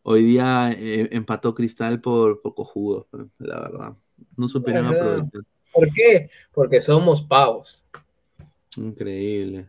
hoy 0.02 0.24
día 0.24 0.72
eh, 0.72 1.08
empató 1.12 1.54
Cristal 1.54 2.00
por 2.00 2.42
poco 2.42 2.64
jugo, 2.64 3.06
la 3.38 3.60
verdad. 3.60 3.96
No 4.36 4.48
supieron 4.48 4.86
aprovechar. 4.86 5.42
¿Por 5.72 5.92
qué? 5.92 6.28
Porque 6.52 6.80
somos 6.80 7.22
pavos. 7.22 7.84
Increíble. 8.76 9.68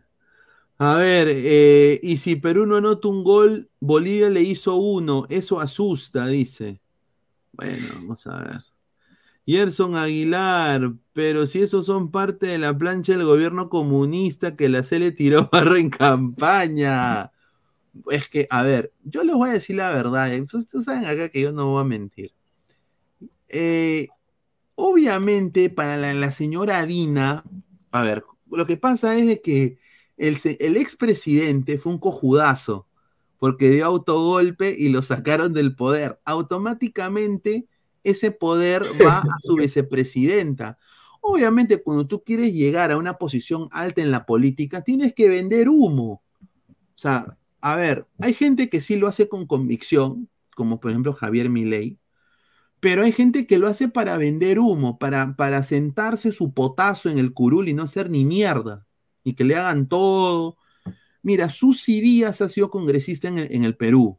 A 0.78 0.96
ver, 0.96 1.28
eh, 1.30 2.00
y 2.02 2.16
si 2.16 2.36
Perú 2.36 2.66
no 2.66 2.76
anota 2.76 3.06
un 3.08 3.22
gol, 3.22 3.70
Bolivia 3.78 4.30
le 4.30 4.42
hizo 4.42 4.74
uno. 4.76 5.26
Eso 5.28 5.60
asusta, 5.60 6.26
dice. 6.26 6.80
Bueno, 7.52 7.86
vamos 7.94 8.26
a 8.26 8.38
ver. 8.38 8.60
Yerson 9.44 9.96
Aguilar, 9.96 10.92
pero 11.12 11.46
si 11.46 11.60
esos 11.62 11.86
son 11.86 12.10
parte 12.10 12.46
de 12.46 12.58
la 12.58 12.76
plancha 12.76 13.12
del 13.12 13.24
gobierno 13.24 13.68
comunista 13.68 14.56
que 14.56 14.68
la 14.68 14.82
C 14.82 14.98
le 14.98 15.12
tiró 15.12 15.48
barro 15.52 15.76
en 15.76 15.90
campaña. 15.90 17.30
Es 18.10 18.28
que, 18.28 18.46
a 18.50 18.62
ver, 18.62 18.92
yo 19.04 19.22
les 19.22 19.34
voy 19.36 19.50
a 19.50 19.54
decir 19.54 19.76
la 19.76 19.90
verdad. 19.90 20.32
eh, 20.32 20.40
Ustedes 20.40 20.84
saben 20.84 21.04
acá 21.04 21.28
que 21.28 21.40
yo 21.42 21.52
no 21.52 21.66
voy 21.66 21.80
a 21.80 21.84
mentir. 21.84 22.32
Eh, 23.48 24.08
obviamente, 24.84 25.70
para 25.70 25.96
la, 25.96 26.12
la 26.12 26.32
señora 26.32 26.84
Dina, 26.84 27.44
a 27.92 28.02
ver, 28.02 28.24
lo 28.50 28.66
que 28.66 28.76
pasa 28.76 29.16
es 29.16 29.26
de 29.26 29.40
que 29.40 29.78
el 30.16 30.76
expresidente 30.76 31.78
fue 31.78 31.92
un 31.92 31.98
cojudazo, 31.98 32.88
porque 33.38 33.70
dio 33.70 33.86
autogolpe 33.86 34.74
y 34.76 34.88
lo 34.88 35.02
sacaron 35.02 35.52
del 35.52 35.76
poder. 35.76 36.20
Automáticamente, 36.24 37.66
ese 38.02 38.32
poder 38.32 38.82
va 39.04 39.18
a 39.18 39.22
su 39.42 39.54
vicepresidenta. 39.54 40.78
Obviamente, 41.20 41.80
cuando 41.80 42.08
tú 42.08 42.24
quieres 42.24 42.52
llegar 42.52 42.90
a 42.90 42.96
una 42.96 43.18
posición 43.18 43.68
alta 43.70 44.02
en 44.02 44.10
la 44.10 44.26
política, 44.26 44.82
tienes 44.82 45.14
que 45.14 45.28
vender 45.28 45.68
humo. 45.68 46.22
O 46.72 46.96
sea, 46.96 47.38
a 47.60 47.76
ver, 47.76 48.08
hay 48.18 48.34
gente 48.34 48.68
que 48.68 48.80
sí 48.80 48.96
lo 48.96 49.06
hace 49.06 49.28
con 49.28 49.46
convicción, 49.46 50.28
como 50.56 50.80
por 50.80 50.90
ejemplo 50.90 51.12
Javier 51.12 51.48
Milei, 51.48 51.98
pero 52.82 53.04
hay 53.04 53.12
gente 53.12 53.46
que 53.46 53.60
lo 53.60 53.68
hace 53.68 53.86
para 53.86 54.16
vender 54.16 54.58
humo, 54.58 54.98
para, 54.98 55.36
para 55.36 55.62
sentarse 55.62 56.32
su 56.32 56.52
potazo 56.52 57.08
en 57.08 57.18
el 57.18 57.32
curul 57.32 57.68
y 57.68 57.74
no 57.74 57.84
hacer 57.84 58.10
ni 58.10 58.24
mierda, 58.24 58.88
y 59.22 59.34
que 59.34 59.44
le 59.44 59.54
hagan 59.54 59.86
todo. 59.86 60.56
Mira, 61.22 61.48
Susi 61.48 62.00
Díaz 62.00 62.40
ha 62.40 62.48
sido 62.48 62.70
congresista 62.70 63.28
en 63.28 63.38
el, 63.38 63.52
en 63.52 63.62
el 63.62 63.76
Perú, 63.76 64.18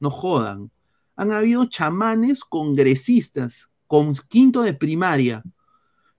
no 0.00 0.10
jodan. 0.10 0.72
Han 1.14 1.30
habido 1.30 1.66
chamanes 1.66 2.42
congresistas 2.42 3.70
con 3.86 4.16
quinto 4.26 4.62
de 4.62 4.74
primaria. 4.74 5.44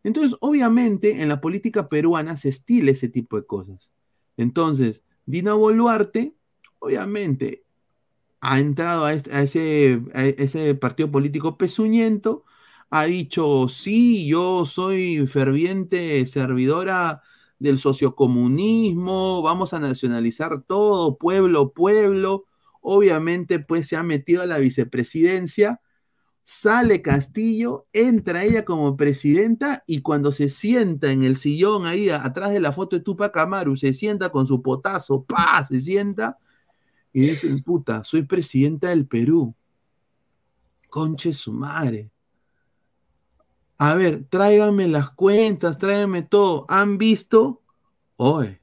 Entonces, 0.01 0.37
obviamente, 0.39 1.21
en 1.21 1.27
la 1.27 1.41
política 1.41 1.89
peruana 1.89 2.37
se 2.37 2.47
estila 2.47 2.91
ese 2.91 3.09
tipo 3.09 3.35
de 3.35 3.45
cosas. 3.45 3.91
Entonces, 4.37 5.03
Dina 5.25 5.55
Boluarte, 5.55 6.37
obviamente, 6.79 7.65
ha 8.41 8.59
entrado 8.59 9.05
a, 9.05 9.13
este- 9.13 9.31
a 10.13 10.25
ese, 10.25 10.75
partido 10.75 11.11
político 11.11 11.57
pezuñento, 11.57 12.45
ha 12.89 13.05
dicho, 13.05 13.69
sí, 13.69 14.27
yo 14.27 14.65
soy 14.65 15.27
ferviente 15.27 16.25
servidora 16.25 17.21
del 17.59 17.79
sociocomunismo, 17.79 19.41
vamos 19.43 19.73
a 19.73 19.79
nacionalizar 19.79 20.63
todo, 20.63 21.17
pueblo, 21.17 21.71
pueblo. 21.73 22.45
Obviamente, 22.81 23.59
pues 23.59 23.87
se 23.87 23.95
ha 23.95 24.03
metido 24.03 24.41
a 24.41 24.47
la 24.47 24.57
vicepresidencia, 24.57 25.79
sale 26.43 27.01
Castillo, 27.01 27.87
entra 27.93 28.43
ella 28.43 28.65
como 28.65 28.97
presidenta 28.97 29.83
y 29.87 30.01
cuando 30.01 30.31
se 30.31 30.49
sienta 30.49 31.11
en 31.11 31.23
el 31.23 31.37
sillón 31.37 31.85
ahí 31.85 32.09
atrás 32.09 32.51
de 32.51 32.59
la 32.59 32.71
foto 32.73 32.95
de 32.97 33.03
Tupac 33.03 33.35
Amaru, 33.37 33.77
se 33.77 33.93
sienta 33.93 34.29
con 34.31 34.47
su 34.47 34.61
potazo, 34.61 35.23
pa, 35.25 35.65
se 35.65 35.81
sienta 35.81 36.37
y 37.13 37.21
dice, 37.21 37.61
puta, 37.63 38.03
soy 38.03 38.23
presidenta 38.23 38.89
del 38.89 39.07
Perú. 39.07 39.53
Conche 40.89 41.33
su 41.33 41.51
madre. 41.51 42.11
A 43.77 43.95
ver, 43.95 44.25
tráiganme 44.29 44.87
las 44.87 45.09
cuentas, 45.11 45.77
tráiganme 45.77 46.21
todo. 46.21 46.65
¿Han 46.69 46.97
visto? 46.97 47.63
Oye, 48.17 48.61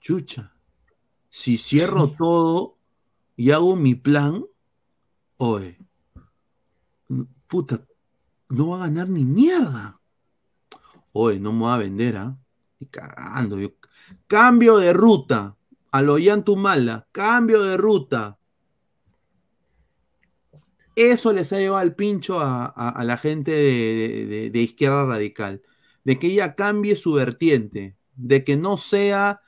chucha, 0.00 0.54
si 1.28 1.58
cierro 1.58 2.08
todo 2.18 2.78
y 3.36 3.50
hago 3.50 3.74
mi 3.74 3.94
plan, 3.94 4.44
oye, 5.38 5.78
puta, 7.48 7.84
no 8.48 8.68
va 8.68 8.76
a 8.76 8.86
ganar 8.86 9.08
ni 9.08 9.24
mierda. 9.24 10.00
Oye, 11.12 11.40
no 11.40 11.52
me 11.52 11.60
voy 11.60 11.72
a 11.72 11.76
vender, 11.78 12.16
¿ah? 12.16 12.38
Ni 12.78 12.86
cagando. 12.86 13.58
Yo... 13.58 13.70
Cambio 14.26 14.78
de 14.78 14.92
ruta. 14.92 15.56
A 15.92 16.02
lo 16.02 16.18
Yantumala. 16.18 17.06
Cambio 17.12 17.62
de 17.62 17.76
ruta. 17.76 18.38
Eso 20.96 21.32
les 21.32 21.52
ha 21.52 21.58
llevado 21.58 21.78
al 21.78 21.94
pincho 21.94 22.40
a, 22.40 23.02
la 23.04 23.16
gente 23.16 23.52
de, 23.52 24.60
izquierda 24.60 25.06
radical. 25.06 25.62
De 26.04 26.18
que 26.18 26.28
ella 26.28 26.54
cambie 26.54 26.96
su 26.96 27.12
vertiente. 27.12 27.96
De 28.16 28.44
que 28.44 28.56
no 28.56 28.76
sea 28.76 29.40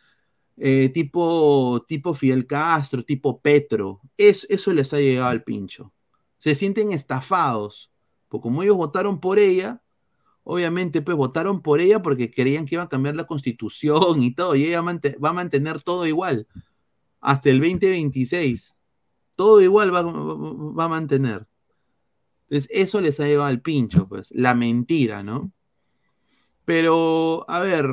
eh, 0.56 0.90
tipo, 0.94 1.84
tipo 1.88 2.14
Fidel 2.14 2.46
Castro, 2.46 3.04
tipo 3.04 3.40
Petro. 3.40 4.00
Es, 4.16 4.46
eso 4.50 4.72
les 4.72 4.92
ha 4.92 4.98
llegado 4.98 5.30
al 5.30 5.42
pincho. 5.42 5.92
Se 6.38 6.54
sienten 6.54 6.92
estafados, 6.92 7.90
porque 8.28 8.42
como 8.42 8.62
ellos 8.62 8.76
votaron 8.76 9.18
por 9.18 9.38
ella, 9.38 9.82
obviamente 10.44 11.02
pues 11.02 11.16
votaron 11.16 11.62
por 11.62 11.80
ella 11.80 12.02
porque 12.02 12.30
creían 12.30 12.66
que 12.66 12.76
iba 12.76 12.84
a 12.84 12.88
cambiar 12.88 13.16
la 13.16 13.26
constitución 13.26 14.22
y 14.22 14.34
todo, 14.34 14.56
y 14.56 14.64
ella 14.66 14.82
va 14.82 15.28
a 15.30 15.32
mantener 15.32 15.82
todo 15.82 16.06
igual 16.06 16.46
hasta 17.20 17.50
el 17.50 17.60
2026. 17.60 18.76
Todo 19.36 19.62
igual 19.62 19.94
va, 19.94 20.02
va- 20.02 20.84
a 20.84 20.88
mantener. 20.88 21.46
Entonces, 22.48 22.70
eso 22.72 23.00
les 23.00 23.20
ha 23.20 23.26
llevado 23.26 23.48
al 23.48 23.60
pincho, 23.60 24.08
pues, 24.08 24.30
la 24.32 24.54
mentira, 24.54 25.22
¿no? 25.22 25.52
Pero, 26.64 27.44
a 27.48 27.60
ver, 27.60 27.86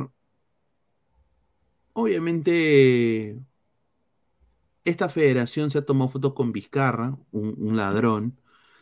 obviamente, 1.93 3.35
esta 4.85 5.09
federación 5.09 5.71
se 5.71 5.77
ha 5.79 5.85
tomado 5.85 6.09
fotos 6.11 6.33
con 6.33 6.51
Vizcarra, 6.51 7.17
un 7.31 7.75
ladrón. 7.77 8.37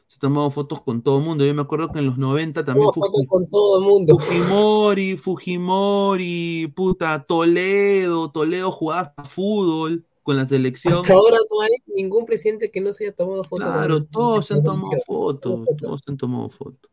Se 0.09 0.17
tomado 0.17 0.49
fotos 0.49 0.81
con 0.81 1.03
todo 1.03 1.19
el 1.19 1.23
mundo. 1.23 1.45
Yo 1.45 1.53
me 1.53 1.61
acuerdo 1.61 1.91
que 1.91 1.99
en 1.99 2.07
los 2.07 2.17
90 2.17 2.65
también 2.65 2.89
Tomó 2.91 3.05
fotos 3.05 3.21
con 3.27 3.47
todo 3.47 3.79
el 3.79 3.85
mundo. 3.85 4.17
Fujimori, 4.17 5.17
Fujimori, 5.17 6.73
puta, 6.75 7.23
Toledo, 7.23 8.31
Toledo 8.31 8.71
jugaba 8.71 9.01
hasta 9.01 9.23
fútbol 9.23 10.05
con 10.23 10.35
la 10.35 10.47
selección. 10.47 10.95
Hasta 10.95 11.13
ahora 11.13 11.37
no 11.49 11.61
hay 11.61 11.69
ningún 11.95 12.25
presidente 12.25 12.71
que 12.71 12.81
no 12.81 12.91
se 12.91 13.05
haya 13.05 13.15
tomado 13.15 13.43
fotos. 13.43 13.67
Claro, 13.67 14.03
todos 14.03 14.47
se 14.47 14.55
han 14.55 14.63
tomado 14.63 14.89
fotos, 15.05 15.65
todos 15.79 16.01
se 16.03 16.11
han 16.11 16.17
tomado 16.17 16.49
fotos. 16.49 16.91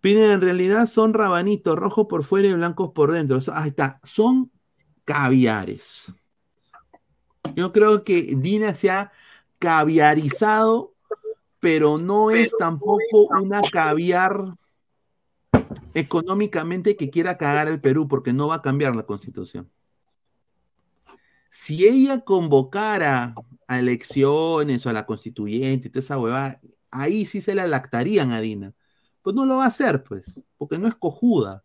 Pineda, 0.00 0.32
en 0.32 0.40
realidad 0.40 0.86
son 0.86 1.12
rabanitos, 1.12 1.76
rojos 1.76 2.06
por 2.08 2.24
fuera 2.24 2.48
y 2.48 2.54
blancos 2.54 2.92
por 2.94 3.12
dentro. 3.12 3.38
Ahí 3.52 3.68
está, 3.68 4.00
son 4.02 4.50
caviares. 5.04 6.10
Yo 7.54 7.70
creo 7.72 8.02
que 8.02 8.34
Dina 8.36 8.72
se 8.74 8.88
ha 8.88 9.12
caviarizado, 9.58 10.89
pero 11.60 11.98
no 11.98 12.30
es 12.30 12.52
tampoco 12.58 13.28
una 13.40 13.60
caviar 13.60 14.56
económicamente 15.94 16.96
que 16.96 17.10
quiera 17.10 17.36
cagar 17.36 17.68
el 17.68 17.80
Perú, 17.80 18.08
porque 18.08 18.32
no 18.32 18.48
va 18.48 18.56
a 18.56 18.62
cambiar 18.62 18.96
la 18.96 19.04
constitución. 19.04 19.70
Si 21.50 21.86
ella 21.86 22.20
convocara 22.20 23.34
a 23.66 23.78
elecciones 23.78 24.86
o 24.86 24.88
a 24.88 24.92
la 24.92 25.04
constituyente 25.06 25.88
y 25.88 25.90
toda 25.90 26.00
esa 26.00 26.18
huevada, 26.18 26.60
ahí 26.90 27.26
sí 27.26 27.40
se 27.40 27.54
la 27.54 27.66
lactarían 27.66 28.32
a 28.32 28.40
Dina. 28.40 28.72
Pues 29.22 29.36
no 29.36 29.44
lo 29.44 29.56
va 29.56 29.64
a 29.64 29.68
hacer, 29.68 30.02
pues, 30.02 30.40
porque 30.56 30.78
no 30.78 30.88
es 30.88 30.94
cojuda. 30.94 31.62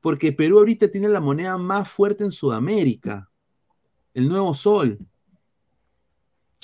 Porque 0.00 0.32
Perú 0.32 0.58
ahorita 0.58 0.88
tiene 0.88 1.08
la 1.08 1.20
moneda 1.20 1.56
más 1.56 1.88
fuerte 1.88 2.24
en 2.24 2.32
Sudamérica, 2.32 3.30
el 4.14 4.28
nuevo 4.28 4.54
sol. 4.54 4.98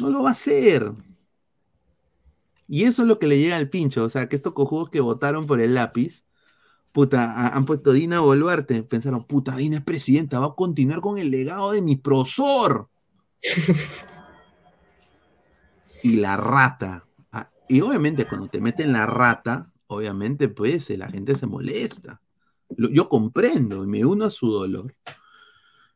No 0.00 0.10
lo 0.10 0.22
va 0.22 0.30
a 0.30 0.32
hacer. 0.32 0.92
Y 2.74 2.84
eso 2.84 3.02
es 3.02 3.08
lo 3.08 3.18
que 3.18 3.26
le 3.26 3.38
llega 3.38 3.56
al 3.56 3.68
pincho. 3.68 4.02
O 4.02 4.08
sea, 4.08 4.30
que 4.30 4.34
estos 4.34 4.54
cojudos 4.54 4.88
que 4.88 5.02
votaron 5.02 5.46
por 5.46 5.60
el 5.60 5.74
lápiz, 5.74 6.24
puta, 6.90 7.48
han 7.54 7.66
puesto 7.66 7.92
Dina 7.92 8.20
Boluarte. 8.20 8.82
Pensaron, 8.82 9.26
puta, 9.26 9.54
Dina 9.56 9.76
es 9.76 9.84
presidenta, 9.84 10.40
va 10.40 10.46
a 10.46 10.54
continuar 10.54 11.02
con 11.02 11.18
el 11.18 11.30
legado 11.30 11.72
de 11.72 11.82
mi 11.82 11.96
profesor. 11.96 12.88
y 16.02 16.16
la 16.16 16.38
rata. 16.38 17.04
Ah, 17.30 17.50
y 17.68 17.82
obviamente 17.82 18.26
cuando 18.26 18.48
te 18.48 18.58
meten 18.58 18.94
la 18.94 19.04
rata, 19.04 19.70
obviamente 19.86 20.48
pues 20.48 20.88
la 20.96 21.10
gente 21.10 21.36
se 21.36 21.46
molesta. 21.46 22.22
Lo- 22.74 22.88
yo 22.88 23.06
comprendo 23.10 23.84
y 23.84 23.86
me 23.86 24.06
uno 24.06 24.24
a 24.24 24.30
su 24.30 24.50
dolor. 24.50 24.94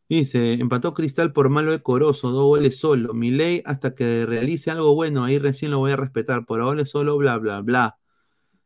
Dice, 0.08 0.54
empató 0.54 0.94
Cristal 0.94 1.32
por 1.32 1.48
malo 1.48 1.72
de 1.72 1.82
Corozo, 1.82 2.30
dos 2.30 2.44
goles 2.44 2.78
solo. 2.78 3.12
Mi 3.12 3.30
ley, 3.30 3.62
hasta 3.64 3.94
que 3.94 4.24
realice 4.24 4.70
algo 4.70 4.94
bueno, 4.94 5.24
ahí 5.24 5.38
recién 5.38 5.72
lo 5.72 5.78
voy 5.80 5.92
a 5.92 5.96
respetar. 5.96 6.46
Por 6.46 6.60
ahora 6.60 6.84
solo, 6.86 7.16
bla, 7.16 7.38
bla, 7.38 7.60
bla. 7.60 7.98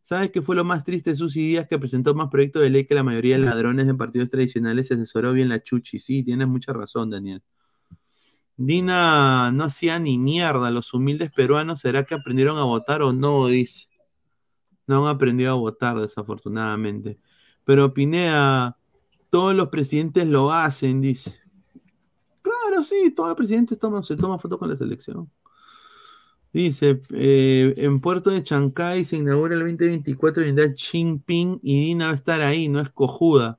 ¿Sabes 0.02 0.30
qué 0.30 0.42
fue 0.42 0.56
lo 0.56 0.64
más 0.64 0.84
triste 0.84 1.10
de 1.10 1.16
sus 1.16 1.34
días? 1.34 1.66
Que 1.68 1.78
presentó 1.78 2.14
más 2.14 2.28
proyectos 2.28 2.62
de 2.62 2.70
ley 2.70 2.84
que 2.84 2.94
la 2.94 3.02
mayoría 3.02 3.38
de 3.38 3.44
ladrones 3.44 3.86
de 3.86 3.94
partidos 3.94 4.28
tradicionales. 4.28 4.88
Se 4.88 4.94
asesoró 4.94 5.32
bien 5.32 5.48
la 5.48 5.62
chuchi. 5.62 5.98
Sí, 5.98 6.22
tienes 6.22 6.48
mucha 6.48 6.72
razón, 6.72 7.10
Daniel. 7.10 7.42
Dina 8.56 9.50
no 9.52 9.64
hacía 9.64 9.98
ni 9.98 10.18
mierda. 10.18 10.70
Los 10.70 10.92
humildes 10.92 11.32
peruanos, 11.32 11.80
¿será 11.80 12.04
que 12.04 12.14
aprendieron 12.14 12.58
a 12.58 12.64
votar 12.64 13.02
o 13.02 13.12
no? 13.12 13.46
Dice. 13.46 13.88
No 14.86 15.06
han 15.06 15.14
aprendido 15.14 15.52
a 15.52 15.54
votar, 15.54 15.98
desafortunadamente. 15.98 17.18
Pero 17.64 17.94
Pinea, 17.94 18.76
todos 19.31 19.55
los 19.55 19.69
presidentes 19.69 20.27
lo 20.27 20.52
hacen, 20.52 21.01
dice. 21.01 21.35
Claro, 22.43 22.82
sí, 22.85 23.12
todos 23.15 23.28
los 23.31 23.36
presidentes 23.36 23.78
toman, 23.78 24.02
se 24.05 24.16
toman 24.16 24.40
fotos 24.40 24.59
con 24.59 24.69
la 24.69 24.77
selección. 24.77 25.31
Dice, 26.52 27.01
eh, 27.11 27.74
en 27.77 28.01
Puerto 28.01 28.31
de 28.31 28.43
Chancay 28.43 29.05
se 29.05 29.16
inaugura 29.16 29.55
el 29.55 29.61
2024 29.61 30.43
y 30.43 30.47
vendrá 30.47 30.74
Xi 30.74 30.98
Jinping 30.98 31.61
y 31.62 31.81
Dina 31.86 32.07
va 32.07 32.12
a 32.12 32.16
estar 32.16 32.40
ahí, 32.40 32.69
no 32.69 32.81
es 32.81 32.90
cojuda. 32.90 33.59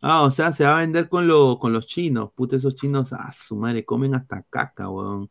Ah, 0.00 0.22
o 0.22 0.30
sea, 0.30 0.52
se 0.52 0.64
va 0.64 0.76
a 0.76 0.80
vender 0.80 1.08
con, 1.08 1.26
lo- 1.26 1.58
con 1.58 1.72
los 1.72 1.86
chinos. 1.86 2.30
Puta, 2.34 2.56
esos 2.56 2.74
chinos, 2.76 3.12
ah, 3.12 3.32
su 3.32 3.56
madre, 3.56 3.84
comen 3.84 4.14
hasta 4.14 4.42
caca, 4.48 4.88
weón. 4.88 5.28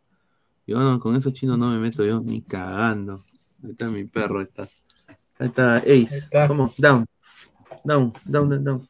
Yo 0.67 0.77
no, 0.79 0.99
con 0.99 1.15
esos 1.15 1.33
chinos 1.33 1.57
no 1.57 1.71
me 1.71 1.79
meto 1.79 2.05
yo 2.05 2.19
ni 2.19 2.41
cagando. 2.41 3.15
Ahí 3.63 3.71
está 3.71 3.87
mi 3.87 4.03
perro, 4.03 4.39
ahí 4.39 4.45
está. 4.45 4.63
Ahí 5.39 5.47
está 5.47 5.77
Ace. 5.77 6.27
Vamos, 6.33 6.75
down. 6.77 7.05
Down, 7.85 8.13
down, 8.25 8.49
down, 8.49 8.63
down. 8.63 8.89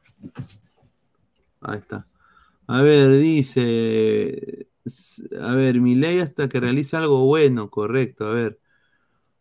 Ahí 1.61 1.79
está. 1.79 2.07
A 2.67 2.81
ver, 2.81 3.11
dice. 3.17 4.67
A 5.41 5.55
ver, 5.55 5.81
mi 5.81 5.95
ley 5.95 6.19
hasta 6.19 6.49
que 6.49 6.59
realice 6.59 6.95
algo 6.97 7.25
bueno, 7.25 7.69
correcto. 7.69 8.25
A 8.25 8.33
ver. 8.33 8.59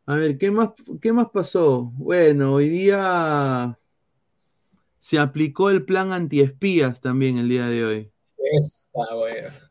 A 0.07 0.15
ver, 0.15 0.39
¿qué 0.39 0.51
más, 0.51 0.71
qué 1.03 1.13
más 1.13 1.29
pasó? 1.31 1.93
Bueno, 1.97 2.55
hoy 2.55 2.69
día 2.71 3.79
se 4.99 5.19
aplicó 5.19 5.71
el 5.71 5.85
plan 5.85 6.13
antiespías 6.13 7.01
también 7.01 7.39
el 7.39 7.49
día 7.49 7.67
de 7.69 7.85
hoy. 7.85 8.13
Esta, 8.39 9.17
wea. 9.17 9.71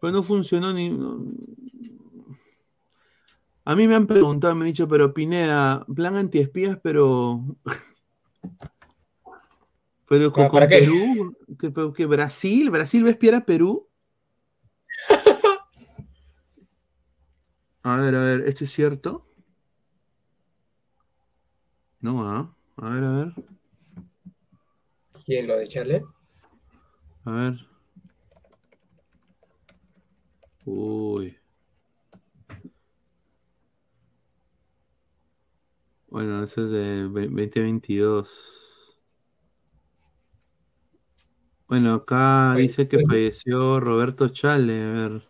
Pero 0.00 0.12
no 0.12 0.22
funcionó 0.22 0.72
ni. 0.72 0.90
A 3.64 3.74
mí 3.74 3.88
me 3.88 3.94
han 3.94 4.06
preguntado, 4.06 4.54
me 4.54 4.64
han 4.64 4.72
dicho, 4.72 4.86
pero 4.86 5.14
Pineda, 5.14 5.86
plan 5.94 6.16
antiespías, 6.16 6.78
pero. 6.82 7.42
Pero 10.16 10.30
con, 10.32 10.44
¿Para- 10.44 10.52
para 10.52 10.66
con? 10.68 10.78
Perú, 10.78 11.36
que, 11.58 11.92
que 11.96 12.06
Brasil, 12.06 12.70
Brasil 12.70 13.02
va 13.04 13.08
a 13.08 13.12
espiar 13.12 13.34
a 13.34 13.44
Perú. 13.44 13.88
A 17.82 17.96
ver, 17.98 18.14
a 18.14 18.20
ver, 18.24 18.40
¿esto 18.48 18.64
es 18.64 18.70
cierto? 18.72 19.26
No, 22.00 22.24
ah. 22.26 22.54
A 22.76 22.90
ver, 22.90 23.04
a 23.04 23.12
ver, 23.12 23.32
¿Quién 25.26 25.46
lo 25.46 25.56
de 25.58 25.66
Chale? 25.66 26.04
a 27.24 27.30
ver. 27.32 27.54
Uy. 30.64 31.36
Bueno, 36.08 36.42
eso 36.44 36.64
es 36.64 36.70
de 36.70 37.08
ve- 37.08 37.26
2022. 37.28 38.73
Bueno, 41.68 41.94
acá 41.94 42.54
dice 42.56 42.88
que 42.88 43.00
falleció 43.08 43.80
Roberto 43.80 44.28
Chale. 44.28 44.82
A 44.82 44.92
ver. 44.92 45.28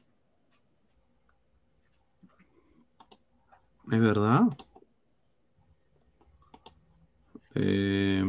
¿Es 3.91 4.01
verdad? 4.01 4.43
Eh. 7.55 8.25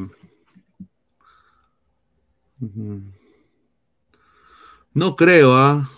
No 4.93 5.15
creo, 5.15 5.55
¿ah? 5.55 5.89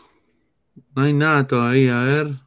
No 0.95 1.03
hay 1.03 1.13
nada 1.13 1.47
todavía, 1.47 2.01
a 2.01 2.03
ver. 2.03 2.46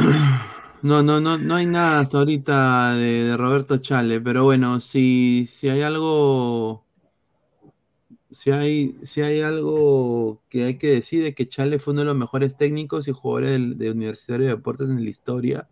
No, 0.82 1.02
no, 1.02 1.20
no, 1.20 1.36
no 1.36 1.56
hay 1.56 1.66
nada 1.66 2.08
ahorita 2.10 2.94
de, 2.94 3.36
Roberto 3.36 3.78
Chale, 3.78 4.18
pero 4.20 4.44
bueno, 4.44 4.80
si, 4.80 5.44
si 5.46 5.68
hay 5.68 5.82
algo, 5.82 6.86
si 8.30 8.50
hay, 8.50 8.96
si 9.02 9.20
hay 9.20 9.42
algo 9.42 10.40
que 10.48 10.64
hay 10.64 10.78
que 10.78 10.86
decir 10.88 11.26
es 11.26 11.34
que 11.34 11.48
Chale 11.48 11.78
fue 11.78 11.92
uno 11.92 12.00
de 12.00 12.06
los 12.06 12.16
mejores 12.16 12.56
técnicos 12.56 13.08
y 13.08 13.12
jugadores 13.12 13.76
de 13.78 13.90
Universitario 13.90 14.46
de 14.46 14.54
Deportes 14.54 14.88
en 14.88 15.04
la 15.04 15.10
historia. 15.10 15.68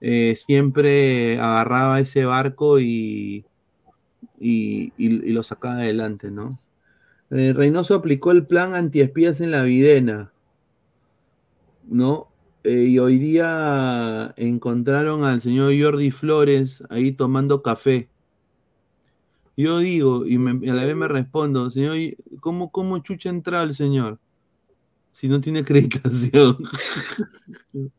Eh, 0.00 0.36
siempre 0.36 1.38
agarraba 1.38 2.00
ese 2.00 2.24
barco 2.24 2.80
y- 2.80 3.46
y 4.40 4.92
lo 5.32 5.42
sacaba 5.42 5.76
adelante, 5.76 6.30
¿no? 6.30 6.58
Eh, 7.30 7.52
Reynoso 7.52 7.94
aplicó 7.94 8.32
el 8.32 8.46
plan 8.46 8.74
antiespías 8.74 9.40
en 9.40 9.50
la 9.50 9.64
Videna, 9.64 10.32
¿no? 11.88 12.28
Eh, 12.64 12.84
y 12.88 12.98
hoy 12.98 13.18
día 13.18 14.32
encontraron 14.36 15.24
al 15.24 15.40
señor 15.42 15.72
Jordi 15.80 16.10
Flores 16.10 16.82
ahí 16.90 17.12
tomando 17.12 17.62
café. 17.62 18.08
Yo 19.56 19.78
digo, 19.78 20.26
y, 20.26 20.36
me- 20.38 20.68
a 20.70 20.74
la 20.74 20.84
vez 20.84 20.96
me 20.96 21.06
respondo, 21.06 21.70
señor, 21.70 21.96
¿cómo, 22.40 22.70
cómo 22.72 22.98
chucha 22.98 23.28
entra 23.30 23.62
el 23.62 23.74
señor? 23.74 24.18
Si 25.12 25.28
no 25.28 25.40
tiene 25.40 25.58
acreditación. 25.60 26.58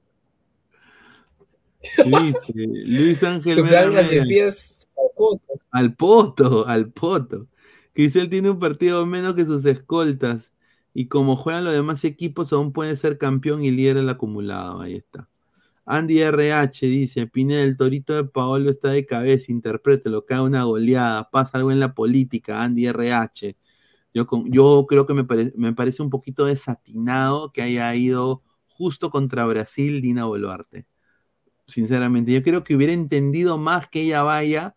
Dice 2.04 2.54
Luis 2.56 3.24
Ángel 3.24 3.58
Su 3.60 3.64
plan 3.64 3.90
Vera 3.92 4.02
de 4.04 4.08
Mel. 4.10 4.18
espías 4.18 4.88
al 4.98 5.10
foto. 5.16 5.44
Al 5.72 5.94
poto, 5.96 6.68
al 6.68 6.90
poto. 6.92 7.48
Que 7.94 8.04
dice 8.04 8.20
él 8.22 8.30
tiene 8.30 8.50
un 8.50 8.60
partido 8.60 9.06
menos 9.06 9.36
que 9.36 9.46
sus 9.46 9.64
escoltas. 9.66 10.52
Y 10.96 11.10
como 11.10 11.38
juegan 11.38 11.66
los 11.66 11.74
demás 11.76 12.06
equipos, 12.06 12.54
aún 12.54 12.74
puede 12.74 12.98
ser 12.98 13.20
campeón 13.20 13.64
y 13.66 13.72
líder 13.72 13.98
el 14.00 14.10
acumulado. 14.10 14.82
Ahí 14.82 14.96
está. 14.96 15.30
Andy 15.86 16.22
RH 16.22 16.88
dice: 16.88 17.28
Pineda, 17.28 17.64
el 17.64 17.78
torito 17.78 18.14
de 18.16 18.26
Paolo 18.26 18.70
está 18.72 18.90
de 18.92 19.06
cabeza, 19.06 19.52
interprételo, 19.52 20.26
cae 20.26 20.42
una 20.42 20.64
goleada, 20.66 21.30
pasa 21.32 21.58
algo 21.60 21.72
en 21.72 21.80
la 21.82 21.94
política. 21.96 22.64
Andy 22.64 22.88
RH. 22.88 23.58
Yo, 24.14 24.28
con- 24.28 24.52
yo 24.52 24.86
creo 24.90 25.06
que 25.08 25.14
me, 25.16 25.26
pare- 25.26 25.54
me 25.58 25.74
parece 25.74 26.02
un 26.04 26.10
poquito 26.12 26.46
desatinado 26.46 27.52
que 27.54 27.62
haya 27.64 27.94
ido 27.96 28.44
justo 28.68 29.10
contra 29.12 29.46
Brasil 29.46 30.02
Dina 30.02 30.26
Boluarte. 30.26 30.86
Sinceramente, 31.68 32.32
yo 32.34 32.44
creo 32.44 32.64
que 32.64 32.76
hubiera 32.76 32.94
entendido 32.94 33.58
más 33.58 33.88
que 33.90 34.02
ella 34.04 34.24
vaya 34.24 34.76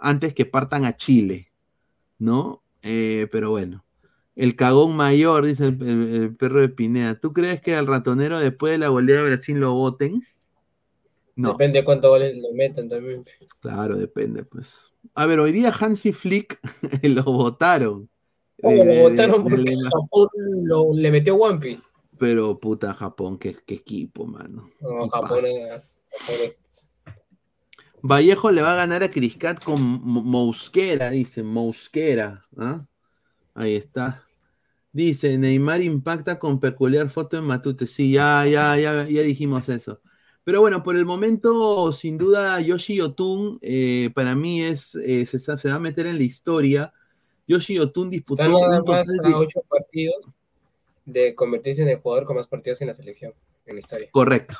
antes 0.00 0.34
que 0.34 0.46
partan 0.46 0.84
a 0.86 0.96
Chile, 0.96 1.52
¿no? 2.18 2.64
Eh, 2.82 3.28
pero 3.32 3.50
bueno. 3.52 3.85
El 4.36 4.54
cagón 4.54 4.94
mayor, 4.94 5.44
dice 5.46 5.64
el, 5.66 5.82
el- 5.82 6.14
el 6.22 6.36
perro 6.36 6.60
de 6.60 6.68
Pineda. 6.68 7.18
¿Tú 7.18 7.32
crees 7.32 7.60
que 7.60 7.74
al 7.74 7.86
ratonero 7.86 8.38
después 8.38 8.72
de 8.72 8.78
la 8.78 8.88
goleada 8.88 9.22
de 9.22 9.30
Brasil 9.30 9.58
lo 9.58 9.72
voten? 9.74 10.22
No. 11.34 11.52
Depende 11.52 11.80
de 11.80 11.84
cuántos 11.84 12.10
goles 12.10 12.36
le 12.36 12.52
metan 12.54 12.88
también. 12.88 13.24
Claro, 13.60 13.96
depende, 13.96 14.44
pues. 14.44 14.92
A 15.14 15.26
ver, 15.26 15.40
hoy 15.40 15.52
día 15.52 15.72
Hansi 15.78 16.12
Flick 16.12 16.58
lo 17.02 17.24
votaron. 17.24 18.08
De- 18.58 18.84
lo 18.84 19.08
votaron 19.10 19.42
porque 19.42 19.56
de 19.70 19.76
la- 19.76 19.90
Japón 19.90 20.28
lo- 20.64 20.94
le 20.94 21.10
metió 21.10 21.34
Wampi. 21.36 21.80
Pero 22.18 22.58
puta 22.58 22.94
Japón, 22.94 23.38
qué, 23.38 23.54
qué 23.66 23.74
equipo, 23.74 24.26
mano. 24.26 24.70
No, 24.80 24.98
¿Qué 25.00 25.08
Japón 25.10 25.28
pasa? 25.42 25.48
era- 25.48 25.82
Japón 26.10 26.36
era- 26.42 26.52
Vallejo 28.02 28.52
le 28.52 28.62
va 28.62 28.72
a 28.74 28.76
ganar 28.76 29.02
a 29.02 29.10
Criscat 29.10 29.62
con 29.64 29.80
Mo- 29.82 30.22
Mosquera, 30.22 31.10
dice, 31.10 31.42
Mosquera. 31.42 32.46
¿ah? 32.56 32.84
Ahí 33.54 33.74
está. 33.74 34.25
Dice, 34.96 35.36
Neymar 35.36 35.82
impacta 35.82 36.38
con 36.38 36.58
peculiar 36.58 37.10
foto 37.10 37.36
en 37.36 37.44
Matute. 37.44 37.86
Sí, 37.86 38.12
ya, 38.12 38.46
ya, 38.46 38.78
ya, 38.78 39.06
ya 39.06 39.20
dijimos 39.20 39.68
eso. 39.68 40.00
Pero 40.42 40.62
bueno, 40.62 40.82
por 40.82 40.96
el 40.96 41.04
momento, 41.04 41.92
sin 41.92 42.16
duda, 42.16 42.58
Yoshi 42.62 42.96
Yotun, 42.96 43.58
eh, 43.60 44.08
para 44.14 44.34
mí 44.34 44.62
es, 44.62 44.94
eh, 44.94 45.26
se, 45.26 45.68
va 45.68 45.74
a 45.74 45.78
meter 45.78 46.06
en 46.06 46.16
la 46.16 46.22
historia. 46.22 46.94
Yoshi 47.46 47.74
Yotun 47.74 48.08
disputó 48.08 48.44
un 48.44 48.68
más 48.70 48.84
total 48.84 49.04
de- 49.22 49.34
ocho 49.34 49.60
partidos 49.68 50.28
de 51.04 51.34
convertirse 51.34 51.82
en 51.82 51.88
el 51.88 51.98
jugador 51.98 52.24
con 52.24 52.36
más 52.36 52.48
partidos 52.48 52.80
en 52.80 52.88
la 52.88 52.94
selección, 52.94 53.34
en 53.66 53.74
la 53.74 53.80
historia. 53.80 54.08
Correcto. 54.10 54.56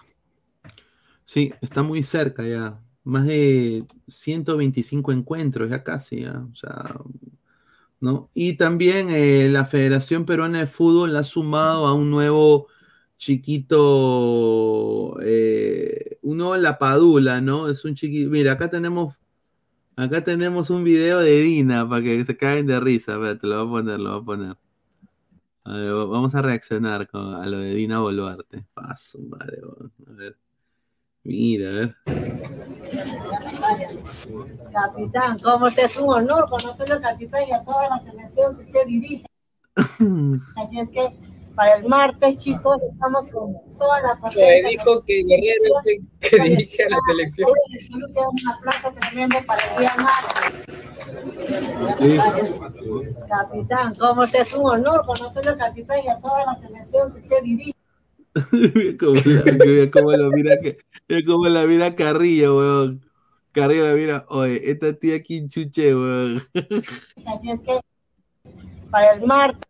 Sí, 1.24 1.50
está 1.62 1.82
muy 1.82 2.02
cerca 2.02 2.46
ya. 2.46 2.78
Más 3.04 3.24
de 3.24 3.84
125 4.06 5.12
encuentros, 5.12 5.70
ya 5.70 5.82
casi, 5.82 6.20
ya. 6.24 6.46
O 6.52 6.54
sea, 6.54 6.94
¿no? 8.00 8.30
Y 8.34 8.54
también 8.56 9.10
eh, 9.10 9.48
la 9.50 9.64
Federación 9.64 10.24
Peruana 10.26 10.60
de 10.60 10.66
Fútbol 10.66 11.12
la 11.12 11.20
ha 11.20 11.22
sumado 11.24 11.86
a 11.86 11.94
un 11.94 12.10
nuevo 12.10 12.68
chiquito, 13.18 15.16
eh, 15.22 16.18
un 16.22 16.38
nuevo 16.38 16.56
Lapadula, 16.56 17.40
¿no? 17.40 17.68
Es 17.68 17.84
un 17.84 17.94
chiquito. 17.94 18.30
Mira, 18.30 18.52
acá 18.52 18.70
tenemos, 18.70 19.14
acá 19.96 20.24
tenemos 20.24 20.70
un 20.70 20.84
video 20.84 21.20
de 21.20 21.40
Dina 21.42 21.88
para 21.88 22.02
que 22.02 22.24
se 22.24 22.36
caigan 22.36 22.66
de 22.66 22.80
risa. 22.80 23.14
Espérate, 23.14 23.46
lo 23.46 23.66
voy 23.66 23.80
a 23.80 23.84
poner, 23.84 24.00
lo 24.00 24.10
voy 24.12 24.22
a 24.22 24.24
poner. 24.24 24.56
Ver, 25.64 25.92
vamos 25.92 26.34
a 26.34 26.42
reaccionar 26.42 27.08
con- 27.08 27.34
a 27.34 27.46
lo 27.46 27.58
de 27.58 27.74
Dina 27.74 27.98
Boluarte. 28.00 28.64
Paso, 28.74 29.18
madre. 29.20 29.58
A 30.06 30.12
ver. 30.12 30.38
Mira, 31.26 31.68
a 31.68 31.72
ver. 31.72 31.96
Capitán, 34.72 35.38
como 35.40 35.66
usted 35.66 35.86
es 35.86 35.96
un 35.96 36.08
honor 36.08 36.48
conocer 36.48 36.92
al 36.92 37.00
capitán 37.00 37.42
y 37.48 37.52
a 37.52 37.64
toda 37.64 37.88
la 37.88 37.98
selección 37.98 38.56
que 38.56 38.62
usted 38.62 38.86
dirige. 38.86 39.26
Así 40.56 40.78
es 40.78 40.88
que 40.90 41.10
para 41.56 41.74
el 41.78 41.88
martes, 41.88 42.38
chicos, 42.38 42.80
estamos 42.92 43.28
con 43.30 43.56
toda 43.76 44.00
la 44.02 44.30
Le 44.36 44.68
dijo 44.70 45.02
que 45.02 45.24
Guerrero 45.24 45.64
es 45.78 45.86
el 45.86 46.06
que 46.20 46.42
dirige 46.50 46.84
a 46.84 46.90
la 46.90 46.98
selección. 47.08 47.50
una 47.50 48.60
plaza 48.60 48.92
tremendo 48.92 49.38
para 49.46 49.64
el 49.64 49.78
día 49.80 49.94
martes. 49.96 50.64
Capitán, 53.28 53.94
como 53.96 54.22
usted 54.22 54.42
es 54.42 54.54
un 54.54 54.66
honor 54.66 55.04
conocer 55.04 55.48
al 55.48 55.58
capitán 55.58 55.98
y 56.04 56.08
a 56.08 56.20
toda 56.20 56.44
la 56.44 56.54
selección 56.60 57.12
que 57.14 57.20
usted 57.20 57.42
dirige. 57.42 57.75
Cómo, 59.00 59.14
la- 59.24 59.52
mira 59.52 59.90
cómo 59.90 60.12
lo 60.12 60.30
mira, 60.30 60.56
cómo 61.26 61.46
la 61.46 61.64
mira 61.66 61.94
Carrillo, 61.94 62.58
weón. 62.58 63.02
Carrillo 63.52 63.86
la 63.88 63.94
mira, 63.94 64.26
oye, 64.28 64.70
esta 64.70 64.92
tía 64.92 65.22
quinchuche, 65.22 65.94
weón. 65.94 66.42
Así 67.26 67.50
es 67.50 67.60
que 67.60 67.80
para 68.90 69.12
el 69.14 69.26
martes, 69.26 69.62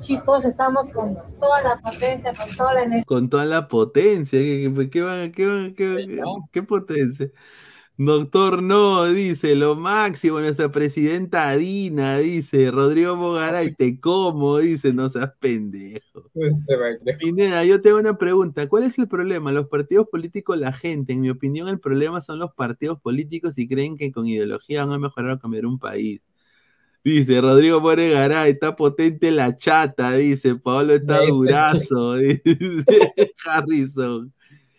chicos, 0.00 0.44
estamos 0.44 0.90
con 0.90 1.16
toda 1.38 1.62
la 1.62 1.76
potencia, 1.80 2.32
con 2.34 2.56
toda 2.56 2.74
la 2.74 2.82
energía. 2.82 3.04
Con 3.04 3.28
toda 3.30 3.44
la 3.44 3.68
potencia. 3.68 4.38
¿Qué, 4.38 4.72
qué, 4.90 5.32
qué 5.34 5.74
qué- 5.76 6.24
qué 6.52 6.62
potencia? 6.62 7.30
Doctor 7.96 8.60
No, 8.60 9.04
dice, 9.04 9.54
lo 9.54 9.76
máximo, 9.76 10.40
nuestra 10.40 10.68
presidenta 10.68 11.56
Dina, 11.56 12.18
dice, 12.18 12.72
Rodrigo 12.72 13.14
Mogaray, 13.14 13.72
te 13.72 14.00
como, 14.00 14.58
dice, 14.58 14.92
no 14.92 15.08
seas 15.08 15.32
pendejo. 15.38 16.28
Pineda, 17.20 17.64
yo 17.64 17.80
tengo 17.80 17.98
una 17.98 18.18
pregunta, 18.18 18.68
¿cuál 18.68 18.82
es 18.82 18.98
el 18.98 19.06
problema? 19.06 19.52
Los 19.52 19.68
partidos 19.68 20.08
políticos, 20.08 20.58
la 20.58 20.72
gente, 20.72 21.12
en 21.12 21.20
mi 21.20 21.30
opinión, 21.30 21.68
el 21.68 21.78
problema 21.78 22.20
son 22.20 22.40
los 22.40 22.52
partidos 22.52 23.00
políticos 23.00 23.58
y 23.58 23.68
creen 23.68 23.96
que 23.96 24.10
con 24.10 24.26
ideología 24.26 24.84
van 24.84 24.94
a 24.94 24.98
mejorar 24.98 25.30
o 25.30 25.38
cambiar 25.38 25.64
un 25.64 25.78
país. 25.78 26.20
Dice, 27.04 27.40
Rodrigo 27.40 27.80
More 27.80 28.10
Garay, 28.10 28.52
está 28.52 28.74
potente 28.74 29.30
la 29.30 29.54
chata, 29.54 30.12
dice, 30.14 30.56
Pablo 30.56 30.94
está 30.94 31.20
está. 31.20 31.26
durazo, 31.28 32.14
dice 32.16 32.84
Harrison. 33.46 34.32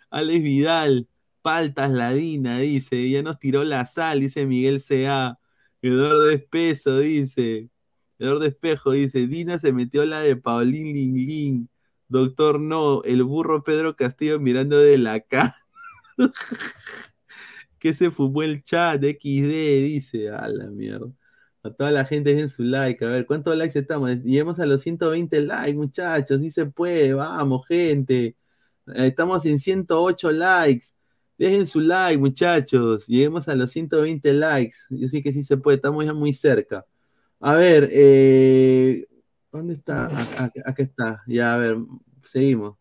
Alex 0.10 0.44
Vidal, 0.44 1.08
Paltas 1.46 1.92
Ladina, 1.92 2.58
dice, 2.58 3.08
ya 3.08 3.22
nos 3.22 3.38
tiró 3.38 3.64
la 3.64 3.86
sal, 3.86 4.20
dice 4.20 4.48
Miguel 4.48 4.82
C.A. 4.82 5.38
Eduardo 5.84 6.32
Espeso, 6.32 6.98
dice, 6.98 7.70
Eduardo 8.18 8.46
Espejo, 8.46 8.94
dice, 8.94 9.28
Dina 9.28 9.60
se 9.60 9.72
metió 9.72 10.08
la 10.08 10.22
de 10.22 10.38
Paulín 10.38 10.94
Linglin. 10.94 11.70
Doctor 12.08 12.60
No, 12.60 13.04
el 13.04 13.24
burro 13.24 13.64
Pedro 13.64 13.96
Castillo 13.96 14.40
mirando 14.40 14.80
de 14.80 14.98
la 14.98 15.20
cara. 15.20 15.56
que 17.80 17.94
se 17.94 18.10
fumó 18.10 18.42
el 18.42 18.64
chat 18.64 19.04
XD, 19.04 19.84
dice, 19.84 20.30
a 20.32 20.48
la 20.48 20.72
mierda. 20.72 21.12
A 21.62 21.70
toda 21.70 21.92
la 21.92 22.06
gente 22.06 22.32
dejen 22.32 22.50
su 22.50 22.64
like. 22.64 23.06
A 23.06 23.10
ver, 23.10 23.28
¿cuántos 23.28 23.56
likes 23.56 23.78
estamos? 23.78 24.10
Lleguemos 24.24 24.60
a 24.60 24.66
los 24.66 24.82
120 24.82 25.42
likes, 25.42 25.76
muchachos. 25.78 26.42
Sí 26.42 26.50
se 26.50 26.66
puede. 26.66 27.14
Vamos, 27.14 27.68
gente. 27.68 28.36
Estamos 28.96 29.46
en 29.46 29.60
108 29.60 30.32
likes. 30.32 30.88
Dejen 31.38 31.68
su 31.68 31.82
like, 31.82 32.18
muchachos. 32.18 33.06
Lleguemos 33.08 33.48
a 33.48 33.56
los 33.56 33.72
120 33.72 34.34
likes. 34.34 34.78
Yo 34.90 35.08
sé 35.10 35.22
que 35.22 35.34
sí 35.34 35.44
se 35.44 35.58
puede. 35.58 35.76
Estamos 35.76 36.06
ya 36.06 36.14
muy 36.14 36.34
cerca. 36.34 36.86
A 37.40 37.56
ver, 37.56 37.90
eh, 37.92 39.06
¿dónde 39.52 39.74
está? 39.74 40.06
Acá, 40.06 40.52
acá 40.66 40.84
está. 40.84 41.24
Ya, 41.28 41.54
a 41.54 41.58
ver, 41.58 41.78
seguimos. 42.24 42.78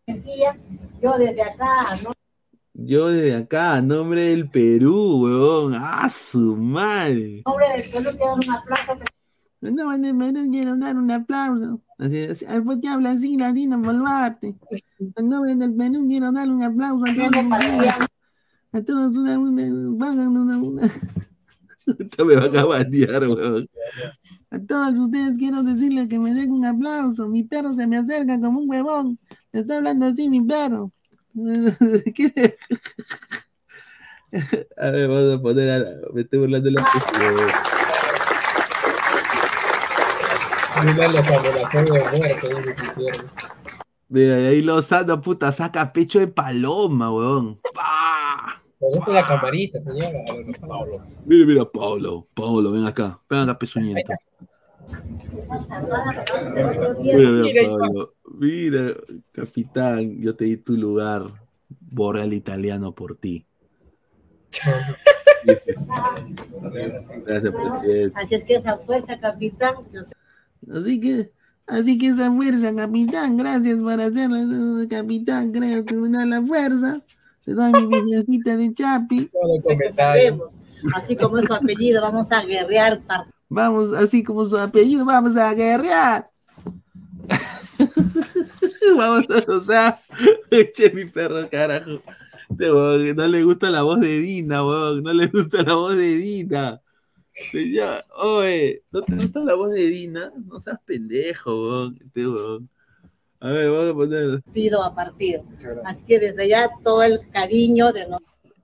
Yo 1.01 1.17
desde 1.17 1.41
acá, 1.41 1.97
¿no? 2.03 2.13
Yo 2.73 3.07
desde 3.07 3.35
acá, 3.35 3.77
en 3.77 3.87
nombre 3.87 4.21
del 4.21 4.49
Perú, 4.49 5.23
huevón. 5.23 5.75
¡Ah, 5.77 6.09
su 6.09 6.55
madre! 6.55 7.41
Hombre 7.45 7.65
del 7.77 7.89
Perú 7.89 8.17
dan 8.17 8.39
una 8.45 8.63
plaza 8.63 8.97
No, 9.61 9.71
no, 9.71 9.97
no, 9.97 10.31
no 10.31 10.51
quiero 10.51 10.77
dar 10.77 10.95
un 10.95 11.11
aplauso. 11.11 11.81
Así, 11.97 12.23
así, 12.23 12.45
¿Por 12.65 12.81
qué 12.81 12.87
habla 12.89 13.11
así, 13.11 13.37
Ladino 13.37 13.79
Boluarte? 13.79 14.55
En 14.99 15.29
nombre 15.29 15.55
del 15.55 15.73
Perú 15.73 16.05
quiero 16.07 16.31
dar 16.31 16.49
un 16.49 16.63
aplauso 16.63 17.05
a. 17.05 18.07
A 18.75 18.83
todos 18.83 19.15
una, 19.15 19.39
una, 19.39 19.97
pagan 19.97 20.35
una, 20.35 20.57
una. 20.57 20.81
Esto 21.97 22.25
me 22.25 22.35
va 22.35 22.59
a 22.59 22.65
batear, 22.65 23.23
weón. 23.29 23.69
A 24.51 24.59
todos 24.59 24.99
ustedes 24.99 25.37
quiero 25.37 25.63
decirles 25.63 26.07
que 26.07 26.19
me 26.19 26.33
den 26.33 26.51
un 26.51 26.65
aplauso. 26.65 27.29
Mi 27.29 27.43
perro 27.43 27.73
se 27.73 27.87
me 27.87 27.95
acerca 27.95 28.37
como 28.37 28.59
un 28.59 28.69
huevón. 28.69 29.17
Me 29.53 29.61
está 29.61 29.77
hablando 29.77 30.07
así 30.07 30.29
mi 30.29 30.41
perro. 30.41 30.91
¿Qué? 32.15 32.57
A 34.75 34.89
ver, 34.89 35.07
vamos 35.07 35.35
a 35.35 35.41
poner 35.41 35.69
a 35.69 35.79
la... 35.79 35.91
Me 36.13 36.21
estoy 36.21 36.39
burlando 36.39 36.65
de 36.65 36.71
la. 36.71 36.85
Mira 40.83 41.07
las 41.13 41.27
amenazas 41.29 41.85
de 41.85 42.17
muerte, 42.17 42.49
dice 42.49 42.75
si 42.75 42.87
quieren. 42.87 43.21
Mira, 44.09 44.39
y 44.39 44.45
ahí 44.45 44.61
Lozano, 44.61 45.21
puta, 45.21 45.53
saca 45.53 45.93
pecho 45.93 46.19
de 46.19 46.27
paloma, 46.27 47.11
weón. 47.11 47.59
Mira, 51.25 51.45
mira, 51.45 51.65
Paulo, 51.65 52.27
Paulo, 52.33 52.71
ven 52.71 52.85
acá, 52.85 53.19
ven 53.29 53.39
acá, 53.41 53.57
pezuñento. 53.57 54.13
Mira, 57.01 57.31
mira, 57.31 57.31
Mira, 57.31 57.67
Pablo, 57.67 58.13
mira, 58.39 58.95
capitán, 59.33 60.19
yo 60.19 60.35
te 60.35 60.45
di 60.45 60.57
tu 60.57 60.73
lugar, 60.73 61.23
borra 61.91 62.23
el 62.23 62.33
italiano 62.33 62.93
por 62.93 63.17
ti. 63.17 63.45
Gracias, 67.25 67.53
presidente. 67.53 68.19
Así 68.19 68.35
es 68.35 68.43
que 68.45 68.55
esa 68.55 68.77
fuerza, 68.77 69.17
capitán. 69.19 69.75
Así 70.71 70.99
que, 70.99 71.31
así 71.67 71.97
que 71.97 72.07
esa 72.07 72.31
fuerza, 72.31 72.75
capitán, 72.75 73.37
gracias 73.37 73.81
por 73.81 73.99
hacerlo, 73.99 74.87
capitán, 74.89 75.51
creo 75.51 75.85
que 75.85 75.95
me 75.95 76.09
da 76.09 76.25
la 76.25 76.41
fuerza. 76.41 77.03
Te 77.45 77.53
doy 77.53 77.71
mi 77.73 78.03
viejecita 78.03 78.57
de 78.57 78.73
Chapi. 78.73 79.29
Así 80.95 81.15
como 81.15 81.37
es 81.37 81.45
su 81.45 81.53
apellido, 81.53 82.01
vamos 82.01 82.31
a 82.31 82.43
guerrear 82.43 83.01
Vamos, 83.49 83.91
así 83.91 84.23
como 84.23 84.45
su 84.45 84.57
apellido, 84.57 85.05
vamos 85.05 85.37
a 85.37 85.53
guerrear. 85.53 86.25
vamos 88.97 89.25
a, 89.29 89.51
o 89.51 89.61
sea, 89.61 89.95
eche 90.51 90.89
mi 90.91 91.05
perro, 91.05 91.47
carajo. 91.49 92.01
Este 92.49 93.13
No 93.13 93.27
le 93.27 93.43
gusta 93.43 93.69
la 93.69 93.83
voz 93.83 93.99
de 93.99 94.19
Dina, 94.19 94.65
weón. 94.65 95.03
No 95.03 95.13
le 95.13 95.27
gusta 95.27 95.61
la 95.61 95.75
voz 95.75 95.95
de 95.95 96.17
Dina. 96.17 96.81
Ya, 97.53 98.03
oye, 98.17 98.83
¿no 98.91 99.01
te 99.03 99.15
gusta 99.15 99.41
la 99.41 99.53
voz 99.53 99.71
de 99.71 99.87
Dina? 99.87 100.31
No 100.45 100.59
seas 100.59 100.79
pendejo, 100.85 101.55
weón. 101.55 101.97
Este 102.03 102.27
huevón. 102.27 102.69
A 103.45 103.49
ver, 103.49 103.69
vamos 103.69 103.91
a 103.91 103.93
poner. 103.93 104.41
partido 104.41 104.83
a 104.83 104.95
partido. 104.95 105.43
Así 105.83 106.03
que 106.07 106.19
desde 106.19 106.47
ya 106.47 106.67
todo 106.83 107.03
el 107.03 107.19
cariño 107.29 107.93
de 107.93 108.07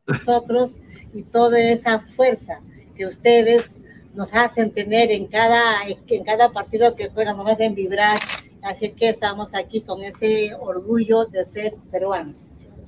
nosotros 0.08 0.78
y 1.14 1.22
toda 1.22 1.60
esa 1.60 2.00
fuerza 2.00 2.62
que 2.98 3.06
ustedes 3.06 3.70
nos 4.16 4.34
hacen 4.34 4.72
tener 4.72 5.12
en 5.12 5.28
cada, 5.28 5.84
en 5.86 6.24
cada 6.24 6.52
partido 6.52 6.96
que 6.96 7.12
juegan, 7.12 7.38
nos 7.38 7.48
hacen 7.48 7.76
vibrar. 7.76 8.18
Así 8.64 8.90
que 8.90 9.10
estamos 9.10 9.54
aquí 9.54 9.82
con 9.82 10.02
ese 10.02 10.56
orgullo 10.60 11.26
de 11.26 11.46
ser 11.46 11.76
peruanos. 11.92 12.48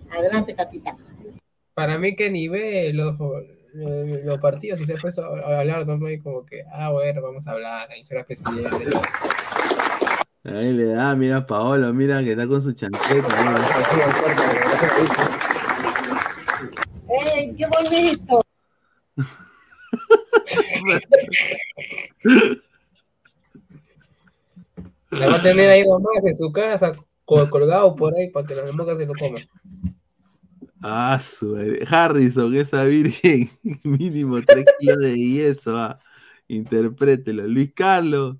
Adelante, 0.09 0.55
capitán. 0.55 0.97
Para 1.75 1.99
mí 1.99 2.15
que 2.15 2.31
ni 2.31 2.47
ve 2.47 2.91
los, 2.91 3.15
eh, 3.75 4.23
los 4.25 4.39
partidos 4.39 4.81
y 4.81 4.87
se 4.87 4.93
a 4.93 5.59
hablar, 5.59 5.85
¿no? 5.85 5.99
Como 6.23 6.43
que, 6.43 6.63
ah, 6.73 6.91
bueno, 6.91 7.21
vamos 7.21 7.45
a 7.45 7.51
hablar, 7.51 7.91
ahí 7.91 8.03
será 8.03 8.23
presidente. 8.23 8.89
Ahí 10.45 10.73
le 10.73 10.85
da, 10.87 11.15
mira 11.15 11.37
a 11.37 11.47
Paolo, 11.47 11.93
mira 11.93 12.21
que 12.23 12.31
está 12.31 12.45
con 12.47 12.61
su 12.61 12.73
chancleta. 12.73 13.27
¡Ey, 17.35 17.55
qué 17.55 17.65
bonito! 17.67 18.41
La 25.11 25.27
va 25.27 25.35
a 25.35 25.41
tener 25.41 25.69
ahí 25.69 25.83
nomás 25.85 26.23
en 26.25 26.35
su 26.35 26.51
casa, 26.51 26.93
col- 27.25 27.49
colgado 27.49 27.95
por 27.95 28.13
ahí 28.15 28.29
para 28.31 28.47
que 28.47 28.55
la 28.55 28.71
mosca 28.71 28.97
se 28.97 29.05
lo 29.05 29.13
coma. 29.13 29.39
Ah, 30.81 31.19
su. 31.23 31.55
Harrison, 31.89 32.53
esa 32.55 32.83
virgen, 32.83 33.49
mínimo 33.83 34.41
3 34.41 34.65
kilos 34.79 34.99
de 34.99 35.15
yeso, 35.17 35.77
ah. 35.77 35.99
Interprételo. 36.47 37.47
Luis 37.47 37.71
Carlos, 37.73 38.37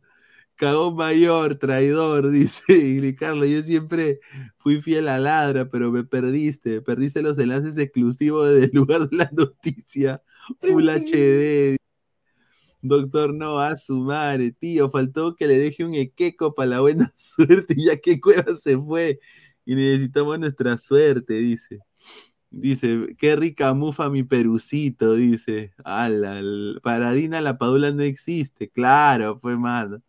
cagón 0.55 0.95
mayor, 0.95 1.55
traidor, 1.55 2.29
dice 2.31 2.61
Luis 2.99 3.15
Carlos. 3.15 3.47
Yo 3.49 3.61
siempre 3.63 4.19
fui 4.57 4.81
fiel 4.81 5.07
a 5.07 5.19
Ladra, 5.19 5.69
pero 5.69 5.91
me 5.91 6.03
perdiste. 6.03 6.81
Perdiste 6.81 7.21
los 7.21 7.37
enlaces 7.39 7.77
exclusivos 7.77 8.53
del 8.53 8.71
lugar 8.73 9.09
de 9.09 9.17
la 9.17 9.29
noticia. 9.33 10.21
Full 10.61 10.89
HD. 10.89 11.77
Doctor 12.81 13.33
no 13.33 13.59
a 13.59 13.77
su 13.77 13.95
madre, 14.01 14.51
tío. 14.51 14.89
Faltó 14.89 15.35
que 15.35 15.47
le 15.47 15.57
deje 15.57 15.85
un 15.85 15.93
equeco 15.93 16.53
para 16.53 16.67
la 16.69 16.79
buena 16.81 17.13
suerte, 17.17 17.75
ya 17.77 17.97
que 17.97 18.19
Cueva 18.19 18.55
se 18.57 18.77
fue. 18.77 19.19
Y 19.65 19.75
necesitamos 19.75 20.37
nuestra 20.39 20.77
suerte, 20.77 21.35
dice. 21.35 21.79
Dice, 22.49 23.15
qué 23.17 23.35
rica 23.35 23.73
mufa 23.73 24.09
mi 24.09 24.23
perucito, 24.23 25.15
dice. 25.15 25.73
Ala, 25.85 26.39
el- 26.39 26.79
para 26.83 27.11
Dina 27.13 27.41
la 27.41 27.57
padula 27.57 27.91
no 27.91 28.03
existe. 28.03 28.69
Claro, 28.69 29.39
pues, 29.39 29.57
mano. 29.57 30.01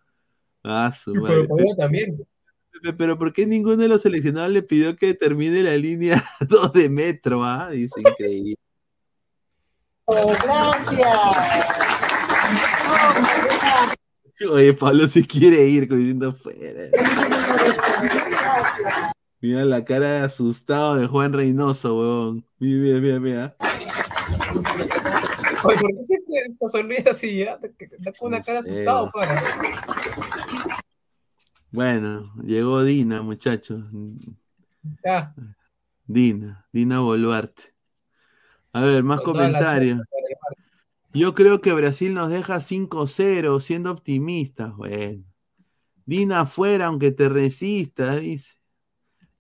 Ah, 0.65 0.91
su 0.93 1.15
madre. 1.15 1.47
Pero 1.57 1.77
también. 1.77 2.27
Pe- 2.83 2.93
Pero 2.95 3.17
¿por 3.19 3.33
qué 3.33 3.47
ninguno 3.47 3.77
de 3.77 3.89
los 3.89 4.03
seleccionados 4.03 4.51
le 4.51 4.63
pidió 4.63 4.97
que 4.97 5.15
termine 5.15 5.63
la 5.63 5.77
línea 5.77 6.25
2 6.49 6.73
de 6.73 6.89
metro? 6.89 7.45
Ah, 7.45 7.71
dice 7.71 8.01
increíble. 8.01 8.55
Oh, 10.07 10.27
gracias. 10.27 11.19
Oye, 14.51 14.75
Pablo 14.75 15.07
se 15.09 15.25
quiere 15.25 15.67
ir, 15.67 15.89
diciendo 15.89 16.35
fuera. 16.43 16.91
Mira 19.41 19.65
la 19.65 19.85
cara 19.85 20.07
de 20.07 20.21
asustado 20.25 20.97
de 20.97 21.07
Juan 21.07 21.33
Reynoso, 21.33 21.99
weón. 21.99 22.45
Mira, 22.59 22.99
mira, 23.01 23.21
mira, 23.21 23.21
mira. 23.21 23.57
Oye, 25.65 25.79
¿por 25.79 25.97
qué 25.97 26.03
siempre 26.03 26.37
se 26.49 26.69
sonríe 26.69 27.05
así? 27.11 27.43
Está 27.43 28.13
con 28.19 28.29
una 28.29 28.43
cara 28.43 28.63
sé, 28.63 28.71
asustado, 28.71 29.11
weón. 29.15 29.29
para. 29.29 29.43
Bueno, 31.71 32.33
llegó 32.45 32.83
Dina, 32.85 33.23
muchachos. 33.23 33.83
Ya. 35.05 35.35
Dina, 36.07 36.67
Dina 36.73 37.01
Boluarte. 37.01 37.75
A 38.73 38.83
ver, 38.83 39.03
más 39.03 39.21
Con 39.21 39.35
comentarios. 39.35 40.01
Yo 41.13 41.35
creo 41.35 41.61
que 41.61 41.73
Brasil 41.73 42.13
nos 42.13 42.31
deja 42.31 42.61
5-0, 42.61 43.61
siendo 43.61 43.91
optimistas. 43.91 44.75
Bueno. 44.77 45.25
Dina 46.07 46.41
afuera, 46.41 46.87
aunque 46.87 47.11
te 47.11 47.29
resista, 47.29 48.17
dice. 48.17 48.55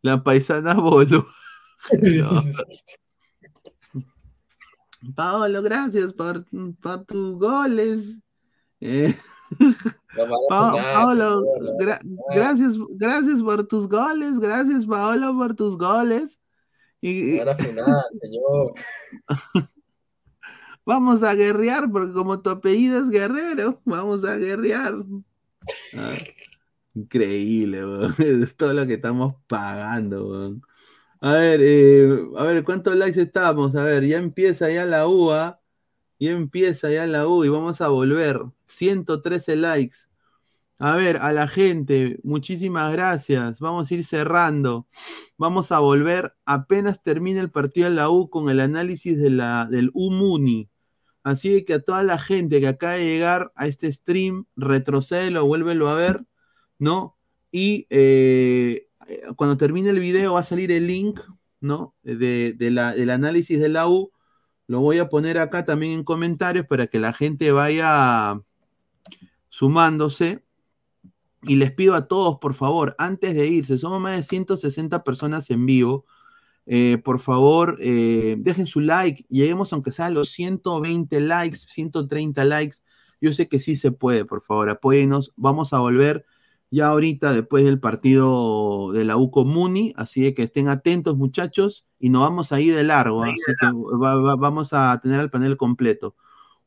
La 0.02 0.22
paisana 0.22 0.74
Bolu. 0.74 1.26
No. 1.92 2.42
Paolo, 5.14 5.62
gracias 5.62 6.12
por, 6.12 6.44
por 6.80 7.04
tus 7.04 7.38
goles. 7.38 8.18
Eh, 8.80 9.14
Pa- 10.48 10.72
Paolo, 10.92 11.42
gra- 11.78 12.00
gracias, 12.34 12.74
gracias 12.98 13.42
por 13.42 13.66
tus 13.66 13.88
goles, 13.88 14.38
gracias 14.38 14.86
Paolo 14.86 15.34
por 15.36 15.54
tus 15.54 15.76
goles. 15.76 16.40
Y, 17.00 17.38
funar, 17.58 18.04
señor. 18.20 18.74
Vamos 20.86 21.22
a 21.22 21.34
guerrear, 21.34 21.90
porque 21.90 22.12
como 22.12 22.40
tu 22.40 22.50
apellido 22.50 22.98
es 22.98 23.08
guerrero, 23.08 23.80
vamos 23.86 24.22
a 24.24 24.36
guerrear. 24.36 24.94
Ah, 25.96 26.18
increíble. 26.92 27.82
Es 28.18 28.54
todo 28.54 28.74
lo 28.74 28.86
que 28.86 28.94
estamos 28.94 29.34
pagando. 29.46 30.56
A 31.24 31.32
ver, 31.32 31.60
eh, 31.62 32.06
a 32.36 32.44
ver, 32.44 32.64
¿cuántos 32.64 32.94
likes 32.96 33.18
estamos? 33.18 33.74
A 33.76 33.82
ver, 33.82 34.04
ya 34.04 34.18
empieza 34.18 34.70
ya 34.70 34.84
la 34.84 35.08
UA. 35.08 35.58
Ya 36.20 36.32
empieza 36.32 36.90
ya 36.90 37.06
la 37.06 37.26
U 37.26 37.44
y 37.44 37.48
vamos 37.48 37.80
a 37.80 37.88
volver. 37.88 38.40
113 38.66 39.56
likes. 39.56 39.96
A 40.78 40.96
ver, 40.96 41.16
a 41.16 41.32
la 41.32 41.48
gente, 41.48 42.18
muchísimas 42.24 42.92
gracias. 42.92 43.58
Vamos 43.60 43.90
a 43.90 43.94
ir 43.94 44.04
cerrando. 44.04 44.86
Vamos 45.38 45.72
a 45.72 45.78
volver 45.78 46.34
apenas 46.44 47.02
termine 47.02 47.40
el 47.40 47.50
partido 47.50 47.88
de 47.88 47.94
la 47.94 48.10
U 48.10 48.28
con 48.28 48.50
el 48.50 48.60
análisis 48.60 49.18
de 49.18 49.30
la, 49.30 49.66
del 49.70 49.90
U-Muni. 49.94 50.68
Así 51.22 51.64
que 51.64 51.74
a 51.74 51.80
toda 51.80 52.02
la 52.02 52.18
gente 52.18 52.60
que 52.60 52.68
acaba 52.68 52.94
de 52.94 53.04
llegar 53.06 53.50
a 53.54 53.66
este 53.66 53.90
stream, 53.90 54.44
retrocédelo, 54.56 55.46
vuélvelo 55.46 55.88
a 55.88 55.94
ver, 55.94 56.26
¿no? 56.78 57.16
Y 57.50 57.86
eh, 57.88 58.88
cuando 59.36 59.56
termine 59.56 59.90
el 59.90 60.00
video 60.00 60.34
va 60.34 60.40
a 60.40 60.44
salir 60.44 60.70
el 60.72 60.86
link, 60.86 61.20
¿no? 61.60 61.94
De, 62.02 62.54
de 62.56 62.70
la, 62.70 62.94
del 62.94 63.10
análisis 63.10 63.58
de 63.60 63.68
la 63.68 63.88
U. 63.88 64.10
Lo 64.66 64.80
voy 64.80 64.98
a 64.98 65.08
poner 65.08 65.38
acá 65.38 65.64
también 65.64 65.92
en 65.92 66.04
comentarios 66.04 66.66
para 66.66 66.86
que 66.86 66.98
la 66.98 67.12
gente 67.12 67.52
vaya 67.52 68.40
sumándose. 69.48 70.44
Y 71.42 71.56
les 71.56 71.72
pido 71.72 71.94
a 71.94 72.08
todos, 72.08 72.38
por 72.40 72.54
favor, 72.54 72.94
antes 72.98 73.34
de 73.34 73.46
irse, 73.46 73.76
somos 73.76 74.00
más 74.00 74.16
de 74.16 74.22
160 74.22 75.04
personas 75.04 75.50
en 75.50 75.66
vivo. 75.66 76.06
eh, 76.66 76.98
por 77.04 77.18
favor, 77.20 77.76
eh, 77.80 78.36
dejen 78.38 78.66
su 78.66 78.80
like. 78.80 79.26
Lleguemos, 79.28 79.72
aunque 79.72 79.92
sea 79.92 80.06
a 80.06 80.10
los 80.10 80.30
120 80.30 81.20
likes, 81.20 81.58
130 81.68 82.44
likes. 82.44 82.78
Yo 83.20 83.32
sé 83.34 83.48
que 83.48 83.60
sí 83.60 83.76
se 83.76 83.92
puede, 83.92 84.24
por 84.24 84.42
favor, 84.42 84.70
apóyenos. 84.70 85.32
Vamos 85.36 85.72
a 85.74 85.80
volver 85.80 86.24
ya 86.74 86.88
ahorita 86.88 87.32
después 87.32 87.64
del 87.64 87.78
partido 87.78 88.90
de 88.92 89.04
la 89.04 89.16
U 89.16 89.30
Muni. 89.44 89.92
Así 89.96 90.32
que 90.34 90.42
estén 90.42 90.68
atentos, 90.68 91.16
muchachos. 91.16 91.86
Y 91.98 92.10
nos 92.10 92.22
vamos 92.22 92.52
a 92.52 92.60
ir 92.60 92.74
de 92.74 92.82
largo. 92.84 93.22
Así 93.22 93.52
que 93.60 93.66
va- 94.02 94.16
va- 94.16 94.36
vamos 94.36 94.72
a 94.72 95.00
tener 95.02 95.20
el 95.20 95.30
panel 95.30 95.56
completo. 95.56 96.14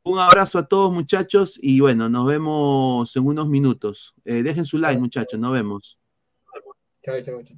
Un 0.03 0.19
abrazo 0.19 0.57
a 0.59 0.67
todos, 0.67 0.93
muchachos. 0.93 1.59
Y 1.61 1.81
bueno, 1.81 2.07
nos 2.09 2.25
vemos 2.25 3.13
en 3.15 3.25
unos 3.27 3.49
minutos. 3.49 4.13
Eh, 4.23 4.41
dejen 4.43 4.65
su 4.65 4.77
like, 4.77 4.99
muchachos. 4.99 5.39
Nos 5.39 5.51
vemos. 5.51 5.97
Chao, 7.03 7.21
chao, 7.21 7.41
chao. 7.43 7.57